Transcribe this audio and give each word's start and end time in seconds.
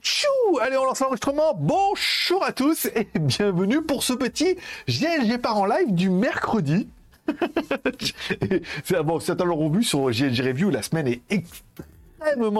Tchou 0.00 0.58
Allez, 0.60 0.76
on 0.76 0.84
lance 0.84 1.00
l'enregistrement. 1.00 1.54
Bonjour 1.54 2.44
à 2.44 2.52
tous 2.52 2.86
et 2.86 3.08
bienvenue 3.18 3.82
pour 3.82 4.02
ce 4.02 4.12
petit 4.12 4.56
GLG 4.88 5.38
par 5.38 5.58
en 5.58 5.66
live 5.66 5.94
du 5.94 6.10
mercredi. 6.10 6.88
c'est 8.84 9.02
bon, 9.02 9.18
certains 9.18 9.44
l'auront 9.44 9.68
vu 9.68 9.82
sur 9.82 10.10
GLG 10.10 10.40
Review, 10.40 10.70
la 10.70 10.82
semaine 10.82 11.08
est 11.08 11.22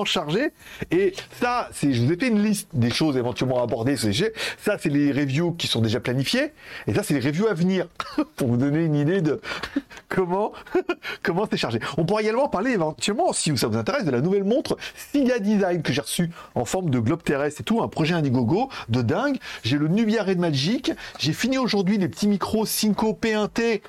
chargée. 0.05 0.53
Et 0.91 1.13
ça, 1.41 1.69
c'est, 1.73 1.93
je 1.93 2.03
vous 2.03 2.13
ai 2.13 2.17
fait 2.17 2.29
une 2.29 2.43
liste 2.43 2.69
des 2.73 2.91
choses 2.91 3.17
éventuellement 3.17 3.59
les 3.85 3.97
Ça, 3.97 4.77
c'est 4.79 4.89
les 4.89 5.13
reviews 5.13 5.53
qui 5.53 5.67
sont 5.67 5.81
déjà 5.81 6.01
planifiées. 6.01 6.53
Et 6.87 6.95
ça, 6.95 7.03
c'est 7.03 7.15
les 7.15 7.27
reviews 7.27 7.47
à 7.47 7.55
venir. 7.55 7.87
pour 8.37 8.49
vous 8.49 8.57
donner 8.57 8.85
une 8.85 8.95
idée 8.95 9.21
de 9.21 9.41
comment, 10.09 10.53
comment 11.23 11.47
c'est 11.51 11.57
chargé. 11.57 11.81
On 11.97 12.05
pourra 12.05 12.23
également 12.23 12.49
parler 12.49 12.73
éventuellement, 12.73 13.33
si 13.33 13.57
ça 13.57 13.67
vous 13.69 13.77
intéresse, 13.77 14.05
de 14.05 14.11
la 14.11 14.21
nouvelle 14.21 14.45
montre 14.45 14.77
Siga 15.13 15.39
Design 15.39 15.83
que 15.83 15.93
j'ai 15.93 16.01
reçue 16.01 16.31
en 16.55 16.65
forme 16.65 16.91
de 16.91 16.99
globe 16.99 17.23
terrestre 17.23 17.61
et 17.61 17.65
tout. 17.65 17.83
Un 17.83 17.89
projet 17.89 18.15
Indiegogo 18.15 18.69
de 18.89 19.03
dingue. 19.03 19.39
J'ai 19.65 19.79
le 19.79 19.89
Nubia 19.89 20.23
Red 20.23 20.39
Magic. 20.39 20.93
J'ai 21.19 21.33
fini 21.33 21.59
aujourd'hui 21.59 21.99
les 21.99 22.09
petits 22.09 22.29
micros 22.29 22.67
Synco 22.67 23.19
P1T 23.21 23.83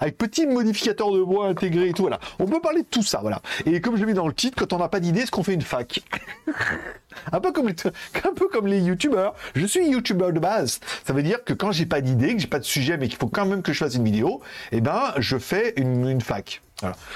avec 0.00 0.18
petit 0.18 0.46
modificateur 0.46 1.10
de 1.12 1.18
voix 1.18 1.46
intégré 1.46 1.88
et 1.88 1.92
tout. 1.92 2.02
Voilà. 2.02 2.20
On 2.38 2.46
peut 2.46 2.60
parler 2.60 2.82
de 2.82 2.86
tout 2.88 3.02
ça. 3.02 3.18
Voilà. 3.20 3.40
Et 3.66 3.80
comme 3.80 3.96
je 3.96 4.00
l'ai 4.00 4.06
mis 4.06 4.14
dans 4.14 4.26
le 4.26 4.34
titre, 4.34 4.56
quand 4.58 4.72
on 4.72 4.78
n'a 4.78 4.88
pas 4.88 5.00
d'idée, 5.00 5.13
est-ce 5.20 5.30
qu'on 5.30 5.42
fait 5.42 5.54
une 5.54 5.62
fac 5.62 6.00
un, 7.32 7.40
peu 7.40 7.52
comme 7.52 7.68
les, 8.66 8.80
un 8.80 8.84
youtubeurs. 8.84 9.34
Je 9.54 9.66
suis 9.66 9.88
youtubeur 9.88 10.32
de 10.32 10.40
base. 10.40 10.80
Ça 11.04 11.12
veut 11.12 11.22
dire 11.22 11.42
que 11.44 11.52
quand 11.52 11.72
j'ai 11.72 11.86
pas 11.86 12.00
d'idée, 12.00 12.34
que 12.34 12.40
j'ai 12.40 12.46
pas 12.46 12.58
de 12.58 12.64
sujet, 12.64 12.96
mais 12.96 13.08
qu'il 13.08 13.18
faut 13.18 13.28
quand 13.28 13.46
même 13.46 13.62
que 13.62 13.72
je 13.72 13.78
fasse 13.78 13.94
une 13.94 14.04
vidéo, 14.04 14.40
eh 14.72 14.80
ben, 14.80 15.12
je 15.18 15.38
fais 15.38 15.74
une, 15.76 16.20
fac. 16.20 16.62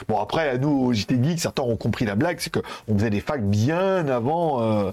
Bon, 0.08 0.18
après, 0.18 0.58
nous, 0.58 0.86
au 0.86 0.92
JT 0.92 1.22
Geek, 1.22 1.40
certains 1.40 1.62
ont 1.62 1.76
compris 1.76 2.04
la 2.04 2.14
blague, 2.14 2.38
c'est 2.40 2.52
qu'on 2.52 2.94
faisait 2.96 3.10
des 3.10 3.20
facs 3.20 3.44
bien 3.44 4.08
avant 4.08 4.62
euh, 4.62 4.92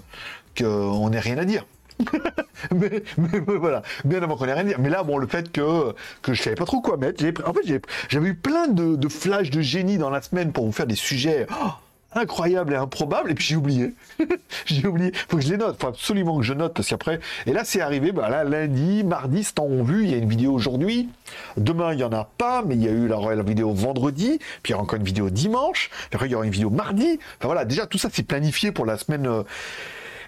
qu'on 0.58 1.10
n'ait 1.10 1.20
rien 1.20 1.38
à 1.38 1.44
dire. 1.44 1.64
mais, 2.74 3.02
voilà, 3.46 3.82
bien 4.04 4.22
avant 4.22 4.36
qu'on 4.36 4.46
ait 4.46 4.52
rien 4.52 4.62
à 4.62 4.64
dire. 4.64 4.78
Mais 4.78 4.90
là, 4.90 5.02
bon, 5.02 5.16
le 5.16 5.26
fait 5.26 5.50
que, 5.50 5.94
que 6.20 6.34
je 6.34 6.42
savais 6.42 6.56
pas 6.56 6.66
trop 6.66 6.80
quoi 6.80 6.98
mettre, 6.98 7.24
en 7.46 7.54
fait, 7.54 7.80
j'avais 8.08 8.28
eu 8.28 8.34
plein 8.34 8.68
de, 8.68 8.96
de 8.96 9.08
flashs 9.08 9.50
de 9.50 9.62
génie 9.62 9.96
dans 9.96 10.10
la 10.10 10.20
semaine 10.20 10.52
pour 10.52 10.66
vous 10.66 10.72
faire 10.72 10.86
des 10.86 10.96
sujets. 10.96 11.46
Oh, 11.50 11.70
incroyable 12.16 12.72
et 12.72 12.76
improbable, 12.76 13.30
et 13.30 13.34
puis 13.34 13.44
j'ai 13.44 13.56
oublié. 13.56 13.94
j'ai 14.66 14.86
oublié. 14.86 15.12
Faut 15.28 15.36
que 15.36 15.42
je 15.42 15.50
les 15.50 15.56
note. 15.56 15.80
Faut 15.80 15.88
absolument 15.88 16.38
que 16.38 16.44
je 16.44 16.54
note 16.54 16.74
parce 16.74 16.88
qu'après. 16.88 17.20
Et 17.46 17.52
là, 17.52 17.64
c'est 17.64 17.80
arrivé. 17.80 18.12
Bah 18.12 18.28
là, 18.28 18.44
lundi, 18.44 19.04
mardi, 19.04 19.44
c'est 19.44 19.58
en 19.58 19.82
vu. 19.82 20.04
Il 20.04 20.10
y 20.10 20.14
a 20.14 20.16
une 20.16 20.28
vidéo 20.28 20.52
aujourd'hui. 20.52 21.08
Demain, 21.56 21.92
il 21.92 22.00
y 22.00 22.04
en 22.04 22.12
a 22.12 22.24
pas, 22.24 22.62
mais 22.64 22.74
il 22.74 22.82
y 22.82 22.88
a 22.88 22.92
eu 22.92 23.06
la, 23.06 23.42
vidéo 23.42 23.72
vendredi. 23.72 24.38
Puis 24.62 24.70
il 24.70 24.72
y 24.72 24.74
aura 24.74 24.84
encore 24.84 24.98
une 24.98 25.04
vidéo 25.04 25.30
dimanche. 25.30 25.90
Puis 25.90 26.14
après, 26.14 26.26
il 26.28 26.32
y 26.32 26.34
aura 26.34 26.44
une 26.44 26.52
vidéo 26.52 26.70
mardi. 26.70 27.18
Enfin 27.38 27.46
voilà, 27.46 27.64
déjà 27.64 27.86
tout 27.86 27.98
ça, 27.98 28.08
c'est 28.12 28.22
planifié 28.22 28.72
pour 28.72 28.86
la 28.86 28.96
semaine. 28.96 29.26
Euh, 29.26 29.42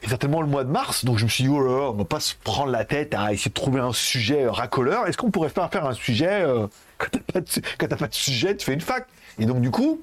et 0.02 0.08
certainement 0.08 0.42
le 0.42 0.46
mois 0.46 0.62
de 0.62 0.70
mars, 0.70 1.04
donc 1.04 1.18
je 1.18 1.24
me 1.24 1.28
suis 1.28 1.42
dit, 1.42 1.50
oh 1.50 1.60
là 1.60 1.92
va 1.92 2.04
pas 2.04 2.20
se 2.20 2.34
prendre 2.44 2.70
la 2.70 2.84
tête 2.84 3.14
à 3.14 3.32
essayer 3.32 3.48
de 3.48 3.54
trouver 3.54 3.80
un 3.80 3.92
sujet 3.92 4.46
racoleur. 4.46 5.08
Est-ce 5.08 5.16
qu'on 5.16 5.32
pourrait 5.32 5.48
faire, 5.48 5.68
faire 5.70 5.86
un 5.86 5.94
sujet, 5.94 6.42
euh, 6.42 6.68
quand 6.98 7.08
t'as 7.10 7.88
pas, 7.88 7.96
pas, 7.96 8.06
de 8.06 8.14
sujet, 8.14 8.56
tu 8.56 8.64
fais 8.64 8.74
une 8.74 8.80
fac. 8.80 9.08
Et 9.40 9.46
donc 9.46 9.60
du 9.60 9.72
coup, 9.72 10.00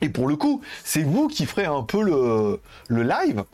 et 0.00 0.08
pour 0.08 0.28
le 0.28 0.36
coup, 0.36 0.60
c'est 0.84 1.02
vous 1.02 1.28
qui 1.28 1.46
ferez 1.46 1.66
un 1.66 1.82
peu 1.82 2.02
le, 2.02 2.60
live. 3.02 3.44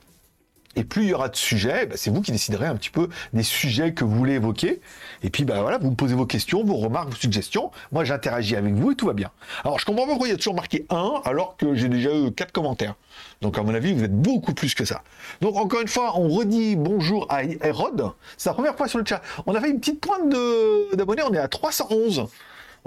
Et 0.78 0.84
plus 0.84 1.04
il 1.04 1.08
y 1.08 1.14
aura 1.14 1.30
de 1.30 1.36
sujets, 1.36 1.86
bah, 1.86 1.94
c'est 1.96 2.10
vous 2.10 2.20
qui 2.20 2.32
déciderez 2.32 2.66
un 2.66 2.76
petit 2.76 2.90
peu 2.90 3.08
des 3.32 3.42
sujets 3.42 3.94
que 3.94 4.04
vous 4.04 4.14
voulez 4.14 4.34
évoquer. 4.34 4.82
Et 5.22 5.30
puis 5.30 5.44
bah 5.46 5.62
voilà, 5.62 5.78
vous 5.78 5.90
me 5.90 5.96
posez 5.96 6.14
vos 6.14 6.26
questions, 6.26 6.62
vos 6.64 6.76
remarques, 6.76 7.08
vos 7.08 7.16
suggestions. 7.16 7.70
Moi 7.92 8.04
j'interagis 8.04 8.56
avec 8.56 8.74
vous 8.74 8.92
et 8.92 8.94
tout 8.94 9.06
va 9.06 9.14
bien. 9.14 9.30
Alors 9.64 9.78
je 9.78 9.86
comprends 9.86 10.04
pas 10.04 10.10
pourquoi 10.10 10.28
il 10.28 10.32
y 10.32 10.34
a 10.34 10.36
toujours 10.36 10.54
marqué 10.54 10.84
1 10.90 11.22
alors 11.24 11.56
que 11.56 11.74
j'ai 11.74 11.88
déjà 11.88 12.14
eu 12.14 12.30
4 12.30 12.52
commentaires. 12.52 12.94
Donc 13.40 13.56
à 13.56 13.62
mon 13.62 13.74
avis, 13.74 13.94
vous 13.94 14.04
êtes 14.04 14.14
beaucoup 14.14 14.52
plus 14.52 14.74
que 14.74 14.84
ça. 14.84 15.02
Donc 15.40 15.56
encore 15.56 15.80
une 15.80 15.88
fois, 15.88 16.12
on 16.18 16.28
redit 16.28 16.76
bonjour 16.76 17.26
à 17.30 17.42
Hérode. 17.42 18.10
C'est 18.36 18.50
la 18.50 18.54
première 18.54 18.76
fois 18.76 18.86
sur 18.86 18.98
le 18.98 19.06
chat. 19.06 19.22
On 19.46 19.54
a 19.54 19.60
fait 19.62 19.70
une 19.70 19.80
petite 19.80 20.02
pointe 20.02 20.28
d'abonnés, 20.92 21.22
on 21.22 21.32
est 21.32 21.38
à 21.38 21.48
311. 21.48 22.28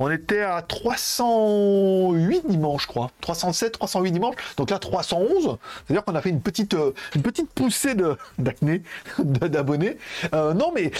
On 0.02 0.10
était 0.10 0.40
à 0.40 0.62
308 0.62 2.48
dimanche, 2.48 2.84
je 2.84 2.88
crois. 2.88 3.12
307, 3.20 3.74
308 3.74 4.12
dimanche. 4.14 4.36
Donc 4.56 4.70
là, 4.70 4.80
311. 4.80 5.58
C'est-à-dire 5.86 6.06
qu'on 6.06 6.16
a 6.16 6.22
fait 6.22 6.30
une 6.30 6.40
petite, 6.40 6.74
euh, 6.74 6.94
une 7.16 7.22
petite 7.22 7.52
poussée 7.52 7.96
d'acné, 8.38 8.82
d'abonnés. 9.20 9.98
Euh, 10.34 10.54
non, 10.54 10.72
mais 10.74 10.92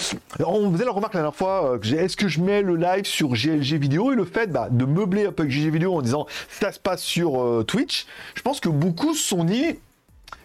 on 0.44 0.70
faisait 0.70 0.84
la 0.84 0.92
remarque 0.92 1.14
la 1.14 1.20
dernière 1.20 1.34
fois, 1.34 1.76
euh, 1.76 1.96
est-ce 1.96 2.14
que 2.14 2.28
je 2.28 2.40
mets 2.40 2.60
le 2.60 2.76
live 2.76 3.06
sur 3.06 3.30
GLG 3.30 3.78
vidéo 3.78 4.12
et 4.12 4.16
le 4.16 4.26
fait 4.26 4.48
bah, 4.48 4.68
de 4.70 4.84
meubler 4.84 5.24
un 5.24 5.32
peu 5.32 5.44
avec 5.44 5.54
GLG 5.54 5.72
vidéo 5.72 5.94
en 5.94 6.02
disant 6.02 6.26
ça 6.50 6.70
se 6.70 6.78
passe 6.78 7.02
sur 7.02 7.64
Twitch, 7.66 8.06
je 8.34 8.42
pense 8.42 8.60
que 8.60 8.68
beaucoup 8.68 9.14
se 9.14 9.26
sont 9.28 9.44
dit 9.44 9.78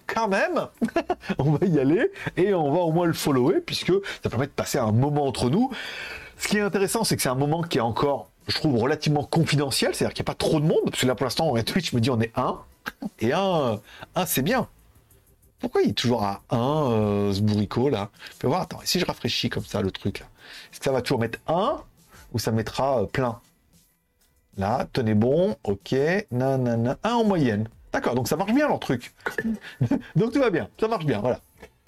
quand 0.07 0.29
même, 0.29 0.67
on 1.39 1.51
va 1.51 1.65
y 1.65 1.77
aller 1.77 2.09
et 2.37 2.53
on 2.53 2.71
va 2.71 2.79
au 2.79 2.91
moins 2.93 3.05
le 3.05 3.13
follower 3.13 3.59
puisque 3.65 3.91
ça 4.23 4.29
permet 4.29 4.47
de 4.47 4.51
passer 4.51 4.77
un 4.77 4.93
moment 4.93 5.25
entre 5.25 5.49
nous. 5.49 5.71
Ce 6.37 6.47
qui 6.47 6.57
est 6.57 6.61
intéressant, 6.61 7.03
c'est 7.03 7.15
que 7.15 7.21
c'est 7.21 7.29
un 7.29 7.35
moment 7.35 7.61
qui 7.61 7.79
est 7.79 7.81
encore 7.81 8.29
je 8.47 8.55
trouve 8.55 8.77
relativement 8.77 9.23
confidentiel, 9.23 9.93
c'est-à-dire 9.93 10.13
qu'il 10.13 10.23
n'y 10.23 10.27
a 10.27 10.31
pas 10.33 10.37
trop 10.37 10.59
de 10.59 10.65
monde, 10.65 10.83
parce 10.85 11.01
que 11.01 11.07
là 11.07 11.15
pour 11.15 11.25
l'instant, 11.25 11.53
Twitch 11.63 11.93
me 11.93 11.99
dit 11.99 12.09
on 12.09 12.19
est 12.21 12.31
un, 12.35 12.59
et 13.19 13.33
un, 13.33 13.79
un 14.15 14.25
c'est 14.25 14.41
bien. 14.41 14.67
Pourquoi 15.59 15.81
il 15.81 15.91
est 15.91 15.93
toujours 15.93 16.23
à 16.23 16.41
1 16.49 16.57
euh, 16.57 17.33
ce 17.33 17.41
bourricot 17.41 17.89
là? 17.89 18.09
Fais 18.39 18.47
voir, 18.47 18.61
attends, 18.61 18.81
et 18.81 18.85
si 18.85 18.99
je 18.99 19.05
rafraîchis 19.05 19.49
comme 19.49 19.65
ça 19.65 19.81
le 19.81 19.89
truc 19.89 20.19
là 20.19 20.25
ça 20.71 20.91
va 20.91 21.01
toujours 21.01 21.19
mettre 21.19 21.39
1 21.47 21.81
ou 22.33 22.39
ça 22.39 22.51
mettra 22.51 23.01
euh, 23.01 23.05
plein? 23.05 23.39
Là, 24.57 24.87
tenez 24.93 25.15
bon, 25.15 25.55
ok, 25.63 25.95
nanana, 26.31 26.97
1 27.03 27.11
en 27.11 27.23
moyenne. 27.25 27.67
D'accord, 27.91 28.15
donc 28.15 28.27
ça 28.27 28.37
marche 28.37 28.53
bien 28.53 28.67
leur 28.67 28.79
truc. 28.79 29.13
donc 30.15 30.31
tout 30.31 30.39
va 30.39 30.49
bien, 30.49 30.69
ça 30.79 30.87
marche 30.87 31.05
bien, 31.05 31.19
voilà. 31.19 31.39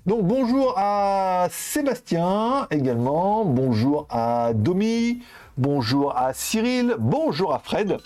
Donc 0.06 0.24
bonjour 0.24 0.74
à 0.78 1.47
Sébastien 1.51 2.68
également, 2.72 3.44
bonjour 3.45 4.07
à 4.09 4.53
Domi, 4.53 5.22
bonjour 5.57 6.16
à 6.18 6.34
Cyril, 6.34 6.95
bonjour 7.00 7.53
à 7.53 7.59
Fred, 7.59 7.97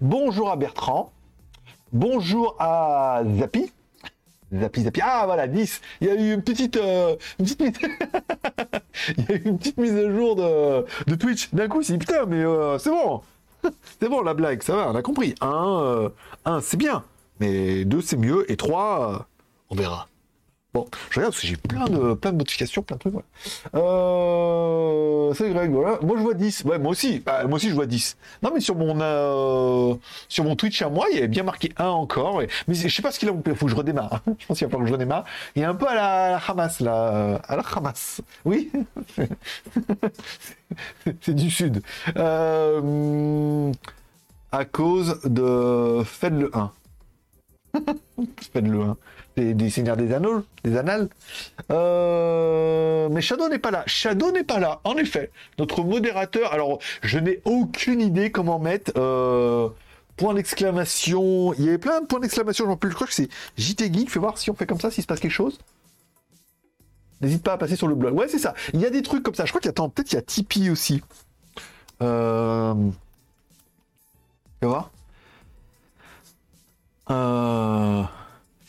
bonjour 0.00 0.50
à 0.50 0.56
Bertrand, 0.56 1.12
bonjour 1.92 2.56
à 2.58 3.22
Zapi. 3.38 3.72
Zapi, 4.54 4.82
Zapi. 4.82 5.00
Ah 5.02 5.22
voilà, 5.26 5.48
10. 5.48 5.80
Il 6.00 6.06
y 6.06 6.10
a 6.10 6.14
eu 6.14 6.32
une 6.32 6.42
petite, 6.42 6.76
euh, 6.76 7.16
une 7.40 7.46
petite 7.46 7.80
une 9.44 9.58
petite 9.58 9.76
mise 9.76 9.96
à 9.96 10.08
jour 10.10 10.36
de, 10.36 10.84
de 11.10 11.14
Twitch. 11.16 11.52
D'un 11.52 11.68
coup, 11.68 11.82
c'est 11.82 11.98
putain, 11.98 12.26
mais 12.26 12.44
euh, 12.44 12.78
c'est 12.78 12.90
bon. 12.90 13.22
c'est 14.00 14.08
bon 14.08 14.22
la 14.22 14.34
blague, 14.34 14.62
ça 14.62 14.76
va, 14.76 14.90
on 14.90 14.94
a 14.94 15.02
compris. 15.02 15.34
Un, 15.40 16.10
euh, 16.46 16.60
c'est 16.60 16.76
bien. 16.76 17.02
Mais 17.40 17.84
deux, 17.84 18.00
c'est 18.00 18.16
mieux. 18.16 18.50
Et 18.50 18.56
trois, 18.56 19.26
on 19.68 19.74
verra. 19.74 20.06
Bon, 20.76 20.86
je 21.08 21.20
regarde 21.20 21.32
parce 21.32 21.40
que 21.40 21.46
j'ai 21.46 21.56
plein 21.56 21.86
de, 21.86 22.12
plein 22.12 22.32
de 22.32 22.36
notifications, 22.36 22.82
plein 22.82 22.96
de 22.96 23.00
trucs. 23.00 23.14
Euh, 23.74 25.32
c'est 25.32 25.48
Greg, 25.48 25.70
voilà. 25.70 25.98
Moi, 26.02 26.18
je 26.18 26.22
vois 26.22 26.34
10. 26.34 26.64
Ouais, 26.64 26.78
moi 26.78 26.90
aussi. 26.90 27.20
Bah, 27.20 27.44
moi 27.44 27.56
aussi, 27.56 27.70
je 27.70 27.74
vois 27.74 27.86
10. 27.86 28.18
Non, 28.42 28.50
mais 28.52 28.60
sur 28.60 28.76
mon, 28.76 29.00
euh, 29.00 29.94
sur 30.28 30.44
mon 30.44 30.54
Twitch 30.54 30.82
à 30.82 30.90
moi, 30.90 31.06
il 31.10 31.14
y 31.14 31.18
avait 31.18 31.28
bien 31.28 31.44
marqué 31.44 31.72
1 31.78 31.86
encore. 31.86 32.42
Mais 32.68 32.74
je 32.74 32.94
sais 32.94 33.00
pas 33.00 33.10
ce 33.10 33.18
qu'il 33.18 33.30
a. 33.30 33.32
Il 33.46 33.54
faut 33.54 33.64
que 33.64 33.72
je 33.72 33.76
redémarre. 33.76 34.20
je 34.38 34.44
pense 34.46 34.58
qu'il 34.58 34.66
va 34.66 34.70
falloir 34.70 34.82
que 34.82 34.88
je 34.88 34.92
redémarre. 34.92 35.24
Il 35.54 35.64
a 35.64 35.70
un 35.70 35.74
peu 35.74 35.88
à 35.88 35.94
la, 35.94 36.36
Hamas, 36.46 36.80
là. 36.80 37.40
À 37.48 37.56
la 37.56 37.62
Hamas. 37.74 38.20
Oui. 38.44 38.70
c'est 41.22 41.34
du 41.34 41.50
sud. 41.50 41.80
Euh, 42.18 43.72
à 44.52 44.66
cause 44.66 45.22
de 45.24 46.02
Faites 46.04 46.34
le 46.34 46.50
1. 46.54 46.70
Faites 48.52 48.66
le 48.66 48.82
1 48.82 48.96
des, 49.36 49.54
des 49.54 49.70
Seigneurs 49.70 49.96
des 49.96 50.12
Anneaux, 50.12 50.44
des 50.64 50.76
Annales. 50.76 51.08
Euh, 51.70 53.08
mais 53.10 53.20
Shadow 53.20 53.48
n'est 53.48 53.58
pas 53.58 53.70
là. 53.70 53.82
Shadow 53.86 54.32
n'est 54.32 54.44
pas 54.44 54.58
là, 54.58 54.80
en 54.84 54.96
effet. 54.96 55.30
Notre 55.58 55.82
modérateur, 55.82 56.52
alors 56.52 56.78
je 57.02 57.18
n'ai 57.18 57.40
aucune 57.44 58.00
idée 58.00 58.30
comment 58.30 58.58
mettre 58.58 58.92
euh, 58.96 59.68
point 60.16 60.34
d'exclamation. 60.34 61.52
Il 61.54 61.64
y 61.64 61.68
avait 61.68 61.78
plein 61.78 62.00
de 62.00 62.06
points 62.06 62.20
d'exclamation, 62.20 62.66
j'en 62.66 62.76
plus. 62.76 62.90
Je 62.90 62.94
crois 62.94 63.06
que 63.06 63.14
c'est 63.14 63.28
JT 63.56 63.92
Geek. 63.92 64.10
Fais 64.10 64.18
voir 64.18 64.38
si 64.38 64.50
on 64.50 64.54
fait 64.54 64.66
comme 64.66 64.80
ça, 64.80 64.90
s'il 64.90 65.02
se 65.02 65.06
passe 65.06 65.20
quelque 65.20 65.30
chose. 65.30 65.58
N'hésite 67.20 67.42
pas 67.42 67.54
à 67.54 67.58
passer 67.58 67.76
sur 67.76 67.88
le 67.88 67.94
blog. 67.94 68.14
Ouais, 68.14 68.28
c'est 68.28 68.38
ça. 68.38 68.54
Il 68.74 68.80
y 68.80 68.86
a 68.86 68.90
des 68.90 69.02
trucs 69.02 69.22
comme 69.22 69.34
ça. 69.34 69.44
Je 69.44 69.50
crois 69.50 69.60
qu'il 69.60 69.70
y 69.70 69.74
a, 69.74 69.88
peut-être 69.88 70.12
il 70.12 70.16
y 70.16 70.18
a 70.18 70.22
Tipeee 70.22 70.70
aussi. 70.70 71.02
Euh... 72.02 72.74
Tu. 74.60 74.66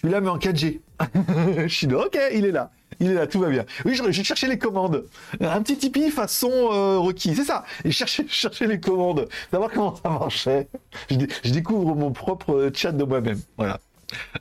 Celui-là, 0.02 0.22
mais 0.22 0.30
en 0.30 0.38
4G. 0.38 0.80
je 1.58 1.68
suis 1.68 1.94
ok, 1.94 2.18
il 2.34 2.46
est 2.46 2.52
là. 2.52 2.72
Il 3.00 3.12
est 3.12 3.14
là, 3.14 3.28
tout 3.28 3.40
va 3.40 3.50
bien. 3.50 3.66
Oui, 3.86 3.96
je, 3.96 4.12
je 4.12 4.24
cherchais 4.24 4.48
les 4.48 4.58
commandes. 4.58 5.06
Un 5.40 5.62
petit 5.62 5.78
Tipeee 5.78 6.10
façon 6.10 6.50
euh, 6.52 6.98
requis, 6.98 7.36
c'est 7.36 7.44
ça. 7.44 7.64
Et 7.84 7.92
chercher, 7.92 8.26
les 8.68 8.80
commandes, 8.80 9.28
savoir 9.52 9.70
comment 9.72 9.96
ça 9.96 10.10
marchait. 10.10 10.68
Je, 11.10 11.52
découvre 11.52 11.96
mon 11.96 12.12
propre 12.12 12.72
chat 12.74 12.92
de 12.92 13.04
moi-même. 13.04 13.40
Voilà. 13.58 13.80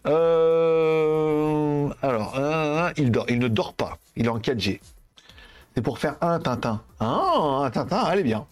Euh, 0.06 1.88
alors, 2.02 2.38
il 2.96 3.10
dort, 3.10 3.26
il 3.28 3.38
ne 3.38 3.48
dort 3.48 3.74
pas. 3.74 3.98
Il 4.16 4.26
est 4.26 4.30
en 4.30 4.38
4G. 4.38 4.80
C'est 5.74 5.82
pour 5.82 5.98
faire 5.98 6.16
un 6.22 6.38
Tintin. 6.38 6.80
Ah, 7.00 7.62
un 7.64 7.70
Tintin, 7.70 7.98
allez 7.98 8.22
bien. 8.22 8.46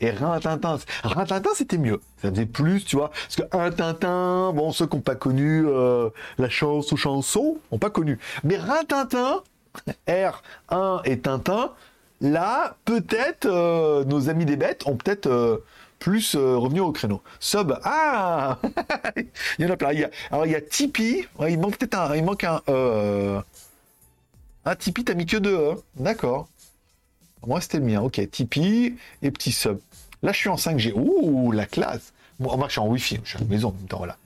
Et 0.00 0.10
Rintintin, 0.10 0.78
Rintintin 1.02 1.50
c'était 1.54 1.78
mieux. 1.78 2.00
Ça 2.20 2.30
faisait 2.30 2.46
plus, 2.46 2.84
tu 2.84 2.96
vois. 2.96 3.10
Parce 3.10 3.36
que 3.36 3.56
un 3.56 3.70
Tintin, 3.70 4.52
bon, 4.52 4.72
ceux 4.72 4.86
qui 4.86 4.96
n'ont 4.96 5.02
pas 5.02 5.14
connu 5.14 5.64
euh, 5.66 6.10
la 6.38 6.50
chance 6.50 6.92
ou 6.92 6.96
chanson, 6.96 7.58
n'ont 7.72 7.78
pas 7.78 7.90
connu. 7.90 8.18
Mais 8.44 8.56
Rintintin, 8.58 9.42
R1 10.06 11.00
et 11.04 11.18
Tintin, 11.20 11.72
là, 12.20 12.76
peut-être 12.84 13.46
euh, 13.46 14.04
nos 14.04 14.28
amis 14.28 14.44
des 14.44 14.56
bêtes 14.56 14.86
ont 14.86 14.96
peut-être 14.96 15.26
euh, 15.26 15.64
plus 15.98 16.36
revenu 16.36 16.80
au 16.80 16.92
créneau. 16.92 17.22
Sub, 17.40 17.78
ah 17.82 18.58
Il 19.58 19.64
y 19.64 19.68
en 19.68 19.72
a 19.72 19.76
plein. 19.76 19.92
alors 20.30 20.46
il 20.46 20.52
y 20.52 20.54
a 20.54 20.60
Tipeee, 20.60 21.26
il 21.48 21.58
manque 21.58 21.78
peut-être 21.78 21.94
un, 21.98 22.16
il 22.16 22.24
manque 22.24 22.44
un. 22.44 22.60
Ah, 24.64 24.76
Tipeee, 24.76 25.04
t'as 25.04 25.14
mis 25.14 25.24
que 25.24 25.38
deux 25.38 25.56
E. 25.56 25.74
D'accord. 25.96 26.48
Moi, 27.46 27.60
c'était 27.60 27.78
le 27.78 27.84
mien. 27.84 28.00
Ok, 28.00 28.20
Tipeee 28.30 28.96
et 29.22 29.30
petit 29.30 29.52
sub. 29.52 29.78
Là, 30.22 30.32
je 30.32 30.38
suis 30.38 30.48
en 30.48 30.56
5G. 30.56 30.92
Ouh, 30.94 31.52
la 31.52 31.66
classe. 31.66 32.12
Moi, 32.38 32.56
moi 32.56 32.66
je 32.68 32.72
suis 32.72 32.80
en 32.80 32.88
Wi-Fi. 32.88 33.20
Je 33.24 33.28
suis 33.30 33.38
à 33.38 33.40
la 33.40 33.46
maison 33.46 33.68
en 33.68 33.72
même 33.72 33.86
temps. 33.86 33.98
Voilà. 33.98 34.16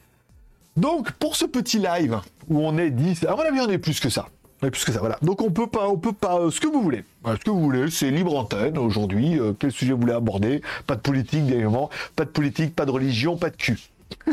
Donc, 0.77 1.13
pour 1.13 1.37
ce 1.37 1.45
petit 1.45 1.79
live 1.79 2.21
où 2.49 2.61
on 2.61 2.77
est 2.79 2.91
10, 2.91 3.25
à 3.27 3.37
mon 3.37 3.43
avis, 3.43 3.61
on 3.61 3.71
est 3.71 3.79
plus 3.79 4.01
que 4.01 4.09
ça. 4.09 4.27
On 4.63 4.67
est 4.67 4.71
plus 4.71 4.85
que 4.85 4.93
ça, 4.93 4.99
voilà. 4.99 5.19
Donc, 5.23 5.41
on 5.43 5.51
peut 5.51 5.67
pas, 5.67 5.89
on 5.89 5.97
peut 5.97 6.13
pas, 6.13 6.39
euh, 6.39 6.51
ce 6.51 6.61
que 6.61 6.67
vous 6.67 6.83
voulez. 6.83 7.05
ce 7.25 7.37
que 7.37 7.51
vous 7.51 7.61
voulez, 7.61 7.91
c'est 7.91 8.11
libre 8.11 8.37
antenne 8.37 8.79
aujourd'hui. 8.79 9.39
Euh, 9.39 9.53
quel 9.59 9.71
sujet 9.71 9.93
vous 9.93 10.01
voulez 10.01 10.13
aborder? 10.13 10.63
Pas 10.87 10.97
de 10.97 11.01
politique, 11.01 11.49
évidemment. 11.49 11.91
Pas 12.17 12.25
de 12.25 12.31
politique, 12.31 12.75
pas 12.75 12.87
de 12.87 12.91
religion, 12.91 13.37
pas 13.37 13.51
de 13.51 13.57
cul. 13.57 13.79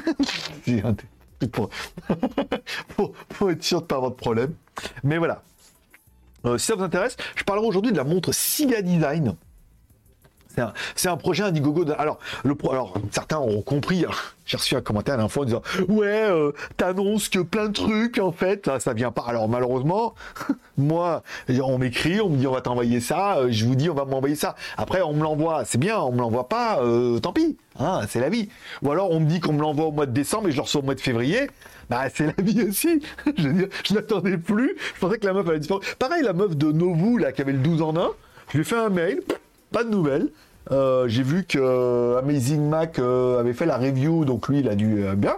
pour, 2.95 3.49
être 3.49 3.63
sûr 3.63 3.81
de 3.81 3.85
pas 3.85 3.95
avoir 3.95 4.11
de 4.11 4.15
problème. 4.15 4.53
Mais 5.03 5.17
voilà. 5.17 5.41
Euh, 6.45 6.57
si 6.57 6.67
ça 6.67 6.75
vous 6.75 6.83
intéresse, 6.83 7.17
je 7.35 7.43
parlerai 7.43 7.67
aujourd'hui 7.67 7.91
de 7.91 7.97
la 7.97 8.03
montre 8.03 8.31
Siga 8.31 8.81
Design. 8.81 9.35
C'est 10.95 11.09
un, 11.09 11.17
projet 11.17 11.43
Indiegogo. 11.43 11.85
Alors, 11.97 12.19
le 12.43 12.55
alors, 12.69 12.93
certains 13.11 13.39
ont 13.39 13.61
compris. 13.61 14.05
Hein. 14.05 14.11
J'ai 14.45 14.57
reçu 14.57 14.75
un 14.75 14.81
commentaire 14.81 15.15
à 15.15 15.17
l'info 15.17 15.41
en 15.41 15.45
disant 15.45 15.61
Ouais, 15.87 16.25
euh, 16.29 16.51
t'annonces 16.77 17.29
que 17.29 17.39
plein 17.39 17.67
de 17.67 17.73
trucs, 17.73 18.17
en 18.17 18.31
fait, 18.31 18.65
ça, 18.65 18.79
ça 18.79 18.93
vient 18.93 19.11
pas. 19.11 19.23
Alors, 19.27 19.47
malheureusement, 19.47 20.13
moi, 20.77 21.23
on 21.49 21.77
m'écrit, 21.77 22.21
on 22.21 22.29
me 22.29 22.37
dit 22.37 22.47
On 22.47 22.53
va 22.53 22.61
t'envoyer 22.61 22.99
ça. 22.99 23.37
Euh, 23.37 23.47
je 23.49 23.65
vous 23.65 23.75
dis 23.75 23.89
On 23.89 23.93
va 23.93 24.05
m'envoyer 24.05 24.35
ça. 24.35 24.55
Après, 24.77 25.01
on 25.01 25.13
me 25.13 25.23
l'envoie. 25.23 25.65
C'est 25.65 25.77
bien, 25.77 25.99
on 25.99 26.11
me 26.11 26.19
l'envoie 26.19 26.49
pas. 26.49 26.79
tant 27.21 27.33
pis. 27.33 27.57
Hein, 27.79 28.01
c'est 28.09 28.19
la 28.19 28.29
vie. 28.29 28.49
Ou 28.81 28.91
alors, 28.91 29.11
on 29.11 29.19
me 29.19 29.25
dit 29.25 29.39
qu'on 29.39 29.53
me 29.53 29.61
l'envoie 29.61 29.85
au 29.85 29.91
mois 29.91 30.05
de 30.05 30.11
décembre 30.11 30.49
et 30.49 30.51
je 30.51 30.57
le 30.57 30.63
reçois 30.63 30.81
au 30.81 30.83
mois 30.85 30.95
de 30.95 31.01
février. 31.01 31.49
Bah, 31.89 32.03
c'est 32.13 32.25
la 32.25 32.43
vie 32.43 32.63
aussi. 32.63 33.01
je 33.37 33.49
veux 33.49 34.37
plus. 34.37 34.77
Je 34.95 34.99
pensais 34.99 35.17
que 35.17 35.25
la 35.25 35.33
meuf 35.33 35.47
allait 35.47 35.59
disparaître. 35.59 35.95
Pareil, 35.97 36.23
la 36.23 36.33
meuf 36.33 36.55
de 36.55 36.71
Novu, 36.71 37.19
là, 37.19 37.31
qui 37.31 37.41
avait 37.41 37.51
le 37.51 37.59
12 37.59 37.81
en 37.81 37.95
1, 37.95 38.09
je 38.49 38.57
lui 38.57 38.61
ai 38.61 38.63
fait 38.63 38.77
un 38.77 38.89
mail, 38.89 39.21
pas 39.71 39.83
de 39.83 39.89
nouvelles. 39.89 40.29
Euh, 40.69 41.07
j'ai 41.07 41.23
vu 41.23 41.43
que 41.43 41.57
euh, 41.59 42.19
Amazing 42.19 42.69
Mac 42.69 42.99
euh, 42.99 43.39
avait 43.39 43.53
fait 43.53 43.65
la 43.65 43.77
review, 43.77 44.25
donc 44.25 44.47
lui 44.47 44.59
il 44.59 44.69
a 44.69 44.75
dû 44.75 45.03
bien. 45.17 45.37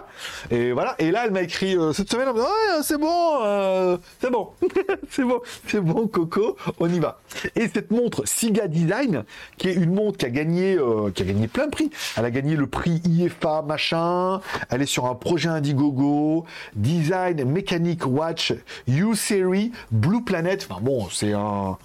Et 0.50 0.72
voilà. 0.72 0.94
Et 0.98 1.10
là 1.10 1.22
elle 1.24 1.30
m'a 1.30 1.42
écrit 1.42 1.76
cette 1.94 2.10
semaine 2.10 2.28
en 2.28 2.34
me 2.34 2.38
disant 2.38 2.48
ouais, 2.48 2.82
c'est 2.82 2.98
bon, 2.98 3.98
c'est 4.20 4.30
bon, 4.30 4.50
c'est 5.10 5.24
bon, 5.24 5.40
c'est 5.66 5.80
bon 5.80 6.06
Coco, 6.08 6.56
on 6.78 6.88
y 6.88 6.98
va. 6.98 7.20
Et 7.56 7.68
cette 7.68 7.90
montre 7.90 8.26
Siga 8.26 8.68
Design, 8.68 9.24
qui 9.56 9.68
est 9.68 9.74
une 9.74 9.94
montre 9.94 10.18
qui 10.18 10.26
a 10.26 10.30
gagné, 10.30 10.78
qui 11.14 11.22
a 11.22 11.26
gagné 11.26 11.48
plein 11.48 11.66
de 11.66 11.70
prix. 11.70 11.90
Elle 12.16 12.26
a 12.26 12.30
gagné 12.30 12.54
le 12.54 12.66
prix 12.66 13.00
IFA 13.06 13.62
machin. 13.62 14.40
Elle 14.68 14.82
est 14.82 14.86
sur 14.86 15.06
un 15.06 15.14
projet 15.14 15.48
Indiegogo, 15.48 16.44
Design 16.74 17.44
Mechanic 17.44 18.06
Watch 18.06 18.52
U 18.88 19.14
Series 19.14 19.72
Blue 19.90 20.22
Planet. 20.22 20.66
Enfin 20.68 20.80
bon, 20.82 21.08
c'est 21.10 21.32
un 21.32 21.78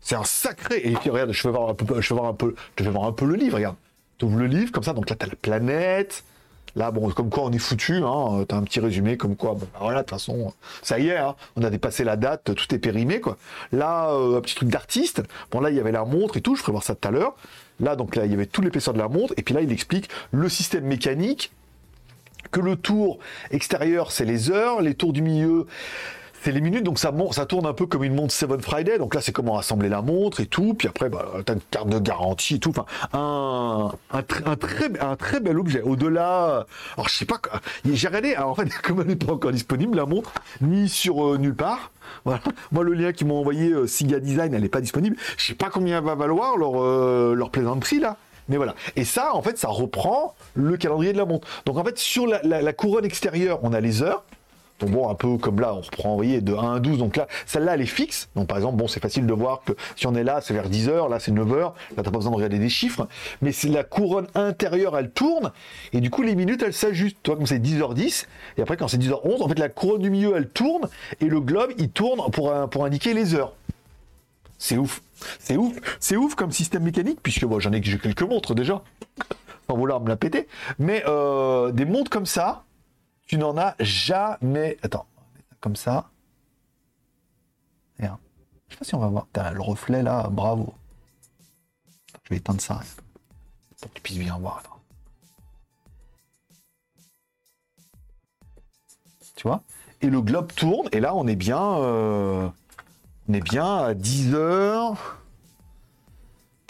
c'est 0.00 0.14
un 0.14 0.24
sacré. 0.24 0.80
Et 0.84 0.92
puis 0.94 1.10
regarde, 1.10 1.32
je 1.32 1.42
vais 1.42 1.52
voir 1.52 1.68
un 1.70 1.74
peu, 1.74 2.00
je 2.00 2.08
vais 2.14 2.20
voir 2.20 2.30
un 2.30 2.34
peu, 2.34 2.54
je 2.78 2.84
vais 2.84 2.90
voir 2.90 3.12
le 3.20 3.34
livre. 3.34 3.56
Regarde, 3.56 3.76
tu 4.18 4.24
ouvres 4.24 4.38
le 4.38 4.46
livre 4.46 4.72
comme 4.72 4.82
ça. 4.82 4.92
Donc 4.92 5.10
là, 5.10 5.16
t'as 5.16 5.26
la 5.26 5.36
planète. 5.36 6.24
Là, 6.76 6.90
bon, 6.90 7.08
comme 7.10 7.30
quoi 7.30 7.44
on 7.44 7.50
est 7.50 7.58
foutu. 7.58 7.96
Hein, 8.04 8.44
t'as 8.46 8.56
un 8.56 8.62
petit 8.62 8.80
résumé 8.80 9.16
comme 9.16 9.36
quoi. 9.36 9.54
Bon, 9.54 9.66
bah, 9.72 9.78
voilà, 9.80 10.02
de 10.02 10.02
toute 10.02 10.10
façon, 10.10 10.52
ça 10.82 10.98
y 10.98 11.08
est. 11.08 11.16
Hein, 11.16 11.34
on 11.56 11.62
a 11.62 11.70
dépassé 11.70 12.04
la 12.04 12.16
date, 12.16 12.54
tout 12.54 12.74
est 12.74 12.78
périmé 12.78 13.20
quoi. 13.20 13.36
Là, 13.72 14.10
euh, 14.10 14.38
un 14.38 14.40
petit 14.40 14.54
truc 14.54 14.68
d'artiste. 14.68 15.22
Bon 15.50 15.60
là, 15.60 15.70
il 15.70 15.76
y 15.76 15.80
avait 15.80 15.92
la 15.92 16.04
montre 16.04 16.36
et 16.36 16.40
tout. 16.40 16.54
Je 16.54 16.60
ferai 16.60 16.72
voir 16.72 16.84
ça 16.84 16.94
tout 16.94 17.08
à 17.08 17.10
l'heure. 17.10 17.34
Là, 17.80 17.96
donc 17.96 18.16
là, 18.16 18.26
il 18.26 18.30
y 18.30 18.34
avait 18.34 18.46
tout 18.46 18.60
l'épaisseur 18.60 18.94
de 18.94 18.98
la 18.98 19.08
montre. 19.08 19.34
Et 19.36 19.42
puis 19.42 19.54
là, 19.54 19.60
il 19.60 19.72
explique 19.72 20.08
le 20.30 20.48
système 20.48 20.84
mécanique 20.84 21.52
que 22.50 22.60
le 22.60 22.76
tour 22.76 23.18
extérieur, 23.50 24.10
c'est 24.10 24.24
les 24.24 24.50
heures, 24.50 24.80
les 24.80 24.94
tours 24.94 25.12
du 25.12 25.22
milieu, 25.22 25.66
c'est 26.42 26.52
les 26.52 26.60
minutes, 26.60 26.84
donc 26.84 26.98
ça, 26.98 27.12
ça 27.32 27.46
tourne 27.46 27.66
un 27.66 27.72
peu 27.72 27.86
comme 27.86 28.04
une 28.04 28.14
montre 28.14 28.32
Seven 28.32 28.60
Friday. 28.60 28.98
Donc 28.98 29.14
là, 29.14 29.20
c'est 29.20 29.32
comment 29.32 29.58
assembler 29.58 29.88
la 29.88 30.02
montre 30.02 30.40
et 30.40 30.46
tout. 30.46 30.74
Puis 30.74 30.88
après, 30.88 31.08
bah, 31.08 31.32
tu 31.44 31.52
as 31.52 31.54
une 31.54 31.60
carte 31.70 31.88
de 31.88 31.98
garantie 31.98 32.56
et 32.56 32.58
tout. 32.58 32.70
Enfin, 32.70 32.86
un, 34.12 34.22
très, 34.22 34.90
un 35.00 35.16
très 35.16 35.40
bel 35.40 35.58
objet. 35.58 35.82
Au-delà, 35.82 36.66
alors 36.96 37.08
je 37.08 37.14
sais 37.14 37.24
pas, 37.24 37.40
j'ai 37.84 38.08
regardé, 38.08 38.34
alors 38.34 38.50
en 38.50 38.54
fait, 38.54 38.68
comme 38.82 39.00
elle 39.00 39.08
n'est 39.08 39.16
pas 39.16 39.32
encore 39.32 39.52
disponible, 39.52 39.96
la 39.96 40.06
montre, 40.06 40.32
ni 40.60 40.88
sur 40.88 41.34
euh, 41.34 41.38
nulle 41.38 41.56
part. 41.56 41.90
Voilà. 42.24 42.40
Moi, 42.72 42.84
le 42.84 42.94
lien 42.94 43.12
qu'ils 43.12 43.26
m'ont 43.26 43.38
envoyé, 43.38 43.70
euh, 43.70 43.86
Siga 43.86 44.18
Design, 44.18 44.54
elle 44.54 44.62
n'est 44.62 44.70
pas 44.70 44.80
disponible. 44.80 45.16
Je 45.36 45.44
sais 45.44 45.54
pas 45.54 45.68
combien 45.68 46.00
va 46.00 46.14
valoir 46.14 46.56
leur, 46.56 46.82
euh, 46.82 47.34
leur 47.34 47.50
plaisanterie 47.50 48.00
là. 48.00 48.16
Mais 48.48 48.56
voilà. 48.56 48.74
Et 48.96 49.04
ça, 49.04 49.34
en 49.34 49.42
fait, 49.42 49.58
ça 49.58 49.68
reprend 49.68 50.34
le 50.54 50.78
calendrier 50.78 51.12
de 51.12 51.18
la 51.18 51.26
montre. 51.26 51.46
Donc 51.66 51.76
en 51.76 51.84
fait, 51.84 51.98
sur 51.98 52.26
la 52.26 52.72
couronne 52.72 53.04
extérieure, 53.04 53.60
on 53.62 53.74
a 53.74 53.80
les 53.80 54.02
heures. 54.02 54.24
Bon, 54.86 55.10
un 55.10 55.14
peu 55.14 55.38
comme 55.38 55.60
là, 55.60 55.74
on 55.74 55.80
reprend, 55.80 56.10
vous 56.10 56.16
voyez, 56.16 56.40
de 56.40 56.54
1 56.54 56.76
à 56.76 56.80
12. 56.80 56.98
Donc 56.98 57.16
là, 57.16 57.26
celle-là, 57.46 57.74
elle 57.74 57.80
est 57.80 57.86
fixe. 57.86 58.28
Donc 58.36 58.46
par 58.46 58.58
exemple, 58.58 58.76
bon, 58.76 58.86
c'est 58.86 59.00
facile 59.00 59.26
de 59.26 59.32
voir 59.32 59.62
que 59.64 59.72
si 59.96 60.06
on 60.06 60.14
est 60.14 60.22
là, 60.22 60.40
c'est 60.40 60.54
vers 60.54 60.68
10 60.68 60.88
heures, 60.88 61.08
là 61.08 61.18
c'est 61.18 61.32
9 61.32 61.52
heures. 61.52 61.74
Là, 61.96 62.02
t'as 62.02 62.10
pas 62.10 62.18
besoin 62.18 62.30
de 62.30 62.36
regarder 62.36 62.58
des 62.58 62.68
chiffres. 62.68 63.08
Mais 63.42 63.50
c'est 63.50 63.68
la 63.68 63.82
couronne 63.82 64.28
intérieure, 64.34 64.96
elle 64.96 65.10
tourne. 65.10 65.52
Et 65.92 66.00
du 66.00 66.10
coup, 66.10 66.22
les 66.22 66.36
minutes, 66.36 66.62
elles 66.62 66.74
s'ajustent. 66.74 67.18
Toi, 67.22 67.36
comme 67.36 67.46
c'est 67.46 67.58
10h10. 67.58 68.26
Et 68.56 68.62
après, 68.62 68.76
quand 68.76 68.88
c'est 68.88 68.98
10h11, 68.98 69.42
en 69.42 69.48
fait, 69.48 69.58
la 69.58 69.68
couronne 69.68 70.02
du 70.02 70.10
milieu, 70.10 70.34
elle 70.36 70.48
tourne. 70.48 70.88
Et 71.20 71.26
le 71.26 71.40
globe, 71.40 71.72
il 71.78 71.90
tourne 71.90 72.30
pour, 72.30 72.84
indiquer 72.84 73.14
les 73.14 73.34
heures. 73.34 73.54
C'est 74.58 74.76
ouf. 74.76 75.02
C'est 75.40 75.56
ouf. 75.56 75.74
C'est 75.98 76.16
ouf 76.16 76.34
comme 76.36 76.52
système 76.52 76.84
mécanique, 76.84 77.18
puisque 77.22 77.44
moi, 77.44 77.58
j'en 77.58 77.72
ai 77.72 77.80
quelques 77.80 78.22
montres 78.22 78.54
déjà. 78.54 78.82
Sans 79.68 79.76
vouloir 79.76 80.00
me 80.00 80.08
la 80.08 80.16
péter. 80.16 80.46
Mais 80.78 81.02
euh, 81.06 81.72
des 81.72 81.84
montres 81.84 82.10
comme 82.10 82.26
ça, 82.26 82.64
tu 83.28 83.38
n'en 83.38 83.56
as 83.56 83.76
jamais. 83.78 84.76
Attends, 84.82 85.06
comme 85.60 85.76
ça. 85.76 86.10
Je 88.68 88.74
sais 88.74 88.78
pas 88.78 88.84
si 88.84 88.94
on 88.94 88.98
va 88.98 89.08
voir. 89.08 89.26
le 89.34 89.60
reflet 89.60 90.02
là, 90.02 90.28
bravo. 90.30 90.74
Je 92.24 92.30
vais 92.30 92.36
éteindre 92.36 92.60
ça 92.60 92.80
pour 93.80 93.90
que 93.90 93.94
tu 93.94 94.02
puisses 94.02 94.18
bien 94.18 94.38
voir. 94.38 94.62
Tu 99.36 99.46
vois? 99.46 99.62
Et 100.00 100.08
le 100.08 100.20
globe 100.20 100.52
tourne, 100.52 100.88
et 100.92 101.00
là 101.00 101.14
on 101.14 101.26
est 101.26 101.36
bien. 101.36 101.62
Euh, 101.78 102.48
on 103.28 103.32
est 103.32 103.40
bien 103.40 103.76
à 103.78 103.94
10 103.94 104.34
heures. 104.34 105.22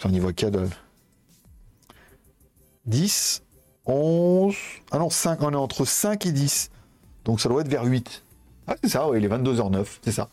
On 0.05 0.11
y 0.11 0.19
voit 0.19 0.33
qu'elle. 0.33 0.69
10, 2.87 3.43
11. 3.88 4.54
Ah 4.92 4.99
non, 4.99 5.11
5. 5.11 5.42
On 5.42 5.52
est 5.52 5.57
entre 5.57 5.85
5 5.85 6.26
et 6.26 6.33
10. 6.33 6.71
Donc 7.25 7.40
ça 7.40 7.49
doit 7.49 7.62
être 7.62 7.68
vers 7.68 7.85
8. 7.85 8.23
Ah, 8.68 8.76
c'est 8.83 8.90
ça, 8.90 9.09
oui, 9.09 9.18
il 9.18 9.25
est 9.25 9.28
22h09. 9.28 9.87
C'est 10.02 10.12
ça. 10.12 10.28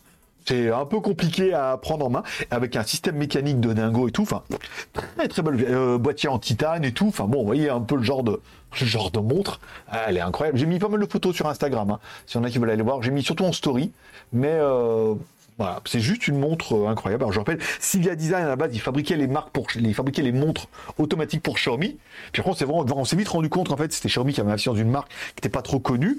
C'est 0.46 0.70
un 0.70 0.86
peu 0.86 1.00
compliqué 1.00 1.52
à 1.52 1.76
prendre 1.76 2.06
en 2.06 2.10
main, 2.10 2.22
avec 2.52 2.76
un 2.76 2.84
système 2.84 3.16
mécanique 3.16 3.58
de 3.58 3.72
dingo 3.72 4.06
et 4.06 4.12
tout. 4.12 4.22
Enfin, 4.22 4.44
très 4.92 5.26
très 5.26 5.42
belle 5.42 5.66
euh, 5.68 5.98
boîtier 5.98 6.28
en 6.28 6.38
titane 6.38 6.84
et 6.84 6.92
tout. 6.92 7.08
Enfin 7.08 7.24
bon, 7.24 7.40
vous 7.40 7.46
voyez 7.46 7.68
un 7.68 7.80
peu 7.80 7.96
le 7.96 8.04
genre 8.04 8.22
de 8.22 8.40
genre 8.72 9.10
de 9.10 9.18
montre. 9.18 9.58
Ah, 9.88 10.04
elle 10.06 10.18
est 10.18 10.20
incroyable. 10.20 10.58
J'ai 10.58 10.66
mis 10.66 10.78
pas 10.78 10.88
mal 10.88 11.00
de 11.00 11.06
photos 11.06 11.34
sur 11.34 11.48
Instagram. 11.48 11.90
Hein, 11.90 11.98
si 12.26 12.36
y 12.36 12.40
en 12.40 12.44
a 12.44 12.50
qui 12.50 12.58
veulent 12.58 12.70
aller 12.70 12.82
voir, 12.82 13.02
j'ai 13.02 13.10
mis 13.10 13.24
surtout 13.24 13.44
en 13.44 13.52
story. 13.52 13.90
Mais 14.32 14.52
euh, 14.52 15.14
voilà, 15.58 15.80
c'est 15.86 16.00
juste 16.00 16.28
une 16.28 16.38
montre 16.38 16.74
euh, 16.74 16.88
incroyable. 16.88 17.24
Alors 17.24 17.32
je 17.32 17.38
rappelle, 17.38 17.58
Sylvia 17.80 18.14
Design 18.14 18.44
à 18.44 18.48
la 18.48 18.56
base, 18.56 18.74
ils 18.74 18.80
fabriquaient 18.80 19.16
les 19.16 19.26
marques 19.26 19.50
pour, 19.50 19.66
ils 19.74 19.94
fabriquaient 19.94 20.22
les 20.22 20.32
montres 20.32 20.68
automatiques 20.98 21.42
pour 21.42 21.54
Xiaomi. 21.54 21.96
Puis 22.32 22.40
après, 22.40 22.52
on 22.52 23.04
s'est 23.04 23.16
vite 23.16 23.28
rendu 23.28 23.48
compte 23.48 23.70
en 23.70 23.76
fait, 23.76 23.92
c'était 23.92 24.08
Xiaomi 24.08 24.34
qui 24.34 24.40
avait 24.40 24.50
investi 24.50 24.68
dans 24.68 24.74
une 24.74 24.90
marque 24.90 25.08
qui 25.08 25.36
n'était 25.36 25.48
pas 25.48 25.62
trop 25.62 25.80
connue. 25.80 26.18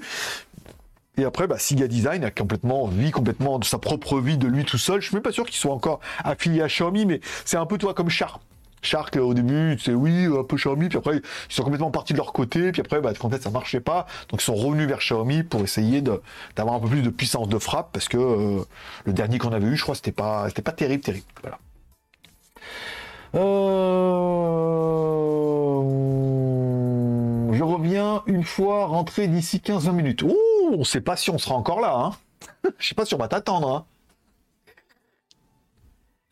Et 1.18 1.24
après, 1.24 1.46
bah, 1.48 1.58
Siga 1.58 1.88
Design 1.88 2.24
a 2.24 2.30
complètement 2.30 2.86
vie 2.86 3.10
complètement 3.10 3.58
de 3.58 3.64
sa 3.64 3.78
propre 3.78 4.20
vie 4.20 4.38
de 4.38 4.46
lui 4.46 4.64
tout 4.64 4.78
seul. 4.78 5.00
Je 5.00 5.06
suis 5.06 5.16
même 5.16 5.22
pas 5.22 5.32
sûr 5.32 5.44
qu'il 5.46 5.56
soit 5.56 5.74
encore 5.74 6.00
affilié 6.22 6.62
à 6.62 6.68
Xiaomi, 6.68 7.06
mais 7.06 7.20
c'est 7.44 7.56
un 7.56 7.66
peu 7.66 7.76
toi 7.76 7.92
comme 7.94 8.08
Char. 8.08 8.40
Shark 8.82 9.16
au 9.16 9.34
début, 9.34 9.78
c'est 9.80 9.94
oui, 9.94 10.26
un 10.26 10.44
peu 10.44 10.56
Xiaomi, 10.56 10.88
puis 10.88 10.98
après 10.98 11.16
ils 11.16 11.54
sont 11.54 11.62
complètement 11.62 11.90
partis 11.90 12.12
de 12.12 12.18
leur 12.18 12.32
côté, 12.32 12.72
puis 12.72 12.80
après 12.80 13.00
bah, 13.00 13.12
en 13.20 13.30
fait 13.30 13.42
ça 13.42 13.50
marchait 13.50 13.80
pas, 13.80 14.06
donc 14.30 14.40
ils 14.40 14.44
sont 14.44 14.54
revenus 14.54 14.88
vers 14.88 14.98
Xiaomi 14.98 15.42
pour 15.42 15.60
essayer 15.62 16.02
d'avoir 16.56 16.76
un 16.76 16.80
peu 16.80 16.88
plus 16.88 17.02
de 17.02 17.10
puissance 17.10 17.48
de 17.48 17.58
frappe 17.58 17.90
parce 17.92 18.08
que 18.08 18.18
euh, 18.18 18.64
le 19.04 19.12
dernier 19.12 19.38
qu'on 19.38 19.52
avait 19.52 19.66
eu, 19.66 19.76
je 19.76 19.82
crois, 19.82 19.94
c'était 19.94 20.12
pas 20.12 20.48
c'était 20.48 20.62
pas 20.62 20.72
terrible, 20.72 21.02
terrible. 21.02 21.26
Voilà. 21.42 21.58
Euh, 23.34 23.48
je 27.52 27.62
reviens 27.62 28.22
une 28.26 28.44
fois 28.44 28.86
rentré 28.86 29.28
d'ici 29.28 29.58
15-20 29.58 29.92
minutes. 29.92 30.22
Ouh, 30.22 30.36
on 30.72 30.84
sait 30.84 31.00
pas 31.00 31.16
si 31.16 31.30
on 31.30 31.38
sera 31.38 31.54
encore 31.54 31.80
là, 31.80 31.94
hein. 31.94 32.12
Je 32.78 32.88
sais 32.88 32.94
pas 32.94 33.04
si 33.04 33.14
on 33.14 33.18
va 33.18 33.28
t'attendre, 33.28 33.68
hein. 33.68 33.84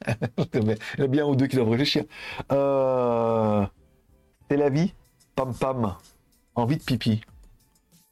Il 0.54 0.76
y 0.98 1.02
a 1.02 1.06
bien 1.06 1.26
ou 1.26 1.36
deux 1.36 1.46
qui 1.46 1.56
doivent 1.56 1.70
réfléchir. 1.70 2.04
Euh, 2.52 3.64
C'est 4.50 4.56
la 4.56 4.68
vie. 4.68 4.92
Pam 5.34 5.54
pam. 5.54 5.94
Envie 6.54 6.76
de 6.76 6.82
pipi. 6.82 7.20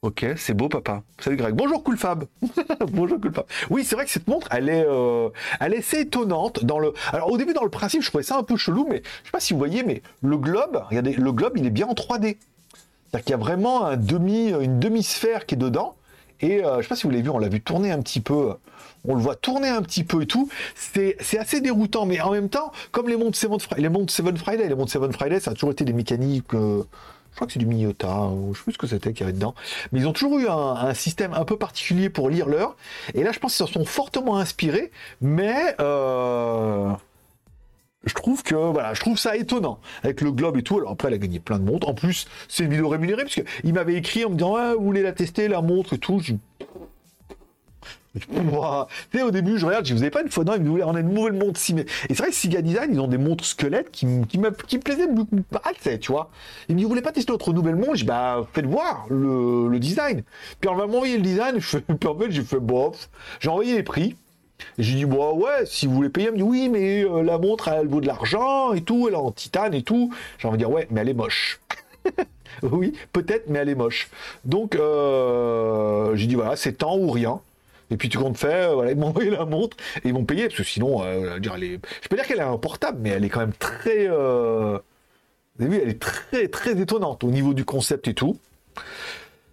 Ok, 0.01 0.23
c'est 0.37 0.53
beau, 0.53 0.69
papa. 0.69 1.01
Salut 1.19 1.35
Greg. 1.35 1.55
Bonjour 1.55 1.83
Cool 1.83 1.97
Fab. 1.97 2.25
Bonjour 2.91 3.19
Cool. 3.19 3.33
Oui, 3.71 3.83
c'est 3.83 3.95
vrai 3.95 4.05
que 4.05 4.11
cette 4.11 4.27
montre, 4.27 4.47
elle 4.51 4.69
est, 4.69 4.85
euh, 4.87 5.29
elle 5.59 5.73
est 5.73 5.79
assez 5.79 6.01
étonnante 6.01 6.63
dans 6.63 6.77
le. 6.77 6.93
Alors 7.11 7.31
au 7.31 7.37
début, 7.37 7.53
dans 7.53 7.63
le 7.63 7.71
principe, 7.71 8.03
je 8.03 8.09
trouvais 8.09 8.23
ça 8.23 8.37
un 8.37 8.43
peu 8.43 8.55
chelou, 8.55 8.85
mais 8.87 9.01
je 9.23 9.27
sais 9.27 9.31
pas 9.31 9.39
si 9.39 9.53
vous 9.53 9.59
voyez, 9.59 9.81
mais 9.81 10.03
le 10.21 10.37
globe, 10.37 10.83
regardez, 10.89 11.13
le 11.13 11.31
globe, 11.31 11.53
il 11.57 11.65
est 11.65 11.71
bien 11.71 11.87
en 11.87 11.93
3D. 11.93 12.37
C'est-à-dire 13.07 13.23
qu'il 13.23 13.31
y 13.31 13.33
a 13.33 13.37
vraiment 13.37 13.85
un 13.85 13.97
demi, 13.97 14.49
une 14.49 14.79
demi-sphère 14.79 15.47
qui 15.47 15.55
est 15.55 15.57
dedans. 15.57 15.95
Et 16.41 16.63
euh, 16.63 16.77
je 16.77 16.83
sais 16.83 16.89
pas 16.89 16.95
si 16.95 17.03
vous 17.03 17.11
l'avez 17.11 17.23
vu, 17.23 17.29
on 17.29 17.39
l'a 17.39 17.49
vu 17.49 17.61
tourner 17.61 17.91
un 17.91 18.01
petit 18.01 18.21
peu. 18.21 18.53
On 19.07 19.15
le 19.15 19.21
voit 19.21 19.35
tourner 19.35 19.69
un 19.69 19.81
petit 19.81 20.03
peu 20.03 20.23
et 20.23 20.25
tout. 20.25 20.49
C'est, 20.75 21.17
assez 21.37 21.61
déroutant, 21.61 22.05
mais 22.05 22.19
en 22.21 22.31
même 22.31 22.49
temps, 22.49 22.71
comme 22.91 23.07
les 23.07 23.17
montres 23.17 23.37
Seven 23.37 23.57
les 23.77 23.89
montres 23.89 24.11
Seven 24.11 24.35
Friday, 24.35 24.67
les 24.67 24.75
montres 24.75 24.91
Seven 24.91 25.11
Friday, 25.11 25.39
ça 25.39 25.51
a 25.51 25.53
toujours 25.53 25.71
été 25.71 25.85
des 25.85 25.93
mécaniques. 25.93 26.53
euh, 26.53 26.83
je 27.31 27.37
crois 27.37 27.47
que 27.47 27.53
c'est 27.53 27.59
du 27.59 27.65
Miyota, 27.65 28.27
ou 28.27 28.53
je 28.53 28.59
sais 28.59 28.63
plus 28.63 28.73
ce 28.73 28.77
que 28.77 28.87
c'était 28.87 29.11
qu'il 29.11 29.19
y 29.19 29.23
avait 29.23 29.33
dedans. 29.33 29.55
Mais 29.91 29.99
ils 29.99 30.07
ont 30.07 30.13
toujours 30.13 30.39
eu 30.39 30.47
un, 30.47 30.53
un 30.55 30.93
système 30.93 31.33
un 31.33 31.43
peu 31.43 31.57
particulier 31.57 32.09
pour 32.09 32.29
lire 32.29 32.47
l'heure. 32.47 32.77
Et 33.13 33.23
là, 33.23 33.33
je 33.33 33.39
pense 33.39 33.57
qu'ils 33.57 33.67
s'en 33.67 33.71
sont 33.73 33.83
fortement 33.83 34.37
inspirés. 34.37 34.89
Mais 35.19 35.75
euh, 35.81 36.91
je 38.05 38.13
trouve 38.13 38.43
que 38.43 38.55
voilà, 38.55 38.93
je 38.93 39.01
trouve 39.01 39.17
ça 39.17 39.35
étonnant 39.35 39.79
avec 40.03 40.21
le 40.21 40.31
globe 40.31 40.57
et 40.57 40.63
tout. 40.63 40.77
Alors 40.77 40.91
après, 40.91 41.07
elle 41.07 41.15
a 41.15 41.17
gagné 41.17 41.39
plein 41.39 41.59
de 41.59 41.63
montres. 41.63 41.89
En 41.89 41.93
plus, 41.93 42.27
c'est 42.47 42.63
une 42.63 42.71
vidéo 42.71 42.89
rémunérée 42.89 43.23
parce 43.23 43.35
qu'il 43.35 43.73
m'avait 43.73 43.95
écrit 43.95 44.25
en 44.25 44.29
me 44.29 44.35
disant 44.35 44.55
ah, 44.55 44.73
vous 44.75 44.83
voulez 44.83 45.01
la 45.01 45.11
tester 45.11 45.47
la 45.47 45.61
montre 45.61 45.93
et 45.93 45.97
tout. 45.97 46.19
Je... 46.19 46.33
Sais, 49.11 49.21
au 49.21 49.31
début, 49.31 49.57
je 49.57 49.65
regarde, 49.65 49.85
je 49.85 49.93
vous 49.93 50.01
avez 50.01 50.11
pas 50.11 50.21
une 50.21 50.29
fois, 50.29 50.45
non, 50.45 50.53
ils 50.55 50.61
me 50.61 50.85
on 50.85 50.95
a 50.95 50.99
une 51.01 51.13
nouvelle 51.13 51.33
montre. 51.33 51.59
Si. 51.59 51.73
Et 51.73 51.85
c'est 52.09 52.17
vrai 52.17 52.29
que 52.29 52.35
Siga 52.35 52.61
Design, 52.61 52.91
ils 52.93 52.99
ont 52.99 53.07
des 53.07 53.17
montres 53.17 53.43
squelettes 53.43 53.91
qui, 53.91 54.07
qui, 54.29 54.37
me, 54.37 54.51
qui 54.51 54.77
me 54.77 54.81
plaisaient 54.81 55.07
beaucoup 55.07 55.41
pas, 55.41 55.61
tu 55.99 56.11
vois. 56.11 56.31
Ils 56.69 56.75
me 56.75 56.77
disent, 56.77 56.85
vous 56.85 56.89
voulez 56.89 57.01
pas 57.01 57.11
tester 57.11 57.31
notre 57.31 57.51
nouvelle 57.51 57.75
montre? 57.75 57.95
Je 57.95 58.05
bah, 58.05 58.47
faites 58.53 58.65
voir 58.65 59.05
le, 59.09 59.67
le 59.67 59.79
design. 59.79 60.23
Puis 60.61 60.69
on 60.69 60.75
va 60.75 60.87
m'envoyer 60.87 61.17
le 61.17 61.23
design, 61.23 61.55
je 61.59 61.65
fais, 61.65 61.83
en 62.07 62.17
fait, 62.17 62.31
j'ai 62.31 62.43
fait, 62.43 62.59
bof. 62.59 63.09
J'ai 63.39 63.49
envoyé 63.49 63.75
les 63.75 63.83
prix. 63.83 64.15
J'ai 64.77 64.95
dit, 64.95 65.05
bah 65.05 65.31
ouais, 65.33 65.65
si 65.65 65.87
vous 65.87 65.93
voulez 65.93 66.09
payer, 66.09 66.27
elle 66.27 66.33
me 66.33 66.37
dit, 66.37 66.43
oui, 66.43 66.69
mais 66.69 67.03
euh, 67.03 67.23
la 67.23 67.37
montre, 67.37 67.67
elle 67.67 67.87
vaut 67.87 68.01
de 68.01 68.07
l'argent 68.07 68.73
et 68.73 68.81
tout, 68.81 69.07
elle 69.07 69.13
est 69.13 69.17
en 69.17 69.31
titane 69.31 69.73
et 69.73 69.83
tout. 69.83 70.13
J'ai 70.37 70.47
envie 70.47 70.57
de 70.57 70.63
dire, 70.63 70.71
ouais, 70.71 70.87
mais 70.91 71.01
elle 71.01 71.09
est 71.09 71.13
moche. 71.13 71.59
oui, 72.63 72.93
peut-être, 73.13 73.49
mais 73.49 73.59
elle 73.59 73.69
est 73.69 73.75
moche. 73.75 74.09
Donc, 74.43 74.75
euh, 74.75 76.15
j'ai 76.15 76.27
dit, 76.27 76.35
voilà, 76.35 76.55
c'est 76.55 76.73
temps 76.73 76.97
ou 76.97 77.09
rien. 77.09 77.41
Et 77.91 77.97
puis 77.97 78.09
tu 78.09 78.17
comptes 78.17 78.37
faire, 78.37 78.73
voilà, 78.73 78.91
ils 78.91 78.97
m'ont 78.97 79.07
envoyé 79.07 79.29
la 79.29 79.45
montre 79.45 79.77
et 80.03 80.07
ils 80.07 80.13
m'ont 80.13 80.25
payé 80.25 80.43
parce 80.47 80.55
que 80.55 80.63
sinon, 80.63 81.03
euh, 81.03 81.37
je 81.39 82.07
peux 82.09 82.15
dire 82.15 82.25
qu'elle 82.25 82.39
est 82.39 82.41
un 82.41 82.59
mais 82.97 83.09
elle 83.09 83.23
est 83.23 83.29
quand 83.29 83.41
même 83.41 83.53
très, 83.53 84.07
euh... 84.09 84.79
très 85.99 86.47
très 86.47 86.81
étonnante 86.81 87.23
au 87.23 87.29
niveau 87.29 87.53
du 87.53 87.63
concept 87.63 88.07
et 88.07 88.15
tout. 88.15 88.39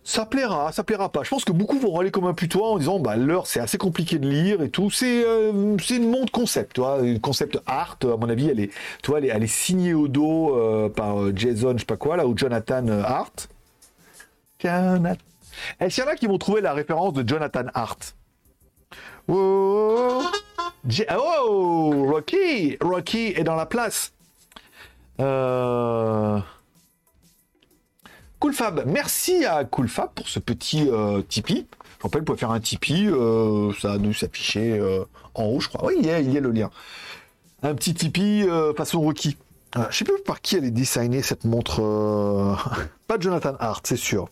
Ça 0.04 0.26
plaira, 0.26 0.73
ça 0.73 0.82
plaira 0.82 1.11
pas. 1.11 1.23
Je 1.23 1.30
pense 1.30 1.44
que 1.44 1.52
beaucoup 1.52 1.78
vont 1.78 1.92
râler 1.92 2.11
comme 2.11 2.26
un 2.26 2.35
putois 2.35 2.71
en 2.71 2.78
disant, 2.78 2.99
bah 2.99 3.14
l'heure 3.16 3.47
c'est 3.47 3.61
assez 3.61 3.78
compliqué 3.78 4.18
de 4.18 4.28
lire 4.28 4.61
et 4.61 4.68
tout. 4.68 4.90
C'est 4.90 5.25
euh, 5.25 5.76
une 5.90 6.11
montre 6.11 6.32
concept, 6.32 6.75
tu 6.75 6.80
vois, 6.80 7.00
une 7.02 7.21
concept 7.21 7.59
art. 7.66 7.99
À 8.02 8.16
mon 8.16 8.28
avis, 8.28 8.49
elle 8.49 8.59
est, 8.59 8.71
tu 9.02 9.11
vois, 9.11 9.18
elle 9.18 9.26
est, 9.26 9.28
elle 9.28 9.44
est 9.44 9.47
signée 9.47 9.94
au 9.94 10.09
dos 10.09 10.56
euh, 10.56 10.88
par 10.88 11.21
euh, 11.21 11.32
Jason, 11.35 11.75
je 11.75 11.78
sais 11.78 11.85
pas 11.85 11.97
quoi 11.97 12.16
là, 12.16 12.26
ou 12.26 12.37
Jonathan 12.37 12.87
euh, 12.88 13.02
Hart. 13.04 13.49
Jonathan. 14.59 15.16
Est-ce 15.78 15.94
qu'il 15.94 16.04
y 16.04 16.06
en 16.06 16.11
a 16.11 16.16
qui 16.16 16.26
vont 16.26 16.38
trouver 16.38 16.62
la 16.62 16.73
référence 16.73 17.12
de 17.12 17.28
Jonathan 17.28 17.66
Hart? 17.73 18.16
Oh, 19.28 20.23
oh, 21.16 22.06
Rocky, 22.09 22.76
Rocky 22.80 23.35
est 23.37 23.44
dans 23.44 23.54
la 23.54 23.66
place. 23.66 24.12
Euh... 25.21 26.40
Cool 28.42 28.54
Fab, 28.54 28.82
merci 28.88 29.44
à 29.44 29.62
Cool 29.62 29.87
Fab 29.87 30.11
pour 30.16 30.28
ce 30.28 30.40
petit 30.40 30.88
euh, 30.90 31.22
Tipeee. 31.22 31.64
Je 31.99 32.02
rappelle, 32.02 32.25
vous 32.26 32.37
faire 32.37 32.50
un 32.50 32.58
Tipeee, 32.58 33.06
euh, 33.06 33.72
ça 33.80 33.92
a 33.92 33.99
dû 33.99 34.12
s'afficher 34.12 34.80
euh, 34.80 35.04
en 35.34 35.44
haut, 35.44 35.61
je 35.61 35.68
crois. 35.68 35.87
Oui, 35.87 35.94
il 36.00 36.06
y 36.06 36.11
a, 36.11 36.40
le 36.40 36.50
lien. 36.50 36.68
Un 37.62 37.72
petit 37.76 37.94
Tipeee 37.94 38.42
euh, 38.42 38.75
façon 38.75 39.00
Rocky. 39.00 39.37
Je 39.90 39.96
sais 39.96 40.04
plus 40.04 40.14
par 40.26 40.40
qui 40.40 40.56
elle 40.56 40.64
est 40.64 40.72
designée 40.72 41.22
cette 41.22 41.44
montre. 41.44 41.76
Pas 43.06 43.20
Jonathan 43.20 43.54
Hart, 43.61 43.87
c'est 43.87 43.94
sûr. 43.94 44.28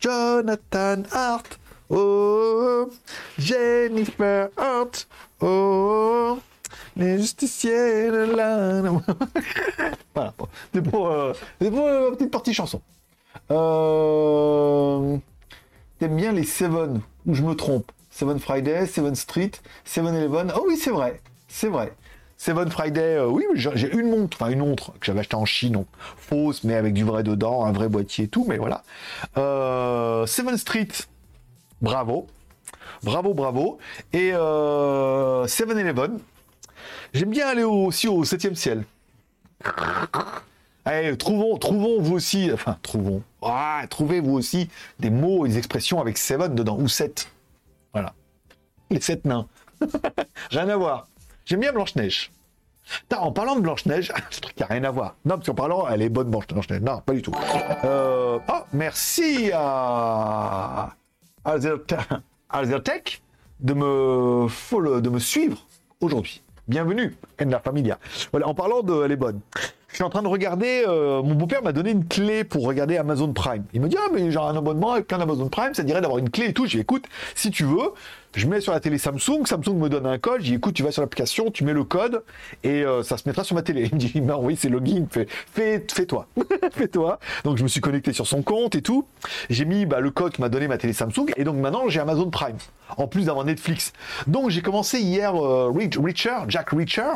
Jonathan 0.00 1.02
Hart. 1.12 1.58
Oh, 1.90 2.88
Jennifer 3.36 4.48
Hart. 4.56 5.06
Oh, 5.42 6.38
les 6.96 7.18
justiciers 7.18 8.10
de 8.10 8.34
la... 8.34 8.80
voilà, 10.14 10.32
c'est 10.72 10.80
pour, 10.80 11.10
euh, 11.10 11.34
pour 11.58 12.16
petite 12.16 12.30
partie 12.30 12.54
chanson. 12.54 12.80
Euh... 13.50 15.16
T'aimes 15.98 16.16
bien 16.16 16.32
les 16.32 16.44
Seven, 16.44 17.00
ou 17.26 17.34
je 17.34 17.42
me 17.42 17.54
trompe 17.54 17.90
Seven 18.10 18.38
Friday, 18.38 18.86
Seven 18.86 19.14
Street, 19.14 19.52
Seven 19.84 20.14
Eleven. 20.14 20.52
Oh 20.56 20.64
oui, 20.68 20.76
c'est 20.76 20.90
vrai, 20.90 21.20
c'est 21.48 21.68
vrai. 21.68 21.92
Seven 22.36 22.70
Friday, 22.70 23.16
euh, 23.16 23.26
oui, 23.28 23.44
j'ai 23.54 23.92
une 23.92 24.10
montre, 24.10 24.36
enfin 24.40 24.50
une 24.50 24.58
montre 24.58 24.92
que 24.98 25.06
j'avais 25.06 25.20
achetée 25.20 25.36
en 25.36 25.44
Chine, 25.44 25.84
fausse, 26.16 26.64
mais 26.64 26.74
avec 26.74 26.92
du 26.92 27.04
vrai 27.04 27.22
dedans, 27.22 27.64
un 27.64 27.72
vrai 27.72 27.88
boîtier 27.88 28.24
et 28.24 28.28
tout, 28.28 28.44
mais 28.48 28.58
voilà. 28.58 28.82
Euh, 29.38 30.26
Seven 30.26 30.56
Street, 30.58 30.88
bravo. 31.80 32.26
Bravo, 33.02 33.34
bravo. 33.34 33.78
Et 34.12 34.32
euh, 34.34 35.46
Seven 35.46 35.78
Eleven, 35.78 36.18
j'aime 37.14 37.30
bien 37.30 37.46
aller 37.46 37.62
au- 37.64 37.86
aussi 37.86 38.08
au 38.08 38.24
7 38.24 38.56
ciel. 38.56 38.84
Allez, 40.84 41.16
trouvons, 41.16 41.56
trouvons 41.56 42.00
vous 42.00 42.14
aussi, 42.14 42.50
enfin, 42.52 42.76
trouvons, 42.82 43.22
ah, 43.42 43.82
trouvez 43.88 44.20
vous 44.20 44.32
aussi 44.34 44.68
des 44.98 45.08
mots 45.10 45.46
des 45.46 45.56
expressions 45.58 46.00
avec 46.00 46.18
seven 46.18 46.54
dedans, 46.54 46.76
ou 46.78 46.88
sept. 46.88 47.30
Voilà. 47.92 48.12
Les 48.90 49.00
sept 49.00 49.24
nains. 49.24 49.46
rien 50.50 50.68
à 50.68 50.76
voir. 50.76 51.06
J'aime 51.46 51.60
bien 51.60 51.72
Blanche-Neige. 51.72 52.30
En 53.16 53.32
parlant 53.32 53.56
de 53.56 53.60
Blanche-Neige, 53.62 54.12
ce 54.30 54.40
truc 54.40 54.54
qui 54.56 54.62
a 54.62 54.66
rien 54.66 54.84
à 54.84 54.90
voir. 54.90 55.14
Non, 55.24 55.36
parce 55.36 55.46
qu'en 55.46 55.54
parlant, 55.54 55.88
elle 55.88 56.02
est 56.02 56.10
bonne 56.10 56.28
Blanche-Neige. 56.54 56.82
Non, 56.82 57.00
pas 57.00 57.14
du 57.14 57.22
tout. 57.22 57.32
Euh, 57.84 58.38
Oh, 58.48 58.62
merci 58.72 59.50
à 59.54 60.90
Alzertech 62.50 63.22
de 63.60 63.72
me 63.74 64.48
follow- 64.48 65.00
de 65.00 65.08
me 65.08 65.18
suivre 65.18 65.66
aujourd'hui. 66.00 66.42
Bienvenue, 66.68 67.16
en 67.40 67.48
la 67.48 67.60
familia. 67.60 67.98
Voilà, 68.32 68.48
en 68.48 68.54
parlant 68.54 68.82
de, 68.82 69.02
elle 69.04 69.12
est 69.12 69.16
bonne. 69.16 69.40
Je 69.94 69.98
suis 69.98 70.04
en 70.04 70.10
train 70.10 70.22
de 70.22 70.28
regarder, 70.28 70.82
euh, 70.88 71.22
mon 71.22 71.36
beau-père 71.36 71.62
m'a 71.62 71.70
donné 71.70 71.92
une 71.92 72.04
clé 72.04 72.42
pour 72.42 72.64
regarder 72.64 72.96
Amazon 72.96 73.32
Prime. 73.32 73.62
Il 73.74 73.80
me 73.80 73.86
dit, 73.86 73.96
ah, 73.96 74.08
mais 74.12 74.28
j'ai 74.28 74.38
un 74.40 74.56
abonnement 74.56 74.90
avec 74.90 75.06
plein 75.06 75.18
d'Amazon 75.18 75.48
Prime, 75.48 75.72
ça 75.72 75.84
dirait 75.84 76.00
d'avoir 76.00 76.18
une 76.18 76.30
clé 76.30 76.46
et 76.46 76.52
tout. 76.52 76.66
J'ai 76.66 76.80
écoute, 76.80 77.04
si 77.36 77.52
tu 77.52 77.62
veux, 77.62 77.92
je 78.34 78.48
mets 78.48 78.60
sur 78.60 78.72
la 78.72 78.80
télé 78.80 78.98
Samsung, 78.98 79.46
Samsung 79.46 79.76
me 79.76 79.88
donne 79.88 80.06
un 80.06 80.18
code, 80.18 80.40
j'ai 80.40 80.54
écoute, 80.54 80.74
tu 80.74 80.82
vas 80.82 80.90
sur 80.90 81.00
l'application, 81.00 81.52
tu 81.52 81.62
mets 81.62 81.72
le 81.72 81.84
code 81.84 82.24
et 82.64 82.84
euh, 82.84 83.04
ça 83.04 83.16
se 83.16 83.28
mettra 83.28 83.44
sur 83.44 83.54
ma 83.54 83.62
télé. 83.62 83.84
Il 83.92 83.94
me 83.94 84.00
dit, 84.00 84.10
il 84.16 84.24
m'a 84.24 84.34
envoyé 84.34 84.56
ses 84.56 84.68
logins, 84.68 85.06
fais, 85.08 85.28
fais-toi, 85.88 86.26
fais-toi. 86.72 87.20
Donc 87.44 87.58
je 87.58 87.62
me 87.62 87.68
suis 87.68 87.80
connecté 87.80 88.12
sur 88.12 88.26
son 88.26 88.42
compte 88.42 88.74
et 88.74 88.82
tout. 88.82 89.06
J'ai 89.48 89.64
mis 89.64 89.86
bah, 89.86 90.00
le 90.00 90.10
code 90.10 90.32
que 90.32 90.42
m'a 90.42 90.48
donné 90.48 90.66
ma 90.66 90.76
télé 90.76 90.92
Samsung 90.92 91.26
et 91.36 91.44
donc 91.44 91.54
maintenant 91.58 91.88
j'ai 91.88 92.00
Amazon 92.00 92.30
Prime, 92.30 92.56
en 92.96 93.06
plus 93.06 93.26
d'avoir 93.26 93.44
Netflix. 93.44 93.92
Donc 94.26 94.50
j'ai 94.50 94.60
commencé 94.60 94.98
hier 94.98 95.36
euh, 95.36 95.70
Reacher, 95.72 96.38
Jack 96.48 96.70
Reacher. 96.70 97.12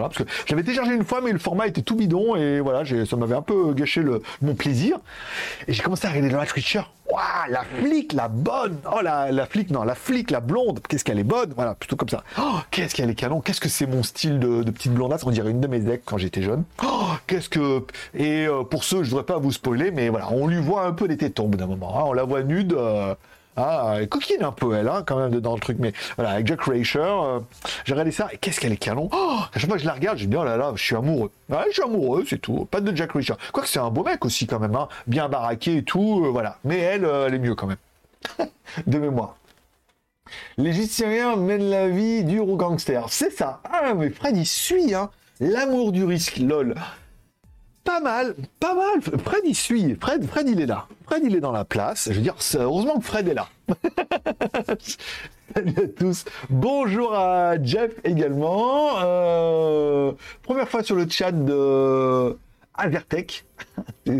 Parce 0.00 0.16
que 0.18 0.24
j'avais 0.46 0.62
téléchargé 0.62 0.92
une 0.94 1.04
fois, 1.04 1.20
mais 1.22 1.32
le 1.32 1.38
format 1.38 1.66
était 1.66 1.82
tout 1.82 1.96
bidon 1.96 2.36
et 2.36 2.60
voilà, 2.60 2.82
ça 3.06 3.16
m'avait 3.16 3.34
un 3.36 3.42
peu 3.42 3.72
gâché 3.74 4.02
le, 4.02 4.22
mon 4.42 4.54
plaisir. 4.54 4.98
Et 5.68 5.72
j'ai 5.72 5.82
commencé 5.82 6.06
à 6.06 6.10
regarder 6.10 6.28
le 6.30 6.38
Jack 6.38 6.50
Reacher. 6.50 6.82
Waouh, 7.10 7.20
la 7.50 7.62
flic, 7.64 8.12
la 8.14 8.28
bonne. 8.28 8.78
Oh, 8.90 9.00
la, 9.02 9.46
flic, 9.46 9.70
non, 9.70 9.84
la 9.84 9.94
flic, 9.94 10.30
la 10.30 10.40
blonde. 10.40 10.80
Qu'est-ce 10.88 11.04
qu'elle 11.04 11.18
est 11.18 11.22
bonne. 11.24 11.52
Voilà, 11.54 11.74
plutôt 11.74 11.96
comme 11.96 12.08
ça. 12.08 12.24
Oh, 12.40 12.56
qu'est-ce 12.70 12.94
qu'elle 12.94 13.10
est 13.10 13.14
canon. 13.14 13.40
Qu'est-ce 13.40 13.60
que 13.60 13.68
c'est 13.68 13.86
mon 13.86 14.02
style 14.02 14.38
de, 14.38 14.62
petite 14.70 14.92
blondasse. 14.94 15.24
On 15.24 15.30
dirait 15.30 15.50
une 15.50 15.60
de 15.60 15.66
mes 15.68 15.88
ex 15.90 16.02
quand 16.06 16.18
j'étais 16.18 16.42
jeune. 16.42 16.64
Oh, 16.82 17.10
qu'est-ce 17.26 17.48
que. 17.50 17.84
Et 18.14 18.46
euh, 18.46 18.62
pour 18.64 18.84
ceux, 18.84 19.02
je 19.04 19.10
voudrais 19.10 19.26
pas 19.26 19.38
vous 19.38 19.52
spoiler, 19.52 19.90
mais 19.90 20.08
voilà, 20.08 20.32
on 20.32 20.46
lui 20.46 20.58
voit 20.60 20.86
un 20.86 20.92
peu 20.92 21.06
les 21.06 21.16
tétons 21.18 21.48
d'un 21.48 21.66
moment. 21.66 21.98
hein. 22.00 22.04
On 22.06 22.12
la 22.14 22.24
voit 22.24 22.42
nude. 22.42 22.72
euh, 22.72 23.14
ah, 23.56 23.96
elle 23.98 24.08
coquine 24.08 24.42
un 24.42 24.52
peu, 24.52 24.74
elle, 24.74 24.88
hein, 24.88 25.02
quand 25.06 25.16
même, 25.16 25.40
dans 25.40 25.54
le 25.54 25.60
truc. 25.60 25.76
Mais 25.78 25.92
voilà, 26.16 26.32
avec 26.32 26.46
Jack 26.46 26.62
Reacher, 26.62 26.98
euh, 27.00 27.40
j'ai 27.84 27.92
regardé 27.92 28.10
ça. 28.10 28.28
Et 28.32 28.38
qu'est-ce 28.38 28.60
qu'elle 28.60 28.72
est 28.72 28.76
canon. 28.76 29.08
Oh, 29.12 29.38
à 29.52 29.58
chaque 29.58 29.68
fois 29.68 29.76
que 29.76 29.82
je 29.82 29.86
la 29.86 29.94
regarde, 29.94 30.18
je 30.18 30.26
me 30.26 30.30
dis, 30.30 30.36
oh 30.36 30.44
là 30.44 30.56
là, 30.56 30.72
je 30.74 30.82
suis 30.82 30.96
amoureux. 30.96 31.30
Ouais, 31.48 31.58
je 31.68 31.74
suis 31.74 31.82
amoureux, 31.82 32.24
c'est 32.28 32.40
tout. 32.40 32.66
Pas 32.70 32.80
de 32.80 32.94
Jack 32.96 33.12
Reacher. 33.12 33.34
Quoique 33.52 33.68
c'est 33.68 33.78
un 33.78 33.90
beau 33.90 34.02
mec 34.02 34.24
aussi, 34.24 34.46
quand 34.46 34.58
même, 34.58 34.74
hein, 34.74 34.88
bien 35.06 35.28
baraqué 35.28 35.76
et 35.78 35.82
tout. 35.84 36.24
euh, 36.24 36.28
voilà. 36.30 36.58
Mais 36.64 36.78
elle, 36.78 37.04
euh, 37.04 37.26
elle 37.28 37.34
est 37.34 37.38
mieux 37.38 37.54
quand 37.54 37.66
même. 37.66 37.78
de 38.86 38.98
mémoire. 38.98 39.36
Les 40.56 40.72
Justiciens 40.72 41.36
mènent 41.36 41.68
la 41.70 41.88
vie 41.88 42.24
du 42.24 42.40
au 42.40 42.56
gangster. 42.56 43.06
C'est 43.08 43.30
ça. 43.30 43.60
Ah, 43.70 43.94
mais 43.94 44.10
Fred, 44.10 44.36
il 44.36 44.46
suit, 44.46 44.94
hein. 44.94 45.10
L'amour 45.40 45.92
du 45.92 46.04
risque, 46.04 46.38
lol. 46.38 46.74
Pas 47.84 48.00
mal, 48.00 48.34
pas 48.60 48.74
mal. 48.74 49.02
Fred, 49.02 49.42
il 49.44 49.54
suit. 49.54 49.94
Fred, 50.00 50.26
Fred, 50.26 50.48
il 50.48 50.60
est 50.60 50.66
là. 50.66 50.86
Fred, 51.04 51.22
il 51.22 51.36
est 51.36 51.40
dans 51.40 51.52
la 51.52 51.66
place. 51.66 52.08
Je 52.10 52.16
veux 52.16 52.22
dire, 52.22 52.36
heureusement 52.58 52.98
que 52.98 53.04
Fred 53.04 53.28
est 53.28 53.34
là. 53.34 53.48
Tous. 55.98 56.24
Bonjour 56.48 57.14
à 57.14 57.62
Jeff 57.62 57.92
également. 58.04 58.98
Euh, 59.02 60.12
première 60.42 60.66
fois 60.66 60.82
sur 60.82 60.96
le 60.96 61.06
chat 61.08 61.30
de 61.30 62.38
Azertech. 62.74 63.44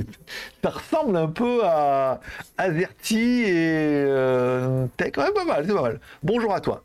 ça 0.63 0.71
ressemble 0.71 1.17
un 1.17 1.29
peu 1.29 1.65
à 1.65 2.21
Azerty 2.59 3.45
et 3.45 4.05
euh, 4.07 4.87
Tech. 4.99 5.17
Ouais, 5.17 5.33
pas 5.33 5.45
mal, 5.47 5.65
c'est 5.67 5.75
pas 5.75 5.83
mal. 5.83 6.01
Bonjour 6.23 6.53
à 6.53 6.61
toi. 6.61 6.83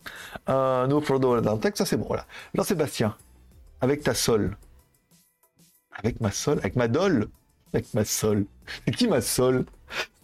Euh, 0.48 0.88
no 0.88 1.01
Frodo 1.01 1.41
Tech, 1.57 1.74
ça 1.75 1.86
c'est 1.86 1.98
bon. 1.98 2.05
Voilà. 2.07 2.25
Jean-Sébastien, 2.55 3.15
avec 3.81 4.01
ta 4.01 4.13
sol. 4.13 4.55
Avec 5.91 6.22
ma 6.22 6.31
sol 6.31 6.60
Avec 6.60 6.75
ma 6.75 6.88
dolle 6.88 7.27
Avec 7.74 7.93
ma 7.93 8.05
sol. 8.05 8.46
C'est 8.86 8.96
qui 8.96 9.08
ma 9.08 9.22
sol? 9.22 9.65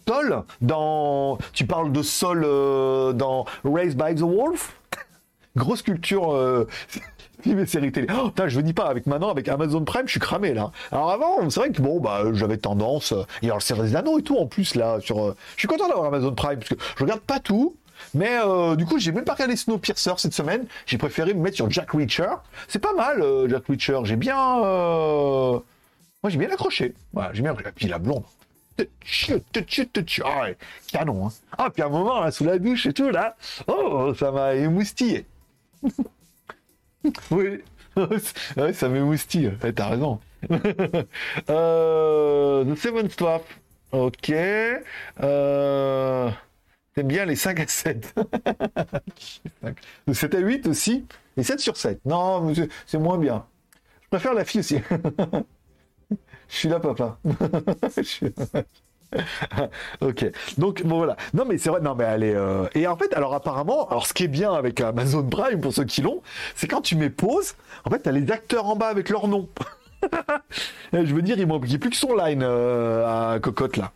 Sol 0.08 0.44
dans. 0.60 1.38
Tu 1.52 1.66
parles 1.66 1.92
de 1.92 2.02
sol 2.02 2.44
euh, 2.44 3.12
dans 3.12 3.44
Raised 3.64 3.96
by 3.96 4.14
the 4.14 4.22
Wolf? 4.22 4.80
Grosse 5.56 5.82
culture. 5.82 6.32
Euh... 6.32 6.68
mes 7.54 7.66
séries 7.66 7.92
télé. 7.92 8.06
Oh, 8.12 8.30
je 8.46 8.60
dis 8.60 8.72
pas, 8.72 8.86
avec 8.86 9.06
maintenant, 9.06 9.30
avec 9.30 9.48
Amazon 9.48 9.84
Prime, 9.84 10.06
je 10.06 10.12
suis 10.12 10.20
cramé 10.20 10.54
là. 10.54 10.70
Alors 10.90 11.10
avant, 11.10 11.48
c'est 11.50 11.60
vrai 11.60 11.70
que 11.70 11.80
bon, 11.80 12.00
bah, 12.00 12.22
j'avais 12.32 12.56
tendance. 12.56 13.14
Et 13.42 13.46
alors, 13.46 13.62
c'est 13.62 13.74
des 13.80 13.94
anneaux 13.96 14.18
et 14.18 14.22
tout 14.22 14.36
en 14.36 14.46
plus 14.46 14.74
là. 14.74 14.98
Sur, 15.00 15.24
euh, 15.24 15.36
Je 15.54 15.60
suis 15.60 15.68
content 15.68 15.88
d'avoir 15.88 16.06
Amazon 16.06 16.34
Prime 16.34 16.58
parce 16.58 16.70
que 16.70 16.76
je 16.96 17.02
regarde 17.02 17.20
pas 17.20 17.40
tout. 17.40 17.76
Mais 18.14 18.38
euh, 18.40 18.76
du 18.76 18.84
coup, 18.84 18.98
j'ai 18.98 19.12
même 19.12 19.24
pas 19.24 19.34
regardé 19.34 19.56
Snowpiercer 19.56 20.12
cette 20.18 20.34
semaine. 20.34 20.66
J'ai 20.86 20.98
préféré 20.98 21.34
me 21.34 21.40
mettre 21.40 21.56
sur 21.56 21.70
Jack 21.70 21.90
Reacher. 21.90 22.34
C'est 22.68 22.78
pas 22.78 22.94
mal, 22.94 23.22
euh, 23.22 23.48
Jack 23.48 23.66
Reacher. 23.68 24.00
J'ai 24.04 24.16
bien. 24.16 24.36
Moi, 24.36 25.62
j'ai 26.28 26.38
bien 26.38 26.50
accroché. 26.50 26.94
Voilà, 27.12 27.32
j'ai 27.32 27.42
bien 27.42 27.52
accroché. 27.52 27.72
Puis 27.74 27.88
la 27.88 27.98
blonde. 27.98 28.24
Ah 28.78 30.46
canon. 30.92 31.26
Hein. 31.26 31.32
Ah, 31.56 31.70
puis 31.70 31.82
un 31.82 31.88
moment, 31.88 32.20
là, 32.20 32.30
sous 32.30 32.44
la 32.44 32.58
douche 32.58 32.86
et 32.86 32.92
tout, 32.92 33.10
là. 33.10 33.36
Oh, 33.66 34.12
ça 34.18 34.30
m'a 34.30 34.54
émoustillé. 34.54 35.24
oui, 37.30 37.62
ouais, 38.56 38.72
ça 38.72 38.88
m'émoustille. 38.88 39.52
Ouais, 39.62 39.72
T'as 39.72 39.88
raison. 39.88 40.20
euh, 41.50 42.64
The 42.64 42.78
Seven 42.78 43.10
Swap. 43.10 43.44
Ok. 43.92 44.32
Euh... 45.22 46.30
T'aimes 46.96 47.08
bien 47.08 47.26
les 47.26 47.36
5 47.36 47.60
à 47.60 47.66
7. 47.66 48.14
Le 50.06 50.14
7 50.14 50.34
à 50.34 50.38
8 50.38 50.66
aussi. 50.66 51.04
Et 51.36 51.42
7 51.42 51.60
sur 51.60 51.76
7. 51.76 52.00
Non, 52.06 52.54
c'est 52.86 52.98
moins 52.98 53.18
bien. 53.18 53.44
Je 54.02 54.08
préfère 54.08 54.32
la 54.32 54.46
fille 54.46 54.60
aussi. 54.60 54.78
Je 56.48 56.54
suis 56.54 56.68
là, 56.70 56.80
papa. 56.80 57.18
ok. 60.00 60.32
Donc 60.56 60.82
bon 60.84 60.96
voilà. 60.96 61.16
Non 61.34 61.44
mais 61.44 61.58
c'est 61.58 61.68
vrai. 61.68 61.80
Non 61.80 61.94
mais 61.94 62.04
est. 62.04 62.34
Euh, 62.34 62.66
et 62.74 62.86
en 62.86 62.96
fait, 62.96 63.12
alors 63.12 63.34
apparemment, 63.34 63.86
alors 63.88 64.06
ce 64.06 64.14
qui 64.14 64.24
est 64.24 64.28
bien 64.28 64.54
avec 64.54 64.80
Amazon 64.80 65.22
Prime 65.22 65.60
pour 65.60 65.74
ceux 65.74 65.84
qui 65.84 66.00
l'ont, 66.00 66.22
c'est 66.54 66.66
quand 66.66 66.80
tu 66.80 66.96
mets 66.96 67.10
pause, 67.10 67.56
en 67.84 67.90
fait, 67.90 67.98
t'as 68.00 68.12
les 68.12 68.30
acteurs 68.30 68.66
en 68.66 68.74
bas 68.74 68.88
avec 68.88 69.10
leur 69.10 69.28
nom. 69.28 69.48
Je 70.92 71.14
veux 71.14 71.22
dire, 71.22 71.38
il 71.38 71.46
manque 71.46 71.66
plus 71.66 71.90
que 71.90 71.96
son 71.96 72.16
line 72.16 72.42
euh, 72.42 73.34
à 73.34 73.38
cocotte 73.38 73.76
là. 73.76 73.92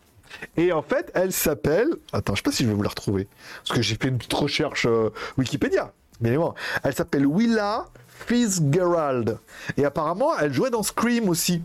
Et 0.57 0.71
en 0.71 0.81
fait, 0.81 1.11
elle 1.13 1.31
s'appelle. 1.31 1.89
Attends, 2.13 2.33
je 2.33 2.39
sais 2.39 2.43
pas 2.43 2.51
si 2.51 2.63
je 2.63 2.69
vais 2.69 2.73
vous 2.73 2.83
la 2.83 2.89
retrouver 2.89 3.27
parce 3.63 3.75
que 3.75 3.81
j'ai 3.81 3.95
fait 3.95 4.07
une 4.07 4.17
petite 4.17 4.33
recherche 4.33 4.85
euh, 4.87 5.09
Wikipédia. 5.37 5.93
Mais 6.21 6.37
bon, 6.37 6.53
elle 6.83 6.93
s'appelle 6.93 7.25
Willa 7.25 7.87
Fitzgerald. 8.27 9.39
Et 9.77 9.85
apparemment, 9.85 10.37
elle 10.37 10.53
jouait 10.53 10.69
dans 10.69 10.83
Scream 10.83 11.29
aussi. 11.29 11.61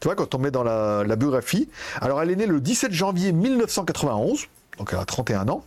Tu 0.00 0.08
vois, 0.08 0.14
quand 0.14 0.34
on 0.34 0.38
met 0.38 0.50
dans 0.50 0.62
la, 0.62 1.16
biographie. 1.16 1.68
Alors, 2.00 2.20
elle 2.20 2.30
est 2.30 2.36
née 2.36 2.46
le 2.46 2.60
17 2.60 2.92
janvier 2.92 3.32
1991, 3.32 4.46
donc 4.78 4.90
elle 4.92 4.98
a 4.98 5.04
31 5.04 5.48
ans. 5.48 5.64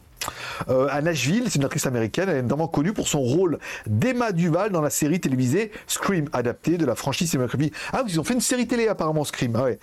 Euh, 0.69 0.88
à 0.89 1.01
Nashville, 1.01 1.45
c'est 1.49 1.55
une 1.55 1.65
actrice 1.65 1.85
américaine, 1.85 2.29
elle 2.29 2.38
est 2.38 2.41
notamment 2.41 2.67
connue 2.67 2.93
pour 2.93 3.07
son 3.07 3.19
rôle 3.19 3.59
d'Emma 3.88 4.31
Duval 4.31 4.71
dans 4.71 4.81
la 4.81 4.89
série 4.89 5.19
télévisée 5.19 5.71
Scream, 5.88 6.29
adaptée 6.33 6.77
de 6.77 6.85
la 6.85 6.95
franchise 6.95 7.29
cinématographique. 7.31 7.73
Ah, 7.93 8.03
ils 8.07 8.19
ont 8.19 8.23
fait 8.23 8.33
une 8.33 8.41
série 8.41 8.67
télé 8.67 8.88
apparemment, 8.88 9.23
Scream. 9.23 9.55
Ah 9.55 9.63
ouais. 9.63 9.79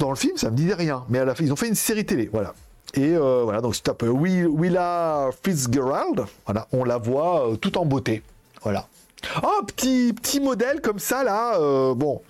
Dans 0.00 0.10
le 0.10 0.16
film, 0.16 0.36
ça 0.36 0.50
me 0.50 0.56
disait 0.56 0.74
rien, 0.74 1.04
mais 1.08 1.20
ils 1.40 1.52
ont 1.52 1.56
fait 1.56 1.68
une 1.68 1.74
série 1.74 2.04
télé, 2.04 2.28
voilà. 2.32 2.54
Et 2.94 3.14
euh, 3.14 3.42
voilà, 3.44 3.60
donc 3.60 3.74
c'est 3.74 3.88
un 3.88 4.08
Willa 4.08 5.30
Fitzgerald, 5.42 6.24
voilà, 6.46 6.66
on 6.72 6.84
la 6.84 6.98
voit 6.98 7.48
euh, 7.48 7.56
tout 7.56 7.76
en 7.78 7.84
beauté, 7.84 8.22
voilà. 8.62 8.86
Oh, 9.42 9.62
petit, 9.66 10.12
petit 10.12 10.40
modèle 10.40 10.80
comme 10.80 10.98
ça, 10.98 11.24
là, 11.24 11.58
bon, 11.94 12.22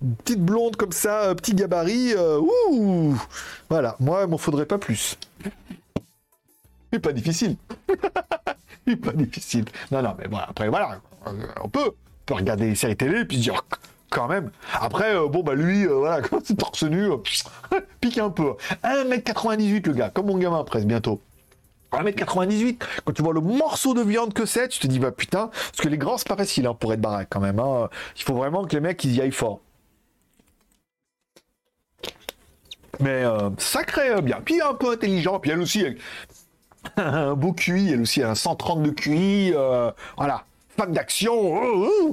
petite 0.00 0.40
blonde 0.40 0.76
comme 0.76 0.92
ça, 0.92 1.22
euh, 1.22 1.34
petit 1.34 1.54
gabarit, 1.54 2.14
euh, 2.14 2.40
ouh 2.40 3.14
Voilà, 3.68 3.96
moi, 4.00 4.22
il 4.24 4.30
m'en 4.30 4.38
faudrait 4.38 4.66
pas 4.66 4.78
plus. 4.78 5.16
C'est 6.92 6.98
pas 6.98 7.12
difficile. 7.12 7.56
C'est 8.86 8.96
pas 8.96 9.12
difficile. 9.12 9.64
Non, 9.90 10.02
non, 10.02 10.14
mais 10.18 10.28
bon, 10.28 10.38
après, 10.38 10.68
voilà, 10.68 11.00
euh, 11.26 11.30
on 11.62 11.68
peut, 11.68 11.92
regarder 12.30 12.68
les 12.68 12.74
séries 12.74 12.96
télé 12.96 13.20
et 13.20 13.24
puis 13.24 13.38
dire, 13.38 13.64
quand 14.08 14.28
même. 14.28 14.50
Après, 14.80 15.14
bon, 15.28 15.42
bah 15.42 15.54
lui, 15.54 15.86
voilà, 15.86 16.22
quand 16.28 16.40
c'est 16.44 16.56
torse 16.56 16.82
nu, 16.84 17.08
pique 18.00 18.18
un 18.18 18.30
peu. 18.30 18.54
1m98, 18.82 19.86
le 19.86 19.92
gars, 19.92 20.10
comme 20.10 20.26
mon 20.26 20.38
gamin 20.38 20.64
presque, 20.64 20.86
bientôt. 20.86 21.20
1m98, 21.92 22.78
quand 23.04 23.12
tu 23.12 23.22
vois 23.22 23.34
le 23.34 23.40
morceau 23.40 23.94
de 23.94 24.02
viande 24.02 24.32
que 24.32 24.46
c'est, 24.46 24.68
tu 24.68 24.78
te 24.78 24.86
dis, 24.86 24.98
bah 24.98 25.10
putain, 25.10 25.48
parce 25.48 25.80
que 25.80 25.88
les 25.88 25.98
grands, 25.98 26.18
c'est 26.18 26.28
pas 26.28 26.36
facile 26.36 26.66
hein, 26.66 26.74
pour 26.74 26.92
être 26.92 27.00
baraque 27.00 27.28
quand 27.30 27.40
même. 27.40 27.58
Hein. 27.58 27.88
Il 28.16 28.22
faut 28.22 28.34
vraiment 28.34 28.64
que 28.64 28.74
les 28.74 28.80
mecs, 28.80 29.02
ils 29.04 29.16
y 29.16 29.20
aillent 29.20 29.32
fort. 29.32 29.60
Mais 33.00 33.24
euh, 33.24 33.50
sacré 33.58 34.10
euh, 34.10 34.20
bien. 34.20 34.40
Puis 34.44 34.60
un 34.60 34.74
peu 34.74 34.92
intelligent. 34.92 35.38
Puis 35.40 35.50
elle 35.50 35.60
aussi, 35.60 35.84
un 36.96 37.34
beau 37.34 37.52
QI. 37.52 37.92
Elle 37.92 38.02
aussi, 38.02 38.22
un 38.22 38.34
130 38.34 38.82
de 38.82 38.90
QI. 38.90 39.52
Euh, 39.54 39.90
voilà. 40.16 40.44
Femme 40.76 40.92
d'action. 40.92 41.60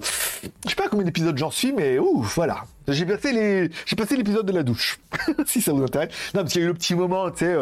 Je 0.01 0.69
sais 0.69 0.75
pas 0.75 0.89
combien 0.89 1.06
d'épisodes 1.06 1.38
j'en 1.38 1.51
suis, 1.51 1.71
mais 1.71 1.99
ouf, 1.99 2.36
voilà. 2.36 2.65
J'ai 2.88 3.06
passé 3.06 3.32
les, 3.32 3.69
j'ai 3.86 3.95
passé 3.95 4.17
l'épisode 4.17 4.45
de 4.45 4.51
la 4.51 4.63
douche. 4.63 4.99
si 5.45 5.62
ça 5.62 5.71
vous 5.73 5.84
intéresse. 5.84 6.10
Non, 6.34 6.41
parce 6.41 6.53
qu'il 6.53 6.62
y 6.62 6.63
a 6.63 6.67
eu 6.67 6.71
le 6.71 6.73
petit 6.73 6.95
moment, 6.95 7.30
tu 7.32 7.45
sais, 7.45 7.56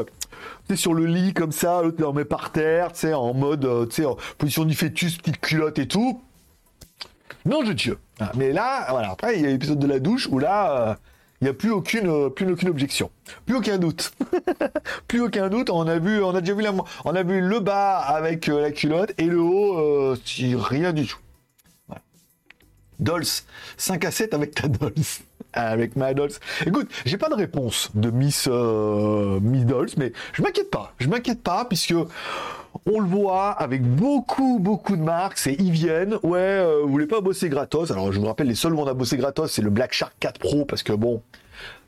tu 0.68 0.78
sur 0.78 0.94
le 0.94 1.06
lit 1.06 1.34
comme 1.34 1.52
ça, 1.52 1.82
l'autre 1.82 1.98
dormait 1.98 2.26
par 2.26 2.52
terre, 2.52 2.92
tu 2.92 3.02
sais, 3.02 3.14
en 3.14 3.34
mode, 3.34 3.90
tu 3.90 3.96
sais, 3.96 4.06
en 4.06 4.18
position 4.38 4.66
du 4.66 4.76
fœtus, 4.76 5.18
petite 5.18 5.40
culotte 5.40 5.78
et 5.80 5.88
tout. 5.88 6.22
Non, 7.46 7.64
je 7.64 7.74
Dieu. 7.74 8.00
Ah, 8.20 8.32
mais 8.36 8.52
là, 8.52 8.88
voilà. 8.90 9.12
Après, 9.12 9.36
il 9.36 9.44
y 9.44 9.46
a 9.46 9.50
l'épisode 9.50 9.80
de 9.80 9.88
la 9.88 10.00
douche 10.00 10.28
où 10.32 10.40
là, 10.40 10.98
il 11.42 11.46
n'y 11.46 11.50
a 11.50 11.54
plus 11.54 11.72
aucune, 11.72 12.08
euh, 12.08 12.30
plus 12.30 12.50
aucune 12.50 12.70
objection, 12.70 13.12
plus 13.46 13.56
aucun 13.56 13.78
doute, 13.78 14.14
plus 15.08 15.22
aucun 15.22 15.50
doute. 15.50 15.70
On 15.70 15.88
a 15.88 16.00
vu, 16.00 16.24
on 16.24 16.34
a 16.34 16.42
déjà 16.42 16.54
vu 16.54 16.62
la, 16.62 16.74
on 17.04 17.16
a 17.16 17.24
vu 17.24 17.42
le 17.42 17.60
bas 17.60 17.98
avec 17.98 18.48
euh, 18.48 18.62
la 18.62 18.72
culotte 18.72 19.14
et 19.18 19.26
le 19.26 19.40
haut, 19.40 19.78
euh, 19.78 20.18
rien 20.56 20.94
du 20.94 21.06
tout. 21.06 21.20
Dolls, 22.98 23.26
5 23.76 24.06
à 24.06 24.12
7 24.12 24.34
avec 24.34 24.56
ta 24.56 24.70
Dolls. 24.70 24.94
avec 25.54 25.98
ma 25.98 26.14
Dolls. 26.14 26.32
Écoute, 26.66 26.90
j'ai 27.06 27.18
pas 27.18 27.28
de 27.28 27.36
réponse 27.36 27.90
de 27.94 28.10
Miss, 28.10 28.48
Miss 28.48 29.66
Dolls, 29.66 29.90
mais 29.98 30.14
je 30.32 30.42
m'inquiète 30.42 30.72
pas. 30.72 30.94
Je 31.00 31.10
m'inquiète 31.10 31.44
pas 31.44 31.66
puisque 31.66 31.94
on 32.86 33.00
le 33.00 33.08
voit 33.08 33.52
avec 33.52 33.84
beaucoup, 33.84 34.60
beaucoup 34.60 34.96
de 34.96 35.02
marques. 35.02 35.38
C'est 35.38 35.54
ils 35.54 35.72
viennent. 35.72 36.18
Ouais, 36.24 36.40
euh, 36.40 36.82
vous 36.84 36.90
voulez 36.90 37.08
pas 37.08 37.22
bosser 37.22 37.50
gratos? 37.50 37.92
Alors, 37.92 38.12
je 38.12 38.20
vous 38.20 38.26
rappelle, 38.26 38.48
les 38.48 38.56
seuls 38.56 38.74
où 38.74 38.80
on 38.80 38.88
a 38.88 38.94
bossé 38.94 39.18
gratos, 39.18 39.52
c'est 39.52 39.62
le 39.62 39.70
Black 39.70 39.94
Shark 39.94 40.14
4 40.20 40.40
Pro 40.40 40.66
parce 40.66 40.84
que 40.84 40.94
bon, 40.94 41.22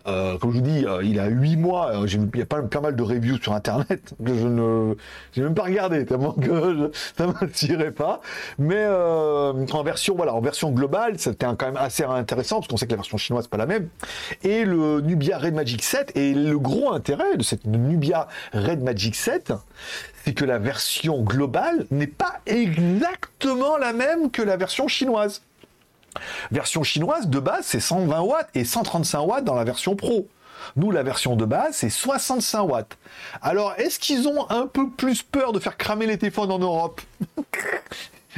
euh, 0.08 0.38
comme 0.38 0.52
je 0.52 0.58
vous 0.58 0.64
dis, 0.64 0.86
euh, 0.86 1.04
il 1.04 1.20
a 1.20 1.28
8 1.28 1.58
mois. 1.58 1.92
Euh, 1.96 2.08
il 2.08 2.40
y 2.40 2.42
a 2.42 2.46
pas, 2.46 2.62
pas 2.62 2.82
mal 2.82 2.96
de 2.96 3.04
reviews 3.04 3.38
sur 3.42 3.54
Internet 3.54 4.14
que 4.26 4.34
je 4.34 4.48
ne 4.48 4.96
j'ai 5.34 5.42
même 5.42 5.54
pas 5.54 5.64
regardé 5.64 6.06
tellement 6.06 6.32
que 6.32 6.44
je, 6.44 7.00
ça 7.18 7.28
m'attirait 7.28 7.92
pas. 7.92 8.22
Mais 8.58 8.86
en 8.88 9.84
version 9.84 10.16
voilà, 10.16 10.34
en 10.34 10.42
version 10.42 10.72
globale, 10.72 11.20
c'était 11.20 11.46
quand 11.46 11.66
même 11.66 11.78
assez 11.78 12.04
intéressant 12.04 12.58
parce 12.58 12.68
qu'on 12.68 12.78
sait 12.78 12.86
que 12.86 12.92
la 12.92 12.98
version 12.98 13.18
chinoise 13.18 13.46
c'est 13.46 13.52
pas 13.52 13.58
la 13.58 13.66
même. 13.66 13.90
Et 14.44 14.66
le 14.66 15.02
Nubia 15.02 15.38
Red 15.38 15.54
Magic 15.54 15.84
7 15.84 16.16
et 16.16 16.34
le 16.34 16.58
gros 16.58 16.94
intérêt 16.94 17.38
de 17.38 17.44
cette 17.44 17.66
Nubia 17.66 18.28
Red 18.54 18.82
Magic 18.82 19.16
7, 19.16 19.54
c'est 20.24 20.34
que 20.34 20.46
la 20.46 20.60
version 20.60 21.22
globale 21.22 21.86
n'est 21.92 22.08
pas 22.08 22.42
exactement 22.46 23.78
la 23.78 23.94
même 23.94 24.32
que 24.32 24.42
la 24.42 24.58
version 24.58 24.88
chinoise. 24.88 25.42
Version 26.52 26.84
chinoise, 26.84 27.28
de 27.28 27.40
base, 27.40 27.66
c'est 27.66 27.80
120 27.80 28.22
watts 28.22 28.50
et 28.54 28.66
135 28.66 29.20
watts 29.22 29.44
dans 29.44 29.56
la 29.56 29.64
version 29.64 29.96
Pro. 29.96 30.28
Nous, 30.76 30.92
la 30.92 31.04
version 31.04 31.36
de 31.36 31.46
base, 31.46 31.76
c'est 31.78 31.90
65 31.90 32.62
watts. 32.64 32.98
Alors, 33.42 33.74
est-ce 33.78 34.00
qu'ils 34.00 34.28
ont 34.28 34.50
un 34.50 34.68
peu 34.68 34.90
plus 34.90 35.24
peur 35.24 35.54
de 35.54 35.60
faire 35.60 35.78
cramer 35.78 36.08
les 36.08 36.18
téléphones 36.18 36.52
en 36.52 36.60
Europe? 36.60 37.02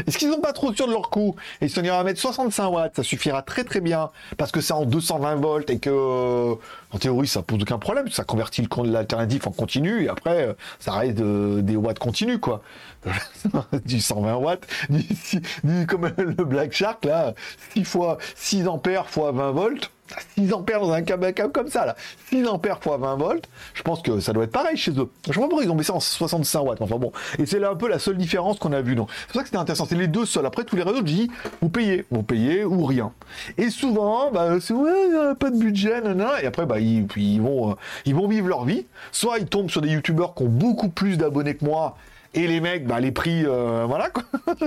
Est-ce 0.07 0.17
qu'ils 0.17 0.29
n'ont 0.29 0.41
pas 0.41 0.53
trop 0.53 0.73
sûr 0.73 0.87
de 0.87 0.91
leur 0.91 1.09
coup 1.09 1.35
Et 1.61 1.65
ils 1.65 1.69
sont 1.69 1.83
à 1.83 2.03
mettre 2.03 2.19
65 2.19 2.67
watts, 2.69 2.95
ça 2.95 3.03
suffira 3.03 3.41
très 3.41 3.63
très 3.63 3.81
bien, 3.81 4.09
parce 4.37 4.51
que 4.51 4.61
c'est 4.61 4.73
en 4.73 4.85
220 4.85 5.35
volts 5.35 5.69
et 5.69 5.79
que, 5.79 5.89
euh, 5.89 6.55
en 6.91 6.97
théorie, 6.97 7.27
ça 7.27 7.41
pose 7.41 7.61
aucun 7.61 7.79
problème, 7.79 8.09
ça 8.09 8.23
convertit 8.23 8.67
l'alternatif 8.83 9.47
en 9.47 9.51
continu, 9.51 10.03
et 10.03 10.09
après, 10.09 10.47
euh, 10.47 10.53
ça 10.79 10.93
reste 10.93 11.17
des 11.17 11.75
watts 11.75 11.99
continus, 11.99 12.39
quoi. 12.39 12.61
du 13.85 13.99
120 13.99 14.35
watts, 14.35 14.67
du, 14.89 15.87
comme 15.87 16.11
le 16.17 16.43
Black 16.43 16.73
Shark, 16.73 17.05
là, 17.05 17.33
6 17.73 17.83
fois 17.85 18.17
6 18.35 18.67
ampères 18.67 19.09
fois 19.09 19.31
20 19.31 19.51
volts, 19.51 19.91
6 20.37 20.53
ampères 20.53 20.79
dans 20.79 20.91
un 20.91 21.01
câble, 21.01 21.33
comme 21.53 21.69
ça, 21.69 21.85
là. 21.85 21.95
6 22.29 22.47
ampères 22.47 22.81
fois 22.81 22.97
20 22.97 23.15
volts. 23.15 23.49
Je 23.73 23.83
pense 23.83 24.01
que 24.01 24.19
ça 24.19 24.33
doit 24.33 24.43
être 24.43 24.51
pareil 24.51 24.77
chez 24.77 24.91
eux. 24.91 25.09
Je 25.27 25.33
sais 25.33 25.39
pas 25.39 25.47
ils 25.61 25.69
ont 25.69 25.75
baissé 25.75 25.91
en 25.91 25.99
65 25.99 26.61
watts. 26.61 26.81
Enfin 26.81 26.97
bon. 26.97 27.11
Et 27.37 27.45
c'est 27.45 27.59
là 27.59 27.69
un 27.71 27.75
peu 27.75 27.87
la 27.87 27.99
seule 27.99 28.17
différence 28.17 28.59
qu'on 28.59 28.73
a 28.73 28.81
vue. 28.81 28.95
Donc, 28.95 29.09
c'est 29.11 29.27
pour 29.27 29.35
ça 29.35 29.41
que 29.41 29.47
c'était 29.47 29.57
intéressant. 29.57 29.85
C'est 29.85 29.95
les 29.95 30.07
deux 30.07 30.25
seuls. 30.25 30.45
Après, 30.45 30.63
tous 30.63 30.75
les 30.75 30.83
réseaux, 30.83 30.99
je 30.99 31.03
dis, 31.03 31.31
vous 31.61 31.69
payez. 31.69 32.05
Vous 32.11 32.23
payez 32.23 32.63
ou 32.65 32.85
rien. 32.85 33.11
Et 33.57 33.69
souvent, 33.69 34.31
bah, 34.31 34.59
c'est, 34.59 34.73
ouais, 34.73 35.35
pas 35.39 35.49
de 35.49 35.57
budget, 35.57 36.01
nanana. 36.01 36.41
Et 36.41 36.45
après, 36.45 36.65
bah, 36.65 36.79
ils 36.79 37.41
vont, 37.41 37.71
euh, 37.71 37.73
ils 38.05 38.15
vont 38.15 38.27
vivre 38.27 38.47
leur 38.47 38.65
vie. 38.65 38.85
Soit 39.11 39.39
ils 39.39 39.45
tombent 39.45 39.69
sur 39.69 39.81
des 39.81 39.89
youtubeurs 39.89 40.33
qui 40.33 40.43
ont 40.43 40.49
beaucoup 40.49 40.89
plus 40.89 41.17
d'abonnés 41.17 41.55
que 41.55 41.65
moi 41.65 41.97
et 42.33 42.47
les 42.47 42.59
mecs, 42.61 42.85
bah, 42.85 42.99
les 42.99 43.11
prix, 43.11 43.43
euh, 43.45 43.85
voilà 43.87 44.09
quoi. 44.09 44.23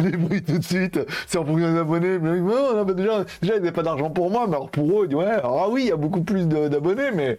les 0.00 0.16
prix 0.16 0.42
tout 0.42 0.58
de 0.58 0.64
suite, 0.64 1.00
c'est 1.26 1.38
en 1.38 1.44
fonction 1.44 1.72
des 1.72 1.78
abonnés. 1.78 2.18
Mais 2.18 2.94
déjà, 2.94 3.24
déjà, 3.42 3.54
ils 3.54 3.60
n'avaient 3.60 3.72
pas 3.72 3.82
d'argent 3.82 4.10
pour 4.10 4.30
moi, 4.30 4.46
mais 4.48 4.54
alors 4.54 4.70
pour 4.70 5.02
eux, 5.02 5.06
ouais, 5.06 5.36
ah 5.42 5.68
oui, 5.68 5.82
il 5.84 5.88
y 5.88 5.92
a 5.92 5.96
beaucoup 5.96 6.22
plus 6.22 6.46
d'abonnés, 6.46 7.10
mais 7.12 7.38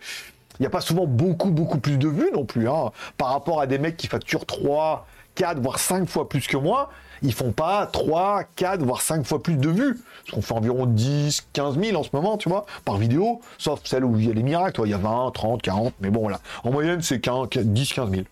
il 0.60 0.63
n'y 0.63 0.67
a 0.67 0.70
pas 0.70 0.82
souvent 0.82 1.06
beaucoup, 1.06 1.52
beaucoup 1.52 1.78
plus 1.78 1.98
de 1.98 2.08
vues 2.08 2.32
non 2.34 2.46
plus. 2.46 2.67
Hein. 2.67 2.91
Par 3.17 3.30
rapport 3.30 3.62
à 3.62 3.67
des 3.67 3.78
mecs 3.78 3.96
qui 3.96 4.08
facturent 4.08 4.46
3, 4.46 5.08
4, 5.36 5.60
voire 5.60 5.80
5 5.80 6.10
fois 6.10 6.28
plus 6.28 6.48
que 6.48 6.58
moi, 6.58 6.89
ils 7.22 7.34
font 7.34 7.52
pas 7.52 7.86
3, 7.86 8.43
4, 8.56 8.84
voire 8.84 9.02
5 9.02 9.26
fois 9.26 9.41
plus 9.41 9.56
de 9.56 9.70
vues. 9.70 9.98
Parce 10.26 10.36
qu'on 10.36 10.41
fait 10.41 10.54
environ 10.54 10.86
10, 10.86 11.48
15 11.54 11.80
000 11.80 11.98
en 11.98 12.04
ce 12.04 12.10
moment, 12.12 12.38
tu 12.38 12.50
vois, 12.50 12.65
par 12.84 12.98
vidéo, 12.98 13.39
sauf 13.58 13.82
celle 13.84 14.04
où 14.04 14.17
il 14.17 14.28
y 14.28 14.32
a 14.32 14.34
les 14.34 14.43
miracles, 14.43 14.82
il 14.84 14.91
y 14.91 14.93
a 14.93 14.98
20, 14.98 15.32
30, 15.32 15.62
40, 15.62 15.93
mais 16.02 16.10
bon, 16.10 16.22
voilà. 16.22 16.41
En 16.63 16.72
moyenne, 16.72 17.02
c'est 17.02 17.20
10, 17.20 17.93
15 17.93 18.12
000. 18.12 18.24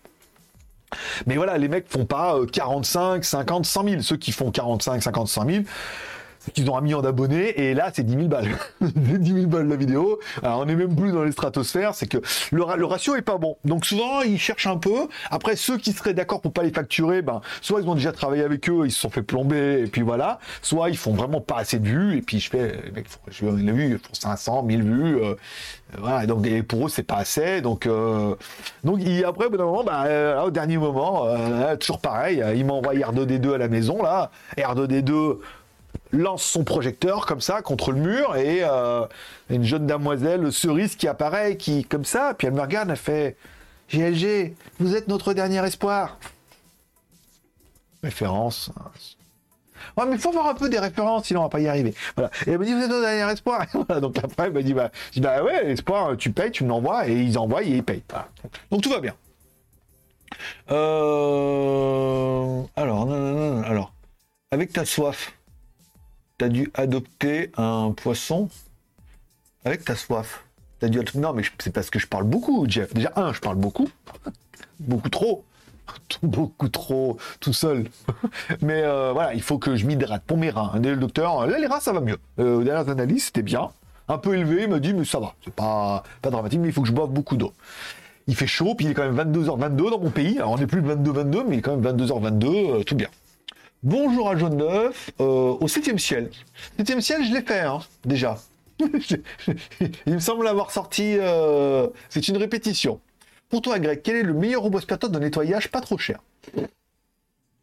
Mais 1.26 1.36
voilà, 1.36 1.58
les 1.58 1.68
mecs 1.68 1.88
font 1.88 2.04
pas 2.04 2.36
45, 2.52 3.24
50, 3.24 3.66
100 3.66 3.88
000. 3.88 4.02
Ceux 4.02 4.16
qui 4.16 4.32
font 4.32 4.50
45, 4.50 5.02
50, 5.02 5.28
100 5.28 5.46
000, 5.46 5.62
qu'ils 6.52 6.70
ont 6.70 6.76
un 6.76 6.80
million 6.80 7.02
d'abonnés 7.02 7.60
et 7.60 7.74
là 7.74 7.90
c'est 7.92 8.04
10 8.04 8.14
000 8.14 8.26
balles. 8.28 8.48
10 8.80 9.32
000 9.32 9.46
balles 9.46 9.68
la 9.68 9.76
vidéo. 9.76 10.18
Alors, 10.42 10.60
on 10.60 10.68
est 10.68 10.74
même 10.74 10.94
plus 10.94 11.12
dans 11.12 11.24
les 11.24 11.32
stratosphères, 11.32 11.94
c'est 11.94 12.06
que 12.06 12.18
le, 12.52 12.84
ratio 12.84 13.16
est 13.16 13.22
pas 13.22 13.38
bon. 13.38 13.56
Donc 13.64 13.84
souvent 13.84 14.22
ils 14.22 14.38
cherchent 14.38 14.66
un 14.66 14.78
peu. 14.78 15.08
Après 15.30 15.56
ceux 15.56 15.78
qui 15.78 15.92
seraient 15.92 16.14
d'accord 16.14 16.40
pour 16.40 16.52
pas 16.52 16.62
les 16.62 16.72
facturer, 16.72 17.22
ben 17.22 17.40
soit 17.60 17.80
ils 17.80 17.88
ont 17.88 17.94
déjà 17.94 18.12
travaillé 18.12 18.42
avec 18.42 18.68
eux, 18.68 18.82
ils 18.84 18.92
se 18.92 19.00
sont 19.00 19.10
fait 19.10 19.22
plomber 19.22 19.82
et 19.84 19.86
puis 19.86 20.02
voilà. 20.02 20.38
Soit 20.62 20.90
ils 20.90 20.96
font 20.96 21.12
vraiment 21.12 21.40
pas 21.40 21.58
assez 21.58 21.78
de 21.78 21.88
vues 21.88 22.18
et 22.18 22.22
puis 22.22 22.40
je 22.40 22.50
fais, 22.50 22.80
les 22.84 22.90
mecs, 22.92 23.06
je 23.28 23.46
l'ai 23.46 23.72
vu, 23.72 23.90
ils 23.90 23.98
font 23.98 24.14
500, 24.14 24.62
1000 24.62 24.82
vues. 24.82 25.22
Euh, 25.22 25.34
et 26.22 26.26
donc 26.26 26.62
pour 26.62 26.86
eux 26.86 26.88
c'est 26.88 27.02
pas 27.02 27.16
assez. 27.16 27.60
Donc 27.60 27.86
euh, 27.86 28.34
donc 28.84 29.00
après 29.26 29.46
au 29.46 29.50
bout 29.50 29.56
d'un 29.56 29.64
moment, 29.64 29.84
bah, 29.84 30.04
euh, 30.06 30.42
au 30.42 30.50
dernier 30.50 30.78
moment, 30.78 31.26
toujours 31.78 32.00
pareil, 32.00 32.42
ils 32.54 32.64
m'envoient 32.64 32.94
R2D2 32.94 33.54
à 33.54 33.58
la 33.58 33.68
maison 33.68 34.02
là, 34.02 34.30
R2D2 34.56 35.38
lance 36.12 36.42
son 36.42 36.64
projecteur 36.64 37.26
comme 37.26 37.40
ça 37.40 37.62
contre 37.62 37.92
le 37.92 38.00
mur 38.00 38.36
et 38.36 38.60
euh, 38.62 39.06
une 39.50 39.64
jeune 39.64 39.86
demoiselle 39.86 40.52
cerise 40.52 40.96
qui 40.96 41.08
apparaît, 41.08 41.56
qui 41.56 41.84
comme 41.84 42.04
ça, 42.04 42.34
puis 42.36 42.46
elle 42.46 42.54
me 42.54 42.60
regarde, 42.60 42.90
elle 42.90 42.96
fait 42.96 43.36
GLG, 43.92 44.54
vous 44.80 44.94
êtes 44.96 45.08
notre 45.08 45.32
dernier 45.32 45.64
espoir. 45.64 46.18
Référence. 48.02 48.70
Ouais, 49.96 50.04
mais 50.06 50.18
faut 50.18 50.28
avoir 50.28 50.48
un 50.48 50.54
peu 50.54 50.68
des 50.68 50.78
références, 50.78 51.26
sinon 51.26 51.40
on 51.40 51.42
va 51.44 51.48
pas 51.48 51.60
y 51.60 51.68
arriver. 51.68 51.94
Voilà. 52.16 52.30
Et 52.46 52.50
elle 52.50 52.58
me 52.58 52.64
dit, 52.64 52.74
vous 52.74 52.80
êtes 52.82 52.88
notre 52.90 53.02
dernier 53.02 53.32
espoir. 53.32 53.66
Donc 54.00 54.18
après, 54.18 54.46
elle 54.46 54.52
me 54.52 54.62
dit, 54.62 54.74
bah, 54.74 54.90
bah 55.16 55.42
ouais, 55.42 55.64
l'espoir, 55.64 56.16
tu 56.16 56.30
payes, 56.30 56.50
tu 56.50 56.64
me 56.64 56.68
l'envoies, 56.68 57.08
et 57.08 57.14
ils 57.14 57.38
envoient 57.38 57.62
et 57.62 57.68
ils 57.68 57.82
payent. 57.82 58.02
Donc 58.70 58.82
tout 58.82 58.90
va 58.90 59.00
bien. 59.00 59.14
Euh... 60.70 62.62
Alors, 62.76 63.06
non, 63.06 63.18
non, 63.18 63.32
non, 63.32 63.62
alors, 63.62 63.92
avec 64.50 64.72
ta 64.72 64.84
soif, 64.84 65.32
t'as 66.38 66.48
dû 66.48 66.70
adopter 66.74 67.50
un 67.56 67.92
poisson 67.92 68.48
avec 69.64 69.84
ta 69.84 69.94
soif. 69.96 70.44
T'as 70.78 70.88
dû 70.88 71.00
non 71.14 71.32
mais 71.32 71.42
c'est 71.58 71.72
parce 71.72 71.88
que 71.88 71.98
je 71.98 72.06
parle 72.06 72.24
beaucoup, 72.24 72.66
Jeff. 72.68 72.92
Déjà 72.92 73.12
un, 73.16 73.32
je 73.32 73.40
parle 73.40 73.56
beaucoup, 73.56 73.88
beaucoup 74.80 75.08
trop, 75.08 75.44
beaucoup 76.22 76.68
trop, 76.68 77.18
tout 77.40 77.52
seul. 77.52 77.86
mais 78.62 78.82
euh, 78.82 79.12
voilà, 79.12 79.34
il 79.34 79.42
faut 79.42 79.58
que 79.58 79.76
je 79.76 79.86
m'hydrate 79.86 80.22
pour 80.24 80.38
mes 80.38 80.50
reins. 80.50 80.72
Le 80.82 80.96
docteur, 80.96 81.46
là 81.46 81.58
les 81.58 81.66
reins 81.66 81.80
ça 81.80 81.92
va 81.92 82.00
mieux. 82.00 82.18
Euh, 82.38 82.58
aux 82.58 82.64
dernières 82.64 82.88
analyses 82.88 83.26
c'était 83.26 83.42
bien, 83.42 83.70
un 84.08 84.18
peu 84.18 84.34
élevé, 84.34 84.62
il 84.62 84.68
m'a 84.68 84.78
dit 84.78 84.94
mais 84.94 85.04
ça 85.04 85.18
va, 85.18 85.34
c'est 85.44 85.54
pas 85.54 86.02
pas 86.22 86.30
dramatique, 86.30 86.60
mais 86.60 86.68
il 86.68 86.72
faut 86.72 86.82
que 86.82 86.88
je 86.88 86.92
boive 86.92 87.10
beaucoup 87.10 87.36
d'eau. 87.36 87.52
Il 88.28 88.34
fait 88.34 88.46
chaud, 88.46 88.74
puis 88.74 88.86
il 88.86 88.90
est 88.90 88.94
quand 88.94 89.10
même 89.10 89.32
22h22 89.32 89.90
dans 89.90 90.00
mon 90.00 90.10
pays. 90.10 90.38
Alors 90.38 90.52
on 90.52 90.58
n'est 90.58 90.66
plus 90.66 90.82
22-22, 90.82 91.44
mais 91.46 91.56
il 91.56 91.58
est 91.58 91.62
quand 91.62 91.76
même 91.76 91.96
22h22, 91.96 92.46
euh, 92.46 92.82
tout 92.82 92.96
bien. 92.96 93.08
Bonjour 93.82 94.28
à 94.28 94.36
Jaune 94.36 94.56
d'œuf, 94.56 95.10
euh, 95.20 95.54
au 95.60 95.68
septième 95.68 95.98
ciel. 95.98 96.30
Septième 96.76 97.00
ciel, 97.00 97.24
je 97.24 97.32
l'ai 97.32 97.42
fait, 97.42 97.60
hein, 97.60 97.78
déjà. 98.04 98.36
Il 100.06 100.14
me 100.14 100.18
semble 100.18 100.48
avoir 100.48 100.72
sorti. 100.72 101.16
Euh, 101.18 101.86
c'est 102.08 102.26
une 102.26 102.36
répétition. 102.36 103.00
Pour 103.48 103.62
toi, 103.62 103.78
Greg, 103.78 104.00
quel 104.02 104.16
est 104.16 104.22
le 104.22 104.34
meilleur 104.34 104.62
robot 104.62 104.78
aspirateur 104.78 105.10
de 105.10 105.18
nettoyage 105.18 105.70
pas 105.70 105.80
trop 105.80 105.98
cher 105.98 106.20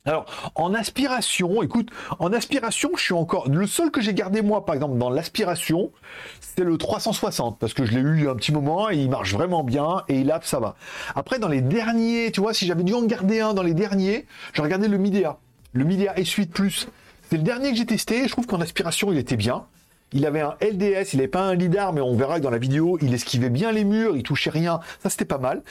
alors, 0.05 0.25
en 0.55 0.73
aspiration, 0.73 1.63
écoute, 1.63 1.87
en 2.19 2.33
aspiration, 2.33 2.89
je 2.97 3.01
suis 3.01 3.13
encore. 3.13 3.47
Le 3.47 3.65
seul 3.65 3.89
que 3.89 4.01
j'ai 4.01 4.13
gardé 4.13 4.41
moi, 4.41 4.65
par 4.65 4.75
exemple, 4.75 4.97
dans 4.97 5.09
l'aspiration, 5.09 5.93
c'est 6.41 6.65
le 6.65 6.77
360, 6.77 7.57
parce 7.57 7.73
que 7.73 7.85
je 7.85 7.93
l'ai 7.93 8.01
eu 8.01 8.27
un 8.27 8.35
petit 8.35 8.51
moment 8.51 8.89
et 8.89 8.97
il 8.97 9.09
marche 9.09 9.31
vraiment 9.31 9.63
bien 9.63 10.03
et 10.09 10.19
il 10.19 10.29
a, 10.29 10.41
ça 10.43 10.59
va. 10.59 10.75
Après, 11.15 11.39
dans 11.39 11.47
les 11.47 11.61
derniers, 11.61 12.33
tu 12.33 12.41
vois, 12.41 12.53
si 12.53 12.65
j'avais 12.65 12.83
dû 12.83 12.93
en 12.93 13.03
garder 13.03 13.39
un 13.39 13.53
dans 13.53 13.63
les 13.63 13.73
derniers, 13.73 14.27
j'ai 14.53 14.61
regardé 14.61 14.89
le 14.89 14.97
Midea 14.97 15.37
le 15.73 15.85
Midea 15.85 16.13
S8 16.13 16.49
Plus, 16.49 16.87
c'est 17.29 17.37
le 17.37 17.43
dernier 17.43 17.71
que 17.71 17.77
j'ai 17.77 17.85
testé. 17.85 18.27
Je 18.27 18.31
trouve 18.31 18.45
qu'en 18.45 18.61
aspiration, 18.61 19.11
il 19.11 19.17
était 19.17 19.35
bien. 19.35 19.65
Il 20.13 20.25
avait 20.25 20.41
un 20.41 20.55
LDS, 20.61 21.13
il 21.13 21.17
n'avait 21.17 21.27
pas 21.27 21.41
un 21.41 21.55
lidar, 21.55 21.93
mais 21.93 22.01
on 22.01 22.15
verra 22.15 22.37
que 22.39 22.43
dans 22.43 22.49
la 22.49 22.57
vidéo, 22.57 22.97
il 23.01 23.13
esquivait 23.13 23.49
bien 23.49 23.71
les 23.71 23.83
murs, 23.83 24.15
il 24.15 24.23
touchait 24.23 24.49
rien. 24.49 24.79
Ça, 25.01 25.09
c'était 25.09 25.25
pas 25.25 25.37
mal. 25.37 25.63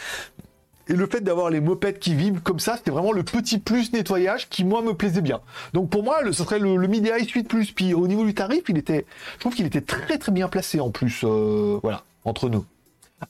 Et 0.89 0.95
le 0.95 1.07
fait 1.07 1.21
d'avoir 1.21 1.49
les 1.51 1.61
mopettes 1.61 2.01
qui 2.01 2.15
vibrent 2.15 2.43
comme 2.43 2.59
ça, 2.59 2.77
c'était 2.77 2.91
vraiment 2.91 3.13
le 3.13 3.23
petit 3.23 3.59
plus 3.59 3.93
nettoyage 3.93 4.49
qui, 4.49 4.65
moi, 4.65 4.83
me 4.83 4.95
plaisait 4.95 5.21
bien. 5.21 5.41
Donc, 5.73 5.91
pour 5.91 6.03
moi, 6.03 6.19
ce 6.25 6.33
serait 6.33 6.59
le, 6.59 6.77
le 6.77 6.89
Midea 6.89 7.19
S8 7.19 7.45
Plus. 7.45 7.71
Puis, 7.73 7.95
au 7.95 8.09
niveau 8.09 8.25
du 8.25 8.35
tarif, 8.35 8.65
il 8.69 8.79
était, 8.79 9.07
je 9.35 9.41
trouve 9.41 9.55
qu'il 9.55 9.67
était 9.67 9.81
très, 9.81 10.19
très 10.19 10.33
bien 10.33 10.49
placé 10.49 10.81
en 10.81 10.91
plus. 10.91 11.23
Euh, 11.25 11.79
voilà, 11.83 12.03
entre 12.25 12.49
nous 12.49 12.65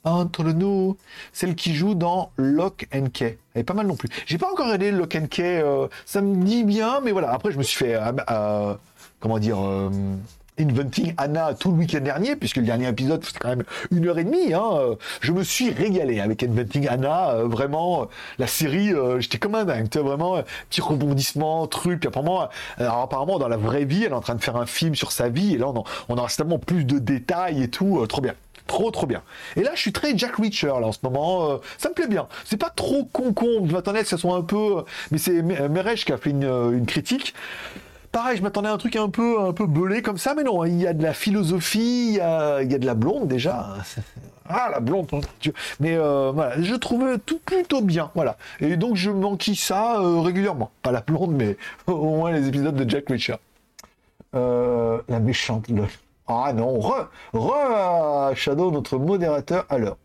entre 0.05 0.45
nous, 0.45 0.97
celle 1.35 1.55
qui 1.55 1.75
joue 1.75 1.95
dans 1.95 2.31
Lock 2.39 2.89
and 2.95 3.09
Key. 3.13 3.39
Elle 3.53 3.61
est 3.61 3.65
pas 3.65 3.75
mal 3.75 3.87
non 3.87 3.95
plus. 3.95 4.09
J'ai 4.25 4.39
pas 4.39 4.51
encore 4.51 4.65
regardé 4.65 4.91
Lock 4.91 5.15
and 5.15 5.27
Key, 5.27 5.61
euh, 5.63 5.87
ça 6.07 6.23
me 6.23 6.43
dit 6.45 6.65
bien, 6.65 7.01
mais 7.03 7.13
voilà. 7.13 7.31
Après, 7.31 7.53
je 7.53 7.59
me 7.59 7.63
suis 7.63 7.77
fait, 7.77 7.95
euh, 7.95 8.75
comment 9.21 9.39
dire, 9.39 9.59
Inventing 10.59 11.15
Anna 11.17 11.55
tout 11.55 11.71
le 11.71 11.79
week-end 11.79 12.01
dernier, 12.01 12.37
puisque 12.37 12.57
le 12.57 12.65
dernier 12.65 12.89
épisode 12.89 13.25
c'était 13.25 13.39
quand 13.39 13.49
même 13.49 13.65
une 13.91 14.07
heure 14.07 14.19
et 14.19 14.25
demie. 14.25 14.53
Hein. 14.55 14.97
Je 15.21 15.33
me 15.33 15.43
suis 15.43 15.71
régalé 15.71 16.21
avec 16.21 16.43
Inventing 16.43 16.89
Anna, 16.89 17.37
vraiment 17.45 18.09
la 18.39 18.47
série, 18.47 18.93
j'étais 19.19 19.39
comme 19.39 19.55
un 19.55 19.65
dingue, 19.65 19.89
vraiment 19.95 20.43
petit 20.69 20.81
rebondissement, 20.81 21.67
truc. 21.67 22.07
Apparemment, 22.07 22.49
alors 22.79 23.03
apparemment 23.03 23.39
dans 23.39 23.49
la 23.49 23.57
vraie 23.57 23.85
vie, 23.85 24.05
elle 24.05 24.13
est 24.13 24.15
en 24.15 24.21
train 24.21 24.35
de 24.35 24.43
faire 24.43 24.57
un 24.57 24.67
film 24.67 24.95
sur 24.95 25.13
sa 25.13 25.29
vie, 25.29 25.55
et 25.55 25.59
là 25.59 25.69
on, 25.69 25.85
on 26.09 26.17
aura 26.17 26.29
tellement 26.29 26.59
plus 26.59 26.85
de 26.85 26.99
détails 26.99 27.63
et 27.63 27.69
tout, 27.69 28.05
trop 28.07 28.21
bien. 28.21 28.35
Trop 28.67 28.91
trop 28.91 29.07
bien. 29.07 29.23
Et 29.57 29.63
là, 29.63 29.73
je 29.75 29.81
suis 29.81 29.93
très 29.93 30.17
Jack 30.17 30.37
Reacher 30.37 30.69
là 30.69 30.87
en 30.87 30.93
ce 30.93 31.01
moment. 31.03 31.51
Euh, 31.51 31.57
ça 31.79 31.89
me 31.89 31.95
plaît 31.95 32.07
bien. 32.07 32.29
C'est 32.45 32.57
pas 32.57 32.71
trop 32.71 33.05
con 33.13 33.33
con. 33.33 33.67
Je 33.67 33.73
m'attendais 33.73 34.03
que 34.03 34.09
ça 34.09 34.17
soit 34.17 34.37
un 34.37 34.43
peu. 34.43 34.79
Euh, 34.79 34.83
mais 35.11 35.19
c'est 35.19 35.43
Merej 35.43 36.05
qui 36.05 36.13
a 36.13 36.17
fait 36.17 36.33
euh, 36.33 36.71
une 36.71 36.87
critique. 36.87 37.35
Pareil, 38.13 38.37
je 38.37 38.43
m'attendais 38.43 38.69
à 38.69 38.73
un 38.73 38.79
truc 38.79 38.95
un 38.97 39.09
peu 39.09 39.41
un 39.41 39.55
peu 39.55 39.67
comme 40.03 40.19
ça, 40.19 40.35
mais 40.35 40.43
non. 40.43 40.65
Il 40.67 40.79
y 40.79 40.87
a 40.87 40.93
de 40.93 41.03
la 41.03 41.15
philosophie, 41.15 42.09
il 42.11 42.15
y 42.17 42.21
a, 42.21 42.63
de 42.65 42.87
la 42.87 42.95
blonde 42.95 43.29
déjà. 43.29 43.77
Ah 44.55 44.69
la 44.71 44.81
blonde. 44.81 45.09
Mais 45.81 45.97
voilà, 45.97 46.61
je 46.61 46.75
trouvais 46.75 47.17
tout 47.19 47.39
plutôt 47.39 47.81
bien. 47.81 48.11
Voilà. 48.15 48.37
Et 48.61 48.77
donc 48.77 48.97
je 48.97 49.11
manquis 49.11 49.57
ça 49.57 49.97
régulièrement. 49.99 50.73
Pas 50.83 50.91
la 50.91 51.01
blonde, 51.01 51.33
mais 51.33 51.57
au 51.87 52.17
moins 52.17 52.33
les 52.33 52.49
épisodes 52.49 52.75
de 52.75 52.91
Jack 52.91 53.09
Reacher. 53.09 53.37
la 54.35 55.21
méchante. 55.21 55.69
Ah 56.27 56.53
non, 56.53 56.81
re, 56.81 57.09
re 57.33 58.35
Shadow, 58.35 58.71
notre 58.73 58.99
modérateur 58.99 59.65
à 59.71 59.79
l'heure. 59.79 59.97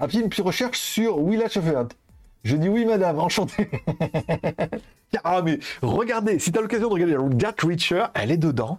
Après 0.00 0.18
une 0.18 0.28
petite 0.28 0.44
recherche 0.44 0.78
sur 0.78 1.22
Village 1.24 1.56
of 1.56 1.64
Je 2.44 2.56
dis 2.56 2.68
oui, 2.68 2.84
madame, 2.84 3.18
enchanté. 3.18 3.70
ah, 5.24 5.42
mais 5.42 5.58
regardez, 5.82 6.38
si 6.38 6.52
tu 6.52 6.58
as 6.58 6.62
l'occasion 6.62 6.88
de 6.88 6.94
regarder 6.94 7.16
Jack 7.38 7.62
Reacher, 7.62 8.04
elle 8.14 8.30
est 8.30 8.36
dedans. 8.36 8.78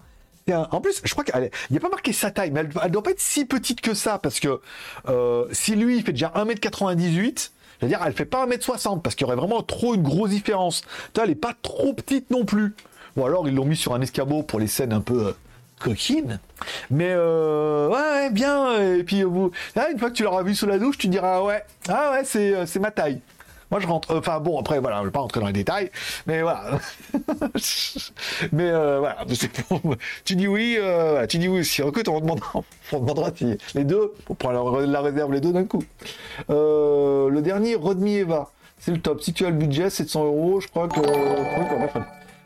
En 0.54 0.80
plus, 0.80 1.02
je 1.04 1.12
crois 1.12 1.24
qu'il 1.24 1.50
n'y 1.72 1.78
a 1.78 1.80
pas 1.80 1.90
marqué 1.90 2.14
sa 2.14 2.30
taille, 2.30 2.52
mais 2.52 2.60
elle, 2.60 2.68
ne 2.68 2.90
doit 2.90 3.02
pas 3.02 3.12
être 3.12 3.20
si 3.20 3.46
petite 3.46 3.82
que 3.82 3.96
ça, 3.96 4.20
parce 4.20 4.40
que 4.40 4.62
euh, 5.08 5.48
si 5.52 5.76
lui, 5.76 5.98
il 5.98 6.04
fait 6.04 6.12
déjà 6.12 6.32
1m98, 6.36 7.50
c'est-à-dire 7.80 8.02
elle 8.06 8.14
fait 8.14 8.26
pas 8.26 8.46
1m60, 8.46 9.02
parce 9.02 9.16
qu'il 9.16 9.26
y 9.26 9.28
aurait 9.28 9.36
vraiment 9.36 9.64
trop 9.64 9.96
une 9.96 10.04
grosse 10.04 10.30
différence. 10.30 10.84
Elle 11.20 11.32
est 11.32 11.36
pas 11.36 11.56
trop 11.62 11.94
petite 11.94 12.30
non 12.30 12.46
plus. 12.46 12.76
Ou 13.18 13.26
alors 13.26 13.48
ils 13.48 13.56
l'ont 13.56 13.66
mis 13.66 13.76
sur 13.76 13.94
un 13.94 14.02
escabeau 14.02 14.44
pour 14.44 14.60
les 14.60 14.68
scènes 14.68 14.94
un 14.94 15.02
peu 15.02 15.28
euh, 15.28 15.32
coquine. 15.80 16.40
Mais 16.92 17.12
euh, 17.12 17.90
ouais, 17.90 18.30
bien. 18.30 18.82
Et 18.82 19.04
puis 19.04 19.24
vous, 19.24 19.52
une 19.92 20.00
fois 20.00 20.10
que 20.10 20.16
tu 20.16 20.24
l'auras 20.24 20.44
vu 20.44 20.54
sous 20.54 20.68
la 20.68 20.78
douche, 20.78 20.98
tu 20.98 21.08
diras 21.08 21.42
ouais, 21.42 21.64
ah 21.88 22.12
ouais, 22.12 22.24
c'est, 22.24 22.54
euh, 22.54 22.66
c'est 22.66 22.80
ma 22.80 22.92
taille. 22.92 23.22
Moi, 23.72 23.80
je 23.80 23.88
rentre. 23.88 24.16
Enfin, 24.16 24.40
bon, 24.40 24.60
après, 24.60 24.80
voilà, 24.80 24.98
je 24.98 25.02
ne 25.02 25.06
vais 25.08 25.12
pas 25.12 25.20
rentrer 25.20 25.40
dans 25.40 25.48
les 25.48 25.54
détails, 25.54 25.90
mais 26.28 26.42
voilà. 26.42 26.80
mais 28.52 28.70
euh, 28.70 29.00
voilà, 29.00 29.18
tu 30.24 30.36
dis 30.36 30.48
oui, 30.48 30.78
euh, 30.80 31.26
tu 31.26 31.38
dis 31.38 31.48
oui. 31.48 31.66
Si 31.66 31.82
recrute, 31.82 32.08
on 32.08 32.20
demandera, 32.20 32.64
on 32.92 33.00
demandera 33.00 33.32
si 33.36 33.58
les 33.74 33.84
deux, 33.84 34.14
pour 34.26 34.38
prendre 34.38 34.82
la, 34.82 35.02
réserve 35.02 35.34
les 35.34 35.42
deux 35.42 35.52
d'un 35.52 35.66
coup. 35.66 35.84
Euh, 36.50 37.30
le 37.30 37.42
dernier, 37.42 37.76
Rodmi 37.76 38.18
Eva, 38.18 38.52
c'est 38.80 38.92
le 38.92 39.02
top. 39.02 39.22
Si 39.22 39.34
tu 39.34 39.46
as 39.46 39.50
le 39.50 39.56
budget, 39.58 39.90
700 39.90 40.26
euros, 40.26 40.62
je 40.62 40.68
crois 40.68 40.88
que. 40.88 41.00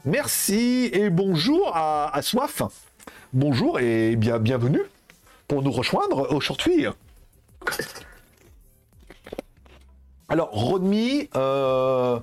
Merci 0.05 0.89
et 0.93 1.09
bonjour 1.09 1.71
à, 1.75 2.17
Soif. 2.21 2.61
Bonjour 3.33 3.79
et 3.79 4.15
bien, 4.15 4.39
bienvenue 4.39 4.81
pour 5.47 5.61
nous 5.61 5.71
rejoindre 5.71 6.33
aujourd'hui. 6.33 6.85
Alors, 10.29 10.49
Rodmi, 10.51 11.27
euh, 11.35 12.19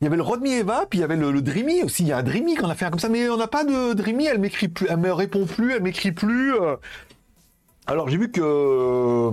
il 0.00 0.04
y 0.04 0.06
avait 0.06 0.16
le 0.16 0.22
Rodmi 0.22 0.52
Eva, 0.52 0.86
puis 0.88 0.98
il 0.98 1.02
y 1.02 1.04
avait 1.04 1.16
le, 1.16 1.40
Dreamy 1.40 1.82
aussi. 1.82 2.02
Il 2.02 2.08
y 2.08 2.12
a 2.12 2.18
un 2.18 2.22
Dreamy 2.22 2.54
qu'on 2.54 2.68
a 2.68 2.74
fait 2.74 2.84
un 2.84 2.90
comme 2.90 2.98
ça, 2.98 3.08
mais 3.08 3.28
on 3.28 3.36
n'a 3.36 3.48
pas 3.48 3.64
de 3.64 3.94
Dreamy, 3.94 4.26
elle 4.26 4.38
m'écrit 4.38 4.68
plus, 4.68 4.86
elle 4.90 4.98
me 4.98 5.12
répond 5.12 5.46
plus, 5.46 5.72
elle 5.72 5.82
m'écrit 5.82 6.12
plus. 6.12 6.54
Euh. 6.54 6.76
Alors, 7.86 8.08
j'ai 8.08 8.18
vu 8.18 8.30
que 8.30 9.30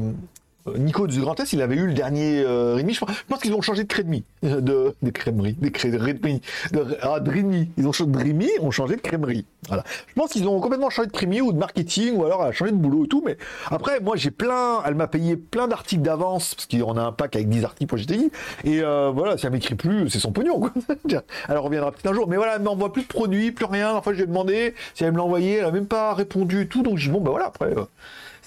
Nico 0.77 1.07
du 1.07 1.19
Grand 1.21 1.39
Est, 1.39 1.53
il 1.53 1.61
avait 1.61 1.75
eu 1.75 1.87
le 1.87 1.93
dernier 1.93 2.41
euh, 2.41 2.75
Redmi. 2.75 2.93
Je 2.93 2.99
pense, 2.99 3.39
qu'ils 3.41 3.53
ont 3.53 3.61
changé 3.61 3.83
de 3.83 3.87
crédmi. 3.87 4.23
Euh, 4.43 4.61
de, 4.61 4.93
cré, 5.09 5.31
Redmi. 5.31 6.41
De, 6.71 6.97
ah, 7.01 7.19
Dreamy. 7.19 7.71
Ils 7.77 7.87
ont 7.87 7.91
changé 7.91 8.11
de 8.11 8.17
Dreamy, 8.17 8.49
ont 8.59 8.71
changé 8.71 8.95
de 8.95 9.01
crèmerie. 9.01 9.45
Voilà. 9.67 9.83
Je 10.07 10.13
pense 10.13 10.31
qu'ils 10.31 10.47
ont 10.47 10.59
complètement 10.59 10.89
changé 10.89 11.07
de 11.07 11.11
crèmerie 11.11 11.41
ou 11.41 11.51
de 11.51 11.57
marketing 11.57 12.15
ou 12.15 12.25
alors 12.25 12.43
elle 12.43 12.49
a 12.49 12.51
changé 12.51 12.71
de 12.71 12.77
boulot 12.77 13.05
et 13.05 13.07
tout. 13.07 13.23
Mais 13.25 13.37
après, 13.69 13.99
moi, 13.99 14.15
j'ai 14.15 14.31
plein. 14.31 14.81
Elle 14.85 14.95
m'a 14.95 15.07
payé 15.07 15.35
plein 15.35 15.67
d'articles 15.67 16.03
d'avance 16.03 16.55
parce 16.55 16.67
qu'on 16.67 16.97
a 16.97 17.01
un 17.01 17.11
pack 17.11 17.35
avec 17.35 17.49
10 17.49 17.63
articles 17.65 17.89
pour 17.89 17.97
GTI. 17.97 18.31
Et 18.63 18.81
euh, 18.81 19.11
voilà, 19.13 19.37
si 19.37 19.45
elle 19.45 19.51
m'écrit 19.51 19.75
plus, 19.75 20.09
c'est 20.09 20.19
son 20.19 20.31
pognon. 20.31 20.59
Quoi. 20.59 20.71
elle 21.49 21.57
reviendra 21.57 21.91
peut-être 21.91 22.07
un 22.07 22.13
jour. 22.13 22.27
Mais 22.27 22.37
voilà, 22.37 22.55
elle 22.55 22.61
m'envoie 22.61 22.91
plus 22.93 23.03
de 23.03 23.07
produits, 23.07 23.51
plus 23.51 23.65
rien. 23.65 23.93
Enfin, 23.93 24.11
je 24.11 24.17
lui 24.17 24.23
ai 24.23 24.27
demandé 24.27 24.75
si 24.93 25.03
elle 25.03 25.11
me 25.11 25.17
l'envoyait. 25.17 25.55
Elle 25.55 25.65
a 25.65 25.71
même 25.71 25.87
pas 25.87 26.13
répondu 26.13 26.61
et 26.61 26.67
tout. 26.67 26.83
Donc, 26.83 26.97
je 26.97 27.05
dis, 27.05 27.11
bon, 27.11 27.21
ben 27.21 27.31
voilà, 27.31 27.47
après. 27.47 27.77
Euh, 27.77 27.85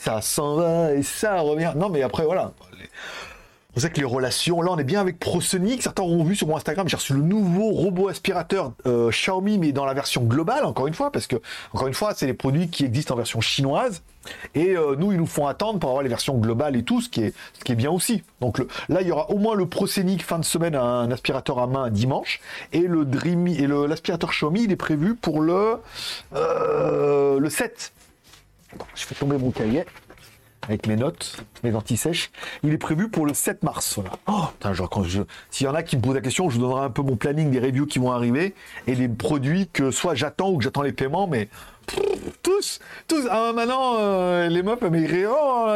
ça 0.04 0.20
s'en 0.20 0.56
va 0.56 0.92
et 0.92 1.02
ça 1.02 1.40
revient. 1.40 1.72
Non, 1.76 1.88
mais 1.88 2.02
après, 2.02 2.26
voilà. 2.26 2.52
On 3.76 3.80
sait 3.80 3.90
que 3.90 3.98
les 3.98 4.04
relations, 4.04 4.62
là 4.62 4.70
on 4.70 4.78
est 4.78 4.84
bien 4.84 5.00
avec 5.00 5.18
ProSonic, 5.18 5.82
certains 5.82 6.04
ont 6.04 6.22
vu 6.22 6.36
sur 6.36 6.46
mon 6.46 6.56
Instagram, 6.56 6.86
j'ai 6.88 6.94
reçu 6.94 7.12
le 7.12 7.22
nouveau 7.22 7.70
robot 7.70 8.06
aspirateur 8.08 8.70
euh, 8.86 9.10
Xiaomi, 9.10 9.58
mais 9.58 9.72
dans 9.72 9.84
la 9.84 9.94
version 9.94 10.22
globale, 10.22 10.64
encore 10.64 10.86
une 10.86 10.94
fois, 10.94 11.10
parce 11.10 11.26
que, 11.26 11.36
encore 11.72 11.88
une 11.88 11.94
fois, 11.94 12.14
c'est 12.14 12.26
les 12.26 12.34
produits 12.34 12.68
qui 12.68 12.84
existent 12.84 13.14
en 13.14 13.16
version 13.16 13.40
chinoise, 13.40 14.02
et 14.54 14.76
euh, 14.76 14.94
nous, 14.96 15.10
ils 15.10 15.18
nous 15.18 15.26
font 15.26 15.48
attendre 15.48 15.80
pour 15.80 15.90
avoir 15.90 16.04
les 16.04 16.08
versions 16.08 16.38
globales 16.38 16.76
et 16.76 16.84
tout, 16.84 17.00
ce 17.00 17.08
qui 17.08 17.22
est, 17.22 17.34
ce 17.58 17.64
qui 17.64 17.72
est 17.72 17.74
bien 17.74 17.90
aussi. 17.90 18.22
Donc 18.40 18.60
là, 18.88 19.00
il 19.00 19.08
y 19.08 19.10
aura 19.10 19.28
au 19.30 19.38
moins 19.38 19.56
le 19.56 19.66
ProSonic 19.66 20.22
fin 20.22 20.38
de 20.38 20.44
semaine, 20.44 20.76
un 20.76 21.10
aspirateur 21.10 21.58
à 21.58 21.66
main 21.66 21.90
dimanche, 21.90 22.40
et 22.72 22.82
le 22.82 23.04
Dreamy, 23.04 23.56
et 23.56 23.66
l'aspirateur 23.66 24.30
Xiaomi, 24.30 24.64
il 24.64 24.72
est 24.72 24.76
prévu 24.76 25.16
pour 25.16 25.40
le, 25.40 25.78
euh, 26.36 27.40
le 27.40 27.50
7 27.50 27.93
je 28.94 29.04
fais 29.04 29.14
tomber 29.14 29.38
mon 29.38 29.50
cahier 29.50 29.84
avec 30.68 30.86
mes 30.86 30.96
notes, 30.96 31.44
mes 31.62 31.74
anti-sèches. 31.74 32.30
Il 32.62 32.72
est 32.72 32.78
prévu 32.78 33.08
pour 33.08 33.26
le 33.26 33.34
7 33.34 33.62
mars. 33.62 33.98
Oh, 34.26 34.44
s'il 35.50 35.66
y 35.66 35.68
en 35.68 35.74
a 35.74 35.82
qui 35.82 35.96
me 35.96 36.02
posent 36.02 36.14
la 36.14 36.20
question, 36.20 36.48
je 36.48 36.56
vous 36.56 36.62
donnerai 36.62 36.84
un 36.84 36.90
peu 36.90 37.02
mon 37.02 37.16
planning 37.16 37.50
des 37.50 37.60
reviews 37.60 37.86
qui 37.86 37.98
vont 37.98 38.12
arriver 38.12 38.54
et 38.86 38.94
les 38.94 39.08
produits 39.08 39.68
que 39.72 39.90
soit 39.90 40.14
j'attends 40.14 40.50
ou 40.50 40.58
que 40.58 40.64
j'attends 40.64 40.82
les 40.82 40.92
paiements, 40.92 41.26
mais 41.26 41.48
tous, 42.42 42.80
tous. 43.08 43.28
Ah, 43.30 43.52
maintenant, 43.54 43.96
euh, 43.98 44.48
les 44.48 44.62
meufs, 44.62 44.80
mais 44.90 45.26
oh, 45.26 45.66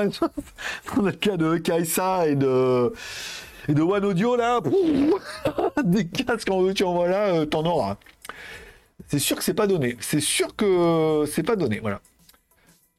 dans 0.97 1.03
le 1.03 1.13
cas 1.13 1.37
de 1.37 1.59
Kaisa 1.59 2.27
et 2.27 2.35
de 2.35 2.93
One 3.69 4.05
Audio 4.05 4.37
là, 4.37 4.61
des 5.85 6.07
casques 6.07 6.51
en 6.51 6.73
tu 6.73 6.85
envoies 6.85 7.09
euh, 7.09 7.45
t'en 7.45 7.65
auras. 7.65 7.97
C'est 9.09 9.19
sûr 9.19 9.37
que 9.37 9.45
c'est 9.45 9.55
pas 9.55 9.67
donné. 9.67 9.97
C'est 10.01 10.21
sûr 10.21 10.55
que 10.57 11.25
c'est 11.31 11.43
pas 11.43 11.57
donné. 11.57 11.79
Voilà. 11.81 12.01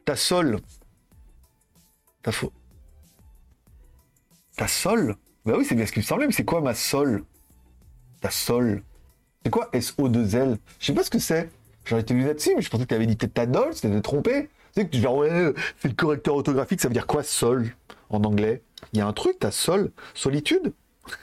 Ta 0.09 0.15
sol. 0.15 0.59
Ta 2.23 2.31
faux. 2.31 2.51
Ta 4.57 4.67
sol 4.67 5.15
Bah 5.45 5.53
oui, 5.55 5.63
c'est 5.63 5.75
bien 5.75 5.85
ce 5.85 5.91
qui 5.91 5.99
me 5.99 6.03
semblait, 6.03 6.25
mais 6.25 6.33
c'est 6.33 6.45
quoi 6.45 6.61
ma 6.61 6.73
sol 6.73 7.23
Ta 8.19 8.31
sol. 8.31 8.81
C'est 9.43 9.51
quoi 9.51 9.69
SO2L 9.71 10.57
Je 10.79 10.85
sais 10.87 10.93
pas 10.93 11.03
ce 11.03 11.11
que 11.11 11.19
c'est. 11.19 11.51
J'aurais 11.85 12.01
été 12.01 12.19
là-dessus, 12.19 12.55
mais 12.55 12.63
je 12.63 12.71
pensais 12.71 12.85
que 12.85 12.89
tu 12.89 12.95
avais 12.95 13.05
dit 13.05 13.17
ta 13.17 13.45
dol, 13.45 13.71
c'était 13.75 14.01
trompé. 14.01 14.49
Tu 14.73 14.81
sais 14.81 14.87
que 14.87 14.91
tu 14.91 14.99
genre, 14.99 15.17
ouais, 15.17 15.53
c'est 15.77 15.89
le 15.89 15.93
correcteur 15.93 16.37
orthographique, 16.37 16.81
ça 16.81 16.87
veut 16.87 16.95
dire 16.95 17.05
quoi 17.05 17.21
sol 17.21 17.75
en 18.09 18.23
anglais 18.23 18.63
Il 18.93 18.97
y 18.97 19.03
a 19.03 19.07
un 19.07 19.13
truc, 19.13 19.37
ta 19.37 19.51
sol. 19.51 19.91
Solitude? 20.15 20.73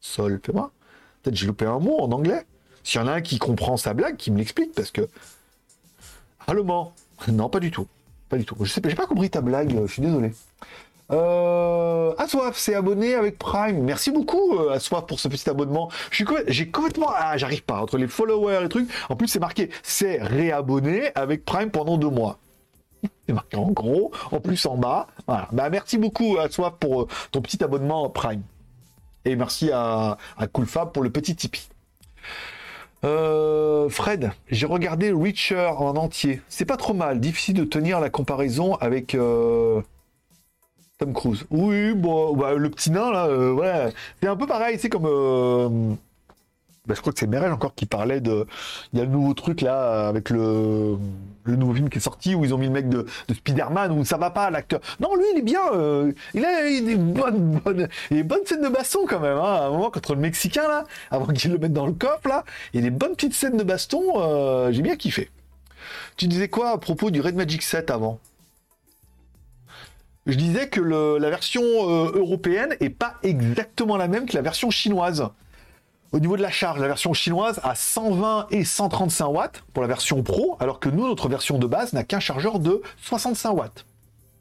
Sol, 0.00 0.40
fais-moi. 0.44 0.72
Peut-être 1.22 1.36
j'ai 1.36 1.46
loupé 1.46 1.66
un 1.66 1.78
mot 1.78 2.00
en 2.00 2.10
anglais. 2.10 2.44
S'il 2.82 3.00
y 3.00 3.04
en 3.04 3.06
a 3.06 3.12
un 3.12 3.20
qui 3.20 3.38
comprend 3.38 3.76
sa 3.76 3.94
blague, 3.94 4.16
qui 4.16 4.32
me 4.32 4.38
l'explique, 4.38 4.72
parce 4.74 4.90
que. 4.90 5.08
Allemand 6.48 6.96
Non, 7.28 7.48
pas 7.48 7.60
du 7.60 7.70
tout. 7.70 7.86
Pas 8.28 8.36
du 8.36 8.44
tout. 8.44 8.56
Je 8.60 8.70
sais 8.70 8.80
pas, 8.80 8.88
j'ai 8.88 8.94
pas 8.94 9.06
compris 9.06 9.30
ta 9.30 9.40
blague, 9.40 9.74
je 9.86 9.92
suis 9.92 10.02
désolé. 10.02 10.32
Euh, 11.10 12.14
Aswaf 12.16 12.56
s'est 12.56 12.74
abonné 12.74 13.14
avec 13.14 13.38
Prime. 13.38 13.82
Merci 13.82 14.10
beaucoup 14.10 14.58
euh, 14.58 14.72
Aswaf 14.72 15.06
pour 15.06 15.20
ce 15.20 15.28
petit 15.28 15.48
abonnement. 15.50 15.90
J'ai 16.10 16.70
complètement 16.70 17.10
ah 17.14 17.36
j'arrive 17.36 17.62
pas 17.62 17.80
entre 17.80 17.98
les 17.98 18.08
followers 18.08 18.64
et 18.64 18.68
trucs. 18.68 18.88
En 19.10 19.16
plus 19.16 19.28
c'est 19.28 19.38
marqué 19.38 19.70
c'est 19.82 20.22
réabonné 20.22 21.10
avec 21.14 21.44
Prime 21.44 21.70
pendant 21.70 21.98
deux 21.98 22.08
mois. 22.08 22.38
C'est 23.26 23.34
marqué 23.34 23.58
en 23.58 23.70
gros, 23.70 24.12
en 24.32 24.40
plus 24.40 24.64
en 24.64 24.78
bas. 24.78 25.08
Voilà. 25.26 25.48
Bah 25.52 25.68
merci 25.68 25.98
beaucoup 25.98 26.38
Aswaf 26.38 26.74
pour 26.80 27.02
euh, 27.02 27.08
ton 27.32 27.42
petit 27.42 27.62
abonnement 27.62 28.08
Prime. 28.08 28.42
Et 29.26 29.36
merci 29.36 29.70
à, 29.70 30.16
à 30.38 30.46
Coolfab 30.46 30.92
pour 30.92 31.02
le 31.02 31.10
petit 31.10 31.36
Tipeee. 31.36 31.68
Euh, 33.04 33.88
Fred, 33.90 34.32
j'ai 34.50 34.66
regardé 34.66 35.12
Reacher 35.12 35.70
en 35.76 35.96
entier. 35.96 36.40
C'est 36.48 36.64
pas 36.64 36.76
trop 36.76 36.94
mal. 36.94 37.20
Difficile 37.20 37.54
de 37.54 37.64
tenir 37.64 38.00
la 38.00 38.08
comparaison 38.08 38.76
avec 38.76 39.14
euh, 39.14 39.82
Tom 40.98 41.12
Cruise. 41.12 41.44
Oui, 41.50 41.92
bon, 41.92 42.34
bah, 42.34 42.54
le 42.54 42.70
petit 42.70 42.90
nain 42.90 43.12
là, 43.12 43.26
euh, 43.26 43.52
ouais, 43.52 43.92
c'est 44.22 44.28
un 44.28 44.36
peu 44.36 44.46
pareil. 44.46 44.78
C'est 44.78 44.88
comme 44.88 45.98
bah, 46.86 46.94
je 46.94 47.00
crois 47.00 47.14
que 47.14 47.18
c'est 47.18 47.26
Merel 47.26 47.50
encore 47.50 47.74
qui 47.74 47.86
parlait 47.86 48.20
de. 48.20 48.46
Il 48.92 48.98
y 48.98 49.02
a 49.02 49.06
le 49.06 49.10
nouveau 49.10 49.32
truc 49.32 49.62
là 49.62 50.06
avec 50.06 50.28
le, 50.28 50.98
le 51.44 51.56
nouveau 51.56 51.72
film 51.72 51.88
qui 51.88 51.96
est 51.96 52.00
sorti 52.00 52.34
où 52.34 52.44
ils 52.44 52.52
ont 52.52 52.58
mis 52.58 52.66
le 52.66 52.72
mec 52.72 52.90
de, 52.90 53.06
de 53.28 53.34
Spider-Man 53.34 53.92
où 53.92 54.04
ça 54.04 54.18
va 54.18 54.30
pas 54.30 54.50
l'acteur. 54.50 54.80
Non, 55.00 55.14
lui 55.14 55.24
il 55.32 55.38
est 55.38 55.42
bien. 55.42 55.62
Euh, 55.72 56.12
il, 56.34 56.44
a, 56.44 56.62
des 56.62 56.96
bonnes, 56.96 57.58
bonnes, 57.58 57.88
des 58.10 58.22
bonnes 58.22 58.44
scènes 58.44 58.60
de 58.60 58.68
baston 58.68 59.06
quand 59.08 59.20
même. 59.20 59.38
Hein, 59.38 59.42
à 59.42 59.66
un 59.66 59.70
moment 59.70 59.90
contre 59.90 60.14
le 60.14 60.20
Mexicain 60.20 60.68
là, 60.68 60.84
avant 61.10 61.26
qu'il 61.26 61.52
le 61.52 61.58
mette 61.58 61.72
dans 61.72 61.86
le 61.86 61.94
coffre 61.94 62.28
là, 62.28 62.44
a 62.74 62.80
des 62.80 62.90
bonnes 62.90 63.14
petites 63.14 63.34
scènes 63.34 63.56
de 63.56 63.64
baston. 63.64 64.02
Euh, 64.16 64.70
j'ai 64.70 64.82
bien 64.82 64.96
kiffé. 64.96 65.30
Tu 66.18 66.26
disais 66.26 66.48
quoi 66.48 66.70
à 66.70 66.78
propos 66.78 67.10
du 67.10 67.22
Red 67.22 67.34
Magic 67.34 67.62
7 67.62 67.90
avant? 67.90 68.20
Je 70.26 70.34
disais 70.34 70.68
que 70.68 70.80
la 70.80 71.30
version 71.30 71.62
euh, 71.62 72.12
européenne 72.14 72.76
est 72.80 72.90
pas 72.90 73.14
exactement 73.22 73.96
la 73.96 74.08
même 74.08 74.26
que 74.26 74.34
la 74.34 74.42
version 74.42 74.70
chinoise. 74.70 75.28
Au 76.14 76.20
niveau 76.20 76.36
de 76.36 76.42
la 76.42 76.50
charge, 76.52 76.78
la 76.78 76.86
version 76.86 77.12
chinoise 77.12 77.58
a 77.64 77.74
120 77.74 78.46
et 78.52 78.62
135 78.62 79.26
watts 79.26 79.64
pour 79.72 79.82
la 79.82 79.88
version 79.88 80.22
Pro, 80.22 80.56
alors 80.60 80.78
que 80.78 80.88
nous, 80.88 81.08
notre 81.08 81.28
version 81.28 81.58
de 81.58 81.66
base 81.66 81.92
n'a 81.92 82.04
qu'un 82.04 82.20
chargeur 82.20 82.60
de 82.60 82.82
65 83.02 83.50
watts 83.50 83.84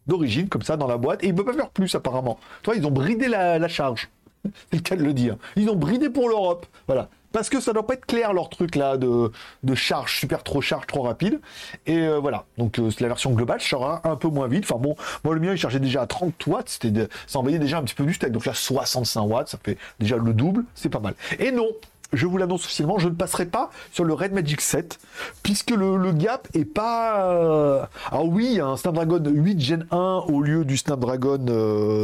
d'origine, 0.06 0.50
comme 0.50 0.62
ça, 0.62 0.78
dans 0.78 0.86
la 0.86 0.98
boîte, 0.98 1.24
et 1.24 1.28
il 1.30 1.32
ne 1.32 1.38
peut 1.38 1.46
pas 1.46 1.54
faire 1.54 1.72
plus 1.72 1.96
apparemment. 1.96 2.38
Toi, 2.62 2.76
ils 2.76 2.86
ont 2.86 2.92
bridé 2.92 3.28
la, 3.28 3.58
la 3.58 3.68
charge. 3.68 4.12
C'est 4.44 4.76
le 4.76 4.82
cas 4.82 4.96
de 4.96 5.04
le 5.04 5.14
dire. 5.14 5.36
Ils 5.56 5.68
ont 5.68 5.76
bridé 5.76 6.12
pour 6.12 6.30
l'Europe. 6.30 6.68
Voilà 6.86 7.10
parce 7.34 7.50
que 7.50 7.60
ça 7.60 7.74
doit 7.74 7.86
pas 7.86 7.96
être 7.96 8.06
clair 8.06 8.32
leur 8.32 8.48
truc 8.48 8.76
là 8.76 8.96
de, 8.96 9.32
de 9.64 9.76
charge 9.76 10.18
super 10.18 10.44
trop 10.44 10.62
charge 10.62 10.88
trop 10.88 11.02
rapide. 11.02 11.42
Et 11.86 11.98
euh, 11.98 12.20
voilà. 12.20 12.46
Donc 12.58 12.80
euh, 12.80 12.90
la 13.02 13.08
version 13.08 13.32
globale 13.32 13.60
sera 13.60 14.02
un 14.08 14.16
peu 14.16 14.30
moins 14.30 14.48
vite 14.48 14.64
enfin 14.64 14.80
bon 14.80 14.96
moi 15.26 15.34
le 15.34 15.42
mien 15.42 15.52
il 15.52 15.58
chargeait 15.58 15.80
déjà 15.80 16.04
à 16.04 16.08
30 16.08 16.48
watts. 16.48 16.70
C'était 16.70 17.10
ça 17.28 17.40
envoyait 17.40 17.60
déjà 17.60 17.80
un 17.80 17.84
petit 17.84 17.96
peu 17.96 18.06
du 18.06 18.14
steak. 18.14 18.32
Donc 18.32 18.46
là 18.46 18.54
65 18.54 19.22
watts 19.24 19.48
ça 19.50 19.58
fait 19.62 19.78
déjà 20.00 20.16
le 20.16 20.34
double. 20.34 20.64
C'est 20.76 20.90
pas 20.90 21.00
mal. 21.00 21.16
Et 21.40 21.52
non 21.52 21.68
je 22.14 22.28
vous 22.28 22.38
l'annonce 22.38 22.66
officiellement, 22.66 23.00
je 23.00 23.10
ne 23.10 23.16
passerai 23.16 23.48
pas 23.48 23.72
sur 23.92 24.04
le 24.04 24.14
Red 24.14 24.34
Magic 24.34 24.62
7, 24.62 25.00
puisque 25.42 25.72
le, 25.72 26.12
gap 26.12 26.48
est 26.54 26.64
pas... 26.64 27.90
Ah 28.12 28.24
oui, 28.24 28.60
un 28.60 28.78
Snapdragon 28.78 29.20
8 29.26 29.60
Gen 29.60 29.88
1 29.90 30.26
au 30.28 30.44
lieu 30.44 30.64
du 30.64 30.78
Snapdragon 30.78 31.44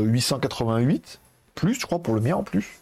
888, 0.04 1.20
plus 1.54 1.76
je 1.76 1.86
crois 1.86 2.00
pour 2.00 2.16
le 2.16 2.22
mien 2.22 2.38
en 2.38 2.44
plus. 2.44 2.79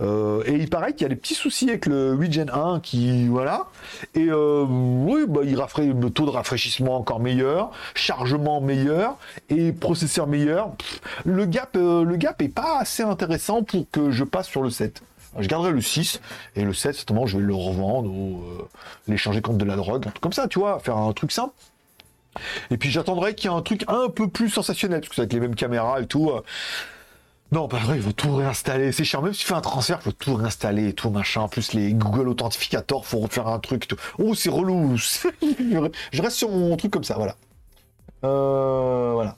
Euh, 0.00 0.42
et 0.46 0.54
il 0.54 0.68
paraît 0.68 0.92
qu'il 0.92 1.02
y 1.02 1.06
a 1.06 1.08
des 1.08 1.16
petits 1.16 1.34
soucis 1.34 1.68
avec 1.68 1.86
le 1.86 2.12
8 2.12 2.32
Gen 2.32 2.50
1 2.50 2.80
qui 2.80 3.26
voilà. 3.26 3.66
Et 4.14 4.28
euh, 4.28 4.64
oui 4.68 5.24
bah, 5.26 5.40
il 5.44 5.58
rafraîchit 5.58 5.92
le 5.92 6.10
taux 6.10 6.26
de 6.26 6.30
rafraîchissement 6.30 6.96
encore 6.96 7.20
meilleur 7.20 7.70
chargement 7.94 8.60
meilleur 8.60 9.16
et 9.48 9.72
processeur 9.72 10.26
meilleur. 10.26 10.72
Le 11.24 11.46
gap 11.46 11.76
euh, 11.76 12.18
est 12.38 12.48
pas 12.48 12.78
assez 12.78 13.02
intéressant 13.02 13.62
pour 13.62 13.86
que 13.90 14.10
je 14.10 14.24
passe 14.24 14.48
sur 14.48 14.62
le 14.62 14.70
7 14.70 15.02
je 15.38 15.46
garderai 15.46 15.72
le 15.72 15.80
6 15.80 16.20
et 16.56 16.64
le 16.64 16.72
7 16.72 16.96
certainement 16.96 17.26
je 17.26 17.38
vais 17.38 17.44
le 17.44 17.54
revendre 17.54 18.10
ou 18.10 18.42
l'échanger 19.06 19.40
contre 19.40 19.58
de 19.58 19.64
la 19.64 19.76
drogue 19.76 20.06
comme 20.20 20.32
ça 20.32 20.48
tu 20.48 20.58
vois 20.58 20.78
faire 20.80 20.96
un 20.96 21.12
truc 21.12 21.32
simple. 21.32 21.54
Et 22.70 22.76
puis 22.76 22.90
j'attendrai 22.90 23.34
qu'il 23.34 23.50
y 23.50 23.54
ait 23.54 23.56
un 23.56 23.62
truc 23.62 23.84
un 23.88 24.08
peu 24.08 24.28
plus 24.28 24.48
sensationnel 24.48 25.00
parce 25.00 25.14
que 25.14 25.20
avec 25.20 25.32
les 25.32 25.40
mêmes 25.40 25.54
caméras 25.54 26.00
et 26.00 26.06
tout 26.06 26.30
Non, 27.50 27.66
pas 27.66 27.78
vrai, 27.78 27.96
il 27.96 28.02
faut 28.02 28.12
tout 28.12 28.34
réinstaller. 28.34 28.92
C'est 28.92 29.04
cher. 29.04 29.22
Même 29.22 29.32
si 29.32 29.40
tu 29.40 29.46
fais 29.46 29.54
un 29.54 29.62
transfert, 29.62 29.98
il 30.00 30.04
faut 30.04 30.12
tout 30.12 30.34
réinstaller 30.34 30.88
et 30.88 30.92
tout, 30.92 31.10
machin. 31.10 31.48
Plus, 31.48 31.72
les 31.72 31.94
Google 31.94 32.28
Authentificator, 32.28 33.06
faut 33.06 33.20
refaire 33.20 33.48
un 33.48 33.58
truc. 33.58 33.88
Tout. 33.88 33.96
Oh, 34.18 34.34
c'est 34.34 34.50
relou. 34.50 34.96
je 34.96 36.22
reste 36.22 36.36
sur 36.36 36.50
mon 36.50 36.76
truc 36.76 36.92
comme 36.92 37.04
ça, 37.04 37.14
voilà. 37.14 37.36
Euh, 38.24 39.12
voilà. 39.14 39.36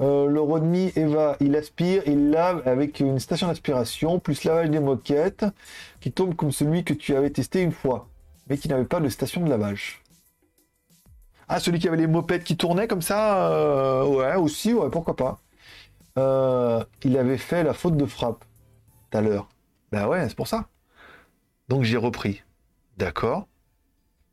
Euh, 0.00 0.26
le 0.26 0.40
Rodmi 0.40 0.92
Eva, 0.96 1.36
il 1.40 1.54
aspire, 1.54 2.02
il 2.06 2.30
lave 2.30 2.62
avec 2.66 2.98
une 2.98 3.20
station 3.20 3.46
d'aspiration, 3.46 4.18
plus 4.18 4.42
lavage 4.42 4.70
des 4.70 4.80
moquettes, 4.80 5.44
qui 6.00 6.10
tombe 6.10 6.34
comme 6.34 6.50
celui 6.50 6.82
que 6.82 6.94
tu 6.94 7.14
avais 7.14 7.30
testé 7.30 7.60
une 7.60 7.72
fois, 7.72 8.08
mais 8.48 8.58
qui 8.58 8.68
n'avait 8.68 8.84
pas 8.84 8.98
de 8.98 9.08
station 9.08 9.42
de 9.42 9.50
lavage. 9.50 10.02
Ah, 11.48 11.60
celui 11.60 11.78
qui 11.78 11.86
avait 11.86 11.98
les 11.98 12.06
mopettes 12.06 12.42
qui 12.42 12.56
tournaient 12.56 12.88
comme 12.88 13.02
ça 13.02 13.50
euh, 13.50 14.04
Ouais, 14.06 14.34
aussi, 14.36 14.72
ouais, 14.72 14.88
pourquoi 14.90 15.14
pas. 15.14 15.40
Euh, 16.18 16.84
il 17.04 17.16
avait 17.16 17.38
fait 17.38 17.62
la 17.62 17.72
faute 17.72 17.96
de 17.96 18.04
frappe 18.04 18.44
tout 19.10 19.18
à 19.18 19.20
l'heure. 19.20 19.48
Ben 19.90 20.06
ouais, 20.06 20.28
c'est 20.28 20.36
pour 20.36 20.48
ça. 20.48 20.68
Donc 21.68 21.84
j'ai 21.84 21.96
repris. 21.96 22.42
D'accord. 22.98 23.46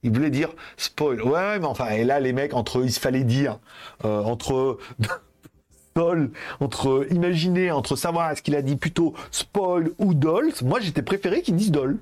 Il 0.03 0.11
voulait 0.11 0.29
dire 0.29 0.49
spoil. 0.77 1.21
Ouais, 1.21 1.59
mais 1.59 1.65
enfin, 1.65 1.89
et 1.89 2.03
là, 2.03 2.19
les 2.19 2.33
mecs, 2.33 2.53
entre 2.53 2.83
il 2.83 2.91
fallait 2.91 3.23
dire, 3.23 3.59
euh, 4.05 4.23
entre 4.23 4.77
Dol, 5.95 6.31
entre 6.59 7.07
imaginer, 7.11 7.71
entre 7.71 7.95
savoir 7.95 8.31
est-ce 8.31 8.41
qu'il 8.41 8.55
a 8.55 8.61
dit 8.61 8.77
plutôt 8.77 9.13
spoil 9.31 9.91
ou 9.97 10.13
dol, 10.13 10.51
moi 10.63 10.79
j'étais 10.79 11.01
préféré 11.01 11.41
qu'il 11.41 11.55
dise 11.55 11.71
dol. 11.71 11.97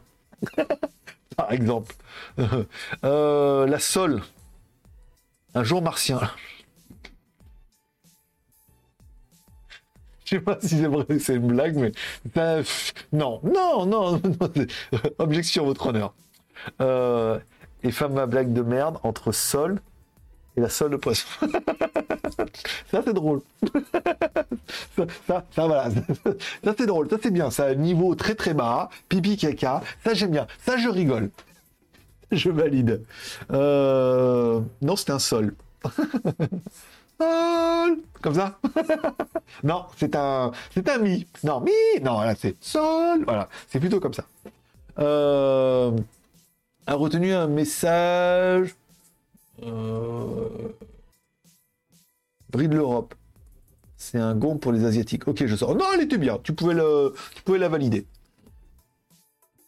Par 1.38 1.52
exemple. 1.52 1.96
la 3.04 3.80
sol. 3.80 4.22
Un 5.56 5.64
jour 5.64 5.82
martien. 5.82 6.20
Sais 10.36 10.42
pas 10.42 10.58
si 10.62 10.70
c'est 10.70 10.88
vrai, 10.88 11.06
c'est 11.20 11.36
une 11.36 11.48
blague, 11.48 11.76
mais 11.76 11.92
non, 13.14 13.40
non, 13.44 13.86
non, 13.86 14.22
objection, 15.18 15.66
votre 15.66 15.88
honneur. 15.88 16.14
Euh, 16.82 17.40
et 17.84 17.92
femme 17.92 18.14
ma 18.14 18.26
blague 18.26 18.54
de 18.54 18.62
merde 18.62 18.98
entre 19.04 19.32
sol 19.32 19.80
et 20.56 20.62
la 20.62 20.70
sol 20.70 20.92
de 20.92 20.98
poisson. 20.98 21.28
ça 22.92 23.02
c'est 23.06 23.14
drôle. 23.14 23.42
ça, 25.28 25.44
voilà. 25.56 25.90
Ça 26.64 26.74
c'est 26.78 26.86
drôle, 26.86 27.10
ça 27.10 27.18
c'est 27.22 27.32
bien. 27.32 27.52
Ça 27.52 27.76
niveau 27.76 28.16
très 28.16 28.36
très 28.36 28.54
bas, 28.54 28.90
pipi 29.08 29.38
caca. 29.38 29.82
Ça 30.04 30.14
j'aime 30.14 30.32
bien. 30.32 30.48
Ça 30.66 30.78
je 30.78 30.90
rigole. 30.90 31.30
Je 32.32 32.50
valide. 32.50 33.04
Euh, 33.52 34.60
non, 34.82 34.96
c'était 34.96 35.14
un 35.14 35.20
sol. 35.20 35.54
Sol, 37.20 37.98
comme 38.22 38.34
ça. 38.34 38.60
non, 39.64 39.86
c'est 39.98 40.16
un, 40.16 40.52
c'est 40.74 40.88
un 40.90 40.98
mi. 40.98 41.26
Non, 41.44 41.62
mi. 41.62 41.72
Non, 42.02 42.22
là 42.22 42.36
c'est 42.36 42.56
sol. 42.64 43.24
Voilà, 43.26 43.50
c'est 43.68 43.80
plutôt 43.80 44.00
comme 44.00 44.14
ça. 44.14 44.26
Euh, 45.00 45.92
a 46.86 46.94
retenu 46.96 47.34
un 47.34 47.48
message. 47.48 48.76
Euh... 49.64 50.50
Bride 52.50 52.74
l'Europe. 52.74 53.14
C'est 53.98 54.20
un 54.20 54.36
gond 54.36 54.58
pour 54.58 54.72
les 54.72 54.86
asiatiques. 54.86 55.28
Ok, 55.28 55.46
je 55.46 55.56
sors. 55.56 55.76
Non, 55.76 55.86
elle 55.94 56.02
était 56.02 56.18
bien. 56.18 56.40
Tu 56.44 56.54
pouvais 56.54 56.76
le, 56.76 57.14
tu 57.36 57.42
pouvais 57.42 57.58
la 57.58 57.68
valider 57.68 58.06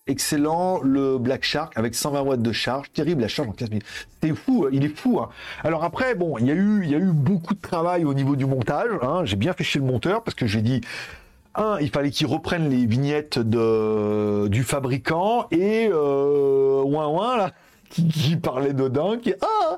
excellent. 0.10 0.82
Le 0.82 1.18
Black 1.18 1.44
Shark 1.44 1.74
avec 1.78 1.96
120 1.96 2.22
watts 2.22 2.42
de 2.42 2.52
charge, 2.52 2.92
terrible 2.92 3.22
la 3.22 3.28
charge 3.28 3.50
en 3.50 3.54
15 3.54 3.70
minutes. 3.70 3.86
C'est 4.22 4.36
fou, 4.36 4.68
il 4.72 4.84
est 4.84 4.96
fou. 4.96 5.20
Hein. 5.20 5.30
Alors 5.64 5.84
après, 5.84 6.16
bon, 6.16 6.38
il 6.38 6.48
y 6.48 6.52
a 6.52 6.56
eu, 6.56 7.12
beaucoup 7.14 7.54
de 7.54 7.62
travail 7.62 8.06
au 8.06 8.14
niveau 8.14 8.36
du 8.36 8.46
montage. 8.46 8.90
Hein. 9.02 9.22
J'ai 9.26 9.36
bien 9.36 9.54
fait 9.54 9.64
chez 9.64 9.80
le 9.80 9.86
monteur 9.86 10.24
parce 10.24 10.36
que 10.36 10.48
j'ai 10.48 10.62
dit. 10.62 10.82
Il 11.82 11.90
fallait 11.90 12.10
qu'il 12.10 12.28
reprenne 12.28 12.70
les 12.70 12.86
vignettes 12.86 13.38
du 13.38 14.64
fabricant 14.64 15.48
et 15.52 15.90
euh, 15.92 16.82
ouin 16.84 17.36
là, 17.36 17.52
qui, 17.90 18.36
parlait 18.36 18.74
dedans, 18.74 19.18
qui 19.18 19.34
ah, 19.42 19.78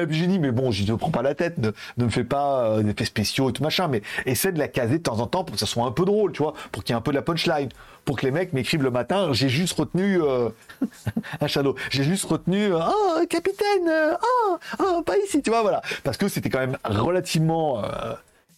et 0.00 0.06
puis 0.06 0.18
j'ai 0.18 0.26
dit 0.26 0.38
mais 0.38 0.50
bon, 0.50 0.70
je 0.70 0.90
ne 0.90 0.96
prends 0.96 1.10
pas 1.10 1.22
la 1.22 1.34
tête, 1.34 1.58
ne, 1.58 1.72
me 2.04 2.10
fais 2.10 2.24
pas 2.24 2.64
euh, 2.64 2.82
des 2.82 2.90
effets 2.90 3.04
spéciaux 3.04 3.50
et 3.50 3.52
tout 3.52 3.62
machin, 3.62 3.88
mais 3.88 4.02
essaie 4.26 4.52
de 4.52 4.58
la 4.58 4.68
caser 4.68 4.98
de 4.98 5.02
temps 5.02 5.20
en 5.20 5.26
temps 5.26 5.44
pour 5.44 5.54
que 5.54 5.60
ça 5.60 5.66
soit 5.66 5.84
un 5.84 5.90
peu 5.90 6.04
drôle, 6.04 6.32
tu 6.32 6.42
vois, 6.42 6.54
pour 6.72 6.84
qu'il 6.84 6.92
y 6.92 6.96
ait 6.96 6.98
un 6.98 7.02
peu 7.02 7.10
de 7.10 7.16
la 7.16 7.22
punchline, 7.22 7.68
pour 8.04 8.16
que 8.16 8.26
les 8.26 8.32
mecs 8.32 8.52
m'écrivent 8.52 8.82
le 8.82 8.90
matin, 8.90 9.32
j'ai 9.32 9.48
juste 9.48 9.78
retenu 9.78 10.22
euh, 10.22 10.50
un 11.40 11.46
shadow, 11.46 11.74
j'ai 11.90 12.04
juste 12.04 12.24
retenu 12.26 12.72
oh 12.72 13.26
capitaine, 13.28 13.90
oh, 14.22 14.58
oh 14.80 15.02
pas 15.02 15.16
ici, 15.18 15.42
tu 15.42 15.50
vois 15.50 15.62
voilà, 15.62 15.82
parce 16.04 16.16
que 16.16 16.28
c'était 16.28 16.50
quand 16.50 16.60
même 16.60 16.78
relativement 16.84 17.82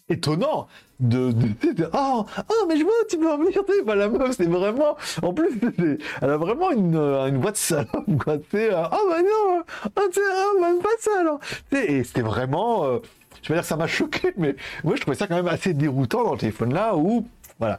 étonnant 0.09 0.69
de, 1.01 1.35
oh, 1.95 2.25
oh, 2.27 2.67
mais 2.69 2.77
je 2.77 2.85
vois, 2.85 2.93
tu 3.09 3.19
peux 3.19 3.31
en 3.31 3.39
venir, 3.39 3.53
tu 3.53 3.85
la 3.87 4.09
meuf, 4.09 4.37
c'est 4.37 4.49
vraiment, 4.49 4.97
en 5.23 5.33
plus, 5.33 5.49
elle 6.21 6.31
a 6.31 6.37
vraiment 6.37 6.71
une, 6.71 6.97
une 6.97 7.41
voix 7.41 7.53
de 7.53 7.57
salope, 7.57 8.05
quoi, 8.23 8.37
sais, 8.51 8.71
oh, 8.73 9.09
bah 9.09 9.23
non, 9.23 9.63
oh, 9.85 9.89
pas 9.91 10.03
ça, 11.01 11.11
alors, 11.21 11.41
et 11.73 12.05
c'était 12.05 12.21
vraiment, 12.21 12.85
euh, 12.85 12.99
je 13.43 13.49
veux 13.49 13.55
dire, 13.55 13.65
ça 13.65 13.77
m'a 13.77 13.87
choqué, 13.87 14.33
mais 14.37 14.55
moi, 14.85 14.95
je 14.97 15.01
trouvais 15.01 15.17
ça 15.17 15.27
quand 15.27 15.37
même 15.37 15.49
assez 15.49 15.73
déroutant 15.73 16.25
dans 16.25 16.33
le 16.33 16.39
téléphone 16.39 16.75
là, 16.75 16.95
où, 16.97 17.27
voilà. 17.59 17.79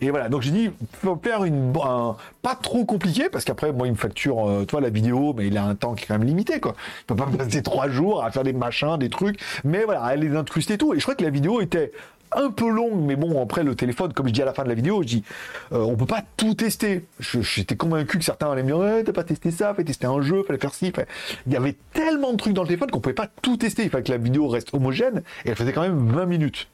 Et 0.00 0.10
voilà, 0.10 0.30
donc 0.30 0.40
j'ai 0.40 0.50
dit, 0.50 0.70
faut 1.02 1.20
faire 1.22 1.44
une, 1.44 1.72
pas 1.72 2.54
trop 2.54 2.86
compliqué, 2.86 3.28
parce 3.30 3.44
qu'après, 3.44 3.72
moi, 3.72 3.86
il 3.86 3.92
me 3.92 3.96
facture, 3.96 4.48
euh, 4.48 4.64
toi, 4.64 4.80
la 4.80 4.90
vidéo, 4.90 5.34
mais 5.36 5.46
il 5.46 5.56
a 5.58 5.64
un 5.64 5.74
temps 5.74 5.94
qui 5.94 6.04
est 6.04 6.06
quand 6.06 6.18
même 6.18 6.26
limité, 6.26 6.60
quoi. 6.60 6.74
Il 7.00 7.04
peut 7.06 7.16
pas 7.16 7.26
passer 7.26 7.62
trois 7.62 7.88
jours 7.88 8.24
à 8.24 8.30
faire 8.30 8.42
des 8.42 8.54
machins, 8.54 8.96
des 8.98 9.10
trucs, 9.10 9.38
mais 9.64 9.84
voilà, 9.84 10.06
elle 10.12 10.20
les 10.20 10.34
incruste 10.34 10.70
et 10.70 10.78
tout. 10.78 10.94
Et 10.94 10.98
je 10.98 11.02
crois 11.02 11.14
que 11.14 11.24
la 11.24 11.30
vidéo 11.30 11.60
était 11.60 11.92
un 12.32 12.50
peu 12.50 12.68
longue, 12.68 13.00
mais 13.00 13.16
bon, 13.16 13.42
après 13.42 13.62
le 13.62 13.74
téléphone, 13.74 14.12
comme 14.12 14.28
je 14.28 14.32
dis 14.32 14.42
à 14.42 14.44
la 14.44 14.54
fin 14.54 14.64
de 14.64 14.68
la 14.68 14.74
vidéo, 14.74 15.02
je 15.02 15.08
dis, 15.08 15.24
euh, 15.72 15.80
on 15.80 15.96
peut 15.96 16.06
pas 16.06 16.22
tout 16.36 16.54
tester. 16.54 17.06
J'étais 17.20 17.76
convaincu 17.76 18.18
que 18.18 18.24
certains 18.24 18.50
allaient 18.50 18.62
me 18.62 18.68
dire, 18.68 18.78
ouais, 18.78 19.04
t'as 19.04 19.12
pas 19.12 19.24
testé 19.24 19.50
ça, 19.50 19.74
fallait 19.74 19.84
tester 19.84 20.06
un 20.06 20.20
jeu, 20.20 20.42
fallait 20.44 20.58
faire 20.58 20.74
ci. 20.74 20.92
Il 21.46 21.52
y 21.52 21.56
avait 21.56 21.76
tellement 21.92 22.32
de 22.32 22.36
trucs 22.36 22.54
dans 22.54 22.62
le 22.62 22.68
téléphone 22.68 22.90
qu'on 22.90 23.00
pouvait 23.00 23.14
pas 23.14 23.28
tout 23.42 23.56
tester. 23.56 23.84
Il 23.84 23.90
fallait 23.90 24.04
que 24.04 24.12
la 24.12 24.18
vidéo 24.18 24.48
reste 24.48 24.72
homogène, 24.72 25.22
et 25.44 25.50
elle 25.50 25.56
faisait 25.56 25.72
quand 25.72 25.82
même 25.82 26.08
20 26.08 26.26
minutes. 26.26 26.68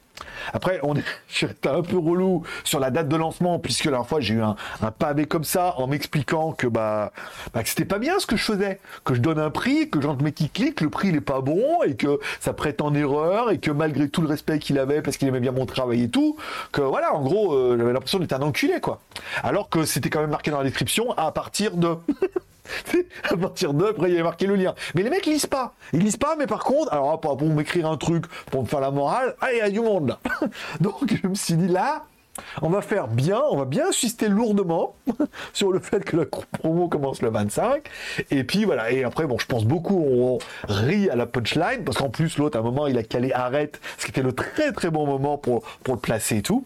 Après, 0.53 0.81
on 0.83 0.95
est, 0.97 1.05
un 1.67 1.83
peu 1.83 1.99
relou 1.99 2.43
sur 2.63 2.81
la 2.81 2.91
date 2.91 3.09
de 3.09 3.17
lancement, 3.17 3.59
puisque 3.59 3.87
la 3.87 4.03
fois, 4.05 4.21
j'ai 4.21 4.35
eu 4.35 4.43
un, 4.43 4.57
pavé 4.99 5.27
comme 5.27 5.45
ça, 5.45 5.75
en 5.79 5.87
m'expliquant 5.87 6.53
que, 6.53 6.67
bah, 6.67 7.13
bah, 7.53 7.63
que 7.63 7.69
c'était 7.69 7.85
pas 7.85 7.99
bien 7.99 8.19
ce 8.19 8.27
que 8.27 8.37
je 8.37 8.45
faisais. 8.45 8.81
Que 9.05 9.15
je 9.15 9.21
donne 9.21 9.39
un 9.39 9.51
prix, 9.51 9.91
que 9.91 10.01
j'entre 10.01 10.23
mes 10.23 10.33
qui 10.33 10.49
clique, 10.49 10.81
le 10.81 10.91
prix 10.91 11.13
n'est 11.13 11.21
pas 11.21 11.41
bon, 11.41 11.83
et 11.85 11.97
que 11.97 12.19
ça 12.41 12.53
prête 12.53 12.81
en 12.81 12.95
erreur, 12.95 13.51
et 13.51 13.59
que 13.59 13.71
malgré 13.71 14.09
tout 14.09 14.23
le 14.23 14.29
respect 14.29 14.59
qu'il 14.59 14.79
avait, 14.79 15.03
parce 15.03 15.17
qu'il 15.17 15.29
aimait 15.29 15.41
bien 15.41 15.53
mon 15.53 15.67
travail 15.67 16.05
et 16.05 16.09
tout, 16.09 16.37
que 16.73 16.81
voilà, 16.81 17.15
en 17.15 17.23
gros, 17.23 17.55
euh, 17.55 17.77
j'avais 17.79 17.93
l'impression 17.93 18.19
d'être 18.19 18.33
un 18.33 18.43
enculé, 18.43 18.81
quoi. 18.81 19.01
Alors 19.43 19.69
que 19.69 19.85
c'était 19.85 20.11
quand 20.11 20.21
même 20.21 20.31
marqué 20.31 20.51
dans 20.51 20.59
la 20.59 20.65
description 20.65 21.13
à 21.17 21.33
partir 21.33 21.77
de. 21.77 21.97
à 23.31 23.37
partir 23.37 23.75
de, 23.75 23.87
après 23.87 24.09
il 24.09 24.13
y 24.13 24.15
avait 24.15 24.25
marqué 24.25 24.47
le 24.47 24.57
lien. 24.57 24.75
Mais 24.95 25.03
les 25.03 25.11
mecs 25.11 25.27
lisent 25.27 25.47
pas. 25.47 25.75
Ils 25.93 26.01
lisent 26.01 26.17
pas, 26.17 26.37
mais 26.37 26.47
par 26.47 26.65
contre, 26.65 26.93
alors 26.93 27.21
pour 27.21 27.41
m'écrire 27.43 27.89
un 27.89 27.97
truc, 27.97 28.27
pour 28.51 28.63
me 28.63 28.67
faire 28.67 28.81
la 28.81 28.91
morale, 28.91 29.35
ah, 29.41 29.53
il 29.53 29.59
y 29.59 29.61
a 29.61 29.71
du 29.71 29.81
monde 29.81 30.09
là. 30.09 30.19
Donc 30.81 31.15
je 31.23 31.29
me 31.29 31.35
suis 31.35 31.55
dit 31.55 31.69
là, 31.69 32.05
on 32.63 32.69
va 32.69 32.83
faire 32.83 33.09
bien, 33.09 33.41
on 33.51 33.57
va 33.57 33.65
bien 33.65 33.89
insister 33.89 34.29
lourdement 34.29 34.97
sur 35.53 35.73
le 35.73 35.79
fait 35.79 36.05
que 36.05 36.17
la 36.17 36.25
promo 36.27 36.89
commence 36.89 37.23
le 37.23 37.31
25. 37.31 37.87
Et 38.31 38.45
puis 38.45 38.65
voilà, 38.65 38.91
et 38.91 39.05
après, 39.05 39.27
bon, 39.27 39.39
je 39.39 39.47
pense 39.47 39.65
beaucoup, 39.65 39.99
on 39.99 40.39
rit 40.69 41.09
à 41.11 41.17
la 41.17 41.27
punchline, 41.27 41.85
parce 41.85 41.97
qu'en 41.97 42.11
plus, 42.11 42.39
l'autre, 42.39 42.57
à 42.57 42.61
un 42.61 42.65
moment, 42.65 42.87
il 42.87 42.99
a 42.99 43.03
calé 43.03 43.33
arrête, 43.33 43.81
ce 43.99 44.07
qui 44.07 44.11
était 44.11 44.23
le 44.23 44.33
très 44.33 44.73
très 44.73 44.91
bon 44.91 45.07
moment 45.07 45.39
pour, 45.39 45.63
pour 45.83 45.95
le 45.95 46.01
placer 46.01 46.39
et 46.39 46.43
tout. 46.43 46.65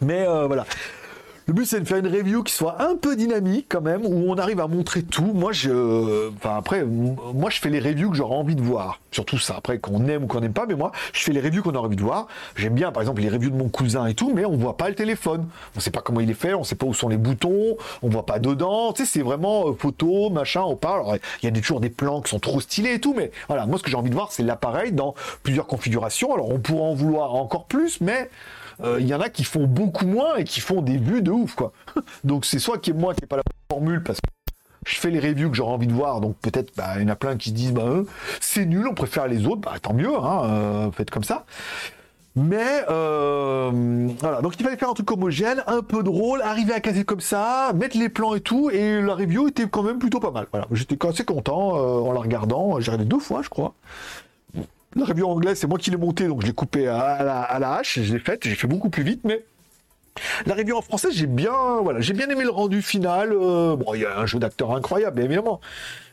Mais 0.00 0.26
euh, 0.26 0.46
voilà. 0.46 0.66
Le 1.48 1.52
but, 1.52 1.64
c'est 1.64 1.78
de 1.78 1.84
faire 1.84 1.98
une 1.98 2.08
review 2.08 2.42
qui 2.42 2.52
soit 2.52 2.82
un 2.82 2.96
peu 2.96 3.14
dynamique 3.14 3.66
quand 3.68 3.80
même, 3.80 4.04
où 4.04 4.28
on 4.28 4.36
arrive 4.36 4.58
à 4.58 4.66
montrer 4.66 5.04
tout. 5.04 5.32
Moi, 5.32 5.52
je, 5.52 6.28
enfin 6.30 6.56
après, 6.56 6.84
moi, 6.84 7.50
je 7.50 7.60
fais 7.60 7.70
les 7.70 7.78
reviews 7.78 8.10
que 8.10 8.16
j'aurais 8.16 8.34
envie 8.34 8.56
de 8.56 8.62
voir. 8.62 8.98
Surtout 9.12 9.38
ça, 9.38 9.54
après 9.56 9.78
qu'on 9.78 10.08
aime 10.08 10.24
ou 10.24 10.26
qu'on 10.26 10.40
n'aime 10.40 10.52
pas, 10.52 10.66
mais 10.66 10.74
moi, 10.74 10.90
je 11.12 11.20
fais 11.20 11.30
les 11.30 11.40
reviews 11.40 11.62
qu'on 11.62 11.76
a 11.76 11.78
envie 11.78 11.94
de 11.94 12.02
voir. 12.02 12.26
J'aime 12.56 12.74
bien, 12.74 12.90
par 12.90 13.00
exemple, 13.00 13.22
les 13.22 13.28
reviews 13.28 13.50
de 13.50 13.56
mon 13.56 13.68
cousin 13.68 14.06
et 14.06 14.14
tout, 14.14 14.32
mais 14.34 14.44
on 14.44 14.56
voit 14.56 14.76
pas 14.76 14.88
le 14.88 14.96
téléphone. 14.96 15.46
On 15.76 15.80
sait 15.80 15.92
pas 15.92 16.00
comment 16.00 16.18
il 16.18 16.28
est 16.28 16.34
fait, 16.34 16.52
on 16.52 16.64
sait 16.64 16.74
pas 16.74 16.84
où 16.84 16.94
sont 16.94 17.08
les 17.08 17.16
boutons, 17.16 17.76
on 18.02 18.08
voit 18.08 18.26
pas 18.26 18.40
dedans. 18.40 18.92
Tu 18.92 19.04
sais, 19.04 19.12
c'est 19.12 19.22
vraiment 19.22 19.68
euh, 19.68 19.72
photo, 19.78 20.30
machin, 20.30 20.62
on 20.62 20.74
parle. 20.74 21.20
il 21.44 21.46
y 21.46 21.48
a 21.48 21.60
toujours 21.60 21.78
des 21.78 21.90
plans 21.90 22.22
qui 22.22 22.30
sont 22.30 22.40
trop 22.40 22.60
stylés 22.60 22.94
et 22.94 23.00
tout, 23.00 23.14
mais 23.16 23.30
voilà, 23.46 23.66
moi, 23.66 23.78
ce 23.78 23.84
que 23.84 23.90
j'ai 23.90 23.96
envie 23.96 24.10
de 24.10 24.16
voir, 24.16 24.32
c'est 24.32 24.42
l'appareil 24.42 24.90
dans 24.90 25.14
plusieurs 25.44 25.68
configurations. 25.68 26.34
Alors, 26.34 26.50
on 26.50 26.58
pourra 26.58 26.86
en 26.86 26.94
vouloir 26.94 27.36
encore 27.36 27.66
plus, 27.66 28.00
mais 28.00 28.30
euh, 28.82 28.98
il 29.00 29.06
y 29.06 29.14
en 29.14 29.20
a 29.20 29.28
qui 29.28 29.44
font 29.44 29.66
beaucoup 29.66 30.06
moins 30.06 30.36
et 30.36 30.44
qui 30.44 30.60
font 30.60 30.82
des 30.82 30.98
vues 30.98 31.22
de 31.22 31.30
ouf, 31.30 31.54
quoi. 31.54 31.72
Donc 32.24 32.44
c'est 32.44 32.58
soit 32.58 32.78
qui 32.78 32.90
est 32.90 32.94
moi 32.94 33.14
qui 33.14 33.22
n'ai 33.22 33.28
pas 33.28 33.36
la 33.36 33.42
formule 33.70 34.02
parce 34.02 34.20
que 34.20 34.28
je 34.86 34.96
fais 34.96 35.10
les 35.10 35.20
reviews 35.20 35.50
que 35.50 35.56
j'aurais 35.56 35.72
envie 35.72 35.88
de 35.88 35.92
voir, 35.92 36.20
donc 36.20 36.36
peut-être 36.36 36.72
bah, 36.76 36.94
il 36.96 37.02
y 37.02 37.04
en 37.04 37.08
a 37.08 37.16
plein 37.16 37.36
qui 37.36 37.48
se 37.48 37.54
disent 37.54 37.72
bah, 37.72 37.82
euh, 37.86 38.04
c'est 38.40 38.66
nul, 38.66 38.86
on 38.86 38.94
préfère 38.94 39.26
les 39.26 39.44
autres, 39.46 39.62
bah 39.62 39.74
tant 39.82 39.94
mieux, 39.94 40.14
hein, 40.14 40.42
euh, 40.44 40.90
faites 40.92 41.10
comme 41.10 41.24
ça. 41.24 41.44
Mais 42.36 42.84
voilà, 42.86 44.42
donc 44.42 44.60
il 44.60 44.62
fallait 44.62 44.76
faire 44.76 44.90
un 44.90 44.94
truc 44.94 45.10
homogène, 45.10 45.64
un 45.66 45.80
peu 45.80 46.02
drôle, 46.02 46.42
arriver 46.42 46.74
à 46.74 46.80
caser 46.80 47.04
comme 47.04 47.22
ça, 47.22 47.72
mettre 47.74 47.96
les 47.96 48.10
plans 48.10 48.34
et 48.34 48.40
tout, 48.40 48.68
et 48.68 49.00
la 49.00 49.14
review 49.14 49.48
était 49.48 49.66
quand 49.66 49.82
même 49.82 49.98
plutôt 49.98 50.20
pas 50.20 50.30
mal. 50.30 50.46
Voilà, 50.52 50.66
j'étais 50.70 51.04
assez 51.06 51.24
content 51.24 51.70
en 51.70 52.12
la 52.12 52.20
regardant, 52.20 52.78
j'ai 52.78 52.90
regardé 52.90 53.08
deux 53.08 53.20
fois, 53.20 53.40
je 53.42 53.48
crois. 53.48 53.72
La 54.96 55.04
review 55.04 55.26
anglaise, 55.26 55.58
c'est 55.58 55.66
moi 55.66 55.78
qui 55.78 55.90
l'ai 55.90 55.98
monté, 55.98 56.26
donc 56.26 56.40
je 56.40 56.46
l'ai 56.46 56.54
coupé 56.54 56.88
à 56.88 57.22
la, 57.58 57.74
hache, 57.74 58.00
je 58.00 58.14
l'ai 58.14 58.18
faite, 58.18 58.44
j'ai 58.44 58.54
fait 58.54 58.66
beaucoup 58.66 58.88
plus 58.88 59.02
vite, 59.02 59.20
mais 59.24 59.44
La 60.46 60.54
review 60.54 60.74
en 60.74 60.80
français, 60.80 61.08
j'ai 61.12 61.26
bien, 61.26 61.52
voilà, 61.82 62.00
j'ai 62.00 62.14
bien 62.14 62.30
aimé 62.30 62.44
le 62.44 62.50
rendu 62.50 62.80
final. 62.80 63.32
Euh, 63.32 63.76
bon, 63.76 63.92
il 63.92 64.00
y 64.00 64.06
a 64.06 64.18
un 64.18 64.24
jeu 64.24 64.38
d'acteur 64.38 64.74
incroyable, 64.74 65.20
évidemment, 65.20 65.60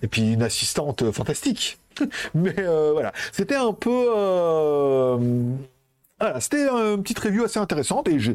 et 0.01 0.07
puis 0.07 0.33
une 0.33 0.43
assistante 0.43 1.11
fantastique. 1.11 1.77
Mais 2.33 2.55
euh, 2.59 2.91
voilà, 2.91 3.13
c'était 3.31 3.55
un 3.55 3.71
peu, 3.71 4.05
euh, 4.13 5.17
voilà, 6.19 6.41
c'était 6.41 6.67
une 6.67 7.01
petite 7.03 7.19
review 7.19 7.45
assez 7.45 7.59
intéressante 7.59 8.09
et 8.09 8.19
je, 8.19 8.33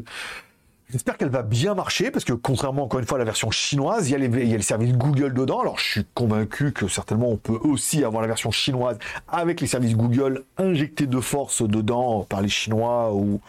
J'espère 0.91 1.17
qu'elle 1.17 1.29
va 1.29 1.43
bien 1.43 1.75
marcher 1.75 2.09
parce 2.09 2.25
que 2.25 2.33
contrairement 2.33 2.85
encore 2.85 2.99
une 2.99 3.05
fois 3.05 3.17
à 3.17 3.19
la 3.19 3.25
version 3.25 3.51
chinoise, 3.51 4.09
il 4.09 4.13
y, 4.13 4.15
a 4.15 4.17
les, 4.17 4.25
il 4.25 4.49
y 4.49 4.55
a 4.55 4.61
services 4.63 4.93
Google 4.93 5.35
dedans. 5.35 5.59
Alors 5.59 5.77
je 5.77 5.83
suis 5.83 6.05
convaincu 6.15 6.71
que 6.71 6.87
certainement 6.87 7.29
on 7.29 7.37
peut 7.37 7.59
aussi 7.61 8.03
avoir 8.03 8.23
la 8.23 8.27
version 8.27 8.49
chinoise 8.49 8.97
avec 9.27 9.61
les 9.61 9.67
services 9.67 9.95
Google 9.95 10.45
injectés 10.57 11.05
de 11.05 11.19
force 11.19 11.61
dedans 11.61 12.25
par 12.27 12.41
les 12.41 12.49
Chinois 12.49 13.13
ou 13.13 13.39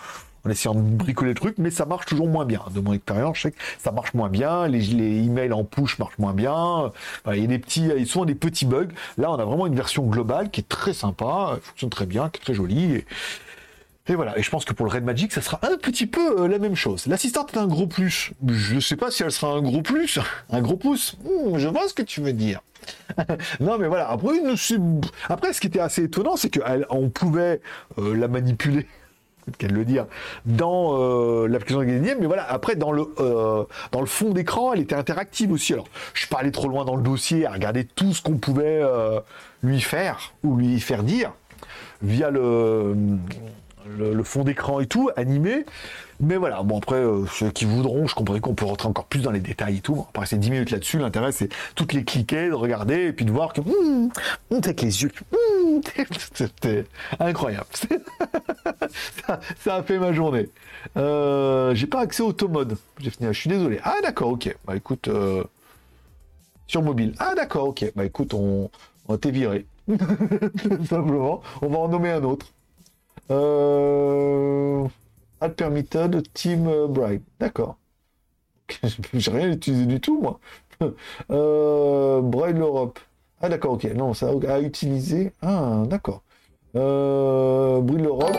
en 0.45 0.51
essayant 0.51 0.75
de 0.75 0.81
bricoler 0.81 1.31
le 1.31 1.35
truc, 1.35 1.57
mais 1.57 1.71
ça 1.71 1.87
marche 1.87 2.05
toujours 2.07 2.29
moins 2.29 2.45
bien. 2.45 2.61
De 2.75 2.81
mon 2.81 2.93
expérience, 2.93 3.39
je 3.39 3.43
sais 3.43 3.51
que 3.53 3.59
ça 3.79 3.91
marche 3.91 4.13
moins 4.13 4.29
bien, 4.29 4.69
les, 4.69 4.81
les 4.81 5.25
emails 5.25 5.53
en 5.53 5.65
push 5.65 5.99
marchent 5.99 6.19
moins 6.19 6.35
bien, 6.35 6.93
il 7.27 7.41
y 7.41 7.45
a 7.45 7.47
des 7.47 7.59
petits, 7.59 7.83
il 7.83 8.01
y 8.01 8.03
a 8.03 8.07
souvent 8.07 8.27
des 8.27 8.35
petits 8.35 8.67
bugs. 8.67 8.89
Là, 9.17 9.31
on 9.31 9.39
a 9.39 9.45
vraiment 9.47 9.67
une 9.67 9.75
version 9.75 10.05
globale 10.05 10.51
qui 10.51 10.61
est 10.61 10.69
très 10.69 10.93
sympa, 10.93 11.59
fonctionne 11.63 11.91
très 11.91 12.07
bien, 12.07 12.29
qui 12.29 12.41
est 12.41 12.45
très 12.45 12.55
jolie. 12.55 13.05
Et 14.09 14.15
voilà, 14.15 14.37
et 14.39 14.43
je 14.43 14.51
pense 14.51 14.65
que 14.65 14.73
pour 14.73 14.87
le 14.87 14.93
Red 14.93 15.05
Magic, 15.05 15.33
ça 15.33 15.43
sera 15.43 15.61
un 15.63 15.77
petit 15.77 16.07
peu 16.07 16.41
euh, 16.41 16.49
la 16.49 16.59
même 16.59 16.75
chose. 16.75 17.07
L'assistante 17.07 17.55
est 17.55 17.59
un 17.59 17.67
gros 17.67 17.87
plus. 17.87 18.33
Je 18.49 18.77
ne 18.77 18.81
sais 18.81 18.97
pas 18.97 19.11
si 19.11 19.23
elle 19.23 19.31
sera 19.31 19.53
un 19.53 19.63
gros 19.63 19.83
plus, 19.83 20.19
un 20.51 20.61
gros 20.63 20.77
pouce. 20.77 21.17
Hmm, 21.25 21.59
je 21.59 21.69
vois 21.69 21.87
ce 21.87 21.95
que 21.95 22.03
tu 22.03 22.21
veux 22.21 22.33
dire. 22.33 22.61
non 23.61 23.77
mais 23.79 23.89
voilà, 23.89 24.09
après, 24.09 24.41
après 25.29 25.53
ce 25.53 25.61
qui 25.61 25.67
était 25.67 25.81
assez 25.81 26.05
étonnant, 26.05 26.37
c'est 26.37 26.51
qu'on 26.51 27.11
pouvait 27.11 27.61
euh, 27.99 28.17
la 28.17 28.27
manipuler 28.27 28.87
qu'elle 29.59 29.73
le 29.73 29.85
dire, 29.85 30.07
dans 30.47 30.99
euh, 30.99 31.47
l'application 31.47 31.81
de 31.81 32.21
mais 32.21 32.27
voilà, 32.27 32.51
après 32.51 32.77
dans 32.77 32.93
le 32.93 33.07
dans 33.93 34.01
le 34.01 34.07
fond 34.07 34.31
d'écran, 34.31 34.73
elle 34.73 34.81
était 34.81 34.95
interactive 34.95 35.53
aussi. 35.53 35.75
Alors, 35.75 35.87
je 36.15 36.21
suis 36.21 36.29
pas 36.29 36.39
allé 36.39 36.53
trop 36.53 36.69
loin 36.69 36.87
dans 36.87 36.97
le 36.97 37.03
dossier 37.03 37.47
à 37.47 37.53
regarder 37.53 37.85
tout 37.85 38.15
ce 38.15 38.23
qu'on 38.23 38.39
pouvait 38.39 38.83
lui 39.63 39.81
faire 39.81 40.33
ou 40.43 40.57
lui 40.57 40.81
faire 40.81 41.03
dire 41.03 41.33
via 42.03 42.31
le 42.31 42.95
le, 43.87 44.23
fond 44.23 44.45
d'écran 44.45 44.81
et 44.81 44.87
tout, 44.87 45.11
animé. 45.17 45.65
Mais 46.21 46.37
voilà, 46.37 46.63
bon 46.63 46.79
après, 46.79 46.97
euh, 46.97 47.27
ceux 47.27 47.51
qui 47.51 47.65
voudront, 47.65 48.07
je 48.07 48.15
comprends 48.15 48.39
qu'on 48.41 48.55
peut 48.55 48.67
rentrer 48.67 48.89
encore 48.89 49.07
plus 49.07 49.21
dans 49.21 49.31
les 49.31 49.41
détails 49.41 49.79
et 49.79 49.81
tout. 49.81 49.95
Va 49.95 50.07
passer 50.13 50.37
10 50.37 50.51
minutes 50.51 50.71
là-dessus. 50.71 50.99
L'intérêt, 50.99 51.33
c'est 51.33 51.49
toutes 51.75 51.95
les 51.95 52.05
cliquer, 52.05 52.49
de 52.49 52.55
regarder 52.55 53.07
et 53.07 53.13
puis 53.13 53.25
de 53.25 53.31
voir 53.31 53.53
que... 53.53 53.63
Mmh, 53.63 54.11
avec 54.51 54.83
les 54.83 55.03
yeux. 55.03 55.13
Mmh, 55.33 55.81
C'était 56.35 56.85
incroyable. 57.19 57.67
ça, 59.59 59.75
a 59.75 59.83
fait 59.83 59.99
ma 59.99 60.13
journée. 60.13 60.49
Euh, 60.97 61.75
J'ai 61.75 61.87
pas 61.87 62.01
accès 62.01 62.23
au 62.23 62.29
automode. 62.29 62.77
J'ai 62.99 63.11
fini. 63.11 63.29
Je 63.33 63.39
suis 63.39 63.51
désolé. 63.51 63.81
Ah 63.83 63.97
d'accord, 64.03 64.31
ok. 64.31 64.55
Bah 64.67 64.77
écoute, 64.77 65.09
euh, 65.09 65.43
sur 66.67 66.83
mobile. 66.83 67.15
Ah 67.19 67.33
d'accord, 67.35 67.69
ok. 67.69 67.93
Bah 67.97 68.05
écoute, 68.05 68.35
on, 68.35 68.71
on 69.09 69.13
va 69.13 69.19
t'évirer. 69.19 69.65
Simplement. 70.89 71.41
On 71.63 71.69
va 71.69 71.79
en 71.79 71.89
nommer 71.89 72.11
un 72.11 72.23
autre. 72.25 72.47
Euh... 73.31 74.87
Ad 75.41 75.55
permitted, 75.55 76.23
Team 76.35 76.69
Bright. 76.89 77.23
D'accord. 77.39 77.77
J'ai 79.15 79.31
rien 79.31 79.51
utilisé 79.51 79.87
du 79.87 80.01
tout, 80.01 80.21
moi. 80.21 80.39
euh, 81.31 82.21
Braille 82.21 82.55
l'Europe. 82.55 82.99
Ah, 83.41 83.49
d'accord, 83.49 83.73
ok. 83.73 83.85
Non, 83.95 84.15
ça 84.15 84.31
a 84.49 84.61
utilisé. 84.61 85.33
Ah, 85.43 85.83
d'accord. 85.87 86.23
Euh, 86.77 87.81
l'Europe. 87.83 88.37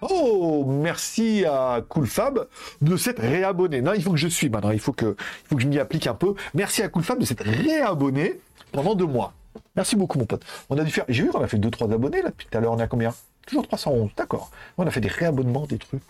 Oh, 0.00 0.64
merci 0.66 1.44
à 1.44 1.80
CoolFab 1.88 2.48
de 2.80 2.96
s'être 2.96 3.20
réabonné. 3.20 3.82
Non, 3.82 3.92
il 3.94 4.02
faut 4.02 4.10
que 4.10 4.16
je 4.16 4.28
suis 4.28 4.48
maintenant. 4.48 4.72
Il 4.72 4.80
faut 4.80 4.92
que, 4.92 5.14
il 5.18 5.48
faut 5.48 5.56
que 5.56 5.62
je 5.62 5.68
m'y 5.68 5.78
applique 5.78 6.06
un 6.06 6.14
peu. 6.14 6.34
Merci 6.54 6.82
à 6.82 6.88
CoolFab 6.88 7.20
de 7.20 7.24
s'être 7.24 7.44
réabonné 7.44 8.40
pendant 8.72 8.94
deux 8.94 9.06
mois. 9.06 9.34
Merci 9.76 9.96
beaucoup, 9.96 10.18
mon 10.18 10.26
pote. 10.26 10.44
On 10.70 10.78
a 10.78 10.84
dû 10.84 10.90
faire. 10.90 11.04
J'ai 11.08 11.22
vu 11.22 11.30
qu'on 11.30 11.42
a 11.42 11.48
fait 11.48 11.58
2-3 11.58 11.92
abonnés 11.92 12.22
là 12.22 12.30
depuis 12.30 12.46
tout 12.50 12.58
à 12.58 12.60
l'heure. 12.60 12.72
On 12.72 12.78
est 12.78 12.82
à 12.82 12.88
combien? 12.88 13.14
Toujours 13.46 13.66
311, 13.66 14.10
d'accord. 14.16 14.50
On 14.78 14.86
a 14.86 14.90
fait 14.90 15.00
des 15.00 15.08
réabonnements, 15.08 15.66
des 15.66 15.78
trucs. 15.78 16.02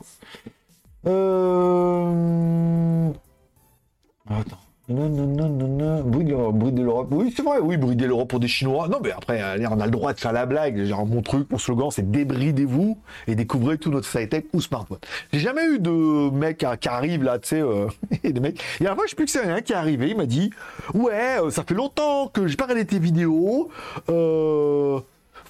Euh... 1.06 2.12
Attends. 4.28 4.58
Non, 4.92 5.08
non, 5.08 5.26
non, 5.26 5.48
non, 5.48 5.68
non. 5.68 6.02
Bruit 6.02 6.24
de 6.72 6.82
l'Europe. 6.82 7.08
Oui, 7.10 7.32
c'est 7.34 7.42
vrai, 7.42 7.58
oui, 7.60 7.76
de 7.76 8.06
l'Europe 8.06 8.28
pour 8.28 8.40
des 8.40 8.48
Chinois. 8.48 8.88
Non, 8.88 8.98
mais 9.02 9.12
après, 9.12 9.40
on 9.70 9.80
a 9.80 9.84
le 9.84 9.90
droit 9.90 10.12
de 10.12 10.20
faire 10.20 10.32
la 10.32 10.46
blague. 10.46 10.84
Genre, 10.84 11.06
mon 11.06 11.22
truc, 11.22 11.50
mon 11.50 11.58
slogan, 11.58 11.90
c'est 11.90 12.10
débridez-vous 12.10 12.98
et 13.26 13.34
découvrez 13.34 13.78
tout 13.78 13.90
notre 13.90 14.06
sci-tech 14.06 14.44
ou 14.52 14.60
smartphone. 14.60 14.98
J'ai 15.32 15.40
jamais 15.40 15.64
eu 15.66 15.78
de 15.78 16.30
mec 16.30 16.64
qui 16.80 16.88
arrive 16.88 17.22
là, 17.22 17.38
tu 17.38 17.48
sais, 17.48 17.60
euh, 17.60 17.86
des 18.24 18.40
mecs. 18.40 18.62
Et 18.80 18.84
la 18.84 18.94
fois, 18.94 19.04
je 19.06 19.10
sais 19.10 19.16
plus 19.16 19.24
que 19.24 19.30
c'est 19.30 19.44
un 19.44 19.60
qui 19.60 19.72
est 19.72 19.76
arrivé, 19.76 20.10
il 20.10 20.16
m'a 20.16 20.26
dit, 20.26 20.50
ouais, 20.94 21.38
euh, 21.40 21.50
ça 21.50 21.64
fait 21.64 21.74
longtemps 21.74 22.28
que 22.28 22.46
j'ai 22.46 22.56
pas 22.56 22.64
regardé 22.64 22.84
tes 22.84 22.98
vidéos, 22.98 23.70
euh, 24.08 25.00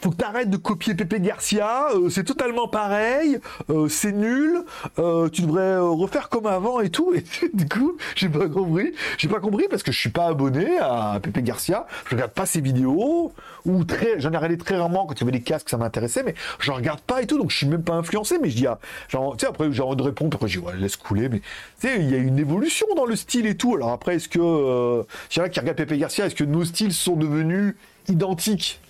faut 0.02 0.10
que 0.10 0.16
t'arrêtes 0.16 0.50
de 0.50 0.56
copier 0.56 0.94
Pepe 0.94 1.22
Garcia, 1.22 1.88
euh, 1.94 2.10
c'est 2.10 2.24
totalement 2.24 2.66
pareil, 2.66 3.38
euh, 3.70 3.88
c'est 3.88 4.12
nul, 4.12 4.64
euh, 4.98 5.28
tu 5.28 5.42
devrais 5.42 5.78
refaire 5.78 6.28
comme 6.28 6.46
avant 6.46 6.80
et 6.80 6.90
tout. 6.90 7.14
Et 7.14 7.24
du 7.54 7.68
coup, 7.68 7.96
j'ai 8.16 8.28
pas 8.28 8.48
compris. 8.48 8.92
J'ai 9.18 9.28
pas 9.28 9.40
compris 9.40 9.66
parce 9.70 9.82
que 9.82 9.92
je 9.92 9.98
suis 9.98 10.10
pas 10.10 10.26
abonné 10.26 10.78
à 10.78 11.20
Pepe 11.22 11.38
Garcia, 11.38 11.86
je 12.06 12.14
regarde 12.14 12.32
pas 12.32 12.46
ses 12.46 12.60
vidéos, 12.60 13.32
ou 13.64 13.84
très, 13.84 14.18
j'en 14.20 14.32
ai 14.32 14.36
regardé 14.36 14.58
très 14.58 14.76
rarement 14.76 15.06
quand 15.06 15.14
il 15.14 15.20
y 15.20 15.22
avait 15.22 15.32
des 15.32 15.42
casques, 15.42 15.68
ça 15.68 15.76
m'intéressait, 15.76 16.22
mais 16.24 16.34
je 16.58 16.72
regarde 16.72 17.00
pas 17.00 17.22
et 17.22 17.26
tout, 17.26 17.38
donc 17.38 17.50
je 17.50 17.56
suis 17.58 17.68
même 17.68 17.84
pas 17.84 17.94
influencé, 17.94 18.38
mais 18.40 18.50
je 18.50 18.56
dis, 18.56 18.66
ah, 18.66 18.78
tu 19.08 19.16
sais, 19.38 19.46
après 19.46 19.72
j'ai 19.72 19.82
envie 19.82 19.96
de 19.96 20.02
répondre, 20.02 20.34
après 20.34 20.48
je 20.48 20.58
dis, 20.58 20.64
ouais, 20.64 20.76
laisse 20.76 20.96
couler, 20.96 21.28
mais 21.28 21.40
tu 21.80 21.88
sais, 21.88 21.96
il 22.00 22.10
y 22.10 22.14
a 22.14 22.18
une 22.18 22.38
évolution 22.38 22.86
dans 22.96 23.06
le 23.06 23.14
style 23.14 23.46
et 23.46 23.56
tout. 23.56 23.76
Alors 23.76 23.90
après, 23.90 24.16
est-ce 24.16 24.28
que, 24.28 24.40
euh, 24.40 25.02
y 25.36 25.40
en 25.40 25.44
a 25.44 25.48
qui 25.48 25.60
regardent 25.60 25.78
Pepe 25.78 25.94
Garcia, 25.94 26.26
est-ce 26.26 26.34
que 26.34 26.44
nos 26.44 26.64
styles 26.64 26.92
sont 26.92 27.16
devenus 27.16 27.76
identiques? 28.08 28.80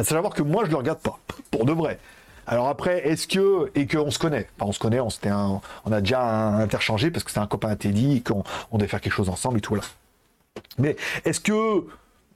À 0.00 0.04
savoir 0.04 0.32
que 0.32 0.42
moi, 0.42 0.64
je 0.64 0.70
le 0.70 0.76
regarde 0.76 1.00
pas, 1.00 1.18
pour 1.50 1.66
de 1.66 1.72
vrai. 1.72 1.98
Alors 2.46 2.68
après, 2.68 3.06
est-ce 3.06 3.28
que 3.28 3.70
et 3.74 3.86
qu'on 3.86 4.10
se 4.10 4.18
connaît? 4.18 4.48
On 4.58 4.72
se 4.72 4.78
connaît, 4.78 4.98
on 4.98 5.08
on 5.84 5.92
a 5.92 6.00
déjà 6.00 6.22
interchangé 6.56 7.10
parce 7.10 7.22
que 7.22 7.30
c'est 7.30 7.38
un 7.38 7.46
copain 7.46 7.68
à 7.68 7.76
Teddy, 7.76 8.22
qu'on 8.22 8.42
on 8.72 8.78
devait 8.78 8.88
faire 8.88 9.02
quelque 9.02 9.12
chose 9.12 9.28
ensemble 9.28 9.58
et 9.58 9.60
tout 9.60 9.74
là. 9.74 9.82
Mais 10.78 10.96
est-ce 11.26 11.40
que 11.40 11.84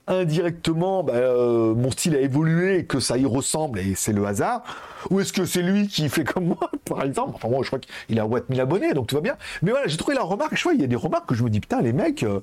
indirectement, 0.05 1.03
bah, 1.03 1.13
euh, 1.13 1.73
mon 1.73 1.89
style 1.89 2.15
a 2.15 2.19
évolué 2.19 2.77
et 2.77 2.85
que 2.85 2.99
ça 2.99 3.17
y 3.17 3.25
ressemble 3.25 3.79
et 3.79 3.95
c'est 3.95 4.13
le 4.13 4.25
hasard? 4.27 4.61
Ou 5.09 5.19
est-ce 5.21 5.33
que 5.33 5.45
c'est 5.45 5.63
lui 5.63 5.87
qui 5.87 6.07
fait 6.15 6.23
comme 6.23 6.45
moi, 6.45 6.69
par 6.85 7.01
exemple? 7.01 7.31
Enfin, 7.33 7.49
moi, 7.49 7.61
je 7.63 7.67
crois 7.67 7.79
qu'il 7.79 8.19
a 8.19 8.27
1000 8.27 8.61
abonnés, 8.61 8.93
donc 8.93 9.07
tout 9.07 9.15
va 9.15 9.21
bien. 9.21 9.37
Mais 9.63 9.71
voilà, 9.71 9.87
j'ai 9.87 9.97
trouvé 9.97 10.15
la 10.15 10.23
remarque. 10.23 10.55
Je 10.55 10.61
vois, 10.61 10.75
il 10.75 10.81
y 10.81 10.83
a 10.83 10.87
des 10.87 10.95
remarques 10.95 11.27
que 11.27 11.35
je 11.35 11.43
me 11.43 11.49
dis, 11.49 11.61
putain, 11.61 11.81
les 11.81 11.93
mecs. 11.93 12.21
Euh, 12.21 12.41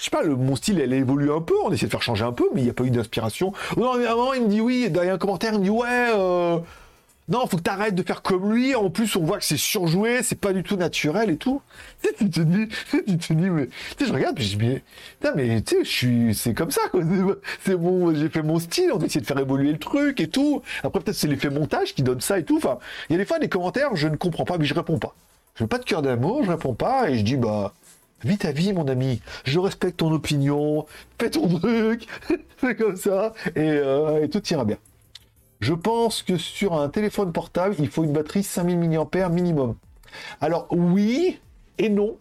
je 0.00 0.04
sais 0.06 0.10
pas, 0.10 0.24
mon 0.24 0.56
style, 0.56 0.80
elle 0.80 0.94
évolue 0.94 1.30
un 1.30 1.42
peu, 1.42 1.52
on 1.62 1.70
essaie 1.70 1.84
de 1.84 1.90
faire 1.90 2.00
changer 2.00 2.24
un 2.24 2.32
peu, 2.32 2.48
mais 2.54 2.62
il 2.62 2.64
n'y 2.64 2.70
a 2.70 2.72
pas 2.72 2.84
eu 2.84 2.90
d'inspiration. 2.90 3.52
Non, 3.76 3.98
mais 3.98 4.06
à 4.06 4.12
un 4.12 4.16
moment, 4.16 4.32
il 4.32 4.44
me 4.44 4.48
dit 4.48 4.62
oui, 4.62 4.88
dans 4.88 5.02
un 5.02 5.18
commentaire, 5.18 5.52
il 5.52 5.58
me 5.58 5.64
dit 5.64 5.70
ouais, 5.70 6.10
euh, 6.16 6.58
non, 7.28 7.46
faut 7.46 7.58
que 7.58 7.62
t'arrêtes 7.62 7.94
de 7.94 8.02
faire 8.02 8.22
comme 8.22 8.50
lui. 8.50 8.74
En 8.74 8.88
plus, 8.88 9.14
on 9.16 9.20
voit 9.20 9.36
que 9.36 9.44
c'est 9.44 9.58
surjoué, 9.58 10.22
c'est 10.22 10.40
pas 10.40 10.54
du 10.54 10.62
tout 10.62 10.76
naturel 10.76 11.28
et 11.28 11.36
tout. 11.36 11.60
Tu 12.18 12.30
te 12.30 12.40
dis, 12.40 12.68
tu 12.90 13.18
te 13.18 13.32
dis, 13.34 13.50
mais, 13.50 13.66
tu 13.66 14.04
sais, 14.04 14.06
je 14.06 14.12
regarde, 14.12 14.36
puis 14.36 14.44
je 14.44 14.56
dis, 14.56 14.80
mais, 15.36 15.62
tu 15.62 15.76
sais, 15.76 15.84
je 15.84 15.88
suis, 15.88 16.34
c'est 16.34 16.54
comme 16.54 16.70
ça, 16.70 16.80
quoi. 16.90 17.02
C'est 17.64 17.76
bon, 17.76 18.14
j'ai 18.14 18.30
fait 18.30 18.42
mon 18.42 18.58
style, 18.58 18.90
on 18.92 18.98
va 18.98 19.04
essayer 19.04 19.20
de 19.20 19.26
faire 19.26 19.38
évoluer 19.38 19.70
le 19.70 19.78
truc 19.78 20.18
et 20.20 20.28
tout. 20.28 20.62
Après, 20.82 21.00
peut-être 21.00 21.16
c'est 21.16 21.28
l'effet 21.28 21.50
montage 21.50 21.94
qui 21.94 22.02
donne 22.02 22.22
ça 22.22 22.38
et 22.38 22.44
tout. 22.44 22.56
Enfin, 22.56 22.78
il 23.08 23.12
y 23.12 23.16
a 23.16 23.18
des 23.18 23.26
fois 23.26 23.38
des 23.38 23.50
commentaires, 23.50 23.94
je 23.94 24.08
ne 24.08 24.16
comprends 24.16 24.44
pas, 24.44 24.56
mais 24.56 24.64
je 24.64 24.74
réponds 24.74 24.98
pas. 24.98 25.14
Je 25.56 25.64
n'ai 25.64 25.68
pas 25.68 25.78
de 25.78 25.84
cœur 25.84 26.00
d'amour, 26.00 26.42
je 26.44 26.50
réponds 26.50 26.74
pas 26.74 27.10
et 27.10 27.18
je 27.18 27.22
dis, 27.22 27.36
bah, 27.36 27.74
Vis 28.24 28.38
ta 28.38 28.52
vie, 28.52 28.72
mon 28.72 28.86
ami. 28.88 29.22
Je 29.44 29.58
respecte 29.58 29.98
ton 29.98 30.12
opinion. 30.12 30.86
Fais 31.18 31.30
ton 31.30 31.48
truc. 31.58 32.06
C'est 32.60 32.76
comme 32.76 32.96
ça. 32.96 33.32
Euh, 33.56 34.22
et, 34.22 34.28
tout 34.28 34.46
ira 34.48 34.64
bien. 34.64 34.76
Je 35.60 35.74
pense 35.74 36.22
que 36.22 36.36
sur 36.36 36.74
un 36.74 36.88
téléphone 36.88 37.32
portable, 37.32 37.74
il 37.78 37.88
faut 37.88 38.04
une 38.04 38.12
batterie 38.12 38.42
5000 38.42 38.78
mAh 38.78 39.28
minimum. 39.28 39.76
Alors 40.40 40.66
oui 40.70 41.38
et 41.78 41.88
non. 41.88 42.16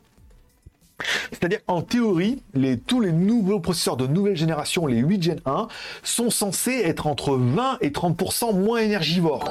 C'est-à-dire 1.32 1.60
en 1.68 1.82
théorie, 1.82 2.44
tous 2.86 3.00
les 3.00 3.14
nouveaux 3.14 3.62
processeurs 3.62 3.96
de 3.96 4.08
nouvelle 4.08 4.36
génération, 4.36 4.86
les 4.86 4.98
8 4.98 5.24
Gen 5.24 5.42
1, 5.46 5.68
sont 6.04 6.30
censés 6.30 6.82
être 6.84 7.08
entre 7.08 7.36
20 7.36 7.78
et 7.80 7.90
30% 7.90 8.54
moins 8.58 8.80
énergivores. 8.80 9.50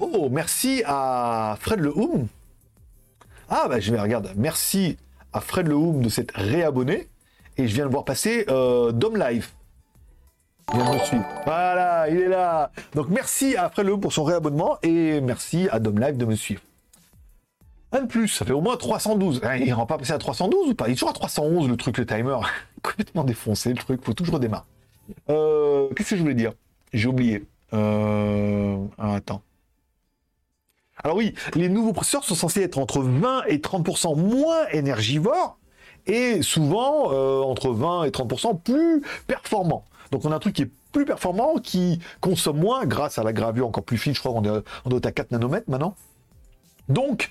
Oh, 0.00 0.28
merci 0.30 0.82
à 0.86 1.56
Fred 1.60 1.78
Le 1.78 1.96
Houm. 1.96 2.26
Ah 3.48 3.66
bah 3.68 3.78
je 3.78 3.92
vais 3.92 4.00
regarder. 4.00 4.30
Merci 4.36 4.96
à 5.34 5.40
Fred 5.40 5.68
Lehoum 5.68 6.00
de 6.00 6.08
s'être 6.08 6.32
réabonné. 6.34 7.08
Et 7.58 7.68
je 7.68 7.74
viens 7.74 7.84
de 7.84 7.90
voir 7.90 8.04
passer 8.04 8.46
euh, 8.48 8.92
Dom 8.92 9.16
Live. 9.16 9.50
Me. 10.72 11.44
Voilà, 11.44 12.08
il 12.08 12.16
est 12.16 12.28
là. 12.28 12.70
Donc 12.94 13.08
merci 13.10 13.54
à 13.56 13.68
Fred 13.68 13.86
Lehoum 13.86 14.00
pour 14.00 14.12
son 14.12 14.24
réabonnement 14.24 14.78
et 14.82 15.20
merci 15.20 15.68
à 15.70 15.78
Dom 15.78 15.98
Live 15.98 16.16
de 16.16 16.24
me 16.24 16.34
suivre. 16.34 16.62
Un 17.92 18.02
de 18.02 18.06
plus, 18.06 18.28
ça 18.28 18.44
fait 18.44 18.52
au 18.52 18.60
moins 18.60 18.76
312. 18.76 19.40
Hein, 19.44 19.56
il 19.56 19.72
rend 19.72 19.86
pas 19.86 19.98
passer 19.98 20.12
à 20.12 20.18
312 20.18 20.70
ou 20.70 20.74
pas? 20.74 20.88
Il 20.88 20.92
est 20.92 20.94
toujours 20.94 21.10
à 21.10 21.12
311 21.12 21.68
le 21.68 21.76
truc, 21.76 21.98
le 21.98 22.06
timer. 22.06 22.38
Complètement 22.82 23.24
défoncé 23.24 23.70
le 23.70 23.76
truc, 23.76 24.04
faut 24.04 24.14
toujours 24.14 24.40
démarrer. 24.40 24.64
Euh, 25.28 25.88
Qu'est-ce 25.94 26.10
que 26.10 26.16
je 26.16 26.22
voulais 26.22 26.34
dire? 26.34 26.52
J'ai 26.92 27.08
oublié. 27.08 27.44
Euh... 27.72 28.78
attends. 28.98 29.42
Alors 31.04 31.18
oui, 31.18 31.34
les 31.54 31.68
nouveaux 31.68 31.92
processeurs 31.92 32.24
sont 32.24 32.34
censés 32.34 32.62
être 32.62 32.78
entre 32.78 33.00
20 33.00 33.44
et 33.48 33.58
30% 33.58 34.16
moins 34.16 34.66
énergivores 34.72 35.58
et 36.06 36.40
souvent 36.40 37.12
euh, 37.12 37.42
entre 37.42 37.70
20 37.70 38.04
et 38.04 38.10
30% 38.10 38.60
plus 38.62 39.02
performants. 39.26 39.84
Donc 40.12 40.24
on 40.24 40.32
a 40.32 40.36
un 40.36 40.38
truc 40.38 40.54
qui 40.56 40.62
est 40.62 40.70
plus 40.92 41.04
performant, 41.04 41.56
qui 41.58 41.98
consomme 42.20 42.58
moins 42.58 42.86
grâce 42.86 43.18
à 43.18 43.22
la 43.22 43.34
gravure 43.34 43.66
encore 43.66 43.84
plus 43.84 43.98
fine. 43.98 44.14
Je 44.14 44.20
crois 44.20 44.32
qu'on 44.32 44.44
est, 44.44 44.62
on 44.86 44.96
être 44.96 45.06
à 45.06 45.12
4 45.12 45.32
nanomètres 45.32 45.68
maintenant. 45.68 45.94
Donc, 46.88 47.30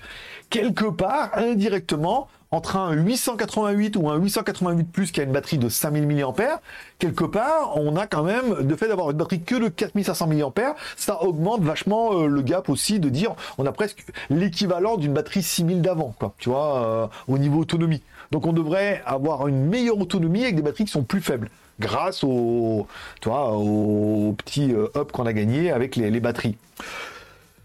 quelque 0.50 0.86
part, 0.86 1.30
indirectement, 1.36 2.28
entre 2.54 2.76
un 2.76 2.92
888 2.92 3.96
ou 3.96 4.08
un 4.08 4.16
888 4.16 4.84
plus 4.84 5.10
qui 5.10 5.20
a 5.20 5.24
une 5.24 5.32
batterie 5.32 5.58
de 5.58 5.68
5000 5.68 6.06
mAh, 6.06 6.60
quelque 7.00 7.24
part, 7.24 7.76
on 7.76 7.96
a 7.96 8.06
quand 8.06 8.22
même, 8.22 8.62
de 8.62 8.76
fait 8.76 8.86
d'avoir 8.86 9.10
une 9.10 9.16
batterie 9.16 9.42
que 9.42 9.56
de 9.56 9.68
4500 9.68 10.28
mAh, 10.28 10.76
ça 10.96 11.20
augmente 11.22 11.62
vachement 11.62 12.12
euh, 12.12 12.26
le 12.28 12.42
gap 12.42 12.68
aussi 12.68 13.00
de 13.00 13.08
dire 13.08 13.34
on 13.58 13.66
a 13.66 13.72
presque 13.72 14.04
l'équivalent 14.30 14.96
d'une 14.96 15.12
batterie 15.12 15.42
6000 15.42 15.82
d'avant, 15.82 16.14
quoi, 16.16 16.34
tu 16.38 16.48
vois, 16.48 16.86
euh, 16.86 17.06
au 17.26 17.38
niveau 17.38 17.58
autonomie. 17.58 18.02
Donc 18.30 18.46
on 18.46 18.52
devrait 18.52 19.02
avoir 19.04 19.48
une 19.48 19.66
meilleure 19.66 19.98
autonomie 19.98 20.44
avec 20.44 20.54
des 20.54 20.62
batteries 20.62 20.84
qui 20.84 20.92
sont 20.92 21.02
plus 21.02 21.20
faibles 21.20 21.50
grâce 21.80 22.22
au, 22.22 22.86
toi, 23.20 23.50
au 23.56 24.32
petit 24.38 24.72
euh, 24.72 24.86
up 24.94 25.10
qu'on 25.10 25.26
a 25.26 25.32
gagné 25.32 25.72
avec 25.72 25.96
les 25.96 26.20
batteries. 26.20 26.56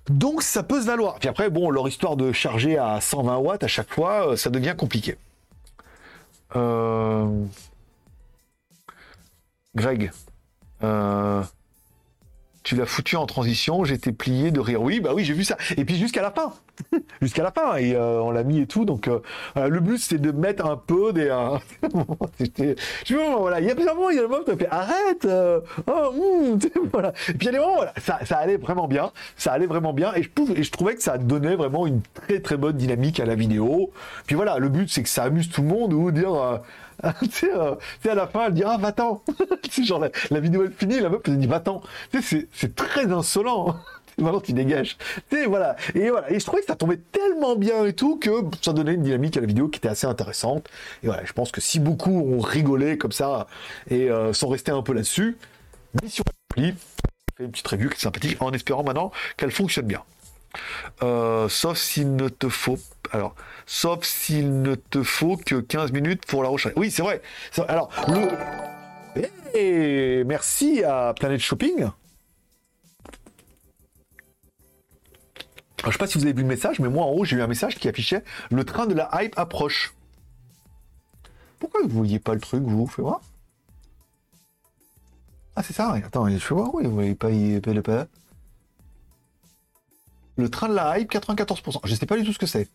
Donc 0.10 0.41
ça 0.41 0.64
peut 0.64 0.82
se 0.82 0.88
valoir. 0.88 1.20
Puis 1.20 1.30
après, 1.30 1.49
bon, 1.49 1.70
leur 1.70 1.88
histoire 1.88 2.16
de 2.16 2.32
charger 2.32 2.78
à 2.78 2.99
120 2.99 3.38
watts 3.38 3.64
à 3.64 3.68
chaque 3.68 3.93
fois, 3.93 4.32
euh, 4.32 4.36
ça 4.36 4.49
devient 4.49 4.76
compliqué. 4.78 5.18
Euh... 6.55 7.45
Greg, 9.76 10.12
euh 10.84 11.43
tu 12.70 12.76
l'as 12.76 12.86
foutu 12.86 13.15
en 13.15 13.26
transition, 13.26 13.84
j'étais 13.84 14.11
plié 14.11 14.51
de 14.51 14.59
rire. 14.59 14.84
Oui, 14.84 14.99
bah 14.99 15.13
oui, 15.15 15.26
j'ai 15.26 15.34
vu 15.34 15.43
ça. 15.43 15.57
Et 15.76 15.86
puis 15.86 15.95
jusqu'à 15.95 16.22
la 16.22 16.30
fin, 16.30 16.53
jusqu'à 17.20 17.41
la 17.41 17.51
fin, 17.51 17.78
et 17.78 17.95
euh, 17.95 18.22
on 18.22 18.30
l'a 18.30 18.43
mis 18.43 18.59
et 18.59 18.67
tout. 18.67 18.86
Donc 18.86 19.07
euh, 19.07 19.22
le 19.55 19.80
but 19.80 19.97
c'est 19.97 20.20
de 20.20 20.32
mettre 20.32 20.67
un 20.67 20.78
peu 20.78 21.11
des. 21.11 21.30
Euh, 21.32 21.57
je 23.07 23.15
voilà, 23.39 23.59
il 23.59 23.65
y 23.65 23.72
a 23.72 23.74
plusieurs 23.74 23.95
moments, 23.95 24.11
il 24.11 24.17
y 24.17 24.20
a 24.20 24.22
le 24.22 24.28
moment 24.28 24.43
où 24.47 24.51
tu 24.51 24.55
fait 24.55 24.67
arrête. 24.70 25.28
oh, 25.88 26.13
hmm. 26.13 26.59
Et 27.30 27.34
puis 27.34 27.38
il 27.39 27.45
y 27.45 27.49
a 27.49 27.51
des 27.53 27.57
moments, 27.57 27.78
voilà, 27.78 27.93
ça, 27.97 28.20
ça, 28.24 28.38
allait 28.38 28.57
vraiment 28.57 28.88
bien, 28.88 29.11
ça 29.36 29.51
allait 29.51 29.65
vraiment 29.65 29.93
bien, 29.93 30.13
et 30.13 30.22
je, 30.22 30.30
et 30.53 30.61
je 30.61 30.72
trouvais 30.72 30.93
que 30.93 31.01
ça 31.01 31.17
donnait 31.17 31.55
vraiment 31.55 31.88
une 31.88 32.01
très 32.13 32.39
très 32.39 32.57
bonne 32.57 32.78
dynamique 32.78 33.20
à 33.20 33.26
la 33.26 33.34
vidéo. 33.34 33.89
Puis 34.28 34.36
voilà, 34.36 34.59
le 34.59 34.70
but 34.70 34.91
c'est 34.91 35.01
que 35.01 35.09
ça 35.09 35.24
amuse 35.24 35.49
tout 35.49 35.63
le 35.63 35.70
monde 35.70 35.93
ou 35.93 36.11
dire 36.11 36.61
tu 37.21 37.29
sais, 37.31 37.53
euh, 37.53 37.75
à 38.09 38.15
la 38.15 38.27
fin, 38.27 38.47
elle 38.47 38.53
dit 38.53 38.63
Ah, 38.65 38.77
va-t'en 38.77 39.23
genre, 39.83 40.05
la, 40.31 40.39
vidéo 40.39 40.65
est 40.65 40.71
finie, 40.71 40.99
la 40.99 41.09
meuf, 41.09 41.21
elle 41.25 41.37
dit 41.37 41.47
Va-t'en 41.47 41.81
c'est 42.21 42.75
très 42.75 43.11
insolent. 43.11 43.77
Maintenant, 44.17 44.41
tu 44.41 44.51
dégages. 44.51 44.97
Tu 45.29 45.45
voilà. 45.45 45.77
Et 45.95 46.09
voilà. 46.09 46.29
Et 46.29 46.39
je 46.39 46.45
trouvais 46.45 46.61
que 46.61 46.67
ça 46.67 46.75
tombait 46.75 46.99
tellement 47.11 47.55
bien 47.55 47.85
et 47.85 47.93
tout 47.93 48.17
que 48.17 48.29
ça 48.61 48.73
donnait 48.73 48.95
une 48.95 49.03
dynamique 49.03 49.37
à 49.37 49.39
la 49.39 49.47
vidéo 49.47 49.69
qui 49.69 49.77
était 49.77 49.87
assez 49.87 50.07
intéressante. 50.07 50.67
Et 51.03 51.07
voilà, 51.07 51.23
je 51.23 51.31
pense 51.31 51.53
que 51.53 51.61
si 51.61 51.79
beaucoup 51.79 52.11
ont 52.11 52.39
rigolé 52.39 52.97
comme 52.97 53.13
ça 53.13 53.47
et 53.89 54.09
euh, 54.09 54.33
sont 54.33 54.49
restés 54.49 54.71
un 54.71 54.81
peu 54.81 54.91
là-dessus, 54.91 55.37
mission 56.03 56.25
accomplie. 56.27 56.75
Fait 57.37 57.45
une 57.45 57.51
petite 57.51 57.67
review 57.67 57.87
qui 57.89 57.95
est 57.95 58.01
sympathique 58.01 58.41
en 58.41 58.51
espérant 58.51 58.83
maintenant 58.83 59.11
qu'elle 59.37 59.51
fonctionne 59.51 59.85
bien. 59.85 60.03
Euh, 61.03 61.47
sauf 61.47 61.77
s'il 61.77 62.15
ne 62.15 62.27
te 62.27 62.49
faut. 62.49 62.77
Alors, 63.11 63.35
sauf 63.70 64.03
s'il 64.03 64.63
ne 64.63 64.74
te 64.74 65.03
faut 65.03 65.38
que 65.38 65.61
15 65.61 65.91
minutes 65.91 66.26
pour 66.26 66.41
la 66.41 66.49
recharger. 66.49 66.74
Oui, 66.76 66.89
c'est 66.89 67.03
vrai. 67.03 67.22
Alors, 67.67 67.91
le. 68.07 68.28
Eh, 69.53 70.24
merci 70.26 70.84
à 70.84 71.13
Planet 71.17 71.39
Shopping. 71.39 71.88
je 75.86 75.91
sais 75.91 75.97
pas 75.97 76.07
si 76.07 76.17
vous 76.17 76.26
avez 76.26 76.34
vu 76.34 76.41
le 76.41 76.47
message, 76.47 76.80
mais 76.80 76.89
moi 76.89 77.05
en 77.05 77.11
haut 77.11 77.24
j'ai 77.24 77.38
eu 77.38 77.41
un 77.41 77.47
message 77.47 77.76
qui 77.76 77.88
affichait 77.88 78.24
le 78.51 78.65
train 78.65 78.86
de 78.86 78.93
la 78.93 79.09
hype 79.13 79.38
approche. 79.39 79.93
Pourquoi 81.57 81.82
vous 81.84 81.89
voyez 81.89 82.20
pas 82.20 82.34
le 82.34 82.41
truc, 82.41 82.63
vous 82.63 82.86
Fais 82.86 83.01
voir? 83.01 83.22
Ah, 85.55 85.63
c'est 85.63 85.74
ça. 85.74 85.93
Attends, 85.93 86.28
je 86.30 86.38
fais 86.38 86.53
voir. 86.53 86.74
Oui, 86.74 86.86
vous 86.86 86.93
voyez 86.93 87.15
pas, 87.15 87.30
il 87.32 87.61
pas. 87.82 88.07
Le 90.38 90.49
train 90.49 90.70
de 90.70 90.74
la 90.74 90.99
hype, 90.99 91.11
94%. 91.11 91.80
Je 91.84 91.95
sais 91.95 92.05
pas 92.05 92.17
du 92.17 92.24
tout 92.24 92.34
ce 92.34 92.39
que 92.39 92.45
c'est. 92.45 92.67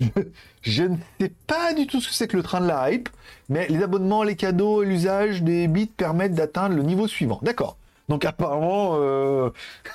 je 0.62 0.82
ne 0.84 0.96
sais 1.20 1.32
pas 1.46 1.72
du 1.72 1.86
tout 1.86 2.00
ce 2.00 2.08
que 2.08 2.14
c'est 2.14 2.28
que 2.28 2.36
le 2.36 2.42
train 2.42 2.60
de 2.60 2.66
la 2.66 2.90
hype, 2.90 3.08
mais 3.48 3.66
les 3.68 3.82
abonnements, 3.82 4.22
les 4.22 4.36
cadeaux 4.36 4.82
et 4.82 4.86
l'usage 4.86 5.42
des 5.42 5.68
bits 5.68 5.86
permettent 5.86 6.34
d'atteindre 6.34 6.76
le 6.76 6.82
niveau 6.82 7.06
suivant. 7.06 7.38
D'accord. 7.42 7.76
Donc 8.08 8.24
apparemment, 8.26 8.96
euh, 8.98 9.50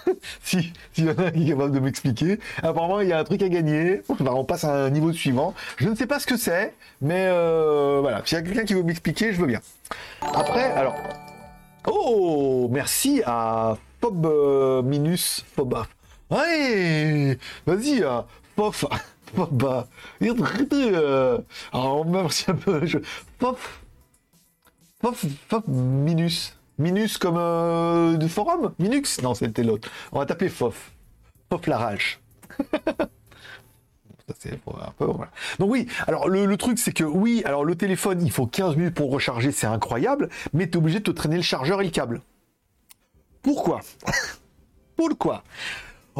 si 0.44 0.74
s'il 0.94 1.06
y 1.06 1.10
en 1.10 1.18
a 1.18 1.30
qui 1.32 1.44
est 1.44 1.50
capable 1.50 1.74
de 1.74 1.80
m'expliquer, 1.80 2.40
apparemment 2.64 3.02
il 3.02 3.10
y 3.10 3.14
a 3.14 3.20
un 3.20 3.24
truc 3.24 3.42
à 3.44 3.50
gagner. 3.50 4.02
on 4.08 4.44
passe 4.46 4.64
à 4.64 4.86
un 4.86 4.90
niveau 4.90 5.14
suivant. 5.14 5.54
Je 5.78 5.90
ne 5.90 5.96
sais 5.96 6.08
pas 6.08 6.20
ce 6.20 6.26
que 6.26 6.38
c'est, 6.38 6.74
mais 7.02 7.28
euh, 7.28 8.00
voilà. 8.02 8.22
S'il 8.26 8.38
y 8.38 8.42
a 8.42 8.44
quelqu'un 8.44 8.66
qui 8.66 8.74
veut 8.74 8.84
m'expliquer, 8.84 9.32
je 9.32 9.40
veux 9.40 9.48
bien. 9.48 9.62
Après, 10.22 10.72
alors, 10.72 10.96
oh, 11.88 12.68
merci 12.72 13.22
à 13.26 13.78
Fob 14.02 14.26
euh, 14.26 14.82
Minus 14.82 15.46
Fob 15.56 15.78
Ouais, 16.32 17.38
vas-y, 17.66 18.04
pof, 18.56 18.86
pof, 18.86 18.86
bah, 19.52 19.88
euh, 20.22 21.38
alors 21.72 22.06
merci 22.06 22.50
un 22.50 22.56
peu, 22.56 22.86
je, 22.86 23.00
pof, 23.38 23.82
pof, 25.00 25.26
pof, 25.48 25.64
minus, 25.68 26.58
minus 26.78 27.18
comme 27.18 27.38
euh, 27.38 28.18
du 28.18 28.30
forum, 28.30 28.74
Minux, 28.80 29.22
non 29.22 29.34
c'était 29.34 29.64
l'autre, 29.64 29.90
on 30.12 30.20
va 30.20 30.26
taper 30.26 30.50
fof, 30.50 30.92
fof 31.50 31.68
la 31.68 31.78
rage. 31.78 32.20
Un 34.30 34.92
peu. 34.96 35.08
Donc 35.58 35.72
oui, 35.72 35.88
alors 36.06 36.30
le, 36.30 36.46
le 36.46 36.56
truc 36.56 36.78
c'est 36.78 36.92
que 36.92 37.04
oui, 37.04 37.42
alors 37.46 37.66
le 37.66 37.76
téléphone 37.76 38.22
il 38.22 38.32
faut 38.32 38.46
15 38.46 38.76
minutes 38.76 38.94
pour 38.94 39.10
recharger, 39.12 39.52
c'est 39.52 39.66
incroyable, 39.66 40.30
mais 40.54 40.70
tu 40.70 40.74
es 40.74 40.78
obligé 40.78 41.00
de 41.00 41.04
te 41.04 41.10
traîner 41.10 41.36
le 41.38 41.42
chargeur 41.42 41.82
et 41.82 41.86
le 41.86 41.90
câble. 41.90 42.22
Pourquoi? 43.42 43.82
Pourquoi? 44.96 45.44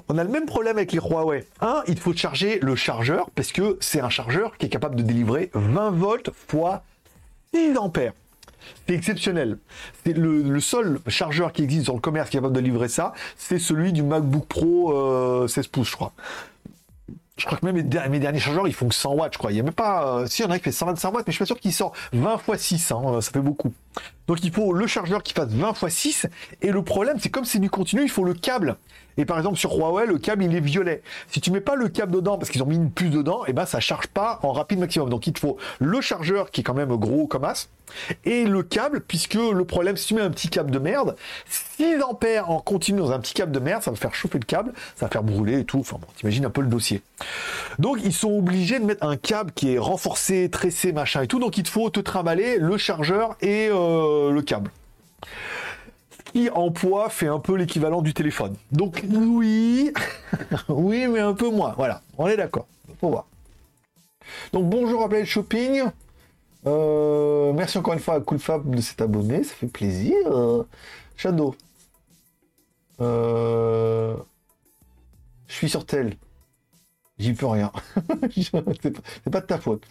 On 0.08 0.18
a 0.18 0.24
le 0.24 0.30
même 0.30 0.46
problème 0.46 0.78
avec 0.78 0.92
les 0.92 1.00
Huawei. 1.00 1.46
Un, 1.62 1.84
il 1.88 2.00
faut 2.00 2.14
charger 2.14 2.60
le 2.62 2.76
chargeur 2.76 3.30
parce 3.36 3.52
que 3.52 3.78
c'est 3.82 4.02
un 4.02 4.10
chargeur 4.10 4.58
qui 4.58 4.68
est 4.68 4.70
capable 4.70 4.96
de 4.96 5.04
délivrer 5.04 5.50
20 5.54 5.92
volts 5.92 6.32
fois 6.48 6.84
6 7.54 7.78
ampères. 7.78 8.14
C'est 8.88 8.94
exceptionnel. 8.94 9.58
C'est 10.06 10.14
le, 10.14 10.60
seul 10.60 11.00
chargeur 11.08 11.54
qui 11.54 11.64
existe 11.64 11.88
dans 11.88 11.94
le 11.94 12.00
commerce 12.00 12.30
qui 12.30 12.38
est 12.38 12.40
capable 12.40 12.56
de 12.56 12.62
livrer 12.62 12.90
ça, 12.90 13.14
c'est 13.38 13.60
celui 13.60 13.94
du 13.94 14.04
MacBook 14.04 14.46
Pro 14.46 15.48
16 15.48 15.66
euh, 15.66 15.70
pouces, 15.72 15.90
je 15.90 15.96
crois. 15.96 16.14
Je 17.40 17.46
crois 17.46 17.58
que 17.58 17.66
même 17.66 17.76
mes, 17.76 18.20
derniers 18.20 18.40
chargeurs, 18.40 18.68
ils 18.68 18.74
font 18.74 18.90
que 18.90 18.96
100 18.96 19.14
watts, 19.14 19.34
je 19.34 19.38
crois. 19.38 19.54
Il 19.54 19.60
a 19.62 19.64
même 19.64 19.74
pas. 19.74 20.20
Euh, 20.20 20.26
si, 20.28 20.42
y 20.42 20.46
en 20.46 20.52
a 20.52 20.58
qui 20.58 20.66
fait 20.66 20.72
125 20.74 21.14
watts, 21.14 21.26
mais 21.26 21.32
je 21.32 21.36
suis 21.36 21.40
pas 21.40 21.46
sûr 21.46 21.60
qu'il 21.60 21.72
sort 21.72 21.94
20 22.12 22.38
fois 22.38 22.58
6. 22.58 22.92
Hein, 22.92 23.02
euh, 23.06 23.22
ça 23.22 23.32
fait 23.32 23.40
beaucoup. 23.40 23.72
Donc 24.28 24.44
il 24.44 24.52
faut 24.52 24.74
le 24.74 24.88
chargeur 24.88 25.24
qui 25.24 25.34
fasse 25.34 25.50
20 25.50 25.74
fois 25.74 25.90
6. 25.90 26.28
Et 26.62 26.72
le 26.72 26.84
problème, 26.84 27.18
c'est 27.20 27.30
comme 27.30 27.46
c'est 27.46 27.60
du 27.60 27.70
continu, 27.70 28.04
il 28.04 28.10
faut 28.10 28.26
le 28.26 28.34
câble. 28.34 28.76
Et 29.20 29.26
par 29.26 29.38
exemple, 29.38 29.58
sur 29.58 29.76
Huawei, 29.76 30.06
le 30.06 30.18
câble, 30.18 30.46
il 30.46 30.56
est 30.56 30.62
violet. 30.62 31.04
Si 31.28 31.42
tu 31.42 31.52
mets 31.52 31.60
pas 31.60 31.76
le 31.76 31.90
câble 31.90 32.14
dedans, 32.14 32.38
parce 32.38 32.50
qu'ils 32.50 32.64
ont 32.64 32.66
mis 32.66 32.78
une 32.78 32.90
puce 32.90 33.12
dedans, 33.12 33.44
et 33.46 33.50
eh 33.50 33.54
ben, 33.54 33.66
ça 33.66 33.82
charge 33.82 34.08
pas 34.08 34.40
en 34.44 34.54
rapide 34.54 34.80
maximum. 34.80 35.10
Donc, 35.10 35.28
il 35.28 35.34
te 35.34 35.40
faut 35.40 35.58
le 35.80 36.00
chargeur, 36.00 36.52
qui 36.52 36.62
est 36.62 36.64
quand 36.64 36.74
même 36.74 36.96
gros 36.96 37.28
comme 37.28 37.44
as, 37.44 37.68
et 38.24 38.46
le 38.46 38.64
câble, 38.64 39.02
puisque 39.02 39.34
le 39.34 39.66
problème, 39.66 39.98
si 39.98 40.08
tu 40.08 40.14
mets 40.14 40.22
un 40.22 40.30
petit 40.30 40.48
câble 40.48 40.72
de 40.72 40.80
merde, 40.80 41.18
6 41.50 42.02
ampères 42.02 42.50
en 42.50 42.62
continu 42.62 43.00
dans 43.00 43.12
un 43.12 43.20
petit 43.20 43.34
câble 43.34 43.52
de 43.52 43.60
merde, 43.60 43.84
ça 43.84 43.92
va 43.92 43.98
faire 43.98 44.16
chauffer 44.16 44.40
le 44.40 44.46
câble, 44.46 44.72
ça 44.96 45.08
va 45.08 45.12
faire 45.12 45.24
brûler 45.24 45.60
et 45.60 45.66
tout. 45.66 45.80
Enfin 45.80 45.98
bon, 46.00 46.08
t'imagines 46.16 46.46
un 46.46 46.50
peu 46.50 46.62
le 46.62 46.68
dossier. 46.68 47.02
Donc, 47.78 48.00
ils 48.02 48.14
sont 48.14 48.32
obligés 48.32 48.80
de 48.80 48.86
mettre 48.86 49.06
un 49.06 49.18
câble 49.18 49.52
qui 49.52 49.74
est 49.74 49.80
renforcé, 49.80 50.50
tressé, 50.50 50.94
machin 50.94 51.24
et 51.24 51.28
tout. 51.28 51.40
Donc, 51.40 51.58
il 51.58 51.64
te 51.64 51.70
faut 51.70 51.90
te 51.90 52.00
trimballer 52.00 52.58
le 52.58 52.78
chargeur 52.78 53.36
et 53.42 53.68
euh, 53.70 54.32
le 54.32 54.42
câble 54.42 54.72
qui 56.32 56.50
en 56.50 56.72
poids 56.72 57.10
fait 57.10 57.28
un 57.28 57.40
peu 57.40 57.56
l'équivalent 57.56 58.02
du 58.02 58.14
téléphone. 58.14 58.56
Donc 58.72 59.04
oui, 59.10 59.94
oui, 60.70 61.08
mais 61.08 61.20
un 61.20 61.34
peu 61.34 61.50
moins. 61.50 61.74
Voilà, 61.78 62.02
on 62.18 62.28
est 62.28 62.38
d'accord. 62.38 62.68
Faut 63.00 63.10
voir. 63.10 63.26
Donc 64.54 64.70
bonjour 64.70 65.04
à 65.04 65.10
Planet 65.10 65.26
Shopping. 65.26 65.84
Euh, 66.68 67.54
merci 67.54 67.78
encore 67.78 67.94
une 67.94 68.00
fois 68.00 68.16
à 68.16 68.20
Coolfab 68.20 68.70
de 68.70 68.82
s'être 68.82 69.02
abonné, 69.02 69.44
ça 69.44 69.56
fait 69.56 69.68
plaisir. 69.68 70.16
Shadow. 71.16 71.56
Euh, 73.02 74.16
je 75.48 75.54
suis 75.54 75.70
sur 75.70 75.86
tel. 75.86 76.16
J'y 77.18 77.34
peux 77.34 77.48
rien. 77.48 77.72
c'est 78.32 79.30
pas 79.32 79.42
de 79.42 79.46
ta 79.46 79.58
faute. 79.58 79.86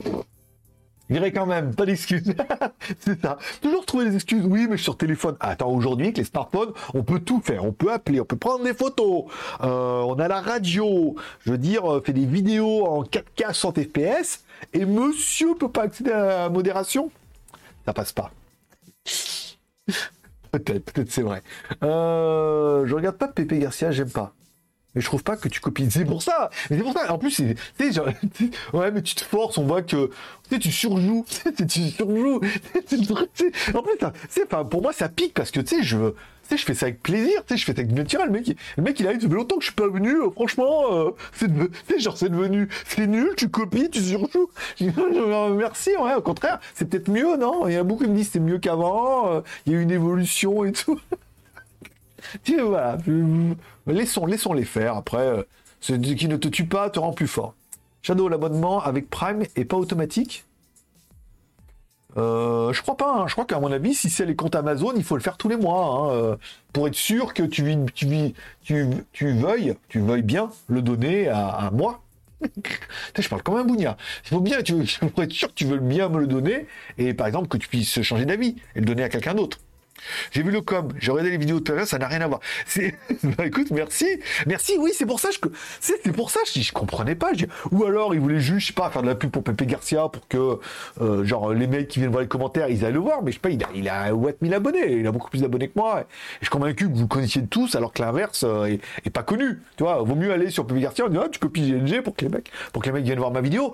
J'irai 1.11 1.33
quand 1.33 1.47
même, 1.47 1.75
pas 1.75 1.87
d'excuses. 1.87 2.35
c'est 3.01 3.21
ça. 3.21 3.39
Toujours 3.63 3.87
trouver 3.87 4.07
des 4.07 4.17
excuses. 4.17 4.45
Oui, 4.45 4.67
mais 4.69 4.73
je 4.73 4.77
suis 4.77 4.85
sur 4.85 4.97
téléphone. 4.97 5.37
Attends, 5.41 5.71
aujourd'hui, 5.71 6.07
avec 6.07 6.19
les 6.19 6.25
smartphones, 6.25 6.73
on 6.95 7.03
peut 7.03 7.21
tout 7.21 7.41
faire. 7.41 7.65
On 7.65 7.73
peut 7.73 7.93
appeler, 7.93 8.21
on 8.21 8.25
peut 8.25 8.37
prendre 8.37 8.65
des 8.65 8.75
photos. 8.75 9.25
Euh, 9.63 10.03
on 10.03 10.19
a 10.19 10.29
la 10.29 10.41
radio. 10.41 11.17
Je 11.41 11.53
veux 11.53 11.59
dire, 11.59 11.91
euh, 11.91 12.03
fait 12.05 12.13
des 12.13 12.27
vidéos 12.27 12.87
en 12.87 13.05
4K 13.05 13.53
100 13.55 13.73
FPS. 13.73 14.45
Et 14.73 14.85
monsieur 14.85 15.55
peut 15.55 15.71
pas 15.71 15.85
accéder 15.85 16.11
à 16.11 16.27
la 16.27 16.49
modération? 16.49 17.11
Ça 17.87 17.93
passe 17.93 18.13
pas. 18.13 18.31
peut-être, 20.53 20.93
peut-être 20.93 21.11
c'est 21.11 21.23
vrai. 21.23 21.43
Euh, 21.83 22.87
je 22.87 22.95
regarde 22.95 23.17
pas 23.17 23.29
Pépé 23.29 23.59
Garcia, 23.59 23.91
j'aime 23.91 24.11
pas. 24.11 24.35
Mais 24.95 25.01
je 25.03 25.07
trouve 25.07 25.23
pas 25.23 25.37
que 25.37 25.49
tu 25.49 25.61
copies. 25.61 25.87
C'est 25.91 26.05
pour 26.05 26.23
ça. 26.23 26.51
Mais 26.71 26.79
c'est 26.79 26.83
pour 26.83 26.93
ça. 26.95 27.13
En 27.13 27.19
plus, 27.19 27.31
c'est, 27.31 27.55
ouais, 28.73 28.91
mais 28.91 29.03
tu 29.03 29.15
te 29.15 29.23
forces. 29.25 29.59
On 29.59 29.65
voit 29.65 29.83
que, 29.83 30.11
tu 30.61 30.73
surjoues. 30.73 31.25
tu 31.69 31.81
surjoues. 31.91 32.41
en 33.75 33.83
plus, 33.83 33.99
c'est, 34.29 34.49
pour 34.71 34.83
moi, 34.83 34.93
ça 34.93 35.09
pique 35.09 35.35
parce 35.35 35.51
que, 35.51 35.61
tu 35.61 35.77
sais, 35.77 35.83
je, 35.83 35.99
tu 35.99 36.15
sais, 36.49 36.57
je 36.57 36.65
fais 36.65 36.75
ça 36.75 36.87
avec 36.87 37.03
plaisir. 37.03 37.45
Tu 37.47 37.55
sais, 37.55 37.57
je 37.59 37.65
fais 37.67 37.75
ça 37.75 37.81
avec 37.83 37.93
naturel. 37.93 38.29
Le 38.29 38.33
mec, 38.33 38.49
il, 38.49 38.57
le 38.79 38.83
mec, 38.83 38.99
il 38.99 39.07
arrive. 39.07 39.21
Ça 39.21 39.29
fait 39.29 39.35
longtemps 39.35 39.57
que 39.57 39.63
je 39.63 39.67
suis 39.67 39.75
pas 39.75 39.89
venu. 39.89 40.15
euh, 40.23 40.31
franchement, 40.31 40.85
euh, 40.93 41.11
c'est, 41.35 41.99
genre, 42.01 42.17
c'est 42.17 42.31
devenu, 42.31 42.69
c'est 42.87 43.07
nul. 43.07 43.35
Tu 43.37 43.51
copies, 43.51 43.91
tu 43.91 44.01
surjoues. 44.01 44.49
Merci. 45.57 45.91
Ouais, 46.01 46.15
au 46.15 46.23
contraire, 46.23 46.61
c'est 46.75 46.89
peut-être 46.89 47.11
mieux, 47.11 47.37
non? 47.37 47.69
Il 47.69 47.75
y 47.75 47.77
a 47.77 47.83
beaucoup 47.85 48.05
qui 48.05 48.11
me 48.11 48.17
disent 48.17 48.31
c'est 48.33 48.41
mieux 48.41 48.59
qu'avant. 48.59 49.31
euh, 49.35 49.41
Il 49.67 49.73
y 49.73 49.77
a 49.77 49.79
eu 49.79 49.83
une 49.83 49.91
évolution 49.91 50.65
et 50.65 50.73
tout. 50.73 50.99
Je- 52.45 53.55
Laissons, 53.87 54.27
laissons-les 54.27 54.65
faire. 54.65 54.97
Après, 54.97 55.27
euh, 55.27 55.43
ce 55.81 55.95
qui 55.95 56.29
ne 56.29 56.37
te 56.37 56.49
tue 56.49 56.67
pas 56.67 56.91
te 56.91 56.99
rend 56.99 57.13
plus 57.13 57.29
fort. 57.29 57.55
Shadow, 58.03 58.29
l'abonnement 58.29 58.83
avec 58.83 59.11
Prime 59.11 59.45
est 59.57 59.65
pas 59.65 59.77
automatique 59.77 60.45
euh, 62.17 62.73
je 62.73 62.83
crois 62.83 62.97
pas. 62.97 63.15
hein. 63.17 63.27
Je 63.29 63.33
crois 63.33 63.45
qu'à 63.45 63.61
mon 63.61 63.71
avis, 63.71 63.95
si 63.95 64.11
c'est 64.11 64.27
les 64.27 64.35
comptes 64.35 64.55
Amazon, 64.55 64.93
il 64.97 65.05
faut 65.05 65.17
le 65.17 65.23
faire 65.23 65.37
tous 65.37 65.49
les 65.49 65.57
mois 65.57 65.85
hein, 65.85 66.11
euh, 66.15 66.37
pour 66.73 66.89
être 66.89 66.95
sûr 66.95 67.35
que 67.35 67.43
tu, 67.43 67.63
veuilles, 67.63 68.35
bien 70.23 70.51
le 70.69 70.83
donner 70.83 71.29
à, 71.29 71.71
moi. 71.73 72.03
Je 73.19 73.29
parle 73.29 73.43
comme 73.43 73.57
un 73.57 73.65
bougnat. 73.65 73.97
Il 74.25 74.29
faut 74.29 74.41
bien, 74.41 74.63
tu 74.63 74.75
pour 75.15 75.23
être 75.23 75.33
sûr 75.33 75.49
que 75.49 75.55
tu 75.55 75.67
veux 75.67 75.79
bien 75.79 76.09
me 76.09 76.21
le 76.21 76.27
donner 76.27 76.67
et 76.97 77.15
par 77.15 77.27
exemple 77.27 77.49
que 77.49 77.57
tu 77.57 77.69
puisses 77.69 78.01
changer 78.03 78.25
d'avis 78.25 78.57
et 78.75 78.81
le 78.81 78.87
donner 78.87 79.03
à 79.03 79.09
quelqu'un 79.09 79.35
d'autre. 79.35 79.59
J'ai 80.31 80.43
vu 80.43 80.51
le 80.51 80.61
com, 80.61 80.89
j'ai 80.99 81.11
regardé 81.11 81.31
les 81.31 81.39
vidéos 81.39 81.61
tout 81.61 81.73
à 81.73 81.77
l'heure, 81.77 81.87
ça 81.87 81.99
n'a 81.99 82.09
rien 82.09 82.21
à 82.21 82.27
voir. 82.27 82.41
Bah 83.37 83.47
écoute, 83.47 83.71
merci, 83.71 84.07
merci, 84.47 84.77
oui, 84.79 84.93
c'est 84.95 85.07
pour 85.07 85.21
ça, 85.21 85.29
je, 85.31 85.39
c'est, 85.81 86.13
pour 86.13 86.31
ça, 86.31 86.41
je, 86.53 86.61
je 86.61 86.73
comprenais 86.73 87.15
pas. 87.15 87.33
je 87.35 87.47
ou 87.71 87.85
alors, 87.85 88.15
ils 88.15 88.21
voulaient 88.21 88.41
juste, 88.41 88.61
je 88.61 88.67
sais 88.69 88.73
pas, 88.73 88.91
faire 88.91 89.03
de 89.03 89.07
la 89.07 89.15
pub 89.15 89.31
pour 89.31 89.43
Pepe 89.43 89.63
Garcia 89.63 90.09
pour 90.09 90.27
que, 90.29 90.59
euh, 91.01 91.25
genre, 91.25 91.53
les 91.53 91.67
mecs 91.67 91.89
qui 91.89 91.99
viennent 91.99 92.11
voir 92.11 92.23
les 92.23 92.29
commentaires, 92.29 92.69
ils 92.69 92.85
aillent 92.85 92.93
le 92.93 92.99
voir, 92.99 93.23
mais 93.23 93.31
je 93.31 93.37
sais 93.37 93.41
pas, 93.41 93.51
il 93.51 93.63
a, 93.63 93.69
il 93.75 93.89
a 93.89 94.15
ouais, 94.15 94.37
1000 94.41 94.55
abonnés, 94.55 94.93
il 94.93 95.07
a 95.07 95.13
beaucoup 95.13 95.31
plus 95.31 95.43
d'abonnés 95.43 95.69
que 95.69 95.79
moi. 95.79 96.01
Et 96.01 96.05
je 96.41 96.47
suis 96.47 96.51
convaincu 96.51 96.89
que 96.89 96.97
vous 96.97 97.09
connaissiez 97.09 97.47
tous, 97.47 97.75
alors 97.75 97.93
que 97.93 98.03
l'inverse 98.03 98.45
euh, 98.45 98.77
est, 99.05 99.11
pas 99.11 99.23
connu. 99.23 99.61
Tu 99.77 99.83
vois, 99.83 100.03
vaut 100.03 100.15
mieux 100.15 100.33
aller 100.33 100.51
sur 100.51 100.67
Pepe 100.67 100.81
Garcia 100.81 101.07
et 101.07 101.11
dire, 101.11 101.23
ah, 101.25 101.29
tu 101.29 101.39
copies 101.39 101.71
GLG 101.71 102.03
pour 102.03 102.15
que 102.15 102.25
les 102.25 102.31
mecs, 102.31 102.51
pour 102.73 102.83
que 102.83 102.89
les 102.89 102.93
mecs 102.93 103.05
viennent 103.05 103.19
voir 103.19 103.31
ma 103.31 103.41
vidéo. 103.41 103.73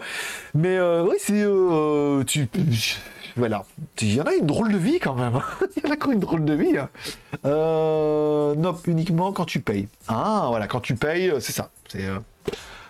Mais, 0.55 0.77
euh, 0.77 1.05
oui, 1.05 1.17
c'est, 1.19 1.45
tu, 2.27 2.49
voilà. 3.37 3.65
Il 4.01 4.15
y 4.15 4.21
en 4.21 4.25
a 4.25 4.35
une 4.35 4.47
drôle 4.47 4.73
de 4.73 4.79
vie 4.79 4.99
quand 5.01 5.15
même. 5.15 5.41
Il 5.77 5.83
y 5.85 5.87
en 5.89 5.91
a 5.93 5.97
qui 5.97 6.07
ont 6.09 6.13
une 6.13 6.21
drôle 6.21 6.45
de 6.45 6.55
vie. 6.55 6.79
hein. 6.79 6.89
Euh, 7.45 8.55
non, 8.55 8.77
uniquement 8.87 9.33
quand 9.33 9.45
tu 9.45 9.61
payes. 9.61 9.89
Ah, 10.09 10.47
voilà, 10.49 10.67
quand 10.67 10.81
tu 10.81 10.95
payes, 10.95 11.31
euh, 11.31 11.41
c'est 11.41 11.53
ça. 11.53 11.71
C'est, 11.89 12.05
euh, 12.07 12.19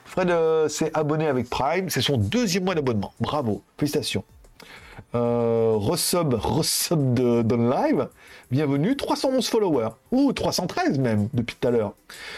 Fred 0.04 0.32
s'est 0.68 0.90
abonné 0.94 1.26
avec 1.26 1.48
Prime. 1.50 1.88
C'est 1.90 2.02
son 2.02 2.16
deuxième 2.18 2.64
mois 2.64 2.74
d'abonnement. 2.74 3.12
Bravo. 3.20 3.62
Félicitations. 3.78 4.24
Euh, 5.14 5.74
resub 5.76 6.34
de, 7.14 7.42
de 7.42 7.54
live. 7.56 8.08
Bienvenue. 8.50 8.96
311 8.96 9.48
followers. 9.48 9.88
Ou 10.12 10.32
313 10.32 10.98
même, 10.98 11.28
depuis 11.32 11.56
tout 11.58 11.66
à 11.68 11.70
l'heure. 11.70 11.94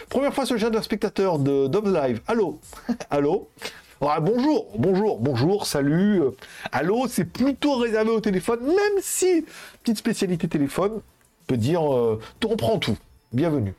Première 0.09 0.33
fois 0.33 0.47
sur 0.47 0.55
le 0.55 0.61
chat 0.61 0.71
d'un 0.71 0.83
spectateur 0.83 1.39
de 1.39 1.67
Dove 1.67 1.93
Live. 1.93 2.21
Allô? 2.27 2.61
Allô? 3.11 3.49
Ah, 4.01 4.20
bonjour, 4.20 4.66
bonjour, 4.78 5.18
bonjour, 5.20 5.66
salut. 5.66 6.20
euh, 6.22 6.30
Allô, 6.70 7.07
c'est 7.09 7.24
plutôt 7.24 7.76
réservé 7.78 8.11
au 8.11 8.20
téléphone, 8.20 8.61
même 8.66 9.01
si, 9.01 9.44
petite 9.82 9.99
spécialité 9.99 10.49
téléphone, 10.49 10.92
on 10.97 11.44
peut 11.47 11.57
dire, 11.57 11.82
euh, 11.94 12.20
on 12.44 12.57
prend 12.57 12.78
tout. 12.78 12.97
Bienvenue. 13.32 13.74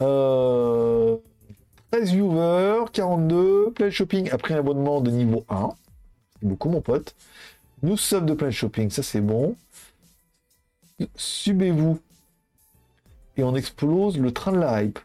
Euh, 0.00 1.16
13 1.90 2.12
viewers, 2.12 2.84
42, 2.92 3.70
plein 3.72 3.90
shopping 3.90 4.30
après 4.30 4.54
un 4.54 4.58
abonnement 4.58 5.00
de 5.00 5.10
niveau 5.10 5.44
1. 5.48 5.70
C'est 6.40 6.48
beaucoup, 6.48 6.68
mon 6.68 6.80
pote. 6.80 7.14
Nous 7.82 7.96
sommes 7.96 8.26
de 8.26 8.34
plein 8.34 8.50
shopping, 8.50 8.90
ça 8.90 9.02
c'est 9.02 9.20
bon. 9.20 9.56
Subez-vous. 11.16 11.98
Et 13.36 13.42
on 13.42 13.56
explose 13.56 14.16
le 14.16 14.32
train 14.32 14.52
de 14.52 14.58
la 14.58 14.82
hype. 14.84 15.00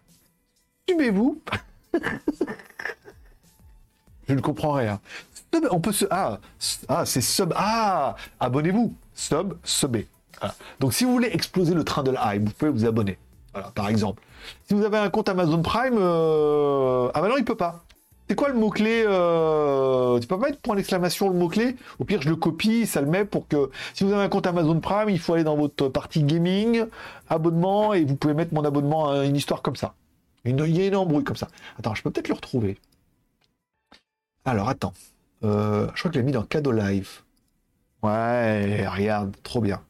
Subez-vous. 0.88 1.42
Je 4.30 4.36
ne 4.36 4.42
comprends 4.42 4.74
rien. 4.74 5.00
On 5.72 5.80
peut 5.80 5.92
se. 5.92 6.06
Ah, 6.12 6.38
ah 6.88 7.06
c'est 7.06 7.22
sub. 7.22 7.52
Ah, 7.56 8.16
abonnez-vous. 8.40 8.94
Sub, 9.16 9.56
subé. 9.64 10.08
Donc, 10.80 10.94
si 10.94 11.04
vous 11.04 11.12
voulez 11.12 11.30
exploser 11.34 11.74
le 11.74 11.84
train 11.84 12.04
de 12.04 12.12
la 12.12 12.36
hype, 12.36 12.46
vous 12.46 12.54
pouvez 12.54 12.72
vous 12.72 12.86
abonner. 12.86 13.18
Voilà, 13.54 13.72
par 13.72 13.90
exemple. 13.90 14.22
Si 14.68 14.76
vous 14.76 14.86
avez 14.86 15.00
un 15.00 15.10
compte 15.10 15.28
Amazon 15.28 15.62
Prime, 15.64 15.98
euh... 15.98 17.10
ah 17.14 17.22
bah 17.22 17.28
non, 17.28 17.38
il 17.38 17.44
peut 17.44 17.56
pas. 17.56 17.84
C'est 18.30 18.36
quoi 18.36 18.50
le 18.50 18.54
mot-clé 18.54 19.04
euh... 19.08 20.20
Tu 20.20 20.28
peux 20.28 20.38
mettre 20.38 20.60
point 20.60 20.76
d'exclamation 20.76 21.30
le 21.30 21.36
mot-clé? 21.36 21.76
Au 21.98 22.06
pire, 22.06 22.22
je 22.22 22.30
le 22.30 22.36
copie, 22.36 22.86
ça 22.86 23.02
le 23.02 23.08
met 23.08 23.26
pour 23.26 23.48
que 23.48 23.72
si 23.96 24.04
vous 24.04 24.14
avez 24.14 24.24
un 24.24 24.30
compte 24.30 24.46
Amazon 24.46 24.80
Prime, 24.80 25.10
il 25.10 25.20
faut 25.20 25.34
aller 25.34 25.44
dans 25.44 25.58
votre 25.58 25.88
partie 25.88 26.22
gaming, 26.22 26.86
abonnement, 27.28 27.96
et 27.96 28.06
vous 28.06 28.16
pouvez 28.16 28.36
mettre 28.36 28.54
mon 28.54 28.64
abonnement 28.64 29.10
à 29.10 29.26
une 29.26 29.36
histoire 29.36 29.64
comme 29.64 29.76
ça. 29.76 29.96
Il 30.46 30.52
y 30.52 30.82
a 30.82 30.86
une 30.86 30.96
embrouille 30.96 31.24
comme 31.24 31.36
ça. 31.36 31.48
Attends, 31.80 31.96
je 31.96 32.04
peux 32.04 32.12
peut-être 32.12 32.30
le 32.30 32.36
retrouver. 32.36 32.78
Alors, 34.46 34.70
attends. 34.70 34.94
Euh, 35.44 35.88
je 35.96 36.00
crois 36.00 36.12
que 36.12 36.16
je 36.16 36.20
l'ai 36.20 36.26
mis 36.26 36.32
dans 36.32 36.44
cadeau 36.44 36.72
live. 36.72 37.10
Ouais, 38.04 38.88
regarde, 38.88 39.36
trop 39.44 39.62
bien. 39.62 39.82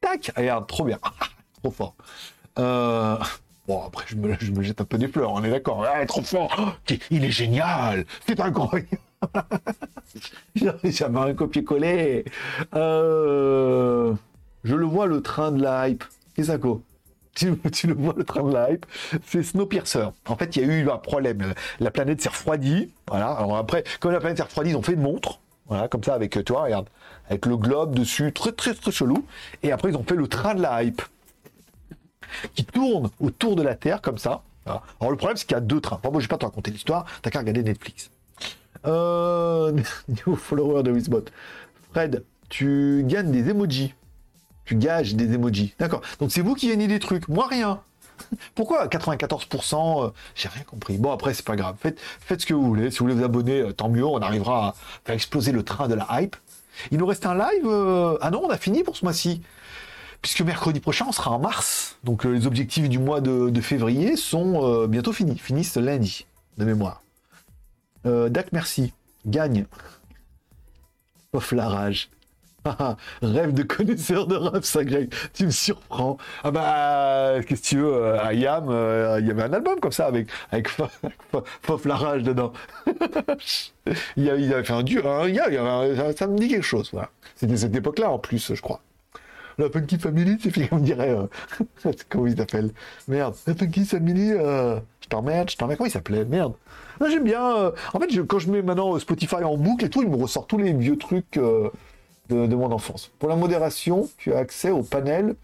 Tac, 0.00 0.32
regarde, 0.36 0.66
trop 0.66 0.84
bien. 0.84 0.98
trop 1.62 1.70
fort. 1.70 1.94
Euh, 2.58 3.18
Bon, 3.68 3.80
après, 3.86 4.04
je 4.08 4.16
me, 4.16 4.34
je 4.40 4.50
me 4.50 4.60
jette 4.62 4.80
un 4.80 4.84
peu 4.84 4.98
des 4.98 5.06
fleurs, 5.06 5.30
on 5.32 5.44
est 5.44 5.50
d'accord. 5.50 5.86
Trop 6.08 6.22
fort. 6.22 6.76
Il 7.10 7.24
est 7.24 7.30
génial. 7.30 8.04
C'est 8.26 8.40
incroyable. 8.40 8.88
J'avais 10.56 11.18
un 11.18 11.32
copier-coller. 11.34 12.24
Euh, 12.74 14.14
Je 14.64 14.74
le 14.74 14.84
vois, 14.84 15.06
le 15.06 15.22
train 15.22 15.52
de 15.52 15.62
la 15.62 15.88
hype. 15.88 16.02
Kisako. 16.34 16.82
Tu, 17.34 17.86
le 17.86 17.94
vois, 17.94 18.14
le 18.16 18.24
train 18.24 18.42
de 18.42 18.52
la 18.52 18.72
hype. 18.72 18.84
C'est 19.26 19.42
Snowpiercer. 19.42 20.08
En 20.26 20.36
fait, 20.36 20.54
il 20.54 20.62
y 20.62 20.64
a 20.64 20.68
eu 20.68 20.90
un 20.90 20.98
problème. 20.98 21.54
La 21.80 21.90
planète 21.90 22.20
s'est 22.20 22.28
refroidie. 22.28 22.92
Voilà. 23.08 23.30
Alors 23.30 23.56
après, 23.56 23.84
comme 24.00 24.12
la 24.12 24.20
planète 24.20 24.36
s'est 24.36 24.42
refroidie, 24.44 24.70
ils 24.70 24.76
ont 24.76 24.82
fait 24.82 24.92
une 24.92 25.00
montre. 25.02 25.40
Voilà, 25.66 25.88
comme 25.88 26.04
ça, 26.04 26.14
avec, 26.14 26.44
toi, 26.44 26.64
regarde. 26.64 26.88
Avec 27.28 27.46
le 27.46 27.56
globe 27.56 27.94
dessus, 27.94 28.32
très, 28.32 28.52
très, 28.52 28.74
très 28.74 28.92
chelou. 28.92 29.24
Et 29.62 29.72
après, 29.72 29.90
ils 29.90 29.96
ont 29.96 30.04
fait 30.04 30.16
le 30.16 30.28
train 30.28 30.54
de 30.54 30.60
la 30.60 30.82
hype 30.82 31.00
qui 32.54 32.64
tourne 32.64 33.10
autour 33.20 33.56
de 33.56 33.62
la 33.62 33.74
Terre 33.74 34.00
comme 34.00 34.18
ça. 34.18 34.42
Alors 34.66 35.10
le 35.10 35.16
problème 35.16 35.36
c'est 35.36 35.46
qu'il 35.46 35.54
y 35.54 35.58
a 35.58 35.60
deux 35.60 35.80
trains. 35.80 36.00
Bon, 36.02 36.12
moi 36.12 36.20
je 36.20 36.26
vais 36.26 36.28
pas 36.28 36.38
te 36.38 36.44
raconter 36.44 36.70
l'histoire, 36.70 37.04
t'as 37.20 37.30
qu'à 37.30 37.40
regarder 37.40 37.62
Netflix. 37.62 38.10
Euh... 38.86 39.76
Follower 40.36 40.82
de 40.82 40.92
Wizbot. 40.92 41.24
Fred, 41.90 42.24
tu 42.48 43.04
gagnes 43.06 43.32
des 43.32 43.50
emojis. 43.50 43.94
Tu 44.64 44.76
gages 44.76 45.14
des 45.14 45.32
emojis. 45.34 45.74
D'accord. 45.78 46.02
Donc 46.20 46.30
c'est 46.32 46.40
vous 46.40 46.54
qui 46.54 46.68
gagnez 46.68 46.86
des 46.86 46.98
trucs, 46.98 47.28
moi 47.28 47.46
rien. 47.48 47.80
Pourquoi 48.54 48.86
94% 48.86 50.06
euh, 50.06 50.10
J'ai 50.34 50.48
rien 50.48 50.62
compris. 50.64 50.96
Bon 50.98 51.10
après 51.12 51.34
c'est 51.34 51.44
pas 51.44 51.56
grave. 51.56 51.76
Faites, 51.80 51.98
ce 52.40 52.46
que 52.46 52.54
vous 52.54 52.66
voulez. 52.66 52.90
Si 52.90 52.98
vous 52.98 53.06
voulez 53.06 53.14
vous 53.14 53.24
abonner, 53.24 53.60
euh, 53.60 53.72
tant 53.72 53.88
mieux. 53.88 54.04
On 54.06 54.18
arrivera 54.18 54.68
à 54.68 54.74
faire 55.04 55.14
exploser 55.14 55.52
le 55.52 55.62
train 55.62 55.88
de 55.88 55.94
la 55.94 56.06
hype. 56.12 56.36
Il 56.90 56.98
nous 56.98 57.06
reste 57.06 57.26
un 57.26 57.34
live. 57.34 57.66
euh, 57.66 58.16
Ah 58.20 58.30
non, 58.30 58.42
on 58.44 58.50
a 58.50 58.56
fini 58.58 58.82
pour 58.82 58.96
ce 58.96 59.04
mois-ci 59.04 59.42
puisque 60.20 60.42
mercredi 60.42 60.78
prochain, 60.78 61.06
on 61.08 61.12
sera 61.12 61.32
en 61.32 61.40
mars. 61.40 61.96
Donc 62.04 62.22
les 62.22 62.46
objectifs 62.46 62.88
du 62.88 63.00
mois 63.00 63.20
de, 63.20 63.50
de 63.50 63.60
février 63.60 64.14
sont 64.16 64.86
bientôt 64.86 65.12
finis, 65.12 65.36
finissent 65.36 65.76
lundi, 65.76 66.26
de 66.58 66.64
mémoire. 66.64 67.02
Dac, 68.04 68.52
merci. 68.52 68.92
Gagne. 69.26 69.66
Off 71.32 71.50
la 71.50 71.68
rage. 71.68 72.08
Rêve 73.22 73.52
de 73.54 73.62
connaisseur 73.62 74.26
de 74.26 74.36
rap, 74.36 74.64
ça 74.64 74.84
Greg. 74.84 75.12
Tu 75.34 75.46
me 75.46 75.50
surprends. 75.50 76.16
Ah 76.44 76.50
bah, 76.50 77.34
qu'est-ce 77.46 77.62
que 77.62 77.66
tu 77.66 77.78
veux, 77.78 77.92
euh, 77.94 78.20
à 78.22 78.34
Yam, 78.34 78.66
euh, 78.68 79.18
il 79.20 79.26
y 79.26 79.30
avait 79.30 79.42
un 79.42 79.52
album 79.52 79.80
comme 79.80 79.92
ça 79.92 80.06
avec, 80.06 80.28
avec 80.50 80.68
Fo- 80.68 80.88
Fo- 81.32 81.44
Fof 81.62 81.84
la 81.86 81.96
rage 81.96 82.22
dedans. 82.22 82.52
il, 84.16 84.30
a- 84.30 84.36
il 84.36 84.52
avait 84.52 84.64
fait 84.64 84.72
un 84.72 84.82
duo, 84.82 85.02
il 85.26 85.34
y 85.34 85.40
avait 85.40 86.12
ça, 86.16 86.26
me 86.26 86.38
dit 86.38 86.48
quelque 86.48 86.62
chose. 86.62 86.90
Voilà. 86.92 87.10
C'était 87.36 87.56
cette 87.56 87.74
époque-là 87.74 88.10
en 88.10 88.18
plus, 88.18 88.54
je 88.54 88.60
crois. 88.60 88.80
La 89.58 89.68
Funky 89.68 89.98
Family, 89.98 90.38
c'est 90.42 90.50
fait 90.50 90.66
comme 90.68 90.80
dirait. 90.82 91.10
Euh... 91.10 91.92
comment 92.08 92.26
il 92.26 92.36
s'appelle 92.36 92.70
Merde. 93.06 93.34
La 93.46 93.54
Funky 93.54 93.84
Family, 93.84 94.32
euh... 94.32 94.76
je 95.02 95.08
t'emmerde, 95.08 95.50
je 95.50 95.56
t'emmerde. 95.56 95.78
Comment 95.78 95.88
il 95.88 95.92
s'appelait 95.92 96.24
Merde. 96.24 96.54
J'aime 97.06 97.24
bien. 97.24 97.56
euh, 97.56 97.70
En 97.92 98.00
fait, 98.00 98.06
quand 98.26 98.38
je 98.38 98.50
mets 98.50 98.62
maintenant 98.62 98.94
euh, 98.94 98.98
Spotify 98.98 99.36
en 99.44 99.56
boucle 99.56 99.84
et 99.84 99.90
tout, 99.90 100.02
il 100.02 100.08
me 100.08 100.16
ressort 100.16 100.46
tous 100.46 100.56
les 100.58 100.72
vieux 100.72 100.96
trucs 100.96 101.36
euh, 101.36 101.68
de, 102.28 102.54
mon 102.54 102.72
enfance. 102.72 103.10
Pour 103.18 103.28
la 103.28 103.36
modération, 103.36 104.08
tu 104.16 104.32
as 104.32 104.38
accès 104.38 104.70
au 104.70 104.82
panel 104.82 105.34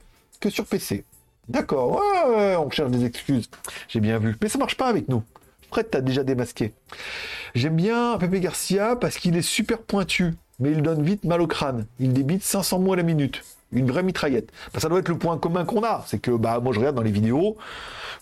que 0.41 0.51
sur 0.51 0.65
PC. 0.67 1.05
D'accord, 1.49 1.93
ouais, 1.93 2.35
ouais, 2.35 2.57
on 2.57 2.71
cherche 2.71 2.91
des 2.91 3.05
excuses. 3.05 3.49
J'ai 3.89 4.01
bien 4.01 4.19
vu. 4.19 4.37
Mais 4.43 4.49
ça 4.49 4.59
marche 4.59 4.77
pas 4.77 4.87
avec 4.87 5.09
nous. 5.09 5.23
Fred, 5.71 5.89
t'as 5.91 6.01
déjà 6.01 6.23
démasqué. 6.23 6.73
J'aime 7.55 7.77
bien 7.77 8.17
Pepe 8.19 8.41
Garcia 8.41 8.97
parce 8.97 9.19
qu'il 9.19 9.37
est 9.37 9.43
super 9.43 9.79
pointu, 9.79 10.35
mais 10.61 10.73
il 10.73 10.83
donne 10.83 11.03
vite 11.03 11.25
mal 11.25 11.41
au 11.41 11.47
crâne. 11.47 11.87
Il 11.99 12.13
débite 12.13 12.43
500 12.43 12.79
mots 12.79 12.93
à 12.93 12.97
la 12.97 13.03
minute. 13.03 13.43
une 13.73 13.91
vraie 13.91 14.03
mitraillette. 14.03 14.51
Bah, 14.73 14.81
ça 14.81 14.89
doit 14.89 15.01
être 15.01 15.09
le 15.09 15.19
point 15.19 15.37
commun 15.39 15.65
qu'on 15.65 15.83
a, 15.83 16.05
c'est 16.07 16.19
que 16.19 16.31
bah 16.31 16.61
moi 16.61 16.73
je 16.73 16.79
regarde 16.79 16.97
dans 16.97 17.03
les 17.03 17.11
vidéos, 17.11 17.57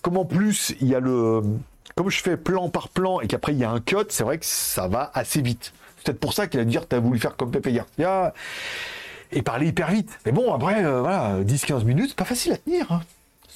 comme 0.02 0.16
en 0.16 0.24
plus 0.24 0.74
il 0.80 0.88
y 0.88 0.94
a 0.94 1.00
le, 1.00 1.42
comme 1.94 2.11
je 2.11 2.20
fais 2.20 2.36
plan 2.36 2.68
par 2.68 2.88
plan 2.88 3.20
et 3.20 3.26
qu'après 3.26 3.52
il 3.52 3.59
y 3.59 3.64
a 3.64 3.70
un 3.70 3.80
cut, 3.80 3.96
c'est 4.09 4.24
vrai 4.24 4.38
que 4.38 4.46
ça 4.46 4.88
va 4.88 5.11
assez 5.14 5.40
vite. 5.40 5.72
Peut-être 6.07 6.20
pour 6.20 6.34
ça 6.34 6.46
qu'il 6.46 6.61
a 6.61 6.64
dû 6.64 6.70
dire 6.70 6.86
t'as 6.86 7.00
voulu 7.00 7.18
faire 7.18 7.36
comme 7.36 7.50
Pepe 7.50 7.68
Garcia 7.68 8.32
et 9.32 9.42
parler 9.42 9.66
hyper 9.66 9.90
vite. 9.90 10.09
Mais 10.24 10.30
bon 10.30 10.54
après 10.54 10.84
euh, 10.84 11.00
voilà 11.00 11.42
10-15 11.42 11.82
minutes, 11.82 12.14
pas 12.14 12.24
facile 12.24 12.52
à 12.52 12.59
tenir. 12.59 12.92
Hein. 12.92 13.02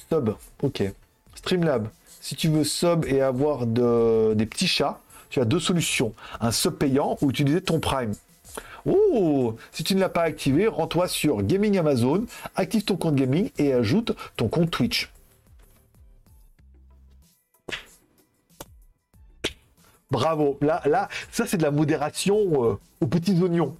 Sub, 0.09 0.35
ok. 0.61 0.83
Streamlab, 1.35 1.87
si 2.19 2.35
tu 2.35 2.49
veux 2.49 2.65
sub 2.65 3.05
et 3.05 3.21
avoir 3.21 3.65
de, 3.65 4.33
des 4.33 4.45
petits 4.45 4.67
chats, 4.67 4.99
tu 5.29 5.39
as 5.39 5.45
deux 5.45 5.61
solutions. 5.61 6.13
Un 6.41 6.51
sub 6.51 6.73
payant 6.73 7.17
ou 7.21 7.29
utiliser 7.29 7.61
ton 7.61 7.79
Prime. 7.79 8.15
Oh 8.85 9.55
Si 9.71 9.85
tu 9.85 9.95
ne 9.95 10.01
l'as 10.01 10.09
pas 10.09 10.23
activé, 10.23 10.67
rends-toi 10.67 11.07
sur 11.07 11.43
Gaming 11.43 11.77
Amazon, 11.77 12.25
active 12.57 12.83
ton 12.83 12.97
compte 12.97 13.15
gaming 13.15 13.49
et 13.59 13.71
ajoute 13.71 14.11
ton 14.35 14.49
compte 14.49 14.71
Twitch. 14.71 15.09
Bravo. 20.11 20.57
Là, 20.61 20.81
là, 20.85 21.07
ça 21.31 21.47
c'est 21.47 21.57
de 21.57 21.63
la 21.63 21.71
modération 21.71 22.37
euh, 22.65 22.77
aux 22.99 23.07
petits 23.07 23.41
oignons. 23.41 23.77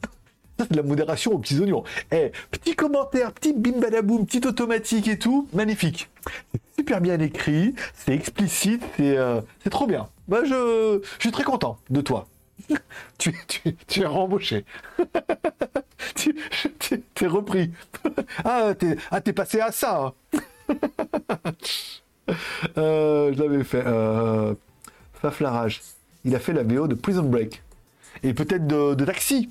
Ça 0.58 0.66
c'est 0.66 0.72
de 0.72 0.78
la 0.78 0.84
modération 0.84 1.34
aux 1.34 1.38
petits 1.38 1.60
oignons. 1.60 1.84
Eh, 2.12 2.32
petit 2.50 2.76
commentaire, 2.76 3.34
petit 3.34 3.54
bim 3.54 3.80
badaboum, 3.80 4.26
petit 4.26 4.48
automatique 4.48 5.10
et 5.10 5.20
tout, 5.20 5.50
magnifique. 5.54 6.10
C'est 6.54 6.62
super 6.78 7.02
bien 7.02 7.20
écrit, 7.20 7.76
c'est 7.94 8.14
explicite, 8.14 8.82
c'est 8.96 9.18
euh, 9.18 9.42
trop 9.70 9.88
bien. 9.88 10.08
Bah, 10.30 10.44
je, 10.46 11.02
suis 11.20 11.32
très 11.32 11.44
content 11.44 11.78
de 11.90 12.00
toi. 12.00 12.28
tu, 13.18 13.34
es 13.98 14.06
rembauché. 14.06 14.64
tu 16.16 16.34
es 17.22 17.28
repris. 17.28 17.72
ah, 18.46 18.74
t'es 18.78 18.96
ah, 19.10 19.20
passé 19.36 19.60
à 19.60 19.72
ça. 19.74 20.14
Hein. 20.34 20.74
euh, 22.78 23.34
je 23.34 23.44
l'avais 23.44 23.64
fait. 23.66 23.84
Faflarage. 25.16 25.82
Il 26.26 26.36
a 26.36 26.40
fait 26.40 26.54
la 26.54 26.64
VO 26.64 26.88
de 26.88 26.96
Prison 26.96 27.24
Break. 27.24 27.62
Et 28.24 28.34
peut-être 28.34 28.68
de, 28.68 29.06
Taxi. 29.06 29.50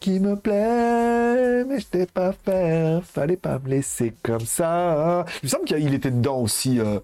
Qui 0.00 0.20
me 0.20 0.36
plaît, 0.36 1.64
mais 1.64 1.80
je 1.80 1.86
t'ai 1.86 2.06
pas 2.06 2.32
fait. 2.32 3.00
Fallait 3.02 3.36
pas 3.36 3.58
me 3.58 3.68
laisser 3.68 4.14
comme 4.22 4.46
ça. 4.46 5.24
Il 5.42 5.46
me 5.46 5.48
semble 5.48 5.64
qu'il 5.64 5.92
était 5.92 6.12
dedans 6.12 6.38
aussi. 6.38 6.78
Euh, 6.78 7.00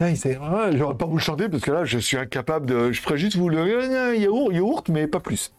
ah, 0.00 0.70
j'aurais 0.72 0.96
pas 0.96 1.06
vous 1.06 1.16
le 1.16 1.22
chanter 1.22 1.48
parce 1.48 1.62
que 1.62 1.70
là, 1.70 1.84
je 1.84 1.98
suis 1.98 2.16
incapable 2.16 2.66
de. 2.66 2.90
Je 2.90 3.00
ferais 3.00 3.16
juste 3.16 3.36
vous 3.36 3.48
le 3.48 4.16
yaourt, 4.16 4.52
yaourt, 4.52 4.88
mais 4.88 5.06
pas 5.06 5.20
plus. 5.20 5.52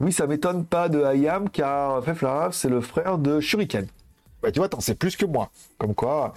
Oui, 0.00 0.12
ça 0.12 0.26
m'étonne 0.26 0.64
pas 0.64 0.88
de 0.88 1.02
Hayam 1.02 1.50
car 1.50 2.04
Feflaraf, 2.04 2.54
c'est 2.54 2.68
le 2.68 2.80
frère 2.80 3.18
de 3.18 3.40
Shuriken. 3.40 3.86
Bah, 4.42 4.52
tu 4.52 4.60
vois, 4.60 4.68
t'en 4.68 4.80
sais 4.80 4.94
plus 4.94 5.16
que 5.16 5.26
moi. 5.26 5.50
Comme 5.78 5.94
quoi. 5.94 6.34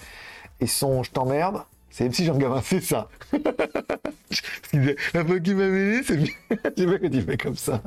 Et 0.60 0.68
son 0.68 1.03
je 1.03 1.12
t'emmerde, 1.12 1.62
c'est 1.98 2.06
MC 2.06 2.26
Jean 2.26 2.38
Gavin, 2.38 2.62
c'est 2.64 2.84
ça. 2.84 3.10
La 5.16 5.26
fois 5.26 5.39
qu'il 5.39 5.56
m'a 5.56 5.68
mêlé, 5.68 6.04
c'est 6.04 6.18
bien. 6.18 6.32
que 6.50 7.08
tu 7.08 7.22
fais 7.22 7.38
comme 7.38 7.56
ça. 7.56 7.82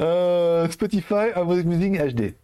Euh, 0.00 0.66
Spotify, 0.70 1.26
Music 1.44 1.66
Music 1.66 2.14
HD. 2.14 2.34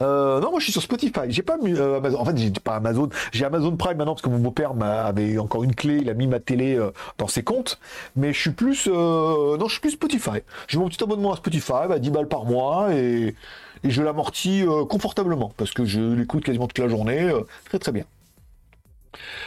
Euh, 0.00 0.40
non, 0.40 0.50
moi 0.52 0.60
je 0.60 0.64
suis 0.64 0.72
sur 0.72 0.82
Spotify. 0.82 1.22
J'ai 1.28 1.42
pas 1.42 1.56
euh, 1.60 1.96
Amazon. 1.96 2.18
En 2.20 2.24
fait, 2.24 2.36
j'ai 2.36 2.50
pas 2.52 2.76
Amazon. 2.76 3.08
J'ai 3.32 3.44
Amazon 3.44 3.76
Prime 3.76 3.96
maintenant 3.96 4.14
parce 4.14 4.22
que 4.22 4.28
mon 4.28 4.38
beau-père 4.38 4.74
avait 4.80 5.38
encore 5.38 5.64
une 5.64 5.74
clé. 5.74 5.98
Il 6.02 6.08
a 6.08 6.14
mis 6.14 6.28
ma 6.28 6.38
télé 6.38 6.76
euh, 6.76 6.92
dans 7.18 7.26
ses 7.26 7.42
comptes. 7.42 7.80
Mais 8.14 8.32
je 8.32 8.40
suis 8.40 8.50
plus. 8.50 8.86
non, 8.86 9.66
je 9.66 9.72
suis 9.72 9.80
plus 9.80 9.90
Spotify. 9.90 10.38
J'ai 10.68 10.78
mon 10.78 10.88
petit 10.88 11.02
abonnement 11.02 11.32
à 11.32 11.36
Spotify, 11.36 11.90
à 11.90 11.98
10 11.98 12.10
balles 12.12 12.28
par 12.28 12.44
mois 12.44 12.94
et 12.94 13.34
je 13.82 14.02
l'amortis 14.02 14.64
confortablement 14.88 15.52
parce 15.56 15.72
que 15.72 15.84
je 15.84 16.00
l'écoute 16.00 16.44
quasiment 16.44 16.68
toute 16.68 16.78
la 16.78 16.88
journée. 16.88 17.32
très 17.64 17.80
très 17.80 17.90
bien. 17.90 18.04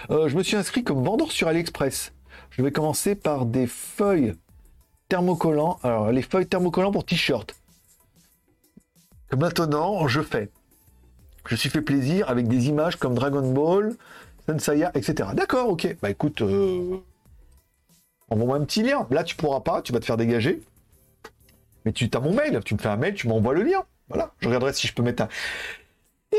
Je 0.09 0.36
me 0.36 0.43
suis 0.43 0.55
inscrit 0.55 0.84
comme 0.84 1.03
vendeur 1.03 1.32
sur 1.32 1.47
AliExpress. 1.47 2.13
Je 2.51 2.61
vais 2.61 2.72
commencer 2.72 3.15
par 3.15 3.45
des 3.45 3.68
feuilles 3.68 4.36
thermocollants. 5.09 5.80
Alors, 5.84 6.11
les 6.11 6.22
feuilles 6.22 6.47
thermocollants 6.47 6.91
pour 6.91 7.05
t-shirt 7.05 7.55
maintenant 9.36 10.07
je 10.07 10.22
fais. 10.22 10.49
Je 11.47 11.55
suis 11.55 11.70
fait 11.70 11.82
plaisir 11.82 12.30
avec 12.30 12.47
des 12.47 12.68
images 12.68 12.97
comme 12.97 13.15
Dragon 13.15 13.51
Ball, 13.51 13.95
Senseiya, 14.47 14.91
etc. 14.95 15.30
D'accord, 15.34 15.70
ok. 15.70 15.95
Bah 16.01 16.09
écoute, 16.09 16.41
euh... 16.41 16.97
envoie-moi 18.30 18.57
un 18.57 18.65
petit 18.65 18.84
lien. 18.84 19.07
Là, 19.11 19.24
tu 19.24 19.36
pourras 19.36 19.61
pas, 19.61 19.82
tu 19.82 19.93
vas 19.93 19.99
te 19.99 20.05
faire 20.05 20.18
dégager. 20.18 20.61
Mais 21.86 21.93
tu 21.93 22.09
as 22.13 22.20
mon 22.20 22.34
mail, 22.34 22.59
tu 22.65 22.74
me 22.74 22.80
fais 22.80 22.89
un 22.89 22.97
mail, 22.97 23.13
tu 23.13 23.28
m'envoies 23.28 23.53
le 23.53 23.63
lien. 23.63 23.84
Voilà, 24.09 24.34
je 24.39 24.47
regarderai 24.47 24.74
si 24.74 24.88
je 24.88 24.93
peux 24.93 25.03
mettre 25.03 25.24
un. 25.24 25.30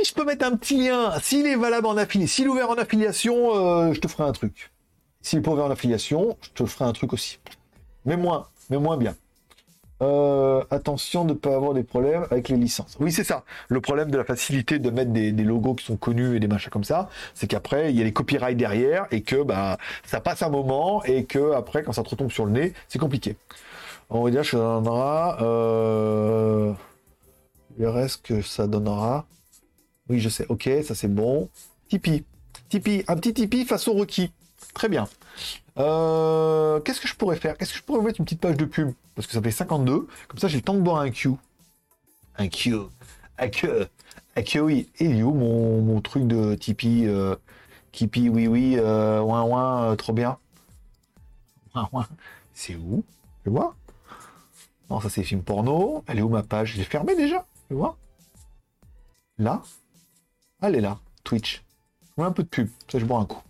Je 0.05 0.13
peux 0.15 0.25
mettre 0.25 0.47
un 0.47 0.57
petit 0.57 0.77
lien, 0.77 1.13
s'il 1.21 1.47
est 1.47 1.57
valable 1.57 1.87
en 1.87 1.97
affiliation, 1.97 2.35
s'il 2.35 2.45
est 2.47 2.49
ouvert 2.49 2.71
en 2.71 2.75
affiliation, 2.75 3.57
euh, 3.57 3.93
je 3.93 4.01
te 4.01 4.09
ferai 4.09 4.25
un 4.25 4.33
truc. 4.33 4.71
S'il 5.23 5.41
est 5.41 5.49
ouvert 5.49 5.65
en 5.65 5.71
affiliation, 5.71 6.37
je 6.41 6.51
te 6.51 6.67
ferai 6.67 6.85
un 6.85 6.93
truc 6.93 7.13
aussi. 7.13 7.39
Mais 8.05 8.17
moins, 8.17 8.49
mais 8.71 8.79
moins 8.79 8.97
bien. 8.97 9.17
Euh, 10.01 10.63
attention 10.71 11.25
de 11.25 11.33
ne 11.33 11.39
pas 11.39 11.57
avoir 11.57 11.75
des 11.75 11.83
problèmes 11.83 12.25
avec 12.31 12.49
les 12.49 12.57
licences. 12.57 12.97
Oui, 13.01 13.11
c'est 13.11 13.25
ça. 13.25 13.43
Le 13.69 13.81
problème 13.81 14.11
de 14.13 14.17
la 14.17 14.25
facilité 14.25 14.79
de 14.79 14.91
mettre 14.91 15.11
des, 15.11 15.33
logos 15.33 15.75
qui 15.75 15.87
sont 15.87 15.97
connus 15.97 16.37
et 16.37 16.41
des 16.41 16.47
machins 16.47 16.71
comme 16.71 16.85
ça, 16.85 17.09
c'est 17.35 17.49
qu'après, 17.49 17.91
il 17.91 17.99
y 17.99 18.01
a 18.01 18.05
les 18.05 18.13
copyrights 18.13 18.57
derrière 18.57 19.07
et 19.11 19.23
que 19.23 19.43
bah, 19.43 19.79
ça 20.05 20.21
passe 20.21 20.43
un 20.43 20.51
moment 20.51 21.03
et 21.05 21.25
que 21.25 21.53
après, 21.53 21.83
quand 21.83 21.93
ça 21.93 22.05
te 22.05 22.11
retombe 22.11 22.31
sur 22.31 22.47
le 22.47 22.53
nez, 22.53 22.75
c'est 22.89 23.01
compliqué. 23.01 23.37
On 24.11 24.23
va 24.23 24.31
dire 24.31 24.45
ça 24.45 24.57
donnera. 24.57 25.39
Euh... 25.43 26.73
Le 27.77 27.89
reste 27.91 28.25
que 28.25 28.43
ça 28.43 28.67
donnera. 28.67 29.27
Oui, 30.09 30.21
je 30.21 30.29
sais. 30.29 30.47
Ok, 30.49 30.69
ça 30.85 30.95
c'est 30.95 31.13
bon. 31.13 31.49
Tipeee. 31.89 32.25
Tipeee. 32.69 33.05
Un 33.09 33.17
petit 33.17 33.35
Tipeee 33.35 33.65
façon 33.65 33.95
requis. 33.95 34.31
Très 34.75 34.89
bien. 34.89 35.09
Euh, 35.79 36.81
qu'est-ce 36.81 37.01
que 37.01 37.09
je 37.09 37.15
pourrais 37.15 37.37
faire? 37.37 37.57
Qu'est-ce 37.57 37.73
que 37.73 37.79
je 37.79 37.83
pourrais 37.83 38.03
mettre 38.03 38.21
une 38.21 38.25
petite 38.25 38.41
page 38.41 38.57
de 38.57 38.65
pub? 38.65 38.93
Parce 39.15 39.27
que 39.27 39.33
ça 39.33 39.43
fait 39.43 39.51
52. 39.51 40.07
Comme 40.29 40.39
ça, 40.39 40.49
j'ai 40.49 40.57
le 40.57 40.63
temps 40.63 40.75
de 40.75 40.81
boire 40.81 41.01
un 41.01 41.11
Q. 41.11 41.31
Un 42.37 42.49
Q. 42.49 42.75
Un 43.39 43.49
Q. 43.49 43.69
Un 44.37 44.43
Q, 44.43 44.61
oui. 44.61 44.91
Et 44.99 45.07
il 45.07 45.25
où 45.25 45.33
mon, 45.33 46.01
truc 46.01 46.27
de 46.27 46.55
Tipeee 46.55 47.07
euh, 47.07 47.37
Tipeee, 47.93 48.29
oui, 48.29 48.47
oui. 48.47 48.77
Euh, 48.79 49.21
ouin, 49.21 49.85
euh, 49.85 49.97
trop 49.97 50.13
bien. 50.13 50.39
Ouin. 51.93 52.07
C'est 52.55 52.75
où? 52.75 53.05
Je 53.45 53.51
vois 53.51 53.75
Non, 54.91 55.01
ça 55.01 55.09
c'est 55.09 55.23
film 55.23 55.43
porno. 55.43 56.05
Elle 56.07 56.19
est 56.19 56.23
où 56.23 56.29
ma 56.29 56.43
page? 56.43 56.75
J'ai 56.77 56.85
fermé 56.85 57.15
déjà. 57.15 57.45
Tu 57.69 57.75
vois 57.75 57.97
Là 59.39 59.63
Est 60.63 60.81
là. 60.81 60.99
Twitch. 61.25 61.63
Je 62.17 62.23
un 62.23 62.33
peu 62.33 62.43
de 62.43 62.49
pub. 62.49 62.69
Ça, 62.91 62.99
je 62.99 63.05
bois 63.05 63.21
un 63.21 63.25
coup. 63.25 63.43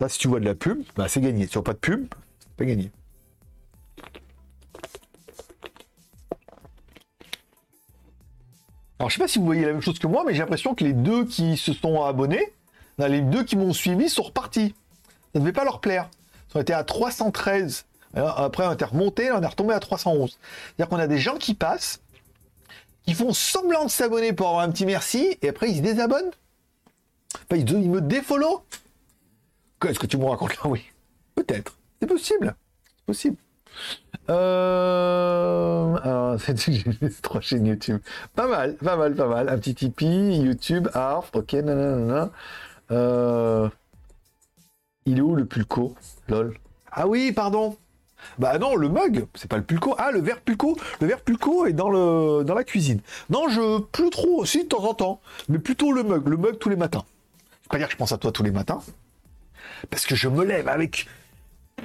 Là, 0.00 0.08
si 0.08 0.18
tu 0.18 0.28
vois 0.28 0.40
de 0.40 0.46
la 0.46 0.54
pub, 0.54 0.82
bah, 0.96 1.06
c'est 1.06 1.20
gagné. 1.20 1.44
Si 1.44 1.50
tu 1.50 1.54
vois 1.58 1.64
pas 1.64 1.74
de 1.74 1.78
pub, 1.78 2.06
c'est 2.40 2.56
pas 2.56 2.64
gagné. 2.64 2.90
Alors, 8.98 9.10
je 9.10 9.16
sais 9.16 9.20
pas 9.20 9.28
si 9.28 9.38
vous 9.38 9.44
voyez 9.44 9.66
la 9.66 9.72
même 9.72 9.82
chose 9.82 9.98
que 9.98 10.06
moi, 10.06 10.24
mais 10.26 10.32
j'ai 10.32 10.40
l'impression 10.40 10.74
que 10.74 10.84
les 10.84 10.92
deux 10.94 11.26
qui 11.26 11.56
se 11.56 11.72
sont 11.72 12.02
abonnés, 12.04 12.52
les 12.98 13.20
deux 13.20 13.44
qui 13.44 13.56
m'ont 13.56 13.72
suivi 13.72 14.08
sont 14.08 14.22
repartis. 14.22 14.74
Ça 15.32 15.38
ne 15.38 15.40
devait 15.40 15.52
pas 15.52 15.64
leur 15.64 15.80
plaire. 15.80 16.08
Ils 16.52 16.58
ont 16.58 16.60
été 16.60 16.72
à 16.72 16.84
313. 16.84 17.84
après, 18.14 18.66
on 18.66 18.72
était 18.72 18.84
remonté, 18.84 19.30
on 19.30 19.42
est 19.42 19.46
retombé 19.46 19.74
à 19.74 19.80
311. 19.80 20.30
C'est-à-dire 20.30 20.88
qu'on 20.88 20.98
a 20.98 21.06
des 21.06 21.18
gens 21.18 21.36
qui 21.36 21.54
passent, 21.54 22.00
qui 23.10 23.16
font 23.16 23.32
semblant 23.32 23.86
de 23.86 23.90
s'abonner 23.90 24.32
pour 24.32 24.46
avoir 24.46 24.62
un 24.62 24.70
petit 24.70 24.86
merci, 24.86 25.36
et 25.42 25.48
après 25.48 25.68
ils 25.68 25.78
se 25.78 25.82
désabonnent. 25.82 26.30
ils, 27.50 27.68
ils 27.68 27.90
me 27.90 28.00
défollow. 28.00 28.62
Qu'est-ce 29.80 29.98
que 29.98 30.06
tu 30.06 30.16
me 30.16 30.26
racontes 30.26 30.56
là? 30.56 30.62
Oui. 30.66 30.84
Peut-être. 31.34 31.76
C'est 32.00 32.06
possible. 32.06 32.54
C'est 32.86 33.06
possible. 33.06 33.36
Euh... 34.28 35.96
Alors, 36.04 36.40
c'est 36.40 37.22
trois 37.22 37.40
chaînes 37.40 37.66
YouTube. 37.66 38.00
Pas 38.36 38.46
mal, 38.46 38.76
pas 38.76 38.96
mal, 38.96 39.16
pas 39.16 39.26
mal. 39.26 39.48
Un 39.48 39.58
petit 39.58 39.74
Tipeee, 39.74 40.38
YouTube, 40.38 40.88
ARF, 40.94 41.30
ok, 41.34 41.54
nanana. 41.54 42.30
Euh... 42.92 43.68
Il 45.04 45.18
est 45.18 45.22
où 45.22 45.34
le 45.34 45.46
pulco? 45.46 45.96
Lol. 46.28 46.56
Ah 46.92 47.08
oui, 47.08 47.32
pardon. 47.32 47.76
Bah 48.38 48.58
non, 48.58 48.76
le 48.76 48.88
mug, 48.88 49.26
c'est 49.34 49.48
pas 49.48 49.56
le 49.56 49.62
pulco. 49.62 49.94
Ah, 49.98 50.10
le 50.10 50.20
verre 50.20 50.40
pulco. 50.40 50.76
Le 51.00 51.06
verre 51.06 51.20
pulco 51.20 51.66
est 51.66 51.72
dans, 51.72 51.90
le, 51.90 52.44
dans 52.44 52.54
la 52.54 52.64
cuisine. 52.64 53.00
Non, 53.28 53.48
je 53.48 53.80
plus 53.80 54.10
trop, 54.10 54.44
si 54.44 54.64
de 54.64 54.68
temps 54.68 54.84
en 54.84 54.94
temps, 54.94 55.20
mais 55.48 55.58
plutôt 55.58 55.92
le 55.92 56.02
mug. 56.02 56.26
Le 56.28 56.36
mug 56.36 56.58
tous 56.58 56.68
les 56.68 56.76
matins. 56.76 57.04
Je 57.62 57.68
pas 57.68 57.78
dire 57.78 57.86
que 57.86 57.92
je 57.92 57.98
pense 57.98 58.12
à 58.12 58.18
toi 58.18 58.32
tous 58.32 58.42
les 58.42 58.50
matins, 58.50 58.82
parce 59.90 60.04
que 60.04 60.16
je 60.16 60.28
me 60.28 60.44
lève 60.44 60.68
avec 60.68 61.06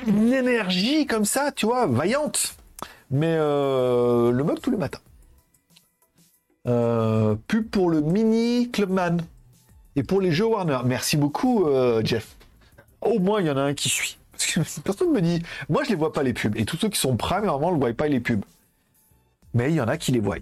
une 0.07 0.33
énergie 0.33 1.05
comme 1.05 1.25
ça, 1.25 1.51
tu 1.51 1.65
vois, 1.65 1.86
vaillante. 1.86 2.55
Mais 3.11 3.36
euh, 3.38 4.31
le 4.31 4.43
mug 4.43 4.59
tous 4.59 4.71
les 4.71 4.77
matins. 4.77 4.99
Euh, 6.67 7.36
pour 7.71 7.91
le 7.91 8.01
mini 8.01 8.71
Clubman 8.71 9.17
et 9.95 10.03
pour 10.03 10.21
les 10.21 10.31
jeux 10.31 10.47
Warner. 10.47 10.79
Merci 10.86 11.15
beaucoup, 11.17 11.67
euh, 11.67 12.01
Jeff. 12.03 12.36
Au 13.01 13.19
moins, 13.19 13.39
il 13.39 13.47
y 13.47 13.51
en 13.51 13.57
a 13.57 13.61
un 13.61 13.73
qui 13.75 13.89
suit. 13.89 14.17
Parce 14.38 14.45
que 14.45 14.81
personne 14.83 15.11
me 15.11 15.21
dit. 15.21 15.41
Moi, 15.69 15.83
je 15.83 15.89
les 15.89 15.95
vois 15.95 16.13
pas 16.13 16.23
les 16.23 16.33
pubs. 16.33 16.55
Et 16.57 16.65
tous 16.65 16.77
ceux 16.77 16.89
qui 16.89 16.99
sont 16.99 17.15
prime, 17.15 17.45
normalement, 17.45 17.75
ne 17.75 17.79
voient 17.79 17.93
pas 17.93 18.07
les 18.07 18.19
pubs. 18.19 18.43
mais 19.53 19.71
il 19.71 19.75
y 19.75 19.81
en 19.81 19.88
a 19.88 19.97
qui 19.97 20.11
les 20.11 20.19
voient. 20.19 20.38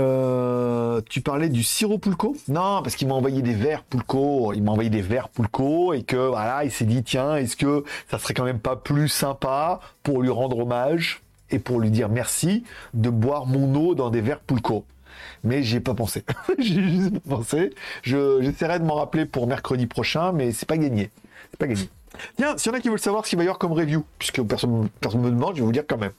Euh, 0.00 1.00
tu 1.08 1.20
parlais 1.20 1.48
du 1.48 1.62
sirop 1.64 1.98
Poulco? 1.98 2.36
Non, 2.46 2.82
parce 2.82 2.94
qu'il 2.94 3.08
m'a 3.08 3.14
envoyé 3.14 3.42
des 3.42 3.54
verres 3.54 3.82
Poulco. 3.82 4.52
Il 4.52 4.62
m'a 4.62 4.72
envoyé 4.72 4.90
des 4.90 5.02
verres 5.02 5.28
Poulco 5.28 5.92
et 5.92 6.02
que 6.02 6.16
voilà, 6.16 6.64
il 6.64 6.70
s'est 6.70 6.84
dit 6.84 7.02
tiens, 7.02 7.36
est-ce 7.36 7.56
que 7.56 7.84
ça 8.10 8.18
serait 8.18 8.34
quand 8.34 8.44
même 8.44 8.60
pas 8.60 8.76
plus 8.76 9.08
sympa 9.08 9.80
pour 10.02 10.22
lui 10.22 10.30
rendre 10.30 10.58
hommage 10.58 11.20
et 11.50 11.58
pour 11.58 11.80
lui 11.80 11.90
dire 11.90 12.08
merci 12.08 12.64
de 12.94 13.10
boire 13.10 13.46
mon 13.46 13.74
eau 13.74 13.94
dans 13.94 14.10
des 14.10 14.20
verres 14.20 14.40
Poulco? 14.40 14.84
Mais 15.42 15.62
j'y 15.62 15.76
ai 15.76 15.80
pas 15.80 15.94
pensé. 15.94 16.24
j'ai 16.58 16.82
juste 16.82 17.18
pensé. 17.28 17.70
j'essaierai 18.02 18.78
de 18.78 18.84
m'en 18.84 18.96
rappeler 18.96 19.26
pour 19.26 19.46
mercredi 19.48 19.86
prochain, 19.86 20.32
mais 20.32 20.52
c'est 20.52 20.66
pas 20.66 20.78
gagné. 20.78 21.10
C'est 21.50 21.58
pas 21.58 21.66
gagné. 21.66 21.88
Tiens, 22.36 22.56
s'il 22.56 22.72
y 22.72 22.74
en 22.74 22.78
a 22.78 22.80
qui 22.80 22.88
veulent 22.88 22.98
savoir 22.98 23.24
ce 23.24 23.30
qu'il 23.30 23.38
va 23.38 23.44
y 23.44 23.46
avoir 23.46 23.58
comme 23.58 23.72
review, 23.72 24.04
puisque 24.18 24.42
personne 24.42 24.88
ne 25.02 25.18
me 25.18 25.30
demande, 25.30 25.54
je 25.54 25.60
vais 25.60 25.66
vous 25.66 25.72
dire 25.72 25.84
quand 25.86 25.98
même. 25.98 26.12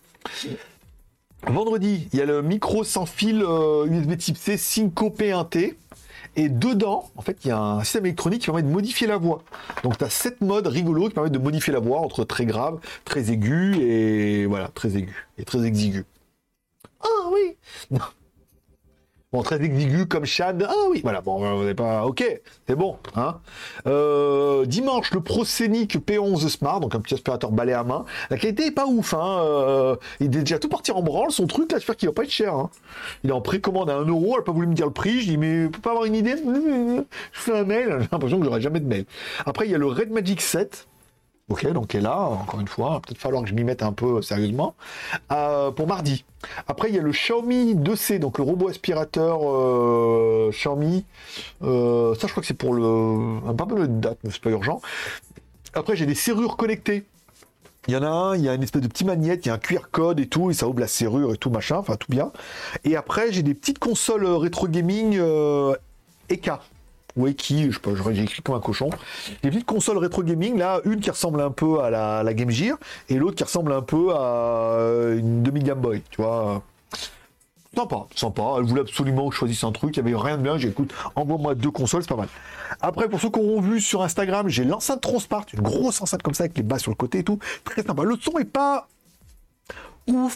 Vendredi, 1.47 2.09
il 2.11 2.19
y 2.19 2.21
a 2.21 2.25
le 2.25 2.41
micro 2.41 2.83
sans 2.83 3.05
fil 3.05 3.37
USB 3.37 4.11
euh, 4.11 4.15
type 4.17 4.37
C 4.37 4.57
Synco 4.57 5.09
P1T. 5.09 5.75
Et 6.35 6.47
dedans, 6.47 7.09
en 7.15 7.21
fait, 7.21 7.37
il 7.43 7.47
y 7.47 7.51
a 7.51 7.59
un 7.59 7.83
système 7.83 8.05
électronique 8.05 8.41
qui 8.41 8.45
permet 8.45 8.61
de 8.61 8.67
modifier 8.67 9.07
la 9.07 9.17
voix. 9.17 9.41
Donc, 9.83 9.97
tu 9.97 10.03
as 10.03 10.09
sept 10.09 10.41
modes 10.41 10.67
rigolos 10.67 11.07
qui 11.07 11.13
permettent 11.15 11.33
de 11.33 11.39
modifier 11.39 11.73
la 11.73 11.79
voix 11.79 11.99
entre 11.99 12.23
très 12.23 12.45
grave, 12.45 12.79
très 13.03 13.31
aigu 13.31 13.77
et 13.81 14.45
voilà, 14.45 14.67
très 14.67 14.95
aigu 14.95 15.27
et 15.37 15.43
très 15.43 15.65
exigu. 15.65 16.05
Ah 17.01 17.29
oui 17.31 17.99
Bon, 19.31 19.43
très 19.43 19.61
exigu 19.63 20.07
comme 20.07 20.25
Chad. 20.25 20.65
Ah 20.67 20.73
oui, 20.89 21.01
voilà, 21.03 21.21
bon, 21.21 21.45
on 21.45 21.63
n'est 21.63 21.75
pas. 21.75 22.03
Ok, 22.07 22.23
c'est 22.67 22.75
bon. 22.75 22.97
Hein 23.15 23.37
euh, 23.85 24.65
dimanche, 24.65 25.11
le 25.11 25.21
ProScenic 25.21 25.97
P11 25.97 26.49
Smart, 26.49 26.79
donc 26.79 26.95
un 26.95 26.99
petit 26.99 27.13
aspirateur 27.13 27.51
balai 27.51 27.73
à 27.73 27.83
main. 27.83 28.05
La 28.31 28.39
qualité 28.39 28.65
est 28.65 28.71
pas 28.71 28.87
ouf. 28.87 29.13
Hein 29.13 29.37
euh, 29.41 29.95
il 30.19 30.35
est 30.35 30.39
déjà 30.39 30.57
tout 30.57 30.67
parti 30.67 30.91
en 30.91 31.03
branle, 31.03 31.29
son 31.29 31.45
truc, 31.45 31.71
là, 31.71 31.77
j'espère 31.77 31.95
qu'il 31.95 32.09
va 32.09 32.13
pas 32.13 32.23
être 32.23 32.31
cher. 32.31 32.55
Hein. 32.55 32.71
Il 33.23 33.29
est 33.29 33.33
en 33.33 33.41
précommande 33.41 33.91
à 33.91 34.01
1€, 34.01 34.19
elle 34.19 34.37
n'a 34.37 34.41
pas 34.41 34.51
voulu 34.51 34.65
me 34.65 34.73
dire 34.73 34.87
le 34.87 34.93
prix. 34.93 35.21
Je 35.21 35.27
dis, 35.27 35.37
mais 35.37 35.67
peut 35.67 35.79
pas 35.79 35.91
avoir 35.91 36.05
une 36.05 36.15
idée? 36.15 36.33
Je 36.35 37.03
fais 37.39 37.55
un 37.55 37.65
mail, 37.65 37.97
j'ai 37.99 38.07
l'impression 38.11 38.39
que 38.39 38.45
j'aurai 38.45 38.61
jamais 38.61 38.79
de 38.79 38.87
mail. 38.87 39.05
Après, 39.45 39.67
il 39.67 39.71
y 39.71 39.75
a 39.75 39.77
le 39.77 39.85
Red 39.85 40.09
Magic 40.09 40.41
7. 40.41 40.87
Ok, 41.49 41.65
donc 41.71 41.95
est 41.95 42.01
là, 42.01 42.19
encore 42.19 42.59
une 42.59 42.67
fois, 42.67 43.01
peut-être 43.03 43.17
falloir 43.17 43.41
que 43.41 43.49
je 43.49 43.55
m'y 43.55 43.63
mette 43.63 43.81
un 43.81 43.91
peu 43.91 44.21
sérieusement. 44.21 44.75
Euh, 45.31 45.71
pour 45.71 45.87
mardi. 45.87 46.23
Après, 46.67 46.89
il 46.89 46.95
y 46.95 46.99
a 46.99 47.01
le 47.01 47.09
Xiaomi 47.09 47.73
2C, 47.73 48.19
donc 48.19 48.37
le 48.37 48.43
robot 48.43 48.69
aspirateur 48.69 49.39
euh, 49.43 50.51
Xiaomi. 50.51 51.05
Euh, 51.63 52.13
ça, 52.15 52.27
je 52.27 52.31
crois 52.33 52.41
que 52.41 52.47
c'est 52.47 52.53
pour 52.53 52.75
le. 52.75 53.41
Pas 53.53 53.65
de 53.65 53.85
date, 53.87 54.19
mais 54.23 54.29
c'est 54.29 54.41
pas 54.41 54.51
urgent. 54.51 54.79
Après, 55.73 55.95
j'ai 55.95 56.05
des 56.05 56.15
serrures 56.15 56.55
connectées. 56.55 57.05
Il 57.87 57.95
y 57.95 57.97
en 57.97 58.03
a 58.03 58.09
un, 58.09 58.35
il 58.35 58.43
y 58.43 58.49
a 58.49 58.53
une 58.53 58.61
espèce 58.61 58.83
de 58.83 58.87
petit 58.87 59.05
magnète, 59.05 59.45
il 59.45 59.49
y 59.49 59.51
a 59.51 59.55
un 59.55 59.57
QR 59.57 59.89
code 59.91 60.19
et 60.19 60.27
tout, 60.27 60.51
et 60.51 60.53
ça 60.53 60.67
ouvre 60.67 60.79
la 60.79 60.87
serrure 60.87 61.33
et 61.33 61.37
tout, 61.37 61.49
machin, 61.49 61.77
enfin 61.77 61.95
tout 61.95 62.11
bien. 62.11 62.31
Et 62.83 62.95
après, 62.95 63.31
j'ai 63.31 63.41
des 63.41 63.55
petites 63.55 63.79
consoles 63.79 64.25
rétro 64.27 64.67
gaming 64.67 65.19
EK 66.29 66.51
ouais, 67.15 67.33
qui, 67.33 67.71
je 67.71 67.75
sais 67.75 67.79
pas, 67.79 67.91
j'ai 68.11 68.23
écrit 68.23 68.41
comme 68.41 68.55
un 68.55 68.59
cochon. 68.59 68.89
Des 69.43 69.49
petites 69.49 69.65
consoles 69.65 69.97
rétro 69.97 70.23
gaming, 70.23 70.57
là, 70.57 70.81
une 70.85 70.99
qui 70.99 71.09
ressemble 71.09 71.41
un 71.41 71.51
peu 71.51 71.81
à 71.81 71.89
la, 71.89 72.33
Game 72.33 72.49
Gear 72.49 72.77
et 73.09 73.15
l'autre 73.15 73.35
qui 73.35 73.43
ressemble 73.43 73.71
un 73.71 73.81
peu 73.81 74.13
à 74.13 74.75
euh, 74.79 75.17
une 75.17 75.43
demi 75.43 75.61
Game 75.61 75.79
Boy, 75.79 76.01
tu 76.09 76.21
vois. 76.21 76.63
Sympa, 77.75 78.07
sympa. 78.15 78.43
Elle 78.57 78.63
voulait 78.63 78.81
absolument 78.81 79.29
que 79.29 79.35
je 79.35 79.39
choisisse 79.39 79.63
un 79.63 79.71
truc. 79.71 79.95
Il 79.95 80.03
n'y 80.03 80.11
avait 80.11 80.21
rien 80.21 80.37
de 80.37 80.41
bien. 80.41 80.57
J'ai 80.57 80.69
écoute, 80.69 80.91
envoie-moi 81.15 81.53
deux 81.53 81.69
consoles, 81.69 82.01
c'est 82.01 82.09
pas 82.09 82.15
mal. 82.15 82.27
Après, 82.81 83.07
pour 83.07 83.21
ceux 83.21 83.29
qui 83.29 83.39
auront 83.39 83.61
vu 83.61 83.79
sur 83.79 84.01
Instagram, 84.01 84.49
j'ai 84.49 84.63
l'enceinte 84.63 85.01
Transpart, 85.01 85.45
une 85.53 85.61
grosse 85.61 86.01
enceinte 86.01 86.23
comme 86.23 86.33
ça 86.33 86.45
avec 86.45 86.57
les 86.57 86.63
bas 86.63 86.79
sur 86.79 86.91
le 86.91 86.95
côté 86.95 87.19
et 87.19 87.23
tout. 87.23 87.37
Très 87.63 87.83
sympa. 87.83 88.03
Le 88.03 88.15
son 88.19 88.39
est 88.39 88.45
pas 88.45 88.87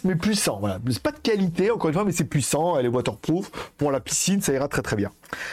mais 0.04 0.16
puissant. 0.16 0.58
Voilà. 0.60 0.80
C'est 0.90 1.02
pas 1.02 1.12
de 1.12 1.20
qualité, 1.20 1.72
encore 1.72 1.90
une 1.90 1.94
fois, 1.94 2.06
mais 2.06 2.12
c'est 2.12 2.24
puissant. 2.24 2.78
Elle 2.78 2.86
est 2.86 2.90
waterproof. 2.90 3.50
Pour 3.78 3.92
la 3.92 4.00
piscine, 4.00 4.42
ça 4.42 4.54
ira 4.54 4.68
très 4.68 4.82
très 4.82 4.96
bien. 4.96 5.12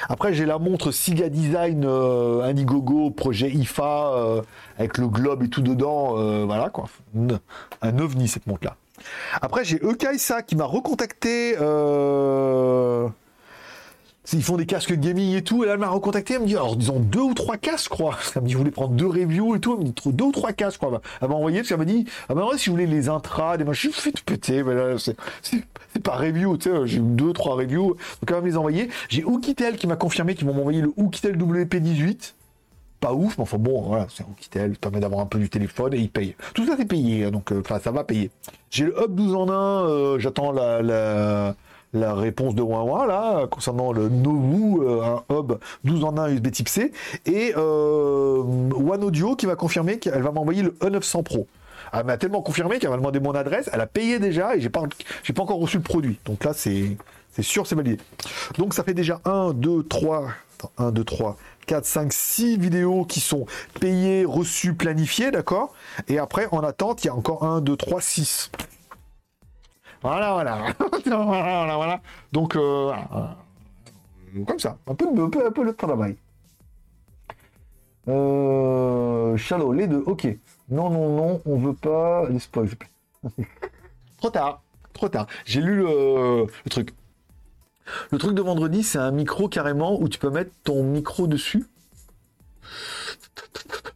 Après, 0.09 0.35
j'ai 0.35 0.47
la 0.47 0.59
montre 0.59 0.91
Siga 0.91 1.29
Design 1.29 1.85
euh, 1.85 2.43
Indiegogo, 2.43 3.11
projet 3.11 3.51
IFA, 3.51 4.13
euh, 4.15 4.43
avec 4.79 4.99
le 4.99 5.09
globe 5.09 5.43
et 5.43 5.49
tout 5.49 5.63
dedans. 5.63 6.19
Euh, 6.19 6.45
voilà 6.45 6.71
quoi. 6.71 6.87
Un 7.83 7.99
ovni 7.99 8.29
cette 8.29 8.47
montre-là. 8.47 8.77
Après, 9.41 9.65
j'ai 9.65 9.77
Ekaisa 9.77 10.43
qui 10.43 10.57
m'a 10.57 10.65
recontacté. 10.65 11.57
Ils 14.33 14.43
font 14.43 14.57
des 14.57 14.67
casques 14.67 14.93
gaming 14.93 15.35
et 15.35 15.43
tout, 15.43 15.65
et 15.65 15.69
elle 15.69 15.79
m'a 15.79 15.89
recontacté, 15.89 16.35
elle 16.35 16.43
me 16.43 16.47
dit, 16.47 16.55
alors, 16.55 16.77
disons, 16.77 17.01
deux 17.01 17.21
ou 17.21 17.35
trois 17.35 17.57
casques, 17.57 17.87
je 17.87 17.89
crois. 17.89 18.19
Elle 18.37 18.43
me 18.43 18.47
dit, 18.47 18.53
je 18.53 18.59
voulais 18.59 18.71
prendre 18.71 18.93
deux 18.93 19.07
reviews 19.07 19.57
et 19.57 19.61
tout, 19.61 19.73
elle 19.73 19.87
me 19.87 19.91
dit, 19.91 20.13
deux 20.13 20.25
ou 20.25 20.33
trois 20.33 20.53
casques, 20.53 20.79
quoi. 20.79 21.01
Elle 21.21 21.29
m'a 21.29 21.35
envoyé, 21.35 21.59
parce 21.59 21.69
qu'elle 21.69 21.79
m'a 21.79 21.85
dit, 21.85 22.05
ah 22.29 22.35
ben, 22.35 22.47
si 22.57 22.69
vous 22.69 22.77
voulez 22.77 22.87
les 22.87 23.09
intras, 23.09 23.57
des 23.57 23.65
machins, 23.65 23.91
je 23.93 24.01
fais 24.01 24.13
tout 24.13 24.23
péter, 24.25 24.63
mais 24.63 24.75
là, 24.75 24.97
c'est, 24.99 25.17
pas 26.03 26.17
review, 26.17 26.57
tu 26.59 26.71
sais, 26.71 26.77
j'ai 26.87 26.99
eu 26.99 27.03
deux, 27.03 27.33
trois 27.33 27.57
reviews, 27.57 27.95
donc 27.95 28.29
elle 28.29 28.35
va 28.35 28.41
me 28.41 28.47
les 28.47 28.57
envoyer. 28.57 28.89
J'ai 29.09 29.25
Oukitel 29.25 29.77
qui 29.77 29.87
m'a 29.87 29.97
confirmé 29.97 30.35
qu'ils 30.35 30.47
vont 30.47 30.55
m'envoyer 30.55 30.83
le 30.83 30.93
Oukitel 30.97 31.37
WP18 31.37 32.35
pas 33.01 33.15
ouf, 33.15 33.39
mais 33.39 33.43
enfin 33.43 33.57
bon, 33.57 33.81
voilà, 33.81 34.07
c'est 34.11 34.23
un 34.23 34.27
Oukitel, 34.27 34.77
permet 34.77 35.01
d'avoir 35.01 35.23
un 35.23 35.27
peu 35.27 35.39
du 35.39 35.49
téléphone 35.49 35.95
et 35.95 35.97
il 35.97 36.11
paye. 36.11 36.37
Tout 36.53 36.67
ça 36.67 36.75
c'est 36.77 36.85
payé, 36.85 37.25
hein, 37.25 37.31
donc 37.31 37.51
euh, 37.51 37.61
enfin 37.61 37.79
ça 37.79 37.91
va 37.91 38.05
payer. 38.05 38.31
J'ai 38.71 38.85
le 38.85 38.95
Hub 39.03 39.15
12 39.15 39.35
en 39.35 39.49
1, 39.49 39.53
euh, 39.55 40.19
j'attends 40.19 40.53
la 40.53 41.55
réponse 41.95 42.55
de 42.55 42.63
Huawei 42.63 43.07
là 43.07 43.47
concernant 43.47 43.93
le 43.93 44.09
Novu, 44.09 44.81
euh, 44.83 45.03
un 45.03 45.23
hub 45.35 45.59
12 45.85 46.05
en 46.05 46.17
1 46.17 46.31
USB 46.31 46.51
type 46.51 46.69
C, 46.69 46.93
et 47.27 47.53
euh, 47.57 48.43
One 48.43 49.05
Audio 49.05 49.37
qui 49.37 49.47
va 49.47 49.57
confirmer 49.57 49.99
qu'elle 49.99 50.23
va 50.23 50.31
m'envoyer 50.31 50.63
le 50.63 50.71
E900 50.81 51.23
Pro. 51.23 51.47
Elle 51.93 52.05
m'a 52.05 52.17
tellement 52.17 52.43
confirmé 52.43 52.79
qu'elle 52.79 52.91
m'a 52.91 52.97
demandé 52.97 53.19
mon 53.21 53.33
adresse, 53.33 53.69
elle 53.73 53.81
a 53.81 53.87
payé 53.87 54.19
déjà 54.19 54.55
et 54.55 54.61
j'ai 54.61 54.69
pas, 54.69 54.85
j'ai 55.25 55.33
pas 55.33 55.43
encore 55.43 55.59
reçu 55.59 55.79
le 55.79 55.83
produit. 55.83 56.21
Donc 56.25 56.45
là, 56.45 56.53
c'est, 56.55 56.97
c'est 57.33 57.43
sûr, 57.43 57.67
c'est 57.67 57.75
validé. 57.75 57.99
Donc 58.59 58.75
ça 58.75 58.85
fait 58.85 58.95
déjà 58.95 59.21
1, 59.25 59.55
2, 59.55 59.85
3, 59.85 60.29
1, 60.79 60.93
2, 60.93 61.05
3, 61.05 61.37
4, 61.67 61.85
5, 61.85 62.13
6 62.13 62.59
vidéos 62.59 63.05
qui 63.05 63.21
sont 63.21 63.47
payées, 63.81 64.25
reçues, 64.25 64.75
planifiées, 64.75 65.31
d'accord? 65.31 65.75
Et 66.09 66.19
après, 66.19 66.47
en 66.53 66.61
attente, 66.61 67.03
il 67.03 67.09
y 67.09 67.11
a 67.11 67.15
encore 67.15 67.45
1, 67.45 67.61
2, 67.61 67.77
3, 67.77 68.01
6. 68.01 68.51
Voilà, 70.03 70.33
voilà. 70.33 70.75
voilà, 71.05 71.77
voilà. 71.77 72.01
Donc, 72.33 72.57
euh, 72.57 72.93
comme 74.47 74.59
ça, 74.59 74.79
un 74.87 74.95
peu, 74.95 75.07
un 75.09 75.29
peu, 75.29 75.47
un 75.47 75.51
peu 75.51 75.65
le 75.65 75.75
travail. 75.75 76.17
Euh, 78.09 79.37
Shallow, 79.37 79.73
les 79.73 79.87
deux, 79.87 80.03
ok. 80.07 80.27
Non, 80.71 80.91
non, 80.91 81.15
non, 81.15 81.43
on 81.45 81.59
veut 81.59 81.75
pas 81.75 82.29
les 82.29 82.39
spoils. 82.39 82.71
trop 84.19 84.31
tard, 84.31 84.63
trop 84.93 85.09
tard. 85.09 85.27
J'ai 85.45 85.61
lu 85.61 85.77
le, 85.77 86.47
le 86.47 86.71
truc. 86.71 86.95
Le 88.11 88.19
truc 88.19 88.35
de 88.35 88.43
vendredi, 88.43 88.83
c'est 88.83 88.99
un 88.99 89.11
micro 89.11 89.49
carrément 89.49 90.01
où 90.01 90.09
tu 90.09 90.19
peux 90.19 90.31
mettre 90.31 90.53
ton 90.65 90.83
micro 90.83 91.27
dessus. 91.27 91.67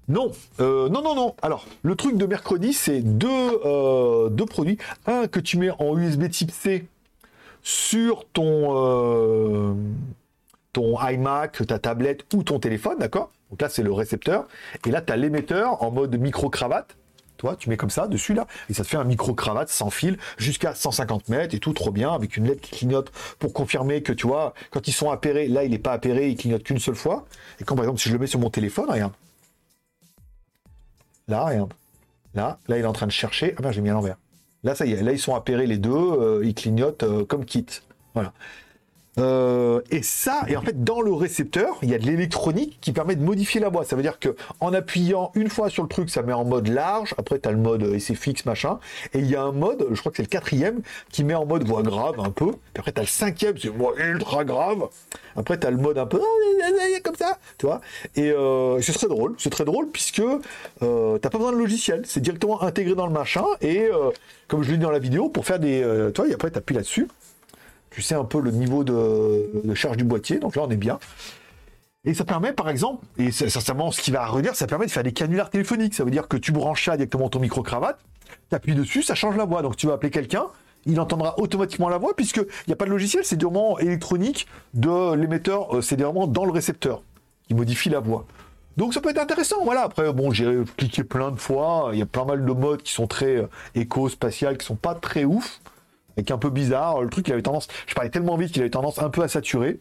Non, 0.08 0.32
euh, 0.60 0.88
non, 0.88 1.02
non, 1.02 1.14
non. 1.14 1.34
Alors, 1.40 1.66
le 1.82 1.94
truc 1.96 2.16
de 2.16 2.26
mercredi, 2.26 2.72
c'est 2.72 3.00
deux, 3.00 3.28
euh, 3.64 4.30
produits. 4.46 4.78
Un 5.06 5.26
que 5.26 5.40
tu 5.40 5.58
mets 5.58 5.70
en 5.70 5.96
USB 5.96 6.28
type 6.28 6.50
C 6.50 6.86
sur 7.62 8.26
ton, 8.26 8.76
euh, 8.76 9.74
ton 10.72 10.96
iMac, 11.00 11.66
ta 11.66 11.78
tablette 11.78 12.26
ou 12.34 12.42
ton 12.42 12.58
téléphone, 12.58 12.98
d'accord? 12.98 13.30
Donc 13.50 13.62
là, 13.62 13.68
c'est 13.68 13.82
le 13.82 13.92
récepteur. 13.92 14.46
Et 14.86 14.90
là, 14.90 15.00
tu 15.00 15.12
as 15.12 15.16
l'émetteur 15.16 15.82
en 15.82 15.90
mode 15.90 16.14
micro-cravate. 16.18 16.96
Tu 17.58 17.68
mets 17.68 17.76
comme 17.76 17.90
ça 17.90 18.08
dessus 18.08 18.34
là, 18.34 18.46
et 18.70 18.74
ça 18.74 18.82
te 18.82 18.88
fait 18.88 18.96
un 18.96 19.04
micro-cravate 19.04 19.68
sans 19.68 19.90
fil 19.90 20.18
jusqu'à 20.38 20.74
150 20.74 21.28
mètres 21.28 21.54
et 21.54 21.58
tout, 21.58 21.72
trop 21.72 21.90
bien, 21.90 22.12
avec 22.12 22.36
une 22.36 22.46
LED 22.46 22.60
qui 22.60 22.76
clignote 22.76 23.12
pour 23.38 23.52
confirmer 23.52 24.02
que 24.02 24.12
tu 24.12 24.26
vois, 24.26 24.54
quand 24.70 24.88
ils 24.88 24.92
sont 24.92 25.10
appairés, 25.10 25.48
là 25.48 25.64
il 25.64 25.70
n'est 25.70 25.78
pas 25.78 25.92
appairé, 25.92 26.30
il 26.30 26.36
clignote 26.36 26.62
qu'une 26.62 26.78
seule 26.78 26.94
fois. 26.94 27.26
Et 27.60 27.64
quand 27.64 27.76
par 27.76 27.84
exemple, 27.84 28.00
si 28.00 28.08
je 28.08 28.14
le 28.14 28.18
mets 28.18 28.26
sur 28.26 28.40
mon 28.40 28.50
téléphone, 28.50 28.90
rien, 28.90 29.12
Là, 31.28 31.44
regarde. 31.44 31.72
Là, 32.34 32.58
là, 32.68 32.78
il 32.78 32.82
est 32.82 32.86
en 32.86 32.92
train 32.92 33.06
de 33.06 33.12
chercher. 33.12 33.54
Ah 33.56 33.62
ben, 33.62 33.72
j'ai 33.72 33.80
mis 33.80 33.90
à 33.90 33.92
l'envers. 33.92 34.16
Là, 34.62 34.74
ça 34.74 34.86
y 34.86 34.92
est. 34.92 35.02
Là, 35.02 35.12
ils 35.12 35.18
sont 35.18 35.34
appairés 35.34 35.66
les 35.66 35.78
deux. 35.78 35.92
Euh, 35.92 36.44
ils 36.44 36.54
clignotent 36.54 37.02
euh, 37.02 37.24
comme 37.24 37.44
kit. 37.44 37.66
Voilà. 38.14 38.32
Euh, 39.18 39.80
et 39.90 40.02
ça, 40.02 40.42
et 40.48 40.56
en 40.56 40.62
fait, 40.62 40.82
dans 40.82 41.00
le 41.00 41.12
récepteur, 41.12 41.78
il 41.82 41.90
y 41.90 41.94
a 41.94 41.98
de 41.98 42.06
l'électronique 42.06 42.78
qui 42.80 42.92
permet 42.92 43.16
de 43.16 43.22
modifier 43.22 43.60
la 43.60 43.68
voix. 43.68 43.84
Ça 43.84 43.96
veut 43.96 44.02
dire 44.02 44.18
que 44.18 44.34
en 44.60 44.72
appuyant 44.72 45.30
une 45.34 45.48
fois 45.48 45.70
sur 45.70 45.82
le 45.82 45.88
truc, 45.88 46.10
ça 46.10 46.22
met 46.22 46.32
en 46.32 46.44
mode 46.44 46.68
large. 46.68 47.14
Après, 47.18 47.38
tu 47.38 47.48
as 47.48 47.52
le 47.52 47.58
mode 47.58 47.82
essai 47.82 48.14
fixe, 48.14 48.44
machin. 48.44 48.78
Et 49.12 49.18
il 49.18 49.30
y 49.30 49.36
a 49.36 49.42
un 49.42 49.52
mode, 49.52 49.86
je 49.90 50.00
crois 50.00 50.10
que 50.10 50.16
c'est 50.16 50.24
le 50.24 50.28
quatrième, 50.28 50.80
qui 51.10 51.24
met 51.24 51.34
en 51.34 51.46
mode 51.46 51.66
voix 51.66 51.82
grave 51.82 52.18
un 52.18 52.30
peu. 52.30 52.52
Puis 52.52 52.80
après, 52.80 52.92
tu 52.92 53.00
as 53.00 53.04
le 53.04 53.08
cinquième, 53.08 53.56
c'est 53.58 53.68
voix 53.68 53.94
ultra 53.98 54.44
grave. 54.44 54.88
Après, 55.36 55.58
tu 55.58 55.66
as 55.66 55.70
le 55.70 55.76
mode 55.76 55.98
un 55.98 56.06
peu 56.06 56.20
comme 57.02 57.16
ça, 57.16 57.38
tu 57.58 57.66
vois. 57.66 57.80
Et 58.16 58.30
euh, 58.30 58.80
c'est 58.80 58.92
très 58.92 59.08
drôle. 59.08 59.34
C'est 59.38 59.50
très 59.50 59.64
drôle 59.64 59.88
puisque 59.90 60.22
euh, 60.82 61.18
t'as 61.18 61.30
pas 61.30 61.38
besoin 61.38 61.52
de 61.52 61.58
logiciel. 61.58 62.02
C'est 62.04 62.20
directement 62.20 62.62
intégré 62.62 62.94
dans 62.94 63.06
le 63.06 63.12
machin. 63.12 63.44
Et 63.60 63.84
euh, 63.84 64.10
comme 64.48 64.62
je 64.62 64.70
l'ai 64.70 64.76
dit 64.76 64.82
dans 64.82 64.90
la 64.90 64.98
vidéo, 64.98 65.28
pour 65.28 65.46
faire 65.46 65.58
des. 65.58 65.82
Euh, 65.82 66.10
toi, 66.10 66.26
et 66.28 66.34
après, 66.34 66.50
tu 66.50 66.58
appuies 66.58 66.74
là-dessus 66.74 67.08
tu 67.94 68.02
sais 68.02 68.16
un 68.16 68.24
peu 68.24 68.40
le 68.40 68.50
niveau 68.50 68.82
de, 68.82 69.74
charge 69.74 69.96
du 69.96 70.04
boîtier, 70.04 70.38
donc 70.38 70.56
là 70.56 70.62
on 70.64 70.70
est 70.70 70.76
bien. 70.76 70.98
Et 72.04 72.12
ça 72.12 72.24
permet 72.24 72.52
par 72.52 72.68
exemple, 72.68 73.06
et 73.18 73.30
c'est 73.30 73.48
sincèrement 73.48 73.92
ce 73.92 74.02
qui 74.02 74.10
va 74.10 74.26
revenir, 74.26 74.56
ça 74.56 74.66
permet 74.66 74.86
de 74.86 74.90
faire 74.90 75.04
des 75.04 75.12
canulars 75.12 75.48
téléphoniques. 75.48 75.94
Ça 75.94 76.04
veut 76.04 76.10
dire 76.10 76.26
que 76.26 76.36
tu 76.36 76.52
branches 76.52 76.84
ça 76.84 76.96
directement 76.96 77.28
ton 77.28 77.38
micro-cravate, 77.38 77.98
tu 78.50 78.56
appuies 78.56 78.74
dessus, 78.74 79.02
ça 79.02 79.14
change 79.14 79.36
la 79.36 79.44
voix. 79.44 79.62
Donc 79.62 79.76
tu 79.76 79.86
vas 79.86 79.94
appeler 79.94 80.10
quelqu'un, 80.10 80.46
il 80.86 81.00
entendra 81.00 81.38
automatiquement 81.38 81.88
la 81.88 81.98
voix, 81.98 82.14
puisqu'il 82.16 82.46
n'y 82.66 82.72
a 82.72 82.76
pas 82.76 82.84
de 82.84 82.90
logiciel, 82.90 83.24
c'est 83.24 83.36
durement 83.36 83.78
électronique 83.78 84.48
de 84.74 85.14
l'émetteur, 85.14 85.76
euh, 85.76 85.80
c'est 85.80 85.98
vraiment 85.98 86.26
dans 86.26 86.44
le 86.44 86.52
récepteur 86.52 87.02
qui 87.46 87.54
modifie 87.54 87.90
la 87.90 88.00
voix. 88.00 88.26
Donc 88.76 88.92
ça 88.92 89.00
peut 89.00 89.10
être 89.10 89.22
intéressant, 89.22 89.62
voilà. 89.62 89.82
Après, 89.82 90.12
bon, 90.12 90.32
j'ai 90.32 90.62
cliqué 90.76 91.04
plein 91.04 91.30
de 91.30 91.36
fois, 91.38 91.90
il 91.92 92.00
y 92.00 92.02
a 92.02 92.06
pas 92.06 92.24
mal 92.24 92.44
de 92.44 92.52
modes 92.52 92.82
qui 92.82 92.92
sont 92.92 93.06
très 93.06 93.36
euh, 93.36 93.46
éco-spatial, 93.76 94.58
qui 94.58 94.66
sont 94.66 94.74
pas 94.74 94.94
très 94.94 95.24
ouf, 95.24 95.60
avec 96.16 96.30
un 96.30 96.38
peu 96.38 96.50
bizarre. 96.50 97.02
Le 97.02 97.10
truc, 97.10 97.28
il 97.28 97.32
avait 97.32 97.42
tendance, 97.42 97.68
je 97.86 97.94
parlais 97.94 98.10
tellement 98.10 98.36
vite 98.36 98.52
qu'il 98.52 98.62
avait 98.62 98.70
tendance 98.70 98.98
un 99.00 99.10
peu 99.10 99.22
à 99.22 99.28
saturer. 99.28 99.80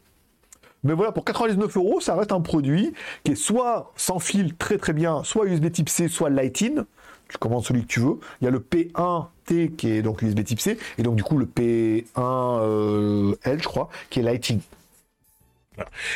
Mais 0.84 0.93
voilà, 0.93 1.11
pour 1.13 1.23
99 1.23 1.77
euros, 1.77 2.01
ça 2.01 2.15
reste 2.15 2.31
un 2.34 2.41
produit 2.41 2.93
qui 3.23 3.31
est 3.31 3.36
soit 3.36 3.93
sans 3.95 4.19
fil 4.19 4.55
très 4.55 4.77
très 4.77 4.93
bien, 4.93 5.23
soit 5.23 5.45
USB 5.47 5.71
type 5.71 5.89
C, 5.89 6.07
soit 6.09 6.29
Lighting. 6.29 6.81
Tu 7.29 7.38
commandes 7.38 7.63
celui 7.63 7.84
que 7.84 7.88
tu 7.88 8.01
veux. 8.01 8.19
Il 8.41 8.45
y 8.45 8.47
a 8.47 8.51
le 8.51 8.59
P1T 8.59 9.75
qui 9.75 9.91
est 9.91 10.01
donc 10.01 10.21
USB 10.21 10.43
type 10.43 10.59
C, 10.59 10.77
et 10.97 11.03
donc 11.03 11.15
du 11.15 11.23
coup 11.23 11.38
le 11.38 11.45
P1L, 11.45 12.05
euh, 12.17 13.36
je 13.45 13.63
crois, 13.63 13.89
qui 14.09 14.19
est 14.19 14.23
Lighting. 14.23 14.59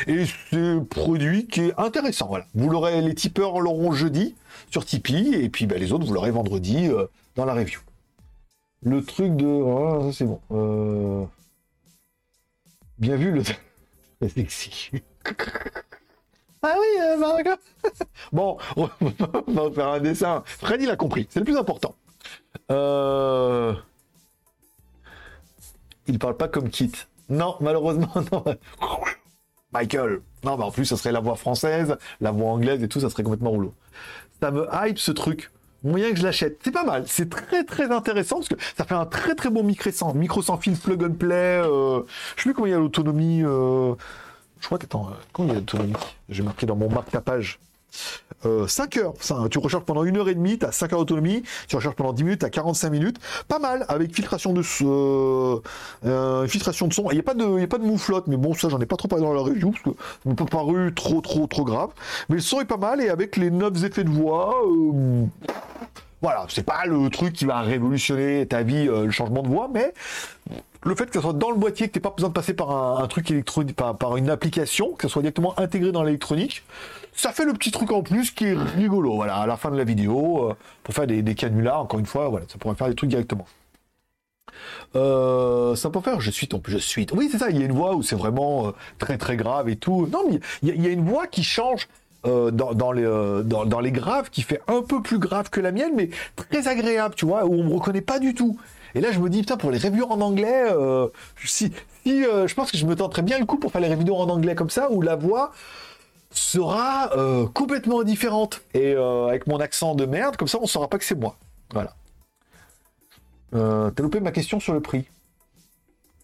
Et 0.06 0.24
c'est 0.50 0.56
un 0.56 0.84
produit 0.84 1.46
qui 1.46 1.62
est 1.62 1.74
intéressant. 1.78 2.28
Voilà. 2.28 2.46
Vous 2.54 2.68
l'aurez, 2.68 3.00
les 3.00 3.14
tipeurs 3.14 3.60
l'auront 3.60 3.92
jeudi 3.92 4.36
sur 4.70 4.84
Tipeee, 4.84 5.34
et 5.34 5.48
puis 5.48 5.66
ben, 5.66 5.80
les 5.80 5.92
autres, 5.92 6.06
vous 6.06 6.12
l'aurez 6.12 6.30
vendredi 6.30 6.88
euh, 6.88 7.06
dans 7.36 7.44
la 7.44 7.54
review. 7.54 7.80
Le 8.82 9.04
truc 9.04 9.36
de. 9.36 10.02
Ça 10.02 10.12
c'est 10.12 10.24
bon. 10.24 10.40
Euh, 10.50 11.24
bien 12.98 13.16
vu 13.16 13.32
le. 13.32 13.42
Ah 16.60 16.74
oui, 16.76 16.86
euh, 17.00 17.54
bon, 18.32 18.58
on 18.76 18.88
va 19.46 19.70
faire 19.70 19.88
un 19.88 20.00
dessin. 20.00 20.42
Freddy 20.44 20.86
l'a 20.86 20.96
compris, 20.96 21.28
c'est 21.30 21.38
le 21.38 21.44
plus 21.44 21.56
important. 21.56 21.94
Euh... 22.72 23.74
Il 26.08 26.18
parle 26.18 26.36
pas 26.36 26.48
comme 26.48 26.68
Kit. 26.68 26.90
Non, 27.28 27.56
malheureusement, 27.60 28.12
non. 28.32 28.44
Michael. 29.72 30.20
Non, 30.42 30.56
mais 30.56 30.64
en 30.64 30.70
plus, 30.72 30.86
ça 30.86 30.96
serait 30.96 31.12
la 31.12 31.20
voix 31.20 31.36
française, 31.36 31.96
la 32.20 32.32
voix 32.32 32.50
anglaise 32.50 32.82
et 32.82 32.88
tout, 32.88 33.00
ça 33.00 33.10
serait 33.10 33.22
complètement 33.22 33.50
rouleau. 33.50 33.74
Ça 34.40 34.50
me 34.50 34.66
hype 34.72 34.98
ce 34.98 35.12
truc. 35.12 35.50
Moyen 35.84 36.10
que 36.10 36.16
je 36.16 36.24
l'achète. 36.24 36.60
C'est 36.64 36.72
pas 36.72 36.84
mal. 36.84 37.04
C'est 37.06 37.30
très 37.30 37.64
très 37.64 37.90
intéressant 37.92 38.36
parce 38.36 38.48
que 38.48 38.56
ça 38.76 38.84
fait 38.84 38.94
un 38.94 39.06
très 39.06 39.34
très 39.34 39.50
bon 39.50 39.62
micro 39.62 39.90
sans, 39.90 40.12
micro 40.14 40.42
sans 40.42 40.58
fil 40.58 40.76
plug 40.76 41.04
and 41.04 41.14
play. 41.14 41.60
Euh, 41.62 42.02
je 42.36 42.42
sais 42.42 42.48
plus 42.48 42.54
comment 42.54 42.66
il 42.66 42.70
y 42.70 42.74
a 42.74 42.78
l'autonomie. 42.78 43.42
Euh, 43.44 43.94
je 44.60 44.66
crois 44.66 44.78
que, 44.78 44.86
attends, 44.86 45.08
euh, 45.08 45.14
comment 45.32 45.48
il 45.48 45.52
y 45.52 45.56
a 45.56 45.60
l'autonomie? 45.60 45.92
J'ai 46.28 46.42
marqué 46.42 46.66
dans 46.66 46.76
mon 46.76 46.90
marque 46.90 47.10
tapage. 47.10 47.60
5 48.42 48.96
heures. 48.98 49.14
Ça, 49.20 49.36
tu 49.50 49.58
recharges 49.58 49.84
pendant 49.84 50.04
une 50.04 50.16
heure 50.16 50.28
et 50.28 50.34
demie, 50.34 50.58
tu 50.58 50.66
as 50.66 50.72
5 50.72 50.92
heures 50.92 50.98
d'autonomie. 51.00 51.42
Tu 51.68 51.76
recharges 51.76 51.96
pendant 51.96 52.12
10 52.12 52.24
minutes, 52.24 52.40
tu 52.40 52.46
as 52.46 52.50
45 52.50 52.90
minutes. 52.90 53.16
Pas 53.48 53.58
mal, 53.58 53.84
avec 53.88 54.14
filtration 54.14 54.52
de, 54.52 54.62
euh, 54.84 56.46
filtration 56.46 56.86
de 56.86 56.92
son. 56.92 57.10
Il 57.10 57.14
n'y 57.14 57.20
a, 57.20 57.22
pas 57.22 57.34
de, 57.34 57.58
y 57.58 57.64
a 57.64 57.66
pas 57.66 57.78
de 57.78 57.84
mouflotte, 57.84 58.26
mais 58.26 58.36
bon, 58.36 58.54
ça, 58.54 58.68
j'en 58.68 58.80
ai 58.80 58.86
pas 58.86 58.96
trop 58.96 59.08
parlé 59.08 59.24
dans 59.24 59.32
la 59.32 59.40
review, 59.40 59.70
parce 59.70 59.82
que 59.82 59.90
ça 59.90 60.28
m'a 60.28 60.34
pas 60.34 60.44
paru 60.44 60.92
trop, 60.94 61.20
trop, 61.20 61.46
trop 61.46 61.64
grave. 61.64 61.90
Mais 62.28 62.36
le 62.36 62.42
son 62.42 62.60
est 62.60 62.64
pas 62.64 62.76
mal, 62.76 63.00
et 63.00 63.08
avec 63.08 63.36
les 63.36 63.50
9 63.50 63.84
effets 63.84 64.04
de 64.04 64.10
voix, 64.10 64.54
euh, 64.64 65.24
voilà, 66.20 66.46
c'est 66.48 66.64
pas 66.64 66.84
le 66.86 67.10
truc 67.10 67.32
qui 67.32 67.44
va 67.44 67.60
révolutionner 67.60 68.46
ta 68.46 68.62
vie, 68.62 68.88
euh, 68.88 69.04
le 69.04 69.10
changement 69.10 69.42
de 69.42 69.48
voix, 69.48 69.70
mais 69.72 69.92
le 70.84 70.94
fait 70.94 71.06
que 71.06 71.14
ça 71.14 71.20
soit 71.20 71.32
dans 71.32 71.50
le 71.50 71.56
boîtier, 71.56 71.88
que 71.88 71.92
tu 71.92 72.00
pas 72.00 72.10
besoin 72.10 72.28
de 72.28 72.34
passer 72.34 72.54
par 72.54 72.70
un, 73.00 73.06
truc 73.06 73.30
électronique, 73.30 73.76
par, 73.76 74.16
une 74.16 74.30
application, 74.30 74.92
que 74.92 75.02
ça 75.02 75.12
soit 75.12 75.22
directement 75.22 75.58
intégré 75.58 75.92
dans 75.92 76.02
l'électronique, 76.02 76.64
ça 77.18 77.32
fait 77.32 77.44
le 77.44 77.52
petit 77.52 77.72
truc 77.72 77.90
en 77.90 78.02
plus 78.02 78.30
qui 78.30 78.44
est 78.46 78.54
rigolo. 78.54 79.16
Voilà, 79.16 79.36
à 79.36 79.46
la 79.46 79.56
fin 79.56 79.70
de 79.70 79.76
la 79.76 79.84
vidéo, 79.84 80.50
euh, 80.50 80.54
pour 80.84 80.94
faire 80.94 81.06
des, 81.06 81.34
canulars, 81.34 81.80
encore 81.80 81.98
une 81.98 82.06
fois, 82.06 82.28
voilà, 82.28 82.46
ça 82.48 82.58
pourrait 82.58 82.76
faire 82.76 82.88
des 82.88 82.94
trucs 82.94 83.10
directement. 83.10 83.44
Euh, 84.96 85.76
ça 85.76 85.90
peut 85.90 86.00
faire 86.00 86.20
je 86.20 86.30
suis 86.30 86.48
ton 86.48 86.60
je 86.66 86.78
suis 86.78 87.06
oui 87.12 87.28
c'est 87.30 87.38
ça 87.38 87.50
il 87.50 87.58
y 87.58 87.62
a 87.62 87.66
une 87.66 87.72
voix 87.72 87.94
où 87.94 88.02
c'est 88.02 88.16
vraiment 88.16 88.68
euh, 88.68 88.70
très 88.98 89.18
très 89.18 89.36
grave 89.36 89.68
et 89.68 89.76
tout 89.76 90.08
non 90.10 90.24
mais 90.28 90.40
il 90.62 90.82
y, 90.82 90.86
a 90.86 90.90
une 90.90 91.04
voix 91.04 91.26
qui 91.26 91.44
change 91.44 91.86
dans, 92.24 92.92
les, 92.92 93.92
graves 93.92 94.30
qui 94.30 94.42
fait 94.42 94.60
un 94.66 94.80
peu 94.80 95.00
plus 95.02 95.18
grave 95.18 95.50
que 95.50 95.60
la 95.60 95.70
mienne 95.70 95.92
mais 95.94 96.08
très 96.34 96.66
agréable 96.66 97.14
tu 97.14 97.26
vois 97.26 97.44
où 97.44 97.52
on 97.52 97.62
me 97.62 97.74
reconnaît 97.74 98.00
pas 98.00 98.18
du 98.18 98.34
tout 98.34 98.58
et 98.94 99.02
là, 99.02 99.12
je 99.12 99.18
me 99.20 99.28
dis, 99.28 99.40
putain, 99.40 99.58
pour 99.58 99.70
les 99.70 99.76
reviews 99.76 100.06
en 100.06 100.22
anglais, 100.22 100.64
si, 101.44 101.70
si 102.04 102.22
je 102.22 102.54
pense 102.54 102.72
que 102.72 102.78
je 102.78 102.86
me 102.86 102.96
tenterais 102.96 103.20
bien 103.20 103.38
le 103.38 103.44
coup 103.44 103.58
pour 103.58 103.70
faire 103.70 103.82
les 103.82 103.94
reviews 103.94 104.14
en 104.14 104.30
anglais 104.30 104.54
comme 104.54 104.70
ça, 104.70 104.90
où 104.90 105.02
la 105.02 105.14
voix 105.14 105.52
sera 106.38 107.16
euh, 107.16 107.46
complètement 107.46 108.02
différente. 108.02 108.62
Et 108.74 108.94
avec 108.94 109.46
mon 109.46 109.58
accent 109.58 109.94
de 109.94 110.06
merde, 110.06 110.36
comme 110.36 110.48
ça, 110.48 110.58
on 110.60 110.66
saura 110.66 110.88
pas 110.88 110.98
que 110.98 111.04
c'est 111.04 111.18
moi. 111.18 111.36
Voilà. 111.72 111.94
T'as 113.52 114.02
loupé 114.02 114.20
ma 114.20 114.30
question 114.30 114.60
sur 114.60 114.74
le 114.74 114.80
prix. 114.80 115.06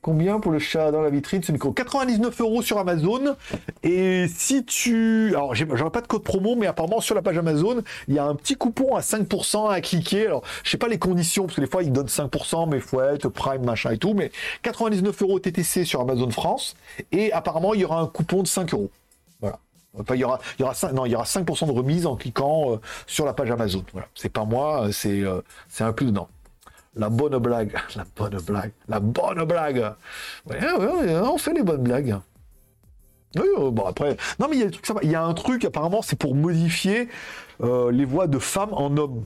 Combien 0.04 0.38
pour 0.38 0.52
le 0.52 0.58
chat 0.58 0.90
dans 0.90 1.00
la 1.00 1.08
vitrine 1.08 1.42
ce 1.42 1.50
micro? 1.50 1.72
99 1.72 2.38
euros 2.42 2.60
sur 2.60 2.76
Amazon. 2.76 3.36
Et 3.82 4.26
si 4.28 4.62
tu. 4.62 5.28
Alors, 5.30 5.54
j'aurais 5.54 5.90
pas 5.90 6.02
de 6.02 6.06
code 6.06 6.22
promo, 6.22 6.56
mais 6.56 6.66
apparemment, 6.66 7.00
sur 7.00 7.14
la 7.14 7.22
page 7.22 7.38
Amazon, 7.38 7.82
il 8.06 8.14
y 8.14 8.18
a 8.18 8.26
un 8.26 8.34
petit 8.34 8.54
coupon 8.54 8.96
à 8.96 9.00
5% 9.00 9.70
à 9.70 9.80
cliquer. 9.80 10.26
Alors, 10.26 10.42
je 10.62 10.68
sais 10.68 10.76
pas 10.76 10.88
les 10.88 10.98
conditions, 10.98 11.44
parce 11.46 11.56
que 11.56 11.62
des 11.62 11.66
fois, 11.66 11.82
ils 11.82 11.90
donnent 11.90 12.08
5%, 12.08 12.68
mais 12.68 12.80
faut 12.80 13.00
Prime, 13.30 13.64
machin 13.64 13.92
et 13.92 13.96
tout. 13.96 14.12
Mais 14.12 14.30
99 14.60 15.22
euros 15.22 15.38
TTC 15.38 15.86
sur 15.86 16.02
Amazon 16.02 16.28
France. 16.28 16.76
Et 17.10 17.32
apparemment, 17.32 17.72
il 17.72 17.80
y 17.80 17.84
aura 17.86 17.98
un 17.98 18.06
coupon 18.06 18.42
de 18.42 18.46
5 18.46 18.74
euros. 18.74 18.90
Voilà. 19.40 19.58
Il 20.10 20.16
y 20.16 20.24
aura, 20.24 20.40
il 20.58 20.62
y 20.62 20.64
aura 20.64 20.74
5, 20.74 20.92
non, 20.92 21.06
il 21.06 21.12
y 21.12 21.14
aura 21.14 21.24
5% 21.24 21.66
de 21.66 21.72
remise 21.72 22.06
en 22.06 22.16
cliquant 22.16 22.72
euh, 22.72 22.80
sur 23.06 23.24
la 23.24 23.32
page 23.32 23.50
Amazon. 23.50 23.84
Voilà. 23.92 24.08
C'est 24.14 24.28
pas 24.28 24.44
moi, 24.44 24.88
c'est, 24.92 25.22
euh, 25.22 25.40
c'est 25.68 25.84
un 25.84 25.92
plus 25.92 26.06
dedans. 26.06 26.28
La 26.96 27.08
bonne 27.08 27.38
blague. 27.38 27.74
La 27.96 28.04
bonne 28.16 28.40
blague. 28.40 28.72
La 28.88 29.00
bonne 29.00 29.44
blague. 29.44 29.94
On 30.46 31.38
fait 31.38 31.52
les 31.52 31.62
bonnes 31.62 31.82
blagues. 31.82 32.16
Oui, 33.36 33.46
euh, 33.58 33.70
bon 33.70 33.84
après. 33.84 34.16
Non, 34.38 34.46
mais 34.48 34.56
il 34.56 34.62
y 34.62 34.64
a 34.64 34.68
Il 35.02 35.10
y 35.10 35.14
a 35.14 35.24
un 35.24 35.34
truc, 35.34 35.64
apparemment, 35.64 36.02
c'est 36.02 36.18
pour 36.18 36.34
modifier 36.34 37.08
euh, 37.62 37.90
les 37.90 38.04
voix 38.04 38.26
de 38.26 38.38
femmes 38.38 38.72
en 38.72 38.96
hommes. 38.96 39.24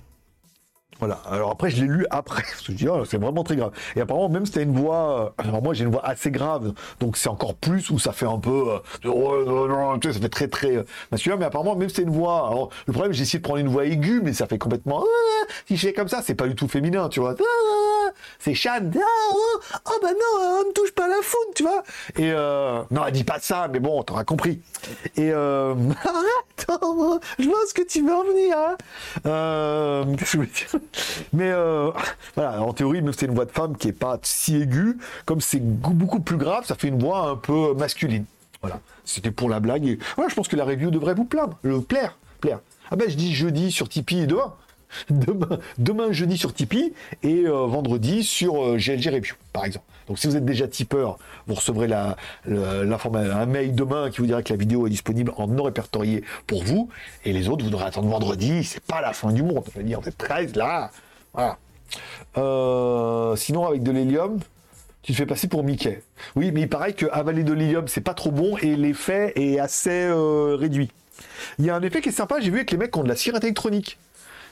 Voilà. 0.98 1.20
Alors 1.30 1.50
après, 1.50 1.70
je 1.70 1.82
l'ai 1.82 1.88
lu 1.88 2.06
après. 2.10 2.44
Je 2.66 2.72
dis, 2.72 2.88
oh, 2.88 3.04
c'est 3.04 3.18
vraiment 3.18 3.44
très 3.44 3.56
grave. 3.56 3.72
Et 3.96 4.00
apparemment, 4.00 4.28
même 4.28 4.46
c'était 4.46 4.62
une 4.62 4.76
voix. 4.76 5.32
Euh, 5.38 5.42
alors 5.42 5.62
moi, 5.62 5.74
j'ai 5.74 5.84
une 5.84 5.90
voix 5.90 6.04
assez 6.04 6.30
grave, 6.30 6.72
donc 7.00 7.16
c'est 7.16 7.28
encore 7.28 7.54
plus 7.54 7.90
où 7.90 7.98
ça 7.98 8.12
fait 8.12 8.26
un 8.26 8.38
peu. 8.38 8.80
Euh, 9.04 9.98
ça 10.02 10.12
fait 10.12 10.28
très 10.28 10.48
très 10.48 10.84
masculin. 11.10 11.36
Mais 11.36 11.44
apparemment, 11.44 11.76
même 11.76 11.88
c'était 11.88 12.02
une 12.02 12.10
voix. 12.10 12.48
Alors, 12.48 12.70
le 12.86 12.92
problème, 12.92 13.12
j'ai 13.12 13.22
essayé 13.22 13.38
de 13.38 13.44
prendre 13.44 13.60
une 13.60 13.68
voix 13.68 13.84
aiguë, 13.84 14.20
mais 14.22 14.32
ça 14.32 14.46
fait 14.46 14.58
complètement. 14.58 15.04
si 15.66 15.76
je 15.76 15.86
fais 15.86 15.92
comme 15.92 16.08
ça, 16.08 16.20
c'est 16.22 16.34
pas 16.34 16.48
du 16.48 16.54
tout 16.54 16.68
féminin, 16.68 17.08
tu 17.08 17.20
vois. 17.20 17.34
C'est 18.38 18.54
Chan. 18.54 18.80
Oh, 18.92 19.98
bah 20.02 20.08
non, 20.10 20.60
on 20.64 20.68
ne 20.68 20.72
touche 20.72 20.92
pas 20.92 21.08
la 21.08 21.22
faune, 21.22 21.54
tu 21.54 21.62
vois. 21.62 21.82
Et 22.16 22.32
non, 22.90 23.06
elle 23.06 23.12
dit 23.12 23.24
pas 23.24 23.38
ça, 23.38 23.68
mais 23.72 23.80
bon, 23.80 24.02
t'auras 24.02 24.24
compris. 24.24 24.60
Et 25.16 25.32
arrête, 25.32 26.66
je 27.38 27.48
vois 27.48 27.66
ce 27.68 27.74
que 27.74 27.82
tu 27.82 28.02
veux 28.04 28.14
en 28.14 28.24
venir. 28.24 28.56
Hein. 28.58 28.76
Qu'est-ce 30.18 30.32
que 30.32 30.38
je 30.38 30.38
veux 30.38 30.46
dire? 30.46 30.87
Mais 31.32 31.50
euh, 31.50 31.90
voilà, 32.34 32.62
en 32.62 32.72
théorie, 32.72 33.02
même 33.02 33.12
si 33.12 33.20
c'est 33.20 33.26
une 33.26 33.34
voix 33.34 33.44
de 33.44 33.50
femme 33.50 33.76
qui 33.76 33.88
est 33.88 33.92
pas 33.92 34.18
si 34.22 34.56
aiguë, 34.56 34.98
comme 35.24 35.40
c'est 35.40 35.60
beaucoup 35.60 36.20
plus 36.20 36.36
grave, 36.36 36.64
ça 36.66 36.74
fait 36.74 36.88
une 36.88 36.98
voix 36.98 37.30
un 37.30 37.36
peu 37.36 37.74
masculine. 37.74 38.24
Voilà, 38.60 38.80
c'était 39.04 39.30
pour 39.30 39.48
la 39.48 39.60
blague. 39.60 39.98
Voilà, 40.16 40.28
je 40.28 40.34
pense 40.34 40.48
que 40.48 40.56
la 40.56 40.64
review 40.64 40.90
devrait 40.90 41.14
vous 41.14 41.24
plaindre, 41.24 41.58
le 41.62 41.80
plaire, 41.80 42.18
plaire. 42.40 42.60
Ah 42.90 42.96
ben, 42.96 43.08
je 43.08 43.16
dis 43.16 43.34
jeudi 43.34 43.70
sur 43.70 43.88
Tipeee 43.88 44.22
et 44.22 44.26
demain. 44.26 44.54
Demain, 45.10 45.58
demain 45.76 46.12
jeudi 46.12 46.38
sur 46.38 46.54
Tipeee 46.54 46.94
et 47.22 47.44
euh, 47.44 47.66
vendredi 47.66 48.24
sur 48.24 48.78
GLG 48.78 49.08
euh, 49.08 49.16
Review, 49.16 49.34
par 49.52 49.66
exemple. 49.66 49.84
Donc 50.08 50.18
si 50.18 50.26
vous 50.26 50.36
êtes 50.36 50.44
déjà 50.44 50.66
tipeur, 50.66 51.18
vous 51.46 51.54
recevrez 51.54 51.86
la, 51.86 52.16
un 52.46 53.46
mail 53.46 53.74
demain 53.74 54.10
qui 54.10 54.18
vous 54.18 54.26
dira 54.26 54.42
que 54.42 54.52
la 54.52 54.58
vidéo 54.58 54.86
est 54.86 54.90
disponible 54.90 55.32
en 55.36 55.46
non 55.46 55.64
répertorié 55.64 56.24
pour 56.46 56.64
vous. 56.64 56.88
Et 57.24 57.32
les 57.32 57.48
autres, 57.48 57.64
vous 57.64 57.70
devrez 57.70 57.84
attendre 57.84 58.08
vendredi. 58.08 58.64
C'est 58.64 58.82
pas 58.82 59.00
la 59.00 59.12
fin 59.12 59.32
du 59.32 59.42
monde. 59.42 59.64
Je 59.74 59.78
veux 59.78 59.84
dire, 59.84 60.00
vous 60.00 60.08
êtes 60.08 60.18
13 60.18 60.56
là. 60.56 60.90
Voilà. 61.34 61.58
Euh, 62.36 63.36
sinon, 63.36 63.66
avec 63.66 63.82
de 63.82 63.90
l'hélium, 63.90 64.38
tu 65.02 65.12
te 65.12 65.18
fais 65.18 65.26
passer 65.26 65.48
pour 65.48 65.62
Mickey. 65.62 66.02
Oui, 66.36 66.52
mais 66.52 66.62
il 66.62 66.68
paraît 66.68 66.92
que 66.92 67.06
avaler 67.12 67.44
de 67.44 67.52
l'hélium, 67.52 67.88
c'est 67.88 68.00
pas 68.00 68.14
trop 68.14 68.30
bon 68.30 68.56
et 68.58 68.76
l'effet 68.76 69.32
est 69.36 69.58
assez 69.58 70.04
euh, 70.04 70.56
réduit. 70.58 70.90
Il 71.58 71.64
y 71.64 71.70
a 71.70 71.76
un 71.76 71.82
effet 71.82 72.00
qui 72.00 72.10
est 72.10 72.12
sympa, 72.12 72.40
j'ai 72.40 72.50
vu 72.50 72.56
avec 72.56 72.70
les 72.70 72.76
mecs 72.76 72.92
qui 72.92 72.98
ont 72.98 73.04
de 73.04 73.08
la 73.08 73.16
cigarette 73.16 73.44
électronique. 73.44 73.98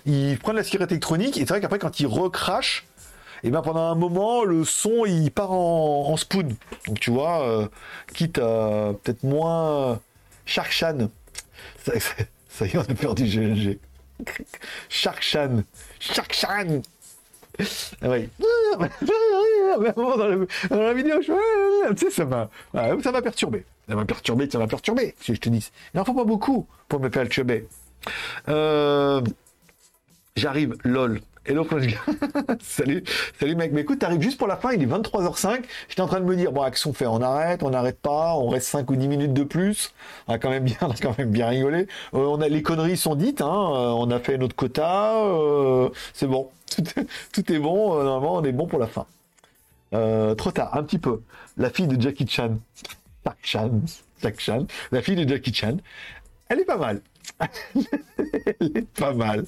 Ils 0.06 0.38
prennent 0.38 0.56
la 0.56 0.64
cigarette 0.64 0.92
électronique 0.92 1.36
et 1.36 1.40
c'est 1.40 1.48
vrai 1.48 1.60
qu'après, 1.60 1.78
quand 1.78 2.00
ils 2.00 2.06
recrachent, 2.06 2.86
et 3.42 3.50
bien 3.50 3.62
pendant 3.62 3.90
un 3.90 3.94
moment, 3.94 4.44
le 4.44 4.64
son 4.64 5.04
il 5.06 5.30
part 5.30 5.52
en, 5.52 6.16
spoon. 6.16 6.48
Donc 6.86 7.00
tu 7.00 7.10
vois, 7.10 7.42
euh, 7.42 7.68
quitte 8.14 8.38
à 8.38 8.92
peut-être 9.02 9.22
moins 9.22 10.00
Shark 10.44 10.70
Chan. 10.70 11.08
Ça, 11.84 12.66
y 12.66 12.70
est, 12.70 12.76
on 12.78 12.80
a 12.80 12.94
perdu 12.94 13.24
GLG. 13.24 13.78
Shark 14.88 15.22
Chan. 15.22 15.62
Shark 16.00 16.32
Chan. 16.32 16.80
Ah 18.02 18.10
oui. 18.10 18.28
dans, 20.70 20.76
la 20.76 20.94
vidéo, 20.94 21.20
je... 21.22 21.92
tu 21.94 22.06
sais, 22.06 22.10
ça 22.10 22.24
m'a, 22.24 22.50
ça 23.02 23.12
m'a 23.12 23.22
perturbé. 23.22 23.64
Ça 23.88 23.94
m'a 23.94 24.04
perturbé, 24.04 24.50
ça 24.50 24.58
m'a 24.58 24.66
perturbé, 24.66 25.14
si 25.20 25.34
je 25.34 25.40
te 25.40 25.48
dis. 25.48 25.70
Il 25.94 25.96
n'en 25.98 26.04
faut 26.04 26.14
pas 26.14 26.24
beaucoup 26.24 26.66
pour 26.88 27.00
me 27.00 27.08
faire 27.08 27.24
le 27.24 27.30
chebet. 27.30 27.66
Euh... 28.48 29.22
J'arrive, 30.36 30.76
lol. 30.84 31.20
Donc, 31.54 31.68
salut, 32.60 33.04
salut 33.38 33.54
mec. 33.54 33.72
Mais 33.72 33.82
écoute, 33.82 34.00
t'arrives 34.00 34.22
juste 34.22 34.38
pour 34.38 34.48
la 34.48 34.56
fin, 34.56 34.72
il 34.72 34.82
est 34.82 34.86
23h05. 34.86 35.62
J'étais 35.88 36.00
en 36.00 36.06
train 36.06 36.20
de 36.20 36.24
me 36.24 36.36
dire, 36.36 36.52
bon, 36.52 36.62
action 36.62 36.92
fait, 36.92 37.06
on 37.06 37.20
arrête, 37.20 37.62
on 37.62 37.70
n'arrête 37.70 38.00
pas, 38.00 38.34
on 38.34 38.48
reste 38.48 38.68
5 38.68 38.90
ou 38.90 38.96
10 38.96 39.08
minutes 39.08 39.32
de 39.32 39.44
plus. 39.44 39.92
On 40.26 40.34
a 40.34 40.38
quand 40.38 40.50
même 40.50 40.64
bien, 40.64 40.76
on 40.82 40.90
a 40.90 40.94
quand 40.94 41.16
même 41.18 41.30
bien 41.30 41.48
rigolé. 41.48 41.86
Euh, 42.14 42.18
on 42.18 42.40
a, 42.40 42.48
les 42.48 42.62
conneries 42.62 42.96
sont 42.96 43.14
dites, 43.14 43.40
hein. 43.40 43.46
Euh, 43.46 43.90
on 43.90 44.10
a 44.10 44.18
fait 44.18 44.38
notre 44.38 44.56
quota. 44.56 45.16
Euh, 45.16 45.88
c'est 46.12 46.26
bon. 46.26 46.50
Tout, 47.32 47.52
est 47.52 47.58
bon. 47.58 48.02
normalement, 48.02 48.34
on 48.34 48.44
est 48.44 48.52
bon 48.52 48.66
pour 48.66 48.78
la 48.78 48.88
fin. 48.88 49.06
trop 49.92 50.50
tard, 50.50 50.76
un 50.76 50.82
petit 50.82 50.98
peu. 50.98 51.22
La 51.56 51.70
fille 51.70 51.86
de 51.86 52.00
Jackie 52.00 52.26
Chan. 52.26 52.58
Jack 53.24 53.38
Chan. 53.42 53.70
Jack 54.20 54.40
Chan. 54.40 54.66
La 54.90 55.00
fille 55.00 55.16
de 55.16 55.28
Jackie 55.28 55.54
Chan. 55.54 55.76
Elle 56.48 56.60
est 56.60 56.64
pas 56.64 56.76
mal. 56.76 57.00
Elle 58.60 58.76
est 58.76 58.88
pas 58.88 59.14
mal. 59.14 59.44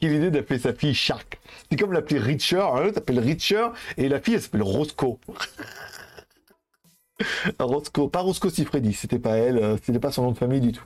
Quelle 0.00 0.14
idée 0.14 0.30
d'appeler 0.30 0.58
sa 0.58 0.72
fille 0.72 0.94
Shark. 0.94 1.38
C'est 1.70 1.78
comme 1.78 1.92
l'appeler 1.92 2.20
Richer. 2.20 2.64
Elle 2.82 2.94
s'appelle 2.94 3.18
Richer 3.18 3.68
et 3.96 4.08
la 4.08 4.20
fille, 4.20 4.34
elle 4.34 4.42
s'appelle 4.42 4.62
Roscoe. 4.62 5.18
Roscoe. 7.58 8.08
Pas 8.08 8.20
Roscoe 8.20 8.50
Sifredi, 8.50 8.92
c'était 8.92 9.18
pas 9.18 9.36
elle. 9.36 9.58
Euh, 9.58 9.76
c'était 9.82 9.98
pas 9.98 10.12
son 10.12 10.22
nom 10.22 10.32
de 10.32 10.38
famille 10.38 10.60
du 10.60 10.72
tout. 10.72 10.84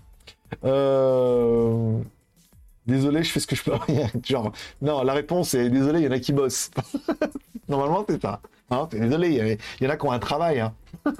Euh, 0.64 1.98
désolé, 2.86 3.22
je 3.22 3.30
fais 3.30 3.40
ce 3.40 3.46
que 3.46 3.56
je 3.56 3.62
peux. 3.62 3.72
Genre, 4.24 4.52
non, 4.82 5.02
la 5.02 5.12
réponse 5.12 5.54
est 5.54 5.70
désolé, 5.70 6.00
il 6.00 6.04
y 6.04 6.08
en 6.08 6.12
a 6.12 6.18
qui 6.18 6.32
bossent. 6.32 6.70
Normalement, 7.68 8.04
c'est 8.08 8.20
ça. 8.20 8.40
Hein, 8.70 8.88
désolé, 8.92 9.58
il 9.80 9.84
y, 9.84 9.88
en 9.88 9.90
a 9.90 9.96
qui 9.96 10.06
ont 10.06 10.12
un 10.12 10.18
travail. 10.18 10.60
Hein. 10.60 10.72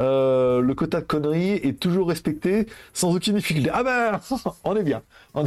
Euh, 0.00 0.60
le 0.60 0.74
quota 0.74 1.00
de 1.00 1.06
conneries 1.06 1.52
est 1.52 1.78
toujours 1.78 2.08
respecté 2.08 2.66
sans 2.92 3.14
aucune 3.14 3.36
difficulté. 3.36 3.70
Ah 3.72 3.82
ben, 3.84 4.20
on 4.64 4.74
est 4.74 4.82
bien. 4.82 5.02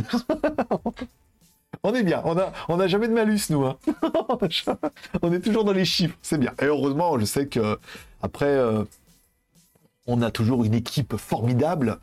On 1.83 1.93
est, 1.93 2.03
bien. 2.03 2.21
On 2.25 2.37
a, 2.37 2.51
on 2.69 2.79
a 2.79 2.87
jamais 2.87 3.07
de 3.07 3.13
malus, 3.13 3.41
nous. 3.49 3.65
Hein. 3.65 3.77
on 5.21 5.31
est 5.31 5.39
toujours 5.39 5.65
dans 5.65 5.73
les 5.73 5.85
chiffres. 5.85 6.17
C'est 6.21 6.39
bien. 6.39 6.53
Et 6.61 6.65
heureusement, 6.65 7.19
je 7.19 7.25
sais 7.25 7.47
que 7.47 7.77
après, 8.21 8.45
euh, 8.45 8.83
on 10.07 10.21
a 10.21 10.31
toujours 10.31 10.63
une 10.63 10.73
équipe 10.73 11.15
formidable. 11.17 11.99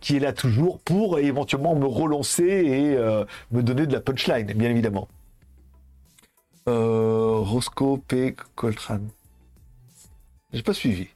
Qui 0.00 0.16
est 0.16 0.20
là 0.20 0.34
toujours 0.34 0.78
pour 0.80 1.18
éventuellement 1.18 1.74
me 1.74 1.86
relancer 1.86 2.44
et 2.44 2.94
euh, 2.96 3.24
me 3.50 3.62
donner 3.62 3.86
de 3.86 3.92
la 3.94 4.00
punchline, 4.00 4.46
bien 4.52 4.68
évidemment. 4.68 5.08
Euh, 6.68 7.38
Roscoe 7.38 8.00
P. 8.06 8.36
Coltrane. 8.54 9.08
J'ai 10.52 10.62
pas 10.62 10.74
suivi. 10.74 11.08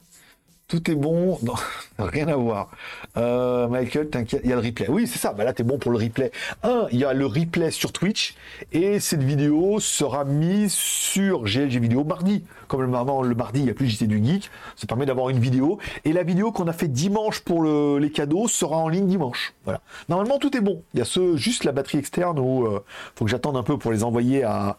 Tout 0.69 0.91
est 0.91 0.97
bon, 0.97 1.39
rien 2.01 2.27
à 2.27 2.35
voir. 2.35 2.71
Euh, 3.17 3.69
Michael, 3.69 4.11
t'inquiète, 4.11 4.41
il 4.43 4.51
y 4.51 4.53
a 4.53 4.57
le 4.57 4.63
replay. 4.63 4.89
Oui, 4.89 5.07
c'est 5.07 5.21
ça, 5.21 5.33
bah 5.33 5.45
là 5.45 5.53
t'es 5.53 5.63
bon 5.63 5.79
pour 5.79 5.93
le 5.93 5.99
replay. 5.99 6.33
Un, 6.65 6.89
il 6.91 6.99
y 6.99 7.05
a 7.05 7.13
le 7.13 7.25
replay 7.25 7.71
sur 7.71 7.93
Twitch, 7.93 8.35
et 8.73 8.99
cette 8.99 9.23
vidéo 9.23 9.79
sera 9.79 10.25
mise 10.25 10.73
sur 10.73 11.45
GLG 11.45 11.79
Vidéo 11.79 12.03
mardi. 12.03 12.45
Comme 12.67 12.83
le, 12.83 12.89
le 12.89 13.35
mardi, 13.37 13.61
il 13.61 13.67
n'y 13.67 13.71
a 13.71 13.75
plus 13.75 13.87
JT 13.87 14.09
du 14.09 14.21
Geek, 14.25 14.51
ça 14.75 14.89
permet 14.89 15.07
d'avoir 15.07 15.29
une 15.29 15.39
vidéo. 15.39 15.79
Et 16.05 16.13
la 16.13 16.25
vidéo 16.25 16.51
qu'on 16.51 16.67
a 16.67 16.73
fait 16.73 16.89
dimanche 16.89 17.43
pour 17.43 17.63
les 17.63 18.11
cadeaux 18.11 18.49
sera 18.49 18.77
en 18.77 18.89
ligne 18.89 19.07
dimanche. 19.07 19.55
Voilà. 19.63 19.81
Normalement, 20.09 20.39
tout 20.41 20.57
est 20.57 20.61
bon. 20.61 20.83
Il 20.95 20.99
y 20.99 21.01
a 21.01 21.05
ce, 21.05 21.37
juste 21.37 21.63
la 21.63 21.71
batterie 21.71 21.99
externe 21.99 22.41
où 22.41 22.67
euh, 22.67 22.83
faut 23.15 23.25
que 23.25 23.31
j'attende 23.31 23.57
un 23.57 23.63
peu 23.63 23.79
pour 23.79 23.93
les 23.93 24.03
envoyer 24.03 24.43
à 24.43 24.79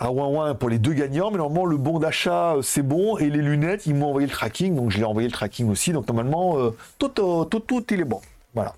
à 0.00 0.10
ouin 0.10 0.54
pour 0.54 0.70
les 0.70 0.78
deux 0.78 0.94
gagnants, 0.94 1.30
mais 1.30 1.36
normalement 1.36 1.66
le 1.66 1.76
bon 1.76 1.98
d'achat 1.98 2.54
euh, 2.56 2.62
c'est 2.62 2.82
bon 2.82 3.18
et 3.18 3.28
les 3.28 3.42
lunettes 3.42 3.86
ils 3.86 3.94
m'ont 3.94 4.08
envoyé 4.08 4.26
le 4.26 4.32
tracking, 4.32 4.74
donc 4.74 4.90
je 4.90 4.98
l'ai 4.98 5.04
envoyé 5.04 5.28
le 5.28 5.32
tracking 5.32 5.70
aussi, 5.70 5.92
donc 5.92 6.08
normalement 6.08 6.58
euh, 6.58 6.74
tout, 6.98 7.08
tout, 7.08 7.44
tout, 7.44 7.60
tout, 7.60 7.84
il 7.90 8.00
est 8.00 8.04
bon. 8.04 8.20
Voilà. 8.54 8.74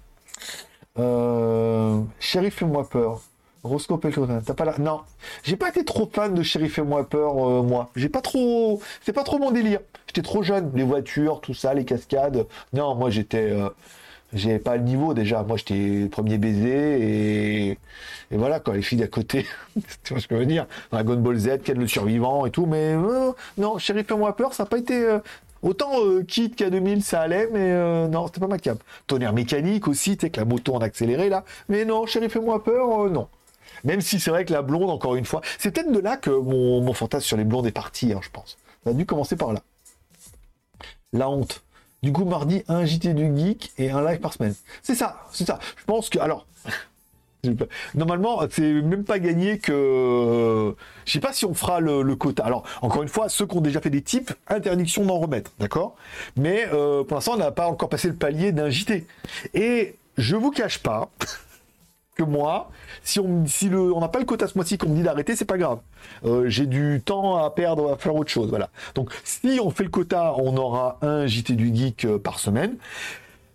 Euh, 0.98 2.00
Sheriff 2.18 2.56
fais-moi 2.56 2.88
peur. 2.88 3.20
Roscoe 3.62 4.00
t'as 4.44 4.54
pas 4.54 4.64
la... 4.64 4.76
Non, 4.78 5.02
j'ai 5.44 5.54
pas 5.54 5.68
été 5.68 5.84
trop 5.84 6.10
fan 6.12 6.34
de 6.34 6.42
Sheriff 6.42 6.74
fais-moi 6.74 7.08
peur, 7.08 7.34
euh, 7.38 7.62
moi. 7.62 7.90
J'ai 7.94 8.08
pas 8.08 8.20
trop... 8.20 8.82
C'est 9.02 9.12
pas 9.12 9.22
trop 9.22 9.38
mon 9.38 9.52
délire. 9.52 9.78
J'étais 10.08 10.22
trop 10.22 10.42
jeune, 10.42 10.72
les 10.74 10.82
voitures, 10.82 11.40
tout 11.40 11.54
ça, 11.54 11.72
les 11.72 11.84
cascades. 11.84 12.46
Non, 12.72 12.96
moi 12.96 13.10
j'étais... 13.10 13.56
J'avais 14.32 14.58
pas 14.58 14.76
le 14.76 14.82
niveau 14.82 15.12
déjà. 15.12 15.42
Moi, 15.42 15.56
j'étais 15.58 16.08
premier 16.08 16.38
baiser 16.38 17.70
et, 17.70 17.78
voilà, 18.30 18.60
quoi, 18.60 18.74
les 18.74 18.82
filles 18.82 18.98
d'à 18.98 19.06
côté. 19.06 19.46
tu 20.04 20.14
vois 20.14 20.22
ce 20.22 20.26
que 20.26 20.34
je 20.36 20.40
veux 20.40 20.46
dire? 20.46 20.66
Dragon 20.90 21.16
Ball 21.16 21.36
Z, 21.36 21.62
Ken 21.62 21.78
le 21.78 21.86
survivant 21.86 22.46
et 22.46 22.50
tout. 22.50 22.66
Mais 22.66 22.94
euh, 22.94 23.32
non, 23.58 23.78
Chéri, 23.78 24.04
fais-moi 24.04 24.34
peur, 24.34 24.54
ça 24.54 24.62
n'a 24.62 24.68
pas 24.68 24.78
été. 24.78 24.94
Euh, 24.94 25.18
autant 25.62 25.90
euh, 26.02 26.22
Kit 26.22 26.48
K2000, 26.48 27.02
ça 27.02 27.20
allait, 27.20 27.48
mais 27.52 28.08
non, 28.08 28.26
c'était 28.26 28.40
pas 28.40 28.46
ma 28.46 28.58
cap. 28.58 28.78
Tonnerre 29.06 29.34
mécanique 29.34 29.86
aussi, 29.86 30.16
tu 30.16 30.26
sais, 30.26 30.30
que 30.30 30.40
la 30.40 30.46
moto 30.46 30.74
en 30.74 30.80
accéléré 30.80 31.28
là. 31.28 31.44
Mais 31.68 31.84
non, 31.84 32.06
Chéri, 32.06 32.30
fais-moi 32.30 32.64
peur, 32.64 33.10
non. 33.10 33.28
Même 33.84 34.00
si 34.00 34.18
c'est 34.18 34.30
vrai 34.30 34.44
que 34.44 34.52
la 34.52 34.62
blonde, 34.62 34.90
encore 34.90 35.16
une 35.16 35.24
fois, 35.24 35.42
c'est 35.58 35.72
peut-être 35.72 35.92
de 35.92 35.98
là 35.98 36.16
que 36.16 36.30
mon, 36.30 36.80
mon 36.80 36.92
fantasme 36.94 37.26
sur 37.26 37.36
les 37.36 37.44
blondes 37.44 37.66
est 37.66 37.72
parti, 37.72 38.12
hein, 38.12 38.20
je 38.22 38.30
pense. 38.30 38.56
Ça 38.84 38.90
a 38.90 38.92
dû 38.92 39.04
commencer 39.04 39.36
par 39.36 39.52
là. 39.52 39.60
La 41.12 41.28
honte. 41.28 41.62
Du 42.02 42.12
coup, 42.12 42.24
mardi, 42.24 42.64
un 42.66 42.84
JT 42.84 43.14
du 43.14 43.36
Geek 43.36 43.72
et 43.78 43.90
un 43.90 44.04
live 44.04 44.18
par 44.18 44.32
semaine. 44.32 44.54
C'est 44.82 44.96
ça, 44.96 45.24
c'est 45.30 45.46
ça. 45.46 45.58
Je 45.76 45.84
pense 45.84 46.08
que. 46.08 46.18
Alors. 46.18 46.46
Normalement, 47.96 48.40
c'est 48.50 48.72
même 48.72 49.02
pas 49.02 49.18
gagné 49.18 49.58
que. 49.58 50.74
Je 51.04 51.12
sais 51.12 51.18
pas 51.18 51.32
si 51.32 51.44
on 51.44 51.54
fera 51.54 51.80
le, 51.80 52.14
quota. 52.14 52.44
Alors, 52.44 52.62
encore 52.82 53.02
une 53.02 53.08
fois, 53.08 53.28
ceux 53.28 53.46
qui 53.46 53.56
ont 53.56 53.60
déjà 53.60 53.80
fait 53.80 53.90
des 53.90 54.02
types, 54.02 54.32
interdiction 54.46 55.04
d'en 55.04 55.18
remettre, 55.18 55.50
d'accord? 55.58 55.96
Mais 56.36 56.68
euh, 56.72 57.02
pour 57.02 57.16
l'instant, 57.16 57.32
on 57.34 57.38
n'a 57.38 57.50
pas 57.50 57.66
encore 57.66 57.88
passé 57.88 58.06
le 58.06 58.14
palier 58.14 58.52
d'un 58.52 58.70
JT. 58.70 59.06
Et 59.54 59.96
je 60.18 60.36
vous 60.36 60.52
cache 60.52 60.78
pas 60.78 61.10
que 62.14 62.22
moi, 62.22 62.70
si 63.02 63.20
on 63.20 63.46
si 63.46 63.68
le, 63.68 63.92
on 63.92 64.00
n'a 64.00 64.08
pas 64.08 64.18
le 64.18 64.24
quota 64.24 64.46
ce 64.46 64.56
mois-ci 64.56 64.78
qu'on 64.78 64.88
me 64.88 64.96
dit 64.96 65.02
d'arrêter, 65.02 65.36
c'est 65.36 65.44
pas 65.44 65.58
grave. 65.58 65.78
Euh, 66.24 66.48
j'ai 66.48 66.66
du 66.66 67.00
temps 67.04 67.36
à 67.36 67.50
perdre 67.50 67.92
à 67.92 67.96
faire 67.96 68.14
autre 68.14 68.30
chose, 68.30 68.50
voilà. 68.50 68.70
Donc 68.94 69.10
si 69.24 69.58
on 69.62 69.70
fait 69.70 69.84
le 69.84 69.90
quota, 69.90 70.34
on 70.36 70.56
aura 70.56 70.98
un 71.02 71.26
JT 71.26 71.54
du 71.54 71.74
geek 71.74 72.04
euh, 72.04 72.18
par 72.18 72.38
semaine. 72.38 72.76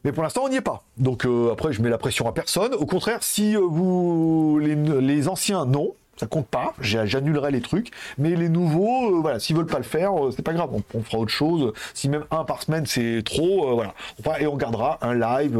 Mais 0.03 0.11
pour 0.11 0.23
l'instant, 0.23 0.43
on 0.45 0.49
n'y 0.49 0.55
est 0.55 0.61
pas. 0.61 0.83
Donc 0.97 1.25
euh, 1.25 1.51
après, 1.51 1.73
je 1.73 1.81
mets 1.81 1.89
la 1.89 1.97
pression 1.97 2.27
à 2.27 2.31
personne. 2.31 2.73
Au 2.73 2.85
contraire, 2.85 3.23
si 3.23 3.55
vous 3.55 4.59
les, 4.61 4.75
les 4.75 5.27
anciens 5.27 5.65
non, 5.65 5.93
ça 6.17 6.25
compte 6.25 6.47
pas, 6.47 6.73
j'annulerai 6.79 7.51
les 7.51 7.61
trucs, 7.61 7.91
mais 8.17 8.35
les 8.35 8.49
nouveaux, 8.49 9.11
euh, 9.11 9.21
voilà, 9.21 9.39
s'ils 9.39 9.55
veulent 9.55 9.67
pas 9.67 9.77
le 9.77 9.83
faire, 9.83 10.13
euh, 10.13 10.31
c'est 10.31 10.41
pas 10.41 10.53
grave, 10.53 10.69
on, 10.93 11.01
fera 11.01 11.19
autre 11.19 11.31
chose. 11.31 11.73
Si 11.93 12.09
même 12.09 12.25
un 12.31 12.43
par 12.43 12.63
semaine 12.63 12.85
c'est 12.85 13.21
trop, 13.23 13.69
euh, 13.69 13.87
voilà, 14.17 14.41
et 14.41 14.47
on 14.47 14.57
gardera 14.57 14.97
un 15.01 15.13
live, 15.13 15.59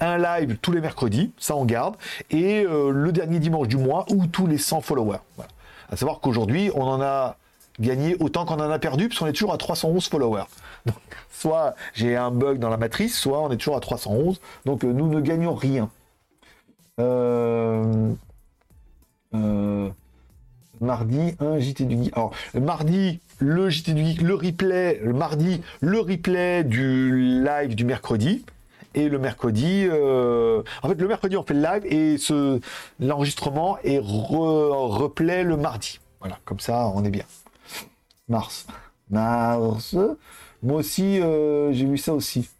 un 0.00 0.18
live 0.18 0.58
tous 0.60 0.72
les 0.72 0.80
mercredis, 0.80 1.32
ça 1.38 1.56
on 1.56 1.64
garde, 1.64 1.96
et 2.30 2.64
le 2.64 3.12
dernier 3.12 3.38
dimanche 3.38 3.68
du 3.68 3.76
mois 3.76 4.04
ou 4.10 4.26
tous 4.26 4.46
les 4.46 4.58
100 4.58 4.82
followers. 4.82 5.18
Voilà. 5.36 5.50
À 5.90 5.96
savoir 5.96 6.20
qu'aujourd'hui, 6.20 6.70
on 6.74 6.82
en 6.82 7.00
a 7.00 7.36
gagné 7.80 8.16
autant 8.20 8.44
qu'on 8.44 8.54
en 8.54 8.70
a 8.70 8.78
perdu, 8.78 9.08
puisqu'on 9.08 9.26
est 9.26 9.32
toujours 9.32 9.52
à 9.52 9.58
311 9.58 10.06
followers. 10.08 10.44
Donc, 10.86 10.96
soit 11.30 11.74
j'ai 11.94 12.16
un 12.16 12.30
bug 12.30 12.58
dans 12.58 12.68
la 12.68 12.76
matrice, 12.76 13.18
soit 13.18 13.40
on 13.40 13.50
est 13.50 13.56
toujours 13.56 13.76
à 13.76 13.80
311. 13.80 14.40
Donc, 14.64 14.82
nous 14.82 15.08
ne 15.08 15.20
gagnons 15.20 15.54
rien. 15.54 15.88
Mardi, 19.32 21.34
un 21.38 21.58
JT 21.58 21.84
du 21.84 22.04
Geek. 22.04 22.16
Alors, 22.16 22.32
mardi, 22.54 23.20
le 23.38 23.70
JT 23.70 23.94
du 23.94 24.04
Geek, 24.04 24.22
le 24.22 24.34
replay, 24.34 25.00
le 25.02 25.12
mardi, 25.12 25.60
le 25.80 26.00
replay 26.00 26.64
du 26.64 27.42
live 27.42 27.74
du 27.74 27.84
mercredi. 27.84 28.44
Et 28.94 29.08
le 29.08 29.18
mercredi, 29.18 29.86
euh, 29.90 30.62
en 30.82 30.88
fait, 30.88 31.00
le 31.00 31.08
mercredi, 31.08 31.36
on 31.38 31.42
fait 31.42 31.54
le 31.54 31.62
live 31.62 31.86
et 31.86 32.16
l'enregistrement 33.00 33.78
est 33.84 33.98
replay 33.98 35.44
le 35.44 35.56
mardi. 35.56 35.98
Voilà, 36.20 36.38
comme 36.44 36.60
ça, 36.60 36.92
on 36.94 37.02
est 37.04 37.10
bien. 37.10 37.24
Mars. 38.28 38.66
Mars. 39.10 39.96
Moi 40.62 40.78
aussi, 40.78 41.20
euh, 41.20 41.72
j'ai 41.72 41.86
vu 41.86 41.96
ça 41.96 42.12
aussi. 42.12 42.50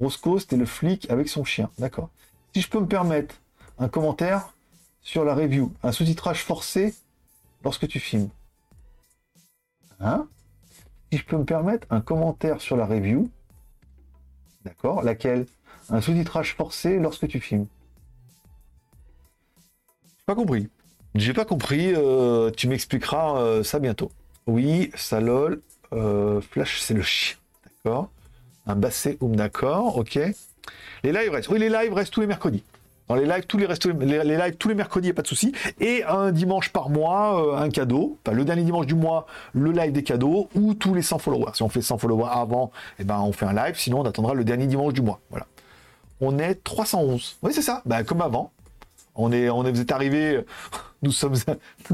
Roscoe, 0.00 0.38
c'était 0.38 0.56
le 0.56 0.64
flic 0.64 1.10
avec 1.10 1.28
son 1.28 1.44
chien. 1.44 1.70
D'accord. 1.78 2.08
Si 2.54 2.62
je 2.62 2.68
peux 2.68 2.80
me 2.80 2.86
permettre 2.86 3.34
un 3.78 3.88
commentaire, 3.88 4.53
sur 5.04 5.24
la 5.24 5.34
review. 5.34 5.72
Un 5.84 5.92
sous-titrage 5.92 6.42
forcé 6.42 6.94
lorsque 7.62 7.86
tu 7.86 8.00
filmes. 8.00 8.30
Hein? 10.00 10.26
Si 11.12 11.18
je 11.18 11.24
peux 11.24 11.36
me 11.36 11.44
permettre, 11.44 11.86
un 11.90 12.00
commentaire 12.00 12.60
sur 12.60 12.76
la 12.76 12.86
review. 12.86 13.30
D'accord? 14.64 15.02
Laquelle? 15.02 15.46
Un 15.90 16.00
sous-titrage 16.00 16.54
forcé 16.54 16.98
lorsque 16.98 17.28
tu 17.28 17.38
filmes. 17.38 17.66
Pas 20.26 20.34
compris. 20.34 20.68
J'ai 21.14 21.34
pas 21.34 21.44
compris. 21.44 21.92
Euh, 21.94 22.50
tu 22.50 22.66
m'expliqueras 22.66 23.38
euh, 23.38 23.62
ça 23.62 23.78
bientôt. 23.78 24.10
Oui, 24.46 24.90
ça 24.96 25.20
lol. 25.20 25.62
Euh, 25.92 26.40
flash, 26.40 26.80
c'est 26.80 26.94
le 26.94 27.02
chien. 27.02 27.36
D'accord? 27.84 28.10
Un 28.66 28.74
basset, 28.74 29.18
d'accord. 29.20 29.98
Ok. 29.98 30.18
Les. 31.02 31.28
Oui, 31.50 31.58
les 31.58 31.68
lives 31.68 31.92
restent 31.92 32.14
tous 32.14 32.22
les 32.22 32.26
mercredis. 32.26 32.64
Les 33.10 33.26
lives, 33.26 33.46
tous 33.46 33.58
les, 33.58 33.66
les, 33.66 34.52
tous 34.52 34.68
les 34.68 34.74
mercredis, 34.74 35.10
a 35.10 35.14
pas 35.14 35.22
de 35.22 35.26
souci. 35.26 35.52
Et 35.78 36.02
un 36.04 36.32
dimanche 36.32 36.70
par 36.70 36.88
mois, 36.88 37.38
euh, 37.38 37.56
un 37.56 37.68
cadeau. 37.68 38.18
le 38.32 38.44
dernier 38.44 38.62
dimanche 38.62 38.86
du 38.86 38.94
mois, 38.94 39.26
le 39.52 39.72
live 39.72 39.92
des 39.92 40.02
cadeaux 40.02 40.48
ou 40.54 40.72
tous 40.72 40.94
les 40.94 41.02
100 41.02 41.18
followers. 41.18 41.52
Si 41.52 41.62
on 41.62 41.68
fait 41.68 41.82
100 41.82 41.98
followers 41.98 42.30
avant, 42.30 42.72
eh 42.98 43.04
ben, 43.04 43.18
on 43.20 43.32
fait 43.32 43.44
un 43.44 43.52
live. 43.52 43.78
Sinon, 43.78 44.00
on 44.00 44.04
attendra 44.04 44.32
le 44.32 44.42
dernier 44.42 44.66
dimanche 44.66 44.94
du 44.94 45.02
mois. 45.02 45.20
Voilà. 45.28 45.46
On 46.20 46.38
est 46.38 46.64
311. 46.64 47.36
Oui, 47.42 47.52
c'est 47.52 47.62
ça. 47.62 47.82
Ben, 47.84 48.04
comme 48.04 48.22
avant. 48.22 48.50
On 49.16 49.30
est, 49.30 49.48
on 49.48 49.64
est, 49.64 49.70
vous 49.70 49.84
nous 51.02 51.12
sommes, 51.12 51.34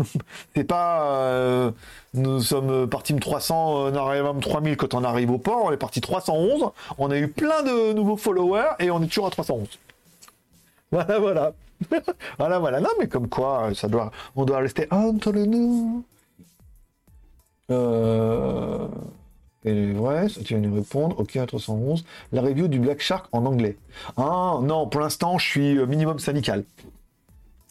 c'est 0.55 0.65
pas, 0.65 1.03
euh, 1.03 1.70
nous 2.15 2.41
sommes 2.41 2.89
partis 2.89 3.15
300, 3.15 3.93
on 3.93 3.95
arrive 3.95 4.24
à 4.24 4.32
3000 4.41 4.78
quand 4.78 4.95
on 4.95 5.05
arrive 5.05 5.31
au 5.31 5.37
port, 5.37 5.65
on 5.65 5.73
est 5.73 5.77
parti 5.77 6.01
311, 6.01 6.70
on 6.97 7.11
a 7.11 7.19
eu 7.19 7.28
plein 7.28 7.62
de 7.62 7.93
nouveaux 7.93 8.16
followers 8.16 8.70
et 8.78 8.91
on 8.91 9.03
est 9.03 9.07
toujours 9.09 9.27
à 9.27 9.31
311. 9.31 9.69
Voilà, 10.93 11.19
voilà. 11.19 11.53
voilà, 12.39 12.59
voilà. 12.59 12.81
Non, 12.81 12.91
mais 12.99 13.07
comme 13.07 13.29
quoi, 13.29 13.71
ça 13.75 13.89
doit, 13.89 14.11
on 14.35 14.45
doit 14.45 14.59
rester 14.59 14.89
entre 14.91 15.33
nous. 15.33 16.05
Euh... 17.71 18.89
Et 19.65 19.93
vrai, 19.93 20.29
ça 20.29 20.41
tu 20.43 20.59
viens 20.59 20.69
de 20.69 20.75
répondre. 20.75 21.21
Ok, 21.21 21.39
311. 21.47 22.05
La 22.33 22.41
review 22.43 22.67
du 22.67 22.81
Black 22.81 23.01
Shark 23.01 23.27
en 23.33 23.45
anglais. 23.45 23.77
Ah 24.17 24.59
non, 24.62 24.89
pour 24.89 25.01
l'instant, 25.01 25.39
je 25.39 25.47
suis 25.47 25.79
euh, 25.79 25.87
minimum 25.87 26.19
syndical. 26.19 26.65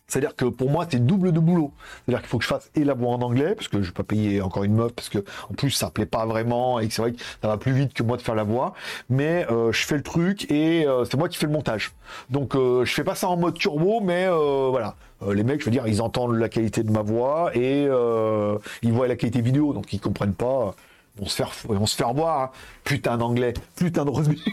C'est-à-dire 0.10 0.36
que 0.36 0.46
pour 0.46 0.70
moi, 0.70 0.86
c'est 0.90 1.06
double 1.06 1.32
de 1.32 1.40
boulot. 1.40 1.72
C'est-à-dire 2.06 2.22
qu'il 2.22 2.30
faut 2.30 2.38
que 2.40 2.44
je 2.44 2.50
fasse 2.50 2.70
et 2.76 2.84
la 2.84 2.96
voix 2.96 3.12
en 3.12 3.22
anglais, 3.22 3.56
parce 3.56 3.68
que 3.68 3.82
je 3.82 3.88
vais 3.88 3.94
pas 3.94 4.04
payer 4.04 4.42
encore 4.42 4.64
une 4.64 4.74
meuf, 4.74 4.92
parce 4.92 5.08
que 5.08 5.20
en 5.50 5.54
plus 5.54 5.72
ça 5.72 5.90
plaît 5.92 6.06
pas 6.06 6.26
vraiment, 6.26 6.80
et 6.80 6.88
que 6.88 6.94
c'est 6.94 7.02
vrai 7.02 7.14
que 7.14 7.20
ça 7.42 7.48
va 7.48 7.58
plus 7.58 7.72
vite 7.72 7.94
que 7.94 8.04
moi 8.04 8.18
de 8.18 8.22
faire 8.22 8.36
la 8.36 8.44
voix. 8.44 8.74
Mais 9.10 9.46
euh, 9.52 9.72
je 9.72 9.86
fais 9.86 9.96
le 9.96 10.04
truc 10.04 10.52
et 10.52 10.86
euh, 10.88 11.06
c'est 11.06 11.18
moi 11.18 11.30
qui 11.30 11.38
fais 11.38 11.46
le 11.46 11.52
montage. 11.52 11.94
Donc 12.30 12.56
euh, 12.56 12.84
je 12.86 12.94
fais 12.94 13.04
pas 13.04 13.16
ça 13.16 13.30
en 13.30 13.38
mode 13.38 13.54
turbo, 13.54 14.02
mais 14.02 14.28
voilà. 14.28 14.96
les 15.32 15.44
mecs, 15.44 15.60
je 15.60 15.66
veux 15.66 15.72
dire, 15.72 15.88
ils 15.88 16.02
entendent 16.02 16.36
la 16.36 16.50
qualité 16.50 16.84
de 16.84 16.92
ma 16.92 17.02
voix 17.02 17.52
et 17.56 17.84
ils 17.84 18.94
voient 18.94 19.08
la 19.08 19.16
qualité 19.16 19.42
vidéo, 19.42 19.74
donc 19.74 19.94
ils 19.94 20.00
comprennent 20.00 20.34
pas 20.34 20.76
on 21.22 21.26
se 21.26 21.36
faire, 21.36 21.52
on 21.68 21.86
se 21.86 21.96
faire 21.96 22.14
voir, 22.14 22.42
hein. 22.42 22.50
putain 22.84 23.18
d'anglais, 23.18 23.54
putain 23.76 24.06
de 24.06 24.10
rugby. 24.10 24.44